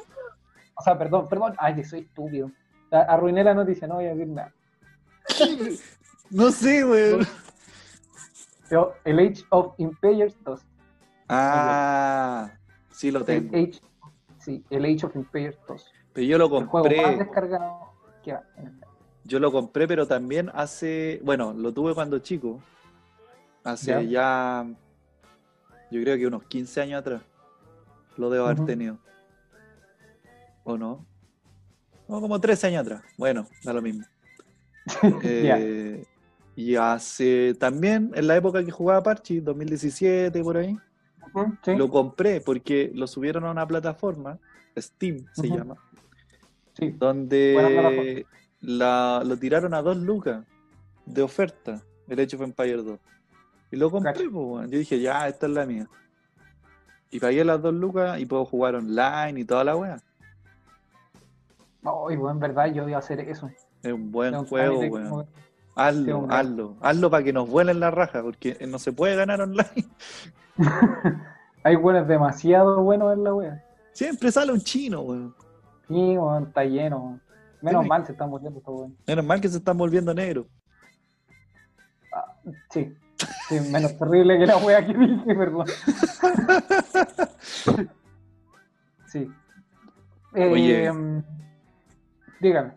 O 0.80 0.82
sea, 0.82 0.98
perdón, 0.98 1.28
perdón, 1.28 1.56
ay, 1.58 1.76
que 1.76 1.84
soy 1.84 2.00
estúpido. 2.02 2.50
Arruiné 2.92 3.44
la 3.44 3.54
noticia, 3.54 3.88
no 3.88 3.96
voy 3.96 4.06
a 4.06 4.16
decir 4.16 4.28
nada. 4.28 4.54
No 6.32 6.52
sé, 6.52 6.86
weón. 6.86 7.26
Pero 8.70 8.94
el 9.04 9.18
Age 9.18 9.44
of 9.50 9.74
Empires 9.80 10.38
2. 10.44 10.62
Ah, 11.28 12.52
sí 12.92 13.10
lo 13.10 13.20
El 13.22 13.26
tengo. 13.26 13.58
Age, 13.58 13.82
sí, 14.38 14.64
el 14.70 14.86
Age 14.86 15.08
of 15.08 15.16
Empires 15.16 15.58
2. 15.68 15.92
Pero 16.14 16.28
yo 16.28 16.38
lo 16.38 16.46
El 16.46 16.50
juego 16.50 16.66
más 16.66 16.72
compré. 16.72 17.18
descargado 17.18 17.94
que 18.24 18.34
va. 18.34 18.44
Yo 19.24 19.40
lo 19.40 19.52
compré, 19.52 19.88
pero 19.88 20.06
también 20.08 20.52
hace. 20.54 21.20
Bueno, 21.24 21.52
lo 21.52 21.74
tuve 21.74 21.96
cuando 21.96 22.20
chico. 22.20 22.60
Hace 23.64 23.92
Ya. 23.92 24.02
ya. 24.04 24.66
Yo 25.90 26.02
creo 26.04 26.16
que 26.16 26.28
unos 26.28 26.44
15 26.44 26.82
años 26.82 27.00
atrás. 27.00 27.24
Lo 28.18 28.30
debo 28.30 28.46
haber 28.46 28.66
tenido. 28.66 29.00
¿O 30.70 30.78
no? 30.78 31.04
No, 32.08 32.22
como 32.22 32.40
13 32.40 32.68
años 32.68 32.82
atrás. 32.82 33.02
Bueno, 33.18 33.48
da 33.64 33.74
lo 33.74 33.82
mismo. 33.82 34.06
Eh, 35.24 36.04
y 36.56 36.76
hace 36.76 37.54
también, 37.60 38.12
en 38.16 38.26
la 38.26 38.36
época 38.36 38.64
que 38.66 38.72
jugaba 38.72 39.04
Parchi, 39.04 39.40
2017 39.40 40.44
por 40.44 40.58
ahí, 40.58 40.76
sí. 41.64 41.76
lo 41.76 41.90
compré 41.90 42.42
porque 42.42 42.92
lo 42.96 43.06
subieron 43.06 43.46
a 43.46 43.52
una 43.52 43.68
plataforma, 43.68 44.40
Steam 44.76 45.26
se 45.34 45.48
llama, 45.48 45.76
Sí. 46.74 46.96
Donde 46.98 48.26
la, 48.62 49.22
lo 49.24 49.38
tiraron 49.38 49.76
a 49.76 49.82
dos 49.84 49.98
lucas 49.98 50.44
de 51.06 51.22
oferta, 51.22 51.84
el 52.08 52.20
Age 52.20 52.36
of 52.36 52.42
Empire 52.42 52.78
2. 52.78 53.00
Y 53.72 53.76
lo 53.76 53.92
compré, 53.92 54.30
pues, 54.30 54.72
yo 54.72 54.78
dije, 54.80 55.00
ya, 55.00 55.28
esta 55.28 55.46
es 55.46 55.52
la 55.52 55.66
mía. 55.66 55.88
Y 57.12 57.20
pagué 57.20 57.46
las 57.46 57.62
dos 57.62 57.74
lucas 57.74 58.20
y 58.20 58.26
puedo 58.26 58.46
jugar 58.46 58.76
online 58.76 59.40
y 59.40 59.46
toda 59.46 59.64
la 59.64 59.76
wea. 59.76 60.02
Ay, 61.84 62.16
bueno, 62.18 62.32
en 62.32 62.40
verdad 62.40 62.68
yo 62.74 62.88
iba 62.88 62.98
a 62.98 63.00
hacer 63.00 63.20
eso. 63.22 63.50
Es 63.84 63.94
un 63.94 64.12
buen 64.12 64.34
juego, 64.46 64.80
weón. 64.80 65.26
Sí, 65.26 65.32
Hazlo, 65.76 66.18
hombre. 66.20 66.36
hazlo, 66.36 66.76
hazlo 66.82 67.10
para 67.10 67.24
que 67.24 67.32
nos 67.32 67.50
vuelen 67.50 67.80
la 67.80 67.90
raja, 67.90 68.22
porque 68.22 68.58
no 68.68 68.80
se 68.80 68.92
puede 68.92 69.16
ganar 69.16 69.40
online. 69.42 69.88
Hay 71.64 71.76
buenos 71.78 72.06
demasiado 72.08 72.82
buenos 72.84 73.14
en 73.14 73.24
la 73.24 73.34
wea. 73.34 73.64
Siempre 73.94 74.30
sale 74.32 74.52
un 74.52 74.60
chino, 74.60 75.02
weón. 75.02 75.34
Sí, 75.88 76.18
weón, 76.18 76.44
está 76.48 76.66
lleno. 76.66 76.98
weón. 77.00 77.22
Menos 77.62 77.86
mal 77.88 78.06
se 78.06 78.12
están 78.14 78.30
muriendo 78.30 78.60
estos 78.60 78.74
weones. 78.76 78.98
Menos 79.08 79.26
mal 79.26 79.40
que 79.42 79.48
se 79.50 79.58
están 79.58 79.78
volviendo 79.78 80.14
negros. 80.14 80.46
Sí. 82.72 82.94
Sí, 83.50 83.60
menos 83.72 83.98
terrible 83.98 84.38
que 84.40 84.46
la 84.46 84.58
wea 84.58 84.86
que 84.86 84.94
dije, 84.94 85.36
perdón. 85.36 85.66
Sí. 89.08 89.28
Eh, 90.36 90.52
Oye. 90.52 90.92
Dígame. 92.40 92.74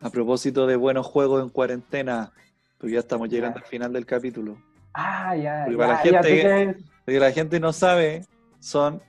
A 0.00 0.10
propósito 0.10 0.66
de 0.66 0.76
buenos 0.76 1.06
juegos 1.06 1.42
en 1.42 1.48
cuarentena, 1.48 2.32
porque 2.78 2.94
ya 2.94 3.00
estamos 3.00 3.28
llegando 3.28 3.58
Ya. 3.58 3.64
al 3.64 3.68
final 3.70 3.92
del 3.92 4.06
capítulo. 4.06 4.56
Ah, 4.92 5.34
ya, 5.36 5.64
Porque 5.64 5.72
ya, 5.72 5.78
para 5.78 5.88
la 5.92 6.04
ya 6.04 6.22
gente 6.22 6.28
sé 6.28 6.84
que- 7.06 7.20
la 7.20 7.32
gente 7.32 7.60
no 7.60 7.72
sabe, 7.72 8.24
son 8.60 9.02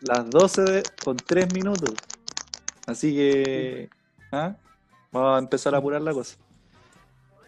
las 0.00 0.28
12 0.30 0.62
de- 0.62 0.82
con 1.04 1.16
3 1.16 1.52
minutos. 1.52 1.94
Así 2.86 3.14
que 3.14 3.90
¿ah? 4.32 4.54
vamos 5.12 5.36
a 5.36 5.38
empezar 5.40 5.74
a 5.74 5.78
apurar 5.78 6.00
la 6.00 6.12
cosa. 6.12 6.36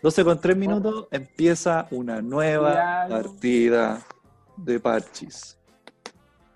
12 0.02 0.24
con 0.24 0.40
3 0.40 0.56
minutos 0.56 1.06
empieza 1.10 1.86
una 1.90 2.20
nueva 2.22 2.74
Ya. 2.74 3.06
partida 3.08 4.00
de 4.56 4.80
parchis. 4.80 5.58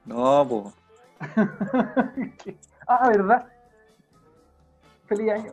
No, 0.05 0.47
po. 0.49 0.73
ah, 2.89 3.09
¿verdad? 3.09 3.49
Feliz 5.07 5.31
año. 5.31 5.53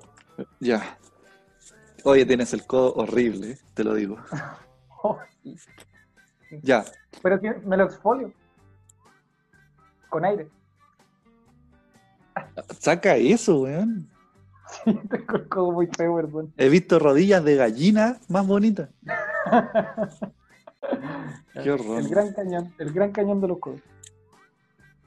Ya. 0.59 0.97
Oye, 2.03 2.25
tienes 2.25 2.53
el 2.53 2.65
codo 2.65 2.93
horrible, 2.95 3.57
te 3.73 3.83
lo 3.83 3.93
digo. 3.93 4.17
Oh, 5.03 5.19
sí. 5.43 5.55
Ya. 6.63 6.83
Pero 7.21 7.39
me 7.65 7.77
lo 7.77 7.85
exfolio. 7.85 8.33
Con 10.09 10.25
aire. 10.25 10.49
Saca 12.79 13.15
eso, 13.15 13.61
weón. 13.61 14.09
Sí, 14.85 14.97
tengo 15.09 15.35
el 15.35 15.49
codo 15.49 15.71
muy 15.73 15.87
feo, 15.87 16.15
perdón. 16.15 16.53
He 16.55 16.69
visto 16.69 16.97
rodillas 16.97 17.43
de 17.43 17.57
gallina 17.57 18.19
más 18.29 18.47
bonitas. 18.47 18.87
Qué 21.61 21.71
horror. 21.71 21.99
El 21.99 22.07
gran 22.07 22.33
cañón, 22.33 22.73
el 22.79 22.93
gran 22.93 23.11
cañón 23.11 23.41
de 23.41 23.49
los 23.49 23.59
codos. 23.59 23.81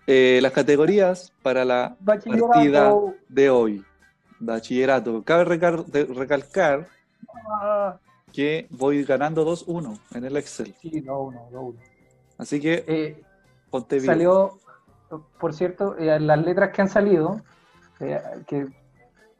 Eh, 0.06 0.38
las 0.42 0.52
categorías 0.52 1.32
para 1.42 1.64
la 1.64 1.96
partida 2.04 2.94
de 3.30 3.48
hoy. 3.48 3.82
Bachillerato. 4.40 5.22
Cabe 5.24 5.44
de- 5.56 6.04
recalcar 6.06 6.88
Ah, 7.46 7.98
que 8.32 8.66
voy 8.70 9.04
ganando 9.04 9.44
2-1 9.44 9.98
en 10.12 10.24
el 10.24 10.36
Excel. 10.36 10.74
sí, 10.80 11.00
no, 11.02 11.30
no, 11.30 11.48
no. 11.50 11.74
Así 12.38 12.60
que 12.60 12.84
Eh, 12.86 13.22
ponte 13.70 13.96
bien. 13.96 14.06
salió, 14.06 14.58
por 15.38 15.54
cierto, 15.54 15.96
eh, 15.96 16.18
las 16.20 16.38
letras 16.44 16.70
que 16.72 16.82
han 16.82 16.88
salido, 16.88 17.40
eh, 18.00 18.20
que 18.46 18.66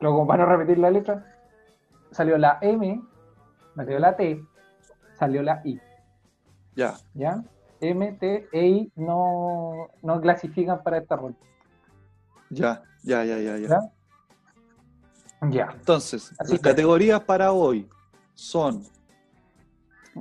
luego 0.01 0.25
van 0.27 0.41
a 0.43 0.47
repetir 0.47 0.79
la 0.79 0.91
letra, 0.91 1.27
salió 2.13 2.39
la 2.39 2.59
M, 2.63 3.01
salió 3.75 3.99
la 3.99 4.17
T, 4.17 4.43
salió 5.19 5.43
la 5.43 5.61
I, 5.65 5.81
Ya. 6.77 6.95
¿ya? 7.15 7.43
M, 7.81 8.13
T 8.13 8.49
e 8.53 8.67
I 8.67 8.93
no, 8.97 9.89
no 10.03 10.21
clasifican 10.21 10.83
para 10.83 10.99
esta 10.99 11.17
ronda. 11.17 11.39
Ya, 12.51 12.83
ya, 13.03 13.25
ya, 13.25 13.39
ya, 13.41 13.59
ya. 13.59 13.69
¿Ya? 13.69 13.81
Ya. 15.51 15.69
Entonces, 15.73 16.33
Así 16.39 16.53
las 16.53 16.61
que- 16.61 16.69
categorías 16.71 17.21
para 17.21 17.53
hoy 17.53 17.89
son. 18.35 18.83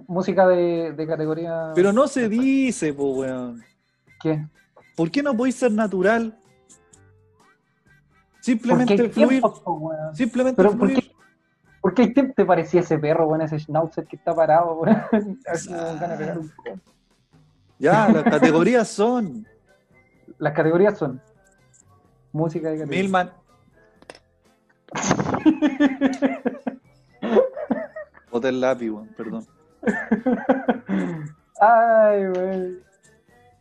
Música 0.07 0.47
de, 0.47 0.91
de 0.93 1.07
categoría. 1.07 1.71
Pero 1.75 1.93
no 1.93 2.07
se 2.07 2.27
dice, 2.29 2.93
po, 2.93 3.11
weón. 3.13 3.63
¿Qué? 4.21 4.45
¿Por 4.95 5.11
qué 5.11 5.21
no 5.21 5.35
podéis 5.35 5.55
ser 5.55 5.71
natural? 5.71 6.37
Simplemente 8.41 8.93
hay 8.93 9.09
fluir. 9.09 9.29
tiempos, 9.29 9.59
po, 9.61 9.73
weón. 9.73 10.15
Simplemente 10.15 10.57
Pero 10.57 10.69
¿por 10.71 10.89
fluir. 10.89 11.03
qué, 11.03 11.11
¿por 11.81 11.93
qué 11.93 12.01
hay 12.03 12.13
tiempo? 12.13 12.33
te 12.35 12.45
parecía 12.45 12.81
ese 12.81 12.97
perro, 12.97 13.27
weón, 13.27 13.41
ese 13.41 13.59
schnauzer 13.59 14.05
que 14.05 14.15
está 14.15 14.33
parado, 14.35 14.73
weón? 14.79 15.03
Un. 16.37 16.51
Ya, 17.79 18.09
las 18.09 18.23
categorías 18.23 18.87
son 18.87 19.47
Las 20.39 20.53
categorías 20.53 20.97
son 20.97 21.21
música 22.31 22.69
de 22.69 22.77
categoría. 22.79 23.01
Milman. 23.03 23.31
Boté 28.31 28.49
el 28.49 28.59
lápiz, 28.61 28.89
weón, 28.89 29.07
perdón. 29.15 29.45
Ay, 31.59 32.25
güey. 32.27 32.59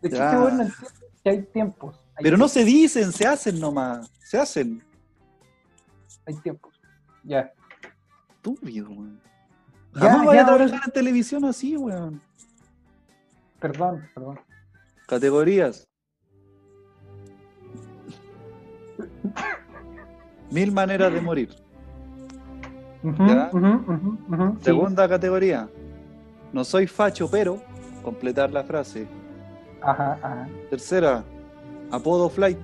De 0.01 0.09
hecho, 0.09 0.17
Ya. 0.17 0.25
este 0.27 0.37
weón 0.39 0.57
no 0.57 0.63
entiende 0.65 0.89
que 1.23 1.31
hay 1.31 1.43
tiempos. 1.43 1.97
Hay 2.17 2.25
Pero 2.25 2.37
no 2.37 2.49
se 2.49 2.65
dicen, 2.65 3.13
se 3.13 3.27
hacen 3.27 3.61
nomás. 3.61 4.11
Se 4.21 4.39
hacen. 4.39 4.83
Hay 6.27 6.35
tiempos. 6.37 6.81
Ya. 7.23 7.53
Estúpido, 8.35 8.89
weón. 8.91 9.21
Jamás 9.95 10.27
vaya 10.27 10.41
ya, 10.41 10.43
a 10.43 10.47
trabajar 10.57 10.81
en 10.87 10.93
televisión 10.93 11.45
así, 11.45 11.77
weón. 11.77 12.21
Perdón, 13.61 14.09
perdón. 14.15 14.41
Categorías. 15.07 15.87
Mil 20.51 20.73
maneras 20.73 21.13
de 21.13 21.21
morir. 21.21 21.62
Ya. 23.03 23.51
Segunda 24.61 25.09
categoría. 25.09 25.69
No 26.53 26.65
soy 26.65 26.87
facho, 26.87 27.29
pero 27.31 27.59
completar 28.03 28.51
la 28.53 28.63
frase. 28.63 29.07
Ajá, 29.81 30.19
ajá. 30.23 30.49
Tercera, 30.71 31.25
apodo 31.91 32.29
flight. 32.29 32.59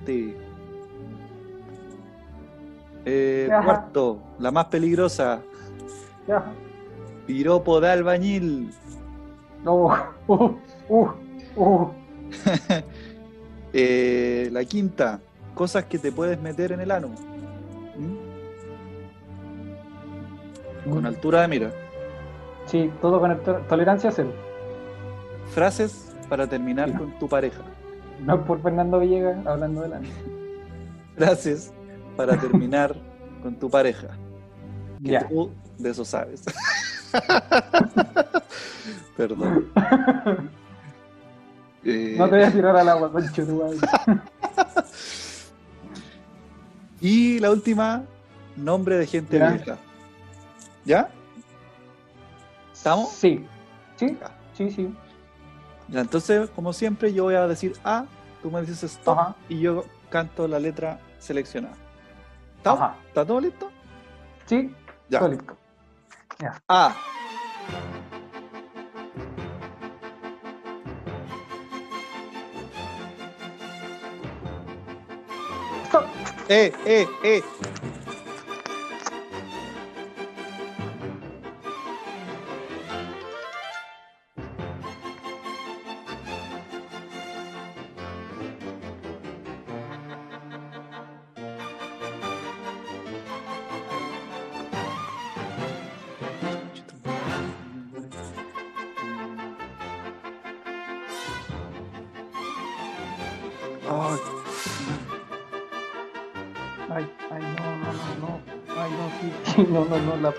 Eh, 3.05 3.49
Ajá. 3.51 3.63
cuarto, 3.65 4.19
la 4.39 4.51
más 4.51 4.65
peligrosa, 4.65 5.41
Ya. 6.27 6.43
piropo 7.25 7.79
de 7.81 7.89
albañil. 7.89 8.71
No. 9.63 9.89
Uh, 10.27 10.55
uh, 10.89 11.09
uh. 11.55 11.87
Eh, 13.73 14.49
la 14.51 14.65
quinta, 14.65 15.19
cosas 15.53 15.85
que 15.85 15.99
te 15.99 16.11
puedes 16.11 16.41
meter 16.41 16.71
en 16.71 16.79
el 16.81 16.89
ano. 16.89 17.09
Con 20.89 21.05
altura 21.05 21.41
de 21.41 21.47
mira. 21.47 21.71
Sí, 22.65 22.91
todo 23.01 23.19
con 23.19 23.37
to- 23.41 23.61
tolerancia 23.67 24.11
cero. 24.11 24.31
Frases 25.53 26.13
para 26.29 26.47
terminar 26.47 26.89
Sí. 26.89 26.95
con 26.97 27.17
tu 27.19 27.27
pareja. 27.27 27.61
No 28.23 28.43
por 28.45 28.61
Fernando 28.61 28.99
Villegas 28.99 29.45
hablando 29.47 29.81
de 29.81 29.89
la 29.89 30.01
Frases 31.15 31.73
para 32.15 32.37
terminar 32.37 32.95
con 33.43 33.55
tu 33.55 33.69
pareja. 33.69 34.07
Que 35.03 35.19
tú 35.29 35.49
de 35.77 35.89
eso 35.91 36.05
sabes. 36.05 36.43
Perdón. 39.17 39.67
Eh, 41.83 42.15
No 42.17 42.29
te 42.29 42.35
voy 42.35 42.43
a 42.43 42.51
tirar 42.51 42.75
al 42.75 42.89
agua, 42.89 43.09
madre. 43.09 43.29
Y 47.01 47.39
la 47.39 47.49
última, 47.51 48.03
nombre 48.57 48.97
de 48.97 49.07
gente 49.07 49.39
Ya. 49.39 49.51
vieja. 49.51 49.77
¿Ya? 50.89 51.07
¿Estamos? 52.73 53.09
Sí. 53.11 53.45
Sí, 53.95 54.17
Ya. 54.19 54.31
sí, 54.53 54.71
sí. 54.71 54.91
Ya, 55.89 56.01
entonces, 56.01 56.49
como 56.49 56.73
siempre, 56.73 57.13
yo 57.13 57.25
voy 57.25 57.35
a 57.35 57.47
decir 57.47 57.73
A, 57.83 58.05
tú 58.41 58.49
me 58.49 58.59
dices 58.61 58.81
stop 58.81 59.19
Ajá. 59.19 59.35
y 59.49 59.59
yo 59.59 59.85
canto 60.09 60.47
la 60.47 60.57
letra 60.57 60.99
seleccionada. 61.19 61.75
¿Estamos? 62.57 62.81
Ajá. 62.81 62.95
¿Está 63.07 63.23
todo 63.23 63.39
listo? 63.39 63.69
Sí, 64.47 64.73
Ya. 65.09 65.19
todo 65.19 65.29
listo. 65.29 65.55
A. 66.67 66.95
Stop. 75.89 76.05
E, 76.49 76.71
E, 76.85 77.07
E. 77.23 77.43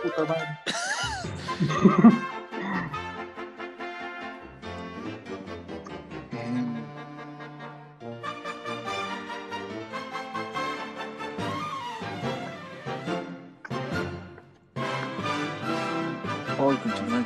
puta 0.02 0.24
madre. 0.24 0.60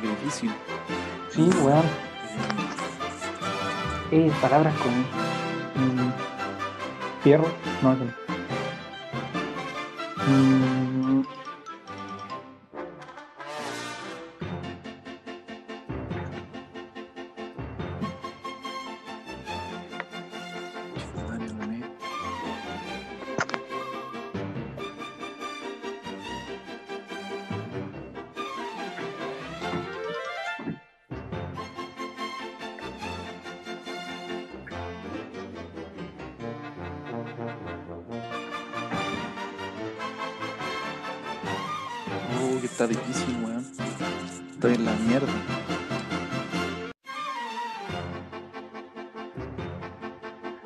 qué 0.01 0.07
difícil. 0.07 0.51
Sí, 1.29 1.49
weón. 1.61 1.85
Eh, 4.11 4.31
palabras 4.41 4.73
con. 4.77 4.91
mm, 4.91 6.13
fierro. 7.23 7.47
No. 7.81 7.95
Mm, 10.27 10.94
está 42.75 42.87
difícil, 42.87 43.37
weón. 43.41 43.65
Estoy 44.51 44.73
en 44.73 44.83
la 44.83 44.91
mierda. 45.07 45.31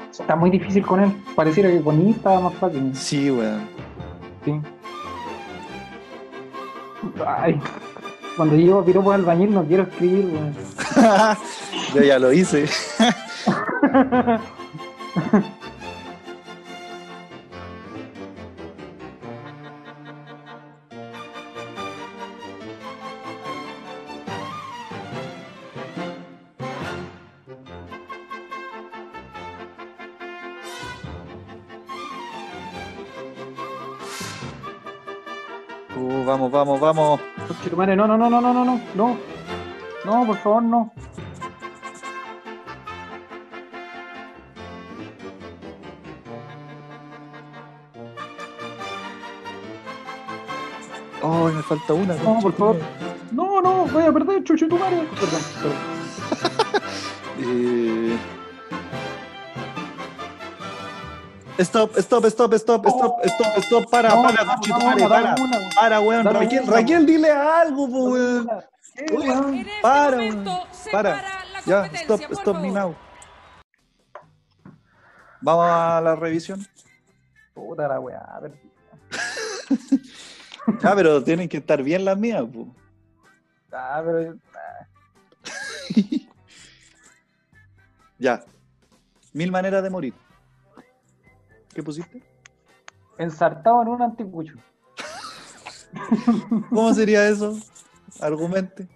está 0.10 0.36
muy 0.36 0.50
difícil 0.50 0.84
con 0.84 1.02
él. 1.02 1.12
Pareciera 1.36 1.70
que 1.70 1.80
con 1.82 2.02
estaba 2.08 2.40
más 2.40 2.56
fácil. 2.56 2.96
Sí, 2.96 3.30
weón. 3.30 3.62
Sí. 4.44 4.60
Ay. 7.28 7.62
Cuando 8.36 8.56
llego 8.56 8.80
a 8.80 8.86
piropos 8.86 9.14
al 9.14 9.22
albañil 9.22 9.54
no 9.54 9.64
quiero 9.66 9.84
escribir, 9.84 10.34
weón. 10.34 10.56
Yo 11.94 12.02
ya 12.02 12.18
lo 12.18 12.34
hice. 12.34 12.66
vamos. 36.80 37.20
No, 37.76 37.86
no, 38.08 38.18
no, 38.18 38.18
no, 38.18 38.30
no, 38.30 38.42
no, 38.42 38.66
no, 38.66 38.82
no. 38.96 39.18
No, 40.06 40.26
por 40.26 40.38
favor, 40.38 40.64
no. 40.64 40.94
Oh, 51.22 51.50
me 51.50 51.62
falta 51.62 51.94
una. 51.94 52.16
No, 52.16 52.40
por 52.40 52.54
favor. 52.54 52.78
No, 53.32 53.62
no, 53.62 53.86
voy 53.86 54.04
a 54.04 54.12
perder, 54.12 54.44
chucho, 54.44 54.68
tu 54.68 54.78
madre. 54.78 55.06
Perdón, 55.20 55.42
perdón. 55.62 55.78
eh... 57.40 58.39
Stop, 61.60 61.92
stop, 61.98 62.26
stop, 62.28 62.54
stop, 62.56 62.88
stop, 62.88 63.20
stop, 63.26 63.58
stop, 63.58 63.90
para, 63.92 64.16
No, 64.16 64.24
para, 64.24 64.44
no, 64.46 64.54
conchetumare, 64.54 65.02
no, 65.02 65.10
para, 65.10 65.36
una, 65.36 65.58
weón. 65.58 65.70
para, 65.76 66.00
weón, 66.00 66.26
Raquel, 66.26 66.64
una, 66.64 66.72
Raquel, 66.72 67.06
dile 67.06 67.32
algo, 67.32 67.86
weón. 67.86 68.50
¿Qué, 68.96 69.14
Uy, 69.14 69.28
weón? 69.28 69.56
Este 69.56 69.72
Para, 69.82 70.18
weón. 70.18 70.46
Para. 70.46 70.64
para 70.92 71.64
Ya, 71.66 71.86
stop, 71.96 72.22
stop 72.32 72.62
me 72.62 72.72
now. 72.72 72.96
Vamos 75.42 75.66
a 75.70 76.00
la 76.02 76.16
revisión. 76.16 76.66
Puta 77.54 77.90
la 77.90 78.00
weá. 78.00 78.20
a 78.20 78.40
ver. 78.40 78.54
Ya, 80.82 80.96
pero 80.96 81.22
tienen 81.22 81.50
que 81.50 81.58
estar 81.58 81.84
bien 81.84 82.06
las 82.06 82.18
mías, 82.18 82.44
po. 82.44 82.74
Ah, 83.74 84.02
pero. 84.06 84.34
ah, 84.56 84.88
Ya. 88.18 88.46
Mil 89.34 89.52
maneras 89.52 89.84
de 89.84 89.90
morir. 89.90 90.14
¿Qué 91.80 91.84
pusiste? 91.84 92.22
Ensartado 93.18 93.82
en 93.84 93.88
un 93.88 94.02
anticucho. 94.02 94.54
¿Cómo 96.70 96.94
sería 96.94 97.26
eso? 97.30 97.58
Argumente. 98.20 98.90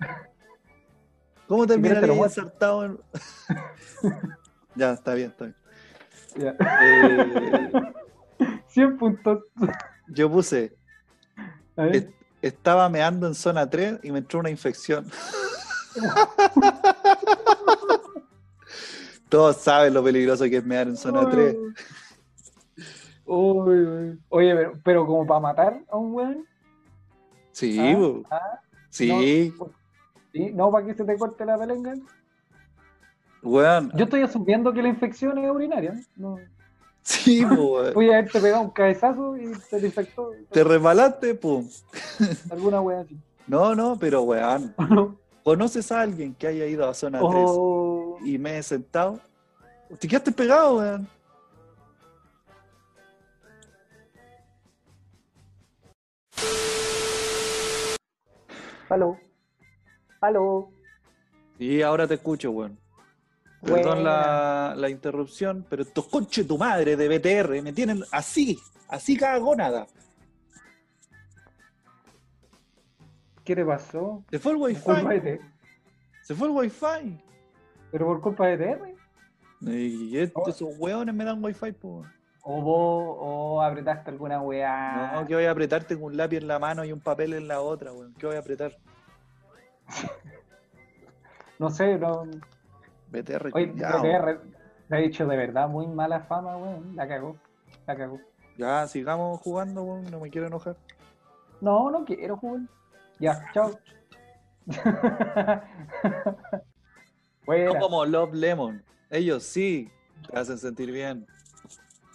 ¿Cómo 1.48 1.66
terminaría 1.66 2.14
ensartado 2.14 2.84
en... 2.84 3.00
ya, 4.76 4.92
está 4.92 5.14
bien, 5.14 5.30
está 5.30 5.46
bien. 5.46 5.56
Ya. 6.36 6.56
Eh, 6.82 7.72
100 8.68 8.98
puntos. 8.98 9.40
yo 10.10 10.30
puse, 10.30 10.76
est- 11.78 12.12
estaba 12.42 12.90
meando 12.90 13.28
en 13.28 13.34
zona 13.34 13.70
3 13.70 14.02
y 14.04 14.12
me 14.12 14.18
entró 14.20 14.42
una 14.42 14.50
infección. 14.50 15.10
Todos 19.30 19.56
saben 19.62 19.94
lo 19.94 20.04
peligroso 20.04 20.44
que 20.44 20.58
es 20.58 20.66
mear 20.66 20.90
en 20.90 20.98
zona 20.98 21.30
3. 21.30 21.56
Uy, 23.36 23.76
uy. 23.86 24.20
Oye, 24.30 24.56
pero, 24.56 24.80
pero 24.84 25.06
como 25.08 25.26
para 25.26 25.40
matar 25.40 25.82
a 25.90 25.98
un 25.98 26.14
weón. 26.14 26.46
Sí, 27.52 27.78
Ah, 28.30 28.36
ah, 28.36 28.60
sí, 28.90 29.54
no, 29.58 29.68
¿sí? 30.32 30.52
No, 30.54 30.72
para 30.72 30.86
que 30.86 30.94
se 30.96 31.04
te 31.06 31.18
corte 31.18 31.46
la 31.46 31.58
pelenga. 31.58 31.94
weón. 33.42 33.92
Yo 33.96 34.04
estoy 34.06 34.22
asumiendo 34.22 34.72
que 34.74 34.82
la 34.82 34.90
infección 34.90 35.38
es 35.38 35.50
urinaria. 35.52 35.94
No. 36.16 36.40
Sí, 37.02 37.44
weón. 37.46 37.94
Voy 37.94 38.10
a 38.10 38.14
haberte 38.20 38.40
pegado 38.40 38.64
un 38.64 38.70
cabezazo 38.72 39.38
y 39.38 39.54
se 39.56 39.80
te 39.80 39.88
infectó. 39.88 40.32
Te 40.52 40.64
resbalaste, 40.64 41.36
pum. 41.36 41.68
Alguna 42.52 42.82
wea 42.82 43.02
así. 43.02 43.18
No, 43.46 43.76
no, 43.76 43.98
pero 44.00 44.22
weón. 44.22 44.74
¿Conoces 45.44 45.92
a 45.92 46.00
alguien 46.02 46.34
que 46.34 46.48
haya 46.48 46.66
ido 46.66 46.88
a 46.88 46.94
zona 46.94 47.20
3 47.20 47.50
O- 47.52 48.18
y 48.24 48.38
me 48.38 48.58
he 48.58 48.64
sentado? 48.64 49.20
Te 50.00 50.08
quedaste 50.08 50.32
pegado, 50.32 50.78
weón. 50.78 51.08
Aló. 58.94 59.18
Aló. 60.22 60.70
Sí, 61.58 61.82
ahora 61.82 62.08
te 62.08 62.14
escucho, 62.16 62.52
weón. 62.52 62.80
Perdón 63.62 63.84
Buena. 63.96 64.02
la, 64.04 64.76
la 64.78 64.90
interrupción, 64.90 65.66
pero 65.70 65.84
estos 65.84 66.08
conches 66.08 66.46
tu 66.48 66.58
madre 66.58 66.96
de 66.98 67.08
BTR 67.08 67.62
me 67.64 67.72
tienen 67.74 68.04
así, 68.12 68.60
así 68.90 69.16
cada 69.18 69.38
gónada. 69.38 69.88
¿Qué 73.44 73.56
te 73.56 73.66
pasó? 73.66 74.24
Se 74.30 74.40
fue 74.40 74.52
el 74.54 74.58
Por 74.58 74.96
de 75.10 75.20
wifi. 75.20 75.40
Se 76.22 76.36
fue 76.36 76.48
el 76.48 76.54
wifi. 76.54 77.24
Pero 77.92 78.06
por 78.06 78.22
culpa 78.22 78.48
de 78.48 78.58
TR. 78.58 78.96
Y 79.72 80.18
estos 80.18 80.44
Oh. 80.46 80.50
esos 80.50 80.70
weones 80.78 81.14
me 81.16 81.24
dan 81.26 81.44
wifi, 81.44 81.72
po. 81.72 82.06
O 82.46 82.62
vos 82.62 83.18
o 83.20 83.62
apretaste 83.62 84.12
alguna 84.12 84.42
weá. 84.42 85.14
No, 85.16 85.26
que 85.26 85.34
voy 85.34 85.46
a 85.46 85.52
apretarte 85.52 85.96
con 85.96 86.06
un 86.06 86.18
lápiz 86.18 86.38
en 86.38 86.48
la 86.48 86.60
mano 86.60 86.84
y 86.84 86.92
un 86.92 87.00
papel 87.00 87.34
en 87.34 87.48
la 87.48 87.62
otra, 87.62 87.94
weón. 87.94 88.14
¿Qué 88.16 88.26
voy 88.28 88.36
a 88.36 88.40
apretar? 88.40 88.78
No 91.60 91.70
sé, 91.70 91.98
no. 91.98 92.26
BTR, 93.10 93.52
Oye, 93.54 93.70
culiao. 93.72 94.02
TR 94.02 94.42
le 94.90 94.98
ha 94.98 95.00
dicho 95.00 95.26
de 95.26 95.38
verdad 95.38 95.70
muy 95.70 95.88
mala 95.88 96.22
fama, 96.22 96.58
weón. 96.58 96.94
La 96.96 97.08
cagó. 97.08 97.38
La 97.88 97.96
cagó. 97.96 98.20
Ya, 98.58 98.86
sigamos 98.88 99.40
jugando, 99.40 99.84
weón. 99.84 100.12
No 100.12 100.20
me 100.20 100.30
quiero 100.30 100.48
enojar. 100.48 100.76
No, 101.62 101.90
no 101.90 102.04
quiero 102.04 102.36
jugar. 102.36 102.62
Ya, 103.20 103.50
chao. 103.54 103.80
No 107.46 107.80
como 107.80 108.06
Love 108.06 108.34
Lemon. 108.34 108.84
Ellos 109.10 109.44
sí 109.44 109.92
te 110.30 110.40
hacen 110.40 110.58
sentir 110.58 110.92
bien. 110.92 111.28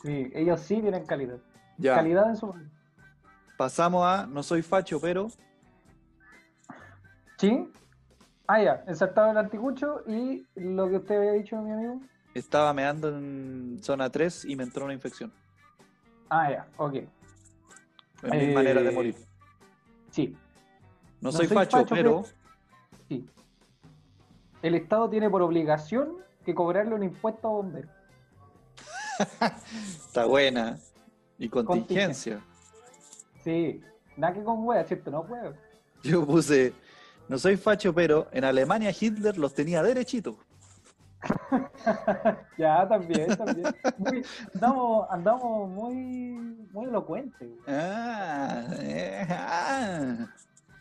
Sí, 0.03 0.31
ellos 0.35 0.61
sí 0.61 0.81
tienen 0.81 1.05
calidad. 1.07 1.39
Ya, 1.77 1.95
Calidad 1.97 2.29
en 2.31 2.37
su. 2.37 2.55
pasamos 3.57 4.05
a 4.07 4.27
No 4.27 4.43
soy 4.43 4.63
facho, 4.63 5.01
pero 5.01 5.29
¿Sí? 7.39 7.71
Ah, 8.47 8.63
ya. 8.63 8.85
Ensartado 8.87 9.31
el 9.31 9.39
anticucho 9.39 10.03
y 10.07 10.47
lo 10.57 10.89
que 10.89 10.97
usted 10.97 11.17
había 11.19 11.33
dicho, 11.33 11.61
mi 11.63 11.71
amigo. 11.73 12.01
estaba 12.35 12.73
meando 12.73 13.09
en 13.17 13.79
zona 13.83 14.11
3 14.11 14.45
y 14.45 14.57
me 14.57 14.63
entró 14.65 14.85
una 14.85 14.95
infección. 14.95 15.33
Ah, 16.31 16.51
ya. 16.51 16.67
Ok. 16.77 16.95
Es 16.95 17.11
mi 18.31 18.37
Eh, 18.39 18.55
manera 18.55 18.83
de 18.83 18.91
morir. 18.91 19.15
Sí. 20.11 20.37
No, 21.21 21.29
no 21.29 21.33
soy, 21.33 21.47
soy 21.47 21.57
facho, 21.57 21.79
facho, 21.79 21.95
pero 21.95 22.23
Sí. 23.09 23.27
El 24.63 24.75
Estado 24.75 25.09
tiene 25.09 25.31
por 25.31 25.43
obligación 25.43 26.17
que 26.45 26.55
cobrarle 26.55 26.95
un 26.95 27.03
impuesto 27.05 27.49
a 27.49 27.51
bomberos. 27.53 27.91
Está 30.07 30.25
buena. 30.25 30.79
Y 31.39 31.49
contingencia. 31.49 32.41
Sí. 33.45 33.81
Nada 34.17 34.35
que 34.35 34.43
con 34.43 34.65
wea, 34.67 34.85
¿cierto? 34.85 35.11
No 35.11 35.21
wea. 35.21 35.53
Yo 36.03 36.27
puse, 36.27 36.73
no 37.29 37.39
soy 37.39 37.57
facho, 37.57 37.95
pero 37.95 38.29
en 38.33 38.45
Alemania 38.45 38.93
Hitler 38.99 39.39
los 39.39 39.55
tenía 39.55 39.83
derechitos. 39.83 40.37
ya, 42.59 42.87
también, 42.89 43.37
también. 43.37 43.75
Muy- 43.97 44.25
andamos, 44.55 45.07
andamos 45.11 45.69
muy, 45.71 45.95
muy 46.73 46.87
elocuentes. 46.87 47.49
Ah, 47.67 48.65
eh, 48.79 49.27
ah. 49.31 50.27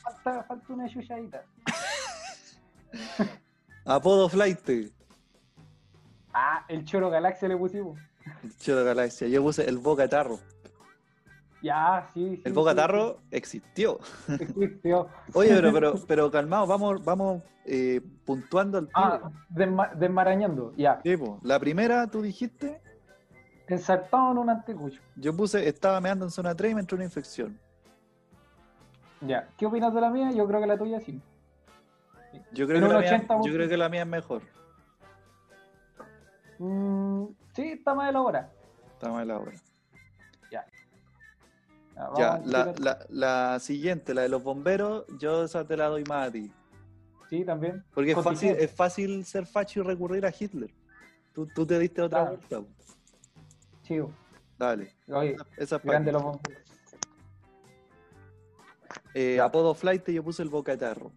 Falta, 0.01 0.43
falta 0.43 0.73
una 0.73 0.88
chuchadita. 0.88 1.43
Apodo 3.85 4.30
flight. 4.30 4.91
Ah, 6.34 6.65
el 6.68 6.85
Choro 6.85 7.09
Galaxia 7.09 7.47
le 7.47 7.57
pusimos. 7.57 7.99
Choro 8.60 8.84
Galaxia. 8.84 9.28
Yo 9.28 9.41
puse 9.41 9.68
el 9.68 9.78
Boca 9.78 10.08
Tarro. 10.08 10.40
Ya, 11.62 12.08
sí, 12.14 12.36
sí. 12.38 12.41
El 12.45 12.54
Boca 12.54 12.74
sí, 12.76 13.18
existió. 13.32 13.99
existió. 14.40 15.08
Oye, 15.34 15.49
pero, 15.56 15.74
pero, 15.74 15.94
pero 16.08 16.32
calmado, 16.32 16.68
vamos, 16.68 17.04
vamos 17.04 17.41
eh, 17.66 17.99
puntuando 18.26 18.78
al 18.78 18.90
Ah, 18.94 19.32
desma- 19.49 19.91
desmarañando, 19.95 20.74
ya. 20.78 20.99
Sí, 21.04 21.18
po. 21.18 21.40
La 21.44 21.60
primera, 21.60 22.08
tú 22.08 22.22
dijiste, 22.22 22.82
Ensartado 23.68 24.32
en 24.32 24.38
un 24.38 24.49
antecucho. 24.49 25.02
yo 25.18 25.36
puse, 25.36 25.68
estaba 25.68 25.99
meando 25.99 26.24
en 26.26 26.32
zona 26.32 26.56
3 26.56 26.72
y 26.72 26.76
me 26.76 26.82
entró 26.82 26.95
una 26.95 27.04
infección. 27.04 27.60
Ya. 29.22 29.49
¿Qué 29.58 29.66
opinas 29.66 29.94
de 29.94 29.99
la 29.99 30.10
mía? 30.10 30.32
Yo 30.32 30.48
creo 30.48 30.62
que 30.62 30.68
la 30.68 30.78
tuya 30.78 30.99
sí. 31.02 31.22
Yo 32.54 32.68
creo, 32.68 32.82
que 32.88 32.94
la, 32.94 32.99
mía, 32.99 33.28
80%. 33.28 33.45
yo 33.45 33.54
creo 33.54 33.68
que 33.68 33.78
la 33.78 33.90
mía 33.90 34.02
es 34.04 34.08
mejor. 34.08 34.41
Mm, 36.60 37.26
sí, 37.54 37.72
está 37.72 37.94
más 37.94 38.10
elaborada. 38.10 38.52
Está 38.94 39.10
mal 39.10 39.30
ahora. 39.30 39.52
Ya, 40.52 40.66
Ya, 41.96 42.30
vamos, 42.30 42.48
la, 42.48 42.74
la, 42.80 43.00
la 43.10 43.60
siguiente, 43.60 44.14
la 44.14 44.22
de 44.24 44.30
los 44.30 44.44
bomberos, 44.44 45.06
yo 45.20 45.44
esa 45.44 45.66
te 45.66 45.76
la 45.78 45.88
doy 45.88 46.04
más 46.06 46.30
a 46.30 46.32
ti. 46.32 46.52
Sí, 47.30 47.44
también. 47.44 47.84
Porque 47.94 48.12
es 48.12 48.24
fácil, 48.24 48.50
es 48.52 48.72
fácil 48.72 49.26
ser 49.26 49.46
facho 49.46 49.82
y 49.82 49.84
recurrir 49.84 50.26
a 50.26 50.30
Hitler. 50.38 50.72
Tú, 51.34 51.46
tú 51.48 51.66
te 51.66 51.78
diste 51.78 52.02
otra 52.02 52.22
Claro. 52.22 52.38
vuelta. 52.38 52.74
Chivo. 53.84 54.12
Dale. 54.58 54.92
Oye, 55.10 55.36
Esa, 55.58 55.76
es 55.76 55.84
grande 55.84 56.10
ti. 56.12 56.14
los 56.14 56.24
bomberos. 56.24 56.62
Eh, 59.14 59.36
Ya. 59.38 59.46
apodo 59.46 59.74
flight 59.74 60.08
yo 60.10 60.24
puse 60.24 60.42
el 60.44 60.50
boca 60.50 60.72
de 60.72 60.78
tarro. 60.78 61.12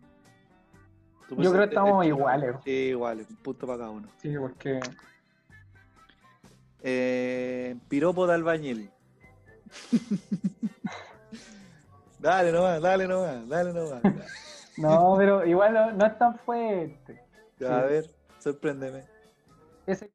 Tú 1.29 1.37
Yo 1.37 1.51
creo 1.53 1.63
que 1.63 1.69
estamos 1.69 2.03
el- 2.05 2.09
iguales. 2.09 2.57
Sí, 2.65 2.71
iguales, 2.71 3.29
un 3.31 3.37
punto 3.37 3.67
para 3.67 3.79
cada 3.79 3.91
uno. 3.91 4.09
Sí, 4.17 4.35
porque. 4.37 4.81
Eh, 6.83 7.77
piropo 7.89 8.27
de 8.27 8.35
albañil. 8.35 8.91
dale 12.19 12.53
nomás, 12.53 12.81
dale 12.81 13.07
nomás, 13.07 13.49
dale 13.49 13.73
nomás. 13.73 14.03
No, 14.77 15.15
pero 15.19 15.45
igual 15.45 15.75
no, 15.75 15.93
no 15.93 16.07
es 16.07 16.17
tan 16.17 16.39
fuerte. 16.39 17.23
Ya, 17.59 17.81
A 17.81 17.83
ver, 17.83 18.09
sorpréndeme. 18.39 19.05
Ese 19.87 20.11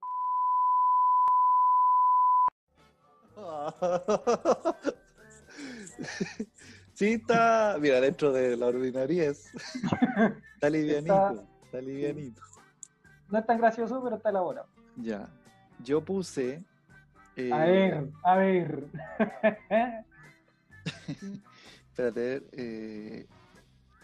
Sí, 6.93 7.13
está. 7.13 7.77
Mira, 7.79 7.99
dentro 7.99 8.31
de 8.31 8.55
la 8.55 8.67
ordinaria 8.67 9.29
es. 9.29 9.51
Está 10.55 10.69
livianito. 10.69 11.43
Está 11.65 11.81
livianito. 11.81 12.41
no 13.29 13.39
es 13.39 13.45
tan 13.45 13.57
gracioso, 13.57 14.01
pero 14.01 14.15
está 14.15 14.29
elaborado. 14.29 14.67
Ya. 14.95 15.27
Yo 15.79 16.03
puse. 16.03 16.63
Eh, 17.35 17.51
A 17.51 17.57
ver, 17.65 18.07
a 18.23 18.35
ver. 18.37 18.85
Espérate, 21.07 22.19
a 22.19 22.23
ver. 22.23 22.43
eh, 22.53 23.27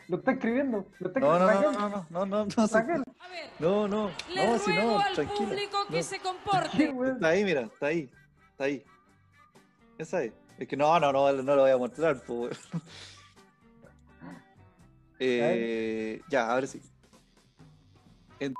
Lo 0.07 0.18
está 0.18 0.31
escribiendo. 0.31 0.88
Lo 0.99 1.07
está 1.07 1.19
No, 1.19 1.39
no, 1.39 1.45
no, 1.45 1.52
escribiendo. 1.52 1.80
no, 1.80 1.89
no, 1.89 2.06
no, 2.10 2.26
no, 2.26 2.45
no, 2.57 2.68
sí. 2.68 2.73
Raquel. 2.73 3.03
A 3.19 3.27
ver, 3.30 3.49
no, 3.60 3.88
no, 3.88 4.11
le 4.34 4.45
no, 4.48 4.57
si 4.60 4.72
ruego 4.73 4.91
no, 4.91 4.99
al 4.99 5.14
tranquila. 5.14 5.49
público 5.49 5.77
que 5.89 5.98
no. 5.98 6.03
se 6.03 6.18
¿Qué, 6.18 6.22
comporte. 6.22 6.93
Está 7.14 7.27
ahí, 7.30 7.43
mira, 7.43 7.61
está 7.61 7.85
ahí, 7.88 8.10
está 8.52 8.64
ahí. 8.65 8.84
Esa 9.98 10.23
es. 10.23 10.34
Es 10.57 10.68
que 10.68 10.77
no, 10.77 10.99
no, 10.99 11.11
no, 11.11 11.31
no 11.34 11.56
lo 11.56 11.61
voy 11.64 11.72
a 11.72 11.77
mostrar, 11.77 12.22
po, 12.23 12.41
weón. 12.41 12.52
Eh, 15.19 16.22
ya, 16.30 16.52
ahora 16.52 16.65
sí. 16.68 16.81
En- 18.39 18.53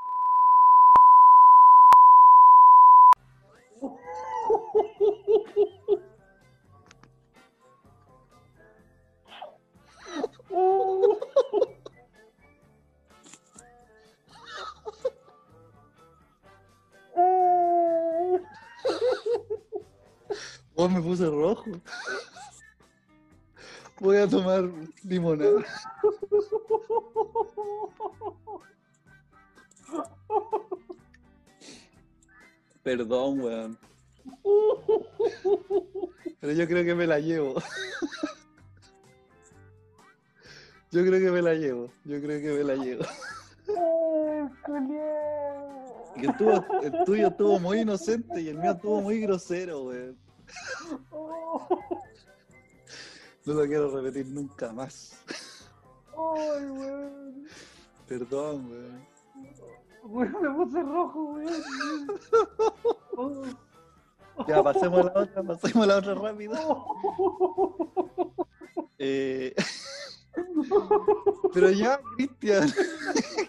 Oh, 20.84 20.90
me 20.90 20.99
puse 20.99 21.28
rojo. 21.30 21.64
Voy 23.99 24.18
a 24.18 24.28
tomar 24.28 24.68
limonada. 25.03 25.64
Perdón, 32.84 33.41
weón. 33.41 33.78
Pero 36.40 36.53
yo 36.53 36.68
creo 36.68 36.84
que 36.84 36.95
me 36.95 37.06
la 37.08 37.20
llevo. 37.20 37.56
Yo 40.91 41.06
creo 41.06 41.20
que 41.20 41.32
me 41.32 41.41
la 41.41 41.53
llevo. 41.53 41.91
Yo 42.06 42.20
creo 42.22 42.41
que 42.41 42.52
me 42.58 42.64
la 42.64 42.76
llevo. 42.76 43.03
Que 46.20 46.28
estuvo- 46.28 46.66
el 46.82 47.03
tuyo 47.06 47.28
estuvo 47.28 47.60
muy 47.60 47.80
inocente 47.82 48.41
y 48.41 48.49
el 48.49 48.58
mío 48.58 48.72
estuvo 48.72 49.02
muy 49.02 49.22
grosero, 49.22 49.84
weón. 49.84 50.18
No 53.44 53.53
lo 53.56 53.65
quiero 53.65 53.90
repetir 53.90 54.28
nunca 54.28 54.72
más. 54.72 55.18
Ay, 56.10 56.65
weón. 56.69 57.48
Perdón, 58.07 58.69
weón. 58.69 59.07
Weón, 60.03 60.41
me 60.41 60.49
puse 60.52 60.84
rojo, 60.84 61.23
weón. 61.34 61.64
Oh. 63.18 63.44
Ya, 64.48 64.64
pasemos 64.64 64.99
a 65.02 65.03
la 65.14 65.22
otra, 65.22 65.44
pasemos 65.44 65.84
a 65.84 65.88
la 65.88 65.98
otra 65.98 66.15
rápido. 66.15 66.56
Eh, 69.03 69.56
Pero 71.56 71.72
ya, 71.72 71.99
Cristian, 72.15 72.72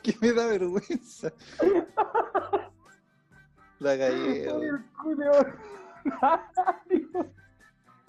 que 0.03 0.16
me 0.20 0.33
da 0.33 0.47
vergüenza. 0.47 1.31
La 3.79 3.99
cagué. 3.99 4.49
El. 6.05 7.09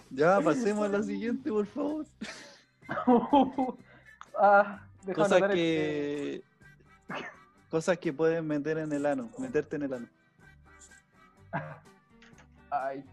Ya, 0.09 0.39
pasemos 0.41 0.85
a 0.85 0.89
la 0.89 1.01
siguiente, 1.01 1.49
por 1.49 1.65
favor. 1.65 2.05
ah, 4.39 4.85
Cosas 5.15 5.41
que. 5.51 6.43
Cosas 7.71 7.97
que 7.97 8.13
pueden 8.13 8.45
meter 8.45 8.77
en 8.77 8.91
el 8.91 9.07
ano, 9.07 9.31
meterte 9.39 9.75
en 9.77 9.81
el 9.81 9.93
ano. 9.93 10.07
Ay. 12.69 13.03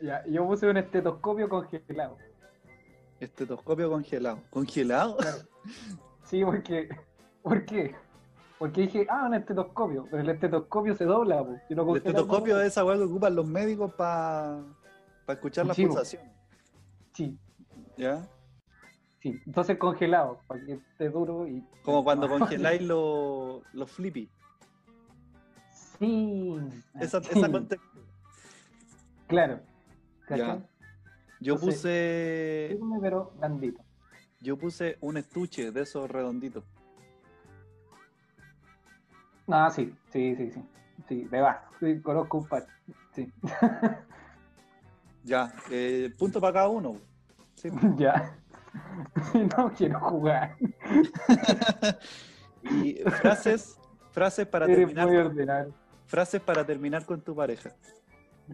ya, 0.00 0.22
yo 0.26 0.46
puse 0.46 0.68
un 0.68 0.76
estetoscopio 0.76 1.48
congelado. 1.48 2.18
Estetoscopio 3.18 3.88
congelado. 3.88 4.42
¿Congelado? 4.50 5.16
Sí, 6.24 6.44
porque. 6.44 6.90
¿Por 7.42 7.64
qué? 7.64 7.94
Porque 8.62 8.82
dije, 8.82 9.04
ah, 9.10 9.24
un 9.26 9.34
estetoscopio, 9.34 10.06
pero 10.08 10.22
el 10.22 10.28
estetoscopio 10.28 10.94
se 10.94 11.04
dobla, 11.04 11.42
po. 11.42 11.56
Si 11.66 11.74
lo 11.74 11.90
El 11.90 11.96
estetoscopio 11.96 12.54
no- 12.54 12.60
es 12.60 12.68
esa 12.68 12.84
weá 12.84 12.96
que 12.96 13.02
ocupan 13.02 13.34
los 13.34 13.44
médicos 13.44 13.92
para 13.94 14.62
escuchar 15.26 15.66
las 15.66 15.76
pulsaciones. 15.76 16.30
Sí, 17.12 17.36
¿Ya? 17.96 18.24
sí. 19.20 19.36
Entonces 19.46 19.76
congelado, 19.78 20.38
para 20.46 20.64
que 20.64 20.74
esté 20.74 21.10
duro 21.10 21.48
y. 21.48 21.66
Como 21.82 22.04
cuando 22.04 22.28
congeláis 22.38 22.82
los 22.82 23.62
los 23.72 23.90
flippy. 23.90 24.30
Sí. 25.98 26.56
Esa, 27.00 27.20
sí, 27.20 27.30
esa. 27.36 27.48
Claro. 29.26 29.58
Ya. 30.30 30.64
Yo 31.40 31.54
Entonces, 31.54 32.76
puse. 32.78 32.78
Pero 33.00 33.32
blandito. 33.38 33.82
Yo 34.40 34.56
puse 34.56 34.98
un 35.00 35.16
estuche 35.16 35.72
de 35.72 35.80
esos 35.82 36.08
redonditos. 36.08 36.62
No, 39.52 39.70
sí, 39.70 39.94
sí, 40.10 40.34
sí, 40.34 40.50
sí. 40.50 40.62
Sí, 41.08 41.24
de 41.24 41.40
bajo. 41.42 41.66
Sí, 41.78 42.00
conozco 42.00 42.38
un 42.38 42.48
par. 42.48 42.66
Sí. 43.14 43.30
Ya. 45.24 45.52
eh, 45.70 46.10
punto 46.18 46.40
para 46.40 46.52
cada 46.54 46.68
uno. 46.68 46.96
Sí. 47.54 47.68
ya. 47.96 48.34
no 49.56 49.70
quiero 49.72 50.00
jugar. 50.00 50.56
Y 52.64 52.94
frases, 53.20 53.78
frases 54.10 54.46
para 54.48 54.64
Eres 54.64 54.78
terminar. 54.94 55.66
con- 55.66 55.74
frases 56.06 56.40
para 56.40 56.66
terminar 56.66 57.04
con 57.06 57.20
tu 57.20 57.36
pareja. 57.36 57.70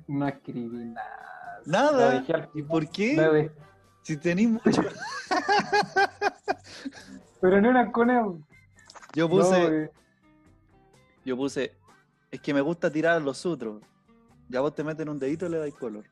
No 0.09 0.27
escribí 0.29 0.85
nada. 0.85 1.63
Nada. 1.65 2.25
¿Y 2.53 2.63
por 2.63 2.87
qué? 2.91 3.17
dejé. 3.17 3.53
Si 4.03 4.17
tenéis 4.19 4.51
mucho. 4.51 4.83
Pero 7.41 7.61
no 7.63 7.71
eran 7.71 7.93
con 7.93 8.11
él. 8.11 8.45
Yo 9.15 9.29
puse, 9.29 9.85
eh, 9.85 9.91
yo 11.29 11.37
puse, 11.37 11.77
es 12.31 12.41
que 12.41 12.55
me 12.55 12.61
gusta 12.63 12.91
tirar 12.91 13.21
los 13.21 13.37
sutros. 13.39 13.83
Ya 14.49 14.61
vos 14.63 14.75
te 14.75 14.83
meten 14.83 15.09
un 15.11 15.19
dedito 15.19 15.47
y 15.47 15.51
le 15.51 15.59
dais 15.59 15.75
color. 15.75 16.05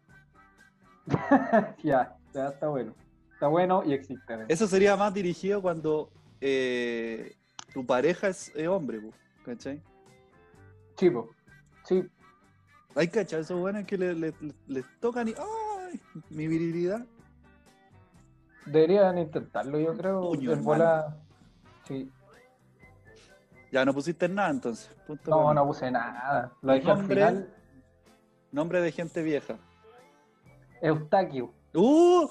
ya, 1.83 2.17
ya 2.35 2.49
está 2.49 2.69
bueno. 2.69 2.95
Está 3.33 3.49
bueno 3.49 3.83
y 3.85 3.93
existe. 3.95 4.25
además. 4.33 4.47
Eso 4.51 4.67
sería 4.67 4.97
más 4.97 5.13
dirigido 5.15 5.63
cuando 5.63 6.11
eh, 6.41 7.35
tu 7.73 7.85
pareja 7.87 8.29
es, 8.29 8.53
es 8.55 8.69
hombre, 8.69 9.01
¿cachai? 9.45 9.83
Chivo. 10.97 11.31
Sí, 11.85 12.05
Hay 12.95 13.09
cachai, 13.09 13.41
esos 13.41 13.59
buenos 13.61 13.85
que 13.85 13.97
le- 13.97 14.15
le- 14.15 14.35
le- 14.41 14.55
les 14.67 14.85
tocan 15.01 15.29
y 15.29 15.35
¡ay! 15.39 16.01
Mi 16.31 16.47
virilidad. 16.49 17.07
deberían 18.67 19.17
intentarlo, 19.19 19.79
yo 19.79 19.97
creo. 19.97 20.21
Puño, 20.23 20.57
bola. 20.57 21.17
Sí. 21.87 22.11
Ya 23.73 23.85
no 23.85 23.93
pusiste 23.93 24.29
nada 24.29 24.51
entonces. 24.51 24.91
Punto 25.07 25.31
No, 25.31 25.53
no 25.55 25.67
puse 25.67 25.91
nada. 25.91 26.53
Lo 26.63 26.73
dejé 26.73 26.91
al 26.91 26.99
Nombre. 26.99 27.15
final. 27.17 27.55
Nombre 28.53 28.81
de 28.81 28.93
gente 28.93 29.23
vieja. 29.23 29.57
Eustaquio. 30.81 31.53
¡Uh! 31.75 32.29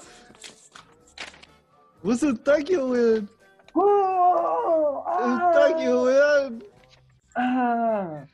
Puse 2.02 2.28
un 2.28 2.38
taquio, 2.44 2.88
weón. 2.88 3.30
¡Oh! 3.74 5.04
¡Ah! 5.08 5.52
taquio, 5.54 6.04
weón. 6.04 6.64
¡Ah! 7.36 8.26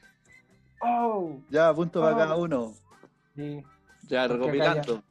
¡Oh! 0.82 1.40
Ya, 1.50 1.74
punto 1.74 2.02
para 2.02 2.16
Oh. 2.16 2.20
cada 2.20 2.36
uno. 2.36 2.74
Sí. 3.36 3.64
Ya, 4.08 4.28
recopilando. 4.28 5.02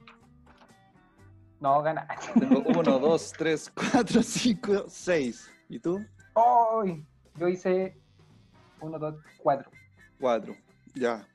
No, 1.58 1.82
ganaste. 1.82 2.38
Tengo 2.40 2.62
uno, 2.78 2.98
dos, 2.98 3.32
tres, 3.36 3.70
cuatro, 3.74 4.22
cinco, 4.22 4.84
seis. 4.88 5.50
¿Y 5.68 5.78
tú? 5.78 6.00
¡Ay! 6.34 7.04
Yo 7.36 7.48
hice 7.48 7.96
uno, 8.80 8.98
dos, 8.98 9.14
cuatro. 9.42 9.70
Cuatro. 10.18 10.56
Ya. 10.94 11.26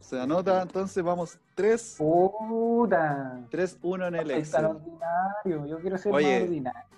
Se 0.00 0.20
anota, 0.20 0.62
entonces 0.62 1.02
vamos 1.02 1.38
tres, 1.54 1.96
¡Puta! 1.98 3.40
tres, 3.50 3.76
uno 3.82 4.06
en 4.06 4.14
el 4.14 4.30
Excel. 4.30 4.66
ordinario. 4.66 5.66
Yo 5.66 5.80
quiero 5.80 5.98
ser 5.98 6.12
Oye. 6.14 6.34
más 6.34 6.42
ordinario. 6.42 6.88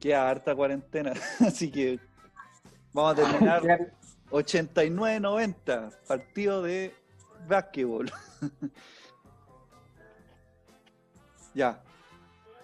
Queda 0.00 0.30
harta 0.30 0.54
cuarentena, 0.54 1.12
así 1.46 1.70
que 1.70 2.00
vamos 2.92 3.12
a 3.12 3.16
terminar 3.16 3.62
89-90, 4.30 5.92
partido 6.06 6.62
de 6.62 6.94
básquetbol. 7.48 8.10
ya. 11.54 11.82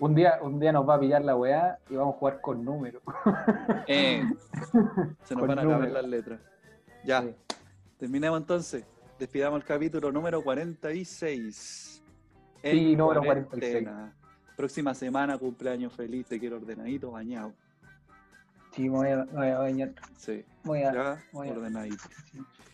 Un 0.01 0.15
día, 0.15 0.39
un 0.43 0.59
día 0.59 0.73
nos 0.73 0.89
va 0.89 0.95
a 0.97 1.01
pillar 1.01 1.25
la 1.25 1.37
weá 1.37 1.79
y 1.89 1.95
vamos 1.95 2.17
a 2.17 2.19
jugar 2.19 2.41
con 2.41 2.65
números. 2.65 3.03
Eh, 3.87 4.23
se 5.25 5.35
nos 5.35 5.41
Con 5.41 5.49
van 5.49 5.59
a 5.59 5.63
acabar 5.63 5.77
números. 5.81 5.93
las 5.93 6.07
letras. 6.07 6.41
Ya. 7.05 7.23
Sí. 7.23 7.35
Terminemos 7.99 8.41
entonces. 8.41 8.85
Despidamos 9.19 9.61
el 9.61 9.67
capítulo 9.67 10.11
número 10.11 10.43
46. 10.43 12.03
Sí, 12.63 12.97
número 12.97 13.23
cuarentena. 13.23 14.13
Próxima 14.57 14.95
semana, 14.95 15.37
cumpleaños 15.39 15.93
feliz, 15.93 16.27
te 16.27 16.41
quiero 16.41 16.57
ordenadito, 16.57 17.11
bañado. 17.11 17.53
Sí, 18.73 18.83
me 18.85 18.89
voy 18.97 19.09
a, 19.09 19.25
voy 19.25 19.49
a 19.49 19.59
bañar. 19.59 19.93
Sí, 20.17 20.45
Voy 20.65 20.83
a, 20.83 20.93
ya, 20.93 21.25
voy 21.33 21.49
a- 21.49 21.53
ordenadito. 21.53 22.05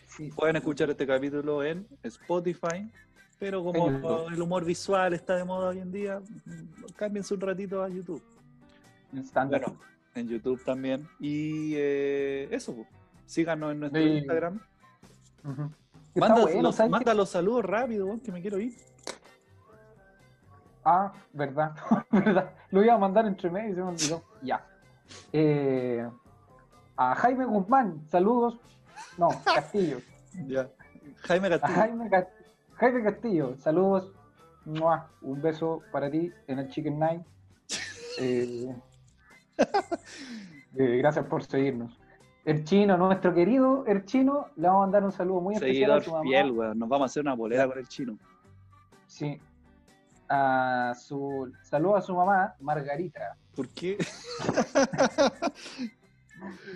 sí. 0.06 0.30
Pueden 0.30 0.56
escuchar 0.56 0.88
este 0.90 1.06
capítulo 1.06 1.62
en 1.64 1.86
Spotify, 2.04 2.90
pero 3.40 3.64
como 3.64 4.28
el 4.28 4.40
humor 4.40 4.64
visual 4.64 5.14
está 5.14 5.34
de 5.34 5.44
moda 5.44 5.70
hoy 5.70 5.78
en 5.78 5.90
día, 5.90 6.20
cámbiense 6.94 7.32
un 7.34 7.40
ratito 7.40 7.82
a 7.82 7.88
YouTube. 7.88 8.22
Estándar. 9.16 9.62
Bueno, 9.62 9.80
en 10.14 10.28
YouTube 10.28 10.62
también. 10.62 11.08
Y 11.18 11.72
eh, 11.74 12.48
eso, 12.52 12.76
síganos 13.24 13.72
en 13.72 13.80
nuestro 13.80 14.00
Sí. 14.02 14.08
Instagram. 14.08 14.60
Manda, 16.14 16.42
bueno, 16.42 17.14
los, 17.14 17.28
saludos 17.30 17.64
rápido, 17.64 18.20
que 18.22 18.30
me 18.30 18.42
quiero 18.42 18.58
ir. 18.60 18.74
Ah, 20.84 21.12
verdad, 21.32 21.74
verdad. 22.10 22.50
Lo 22.70 22.84
iba 22.84 22.94
a 22.94 22.98
mandar 22.98 23.26
entre 23.26 23.50
medio 23.50 23.70
y 23.70 23.74
se 23.74 23.80
me 23.80 23.88
olvidó. 23.88 24.22
Ya. 24.42 24.66
Eh, 25.32 26.08
a 26.96 27.14
Jaime 27.14 27.46
Guzmán, 27.46 28.02
saludos. 28.10 28.58
No, 29.16 29.28
Castillo. 29.44 29.98
Ya. 30.46 30.68
Jaime 31.22 31.48
A 31.48 31.50
Castillo. 31.58 31.74
Jaime, 31.74 32.08
Ca- 32.08 32.28
Jaime 32.80 33.02
Castillo, 33.02 33.56
saludos. 33.58 34.10
Mua. 34.64 35.10
Un 35.20 35.42
beso 35.42 35.82
para 35.92 36.10
ti 36.10 36.32
en 36.46 36.60
el 36.60 36.68
Chicken 36.68 36.98
Night. 36.98 37.22
Eh, 38.18 38.74
eh, 40.76 40.96
gracias 40.98 41.24
por 41.26 41.44
seguirnos. 41.44 41.96
El 42.44 42.64
chino, 42.64 42.98
nuestro 42.98 43.32
querido 43.32 43.84
El 43.86 44.04
chino, 44.04 44.48
le 44.56 44.66
vamos 44.66 44.82
a 44.82 44.86
mandar 44.86 45.04
un 45.04 45.12
saludo 45.12 45.40
muy 45.40 45.54
especial 45.54 45.92
a 45.92 46.00
Seguidor 46.00 46.04
su 46.04 46.10
mamá. 46.10 46.22
fiel, 46.24 46.50
weón. 46.50 46.78
Nos 46.78 46.88
vamos 46.88 47.04
a 47.04 47.06
hacer 47.06 47.22
una 47.22 47.34
bolera 47.34 47.68
con 47.68 47.78
el 47.78 47.88
chino. 47.88 48.18
Sí. 49.06 49.40
A 50.28 50.92
su 50.98 51.50
saludo 51.62 51.96
a 51.96 52.02
su 52.02 52.14
mamá, 52.14 52.54
Margarita. 52.60 53.36
¿Por 53.54 53.68
qué? 53.68 53.96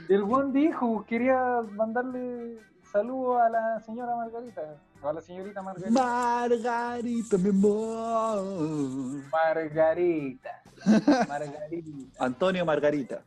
El 0.09 0.23
buen 0.23 0.53
dijo, 0.53 1.05
quería 1.07 1.61
mandarle 1.73 2.59
saludo 2.95 3.43
a 3.43 3.51
la 3.51 3.81
señora 3.81 4.15
Margarita, 4.15 4.63
a 5.09 5.13
la 5.13 5.21
señorita 5.21 5.63
Margarita. 5.63 5.91
Margarita, 5.91 7.39
mi 7.39 7.51
amor. 7.51 9.25
Margarita. 9.31 10.63
Margarita. 11.29 12.25
Antonio 12.25 12.65
Margarita. 12.65 13.23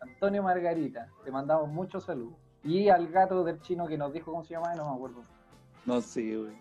Antonio 0.00 0.42
Margarita. 0.42 1.08
Te 1.24 1.30
mandamos 1.30 1.68
muchos 1.68 2.04
saludos. 2.04 2.34
Y 2.64 2.88
al 2.88 3.08
gato 3.08 3.42
del 3.44 3.60
chino 3.60 3.86
que 3.86 3.98
nos 3.98 4.12
dijo 4.12 4.30
cómo 4.30 4.44
se 4.44 4.54
llama, 4.54 4.74
no 4.74 4.88
me 4.90 4.96
acuerdo. 4.96 5.22
No 5.84 6.00
sé, 6.00 6.36
güey. 6.36 6.56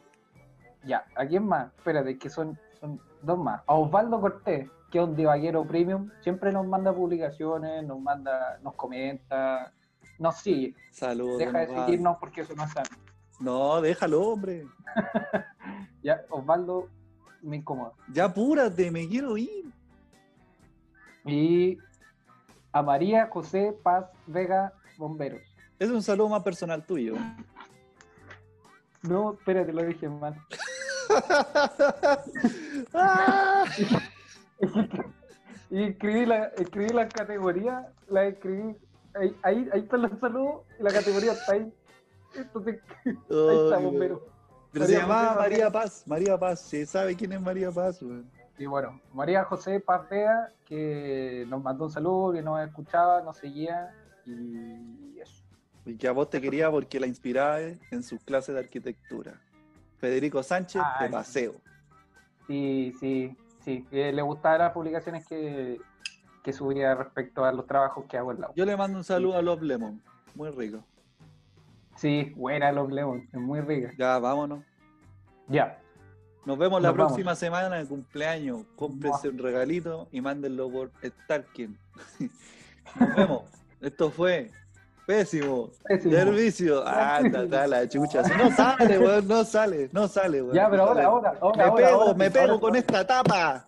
Ya, 0.84 1.06
¿a 1.16 1.26
quién 1.26 1.45
más? 1.45 1.72
Espérate, 1.78 2.18
que 2.18 2.30
son, 2.30 2.58
son 2.80 2.99
dos 3.22 3.38
más. 3.38 3.62
A 3.68 3.76
Osvaldo 3.76 4.20
Cortés, 4.20 4.68
que 4.90 4.98
es 4.98 5.03
un 5.03 5.16
divaguero 5.16 5.64
premium, 5.66 6.10
siempre 6.22 6.52
nos 6.52 6.66
manda 6.66 6.91
publicaciones, 6.94 7.84
nos 7.86 7.99
manda, 7.99 8.60
nos 8.64 8.74
comenta, 8.74 9.72
nos 10.18 10.38
sigue. 10.38 10.76
Saludos. 10.91 11.38
Deja 11.38 11.60
de 11.60 11.68
seguirnos 11.68 12.18
porque 12.20 12.41
eso 12.41 12.56
no 12.56 12.64
es 12.64 12.72
sano. 12.72 12.90
No, 13.41 13.81
déjalo, 13.81 14.22
hombre. 14.22 14.65
Ya, 16.03 16.19
Osvaldo 16.31 16.89
me 17.43 17.57
incomoda. 17.57 17.91
Ya 18.11 18.26
apúrate, 18.26 18.89
me 18.89 19.07
quiero 19.07 19.38
ir. 19.38 19.72
Y 21.26 21.77
a 22.72 22.81
María 22.81 23.27
José 23.27 23.77
Paz 23.84 24.05
Vega 24.26 24.73
Bomberos. 24.97 25.43
Es 25.77 25.91
un 25.91 26.01
saludo 26.01 26.30
más 26.30 26.41
personal 26.41 26.84
tuyo. 26.84 27.13
No, 29.03 29.34
espérate, 29.34 29.72
lo 29.72 29.84
dije 29.84 30.09
mal. 30.09 30.35
Y 35.72 35.84
escribí 35.84 36.26
la, 36.26 36.47
escribí 36.57 36.89
la 36.89 37.07
categoría, 37.07 37.88
la 38.09 38.26
escribí. 38.26 38.76
Ahí, 39.13 39.35
ahí, 39.41 39.69
ahí 39.73 39.80
están 39.80 40.01
los 40.01 40.19
saludos 40.19 40.63
y 40.77 40.84
la 40.84 40.91
categoría 40.91 41.31
está 41.31 41.53
ahí. 41.53 41.73
Entonces, 42.36 42.80
ahí 43.06 43.14
está, 43.64 43.78
bombero. 43.78 44.28
Pero 44.72 44.86
se 44.86 44.94
María 44.94 45.08
llamaba 45.08 45.28
José 45.28 45.40
María 45.40 45.72
Paz. 45.72 46.03
María 46.08 46.38
Paz. 46.38 46.62
Se 46.62 46.86
sabe 46.86 47.16
quién 47.16 47.34
es 47.34 47.41
María 47.41 47.72
Paz, 47.72 48.02
güey. 48.02 48.24
Y 48.58 48.66
bueno, 48.66 49.02
María 49.14 49.44
José 49.44 49.80
Paz 49.80 50.08
Vega, 50.10 50.52
que 50.66 51.45
nos 51.49 51.64
mandó 51.64 51.86
un 51.86 51.91
saludo, 51.91 52.34
que 52.34 52.41
nos 52.41 52.66
escuchaba, 52.66 53.22
nos 53.22 53.38
seguía 53.38 53.94
y 54.26 55.20
eso. 55.20 55.44
Y 55.86 55.98
que 55.98 56.08
a 56.08 56.12
vos 56.12 56.30
te 56.30 56.40
quería 56.40 56.70
porque 56.70 56.99
la 56.99 57.08
inspiraba 57.08 57.60
en 57.60 58.03
sus 58.03 58.24
clases 58.24 58.53
de 58.53 58.62
arquitectura. 58.62 59.41
Federico 59.98 60.44
Sánchez, 60.44 60.82
de 60.99 61.06
Ay. 61.06 61.12
paseo. 61.12 61.56
Sí, 62.48 62.94
sí, 62.99 63.36
sí. 63.64 63.86
le 63.91 64.22
gustaban 64.22 64.60
las 64.60 64.74
publicaciones 64.74 65.26
que, 65.28 65.80
que 66.44 66.53
subía 66.53 66.94
respecto 66.95 67.44
a 67.44 67.52
los 67.52 67.66
trabajos 67.66 68.06
que 68.06 68.18
hago 68.18 68.32
en 68.32 68.41
la 68.41 68.49
U. 68.49 68.53
Yo 68.56 68.66
le 68.66 68.78
mando 68.78 68.98
un 68.98 69.03
saludo 69.03 69.38
a 69.38 69.41
Love 69.41 69.64
Lemon. 69.64 70.02
Muy 70.36 70.49
rico. 70.49 70.84
Sí, 71.95 72.34
buena 72.35 72.72
los 72.72 72.91
Lemon, 72.91 73.27
es 73.31 73.39
muy 73.39 73.61
rica. 73.61 73.91
Ya, 73.97 74.18
vámonos. 74.19 74.63
Ya, 75.47 75.77
Nos 76.45 76.57
vemos 76.57 76.81
la 76.81 76.91
vamos. 76.91 77.07
próxima 77.11 77.35
semana 77.35 77.77
de 77.77 77.85
cumpleaños. 77.85 78.65
Cómprense 78.76 79.30
un 79.30 79.38
regalito 79.38 80.07
y 80.11 80.22
mándenlo 80.22 80.69
por 80.72 80.91
Starkin. 81.03 81.77
Nos 82.99 83.15
vemos. 83.15 83.43
Esto 83.81 84.09
fue 84.09 84.49
pésimo. 85.05 85.69
Pésimo. 85.84 86.13
Servicio. 86.13 86.84
Ah, 86.88 87.18
anda, 87.18 87.41
anda, 87.41 87.68
la 87.68 87.88
chucha. 87.88 88.22
No 88.23 88.49
sale, 88.51 88.97
weón. 88.97 89.27
No 89.27 89.43
sale. 89.43 89.89
No 89.91 90.07
sale, 90.07 90.41
weón. 90.41 90.55
ya, 90.55 90.69
pero 90.69 90.84
ahora, 90.84 91.05
ahora, 91.05 91.34
ahora, 91.41 91.57
Me 91.57 91.63
ahora, 91.63 91.76
pego, 91.88 92.01
ahora, 92.01 92.13
me 92.15 92.31
pego 92.31 92.59
con 92.59 92.76
esta 92.76 93.05
tapa. 93.05 93.68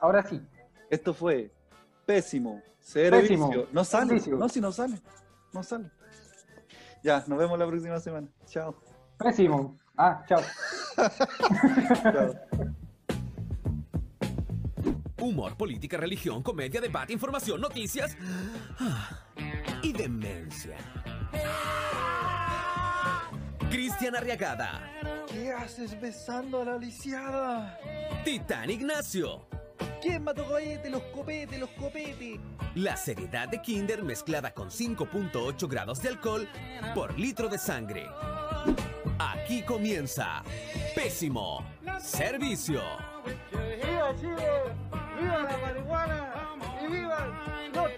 Ahora 0.00 0.22
sí, 0.26 0.40
Esto 0.90 1.14
fue 1.14 1.50
pésimo. 2.06 2.60
Servicio. 2.80 3.20
Pésimo. 3.20 3.66
No 3.72 3.84
sale. 3.84 4.08
Servicio. 4.08 4.36
No, 4.36 4.48
si 4.48 4.60
no 4.60 4.72
sale. 4.72 4.98
No 5.52 5.62
sale. 5.62 5.84
Ya, 7.02 7.24
nos 7.26 7.38
vemos 7.38 7.58
la 7.58 7.66
próxima 7.66 7.98
semana. 7.98 8.28
Chao. 8.46 8.74
pésimo. 9.18 9.78
Ah, 9.96 10.24
chao. 10.28 10.40
Chao. 12.12 12.34
Humor, 15.20 15.56
política, 15.56 15.96
religión, 15.96 16.42
comedia, 16.42 16.80
debate, 16.80 17.12
información, 17.12 17.60
noticias 17.60 18.16
ah, 18.80 19.10
y 19.82 19.92
demencia. 19.92 20.76
Cristian 23.70 24.16
Arriagada, 24.16 24.82
¿Qué 25.28 25.50
haces 25.52 25.98
besando 26.00 26.60
a 26.60 26.64
la 26.64 26.78
lisiada? 26.78 27.78
Titán 28.24 28.68
Ignacio, 28.70 29.46
¿Quién 30.02 30.24
mató 30.24 30.44
cohete? 30.44 30.90
Los 30.90 31.02
copetes, 31.14 31.60
los 31.60 31.70
copetes. 31.70 32.40
la 32.74 32.96
seriedad 32.96 33.48
de 33.48 33.62
Kinder 33.62 34.02
mezclada 34.02 34.52
con 34.52 34.68
5.8 34.68 35.68
grados 35.68 36.02
de 36.02 36.08
alcohol 36.08 36.48
por 36.92 37.16
litro 37.16 37.48
de 37.48 37.56
sangre. 37.56 38.08
Aquí 39.18 39.62
comienza 39.62 40.42
Pésimo 40.96 41.64
Servicio. 42.00 42.82
¡Viva 43.52 44.14
Chile! 44.18 44.74
¡Viva 45.20 45.42
la 45.42 45.56
marihuana! 45.58 46.32
¡Y 46.82 46.86
viva 46.90 47.70
los 47.72 47.92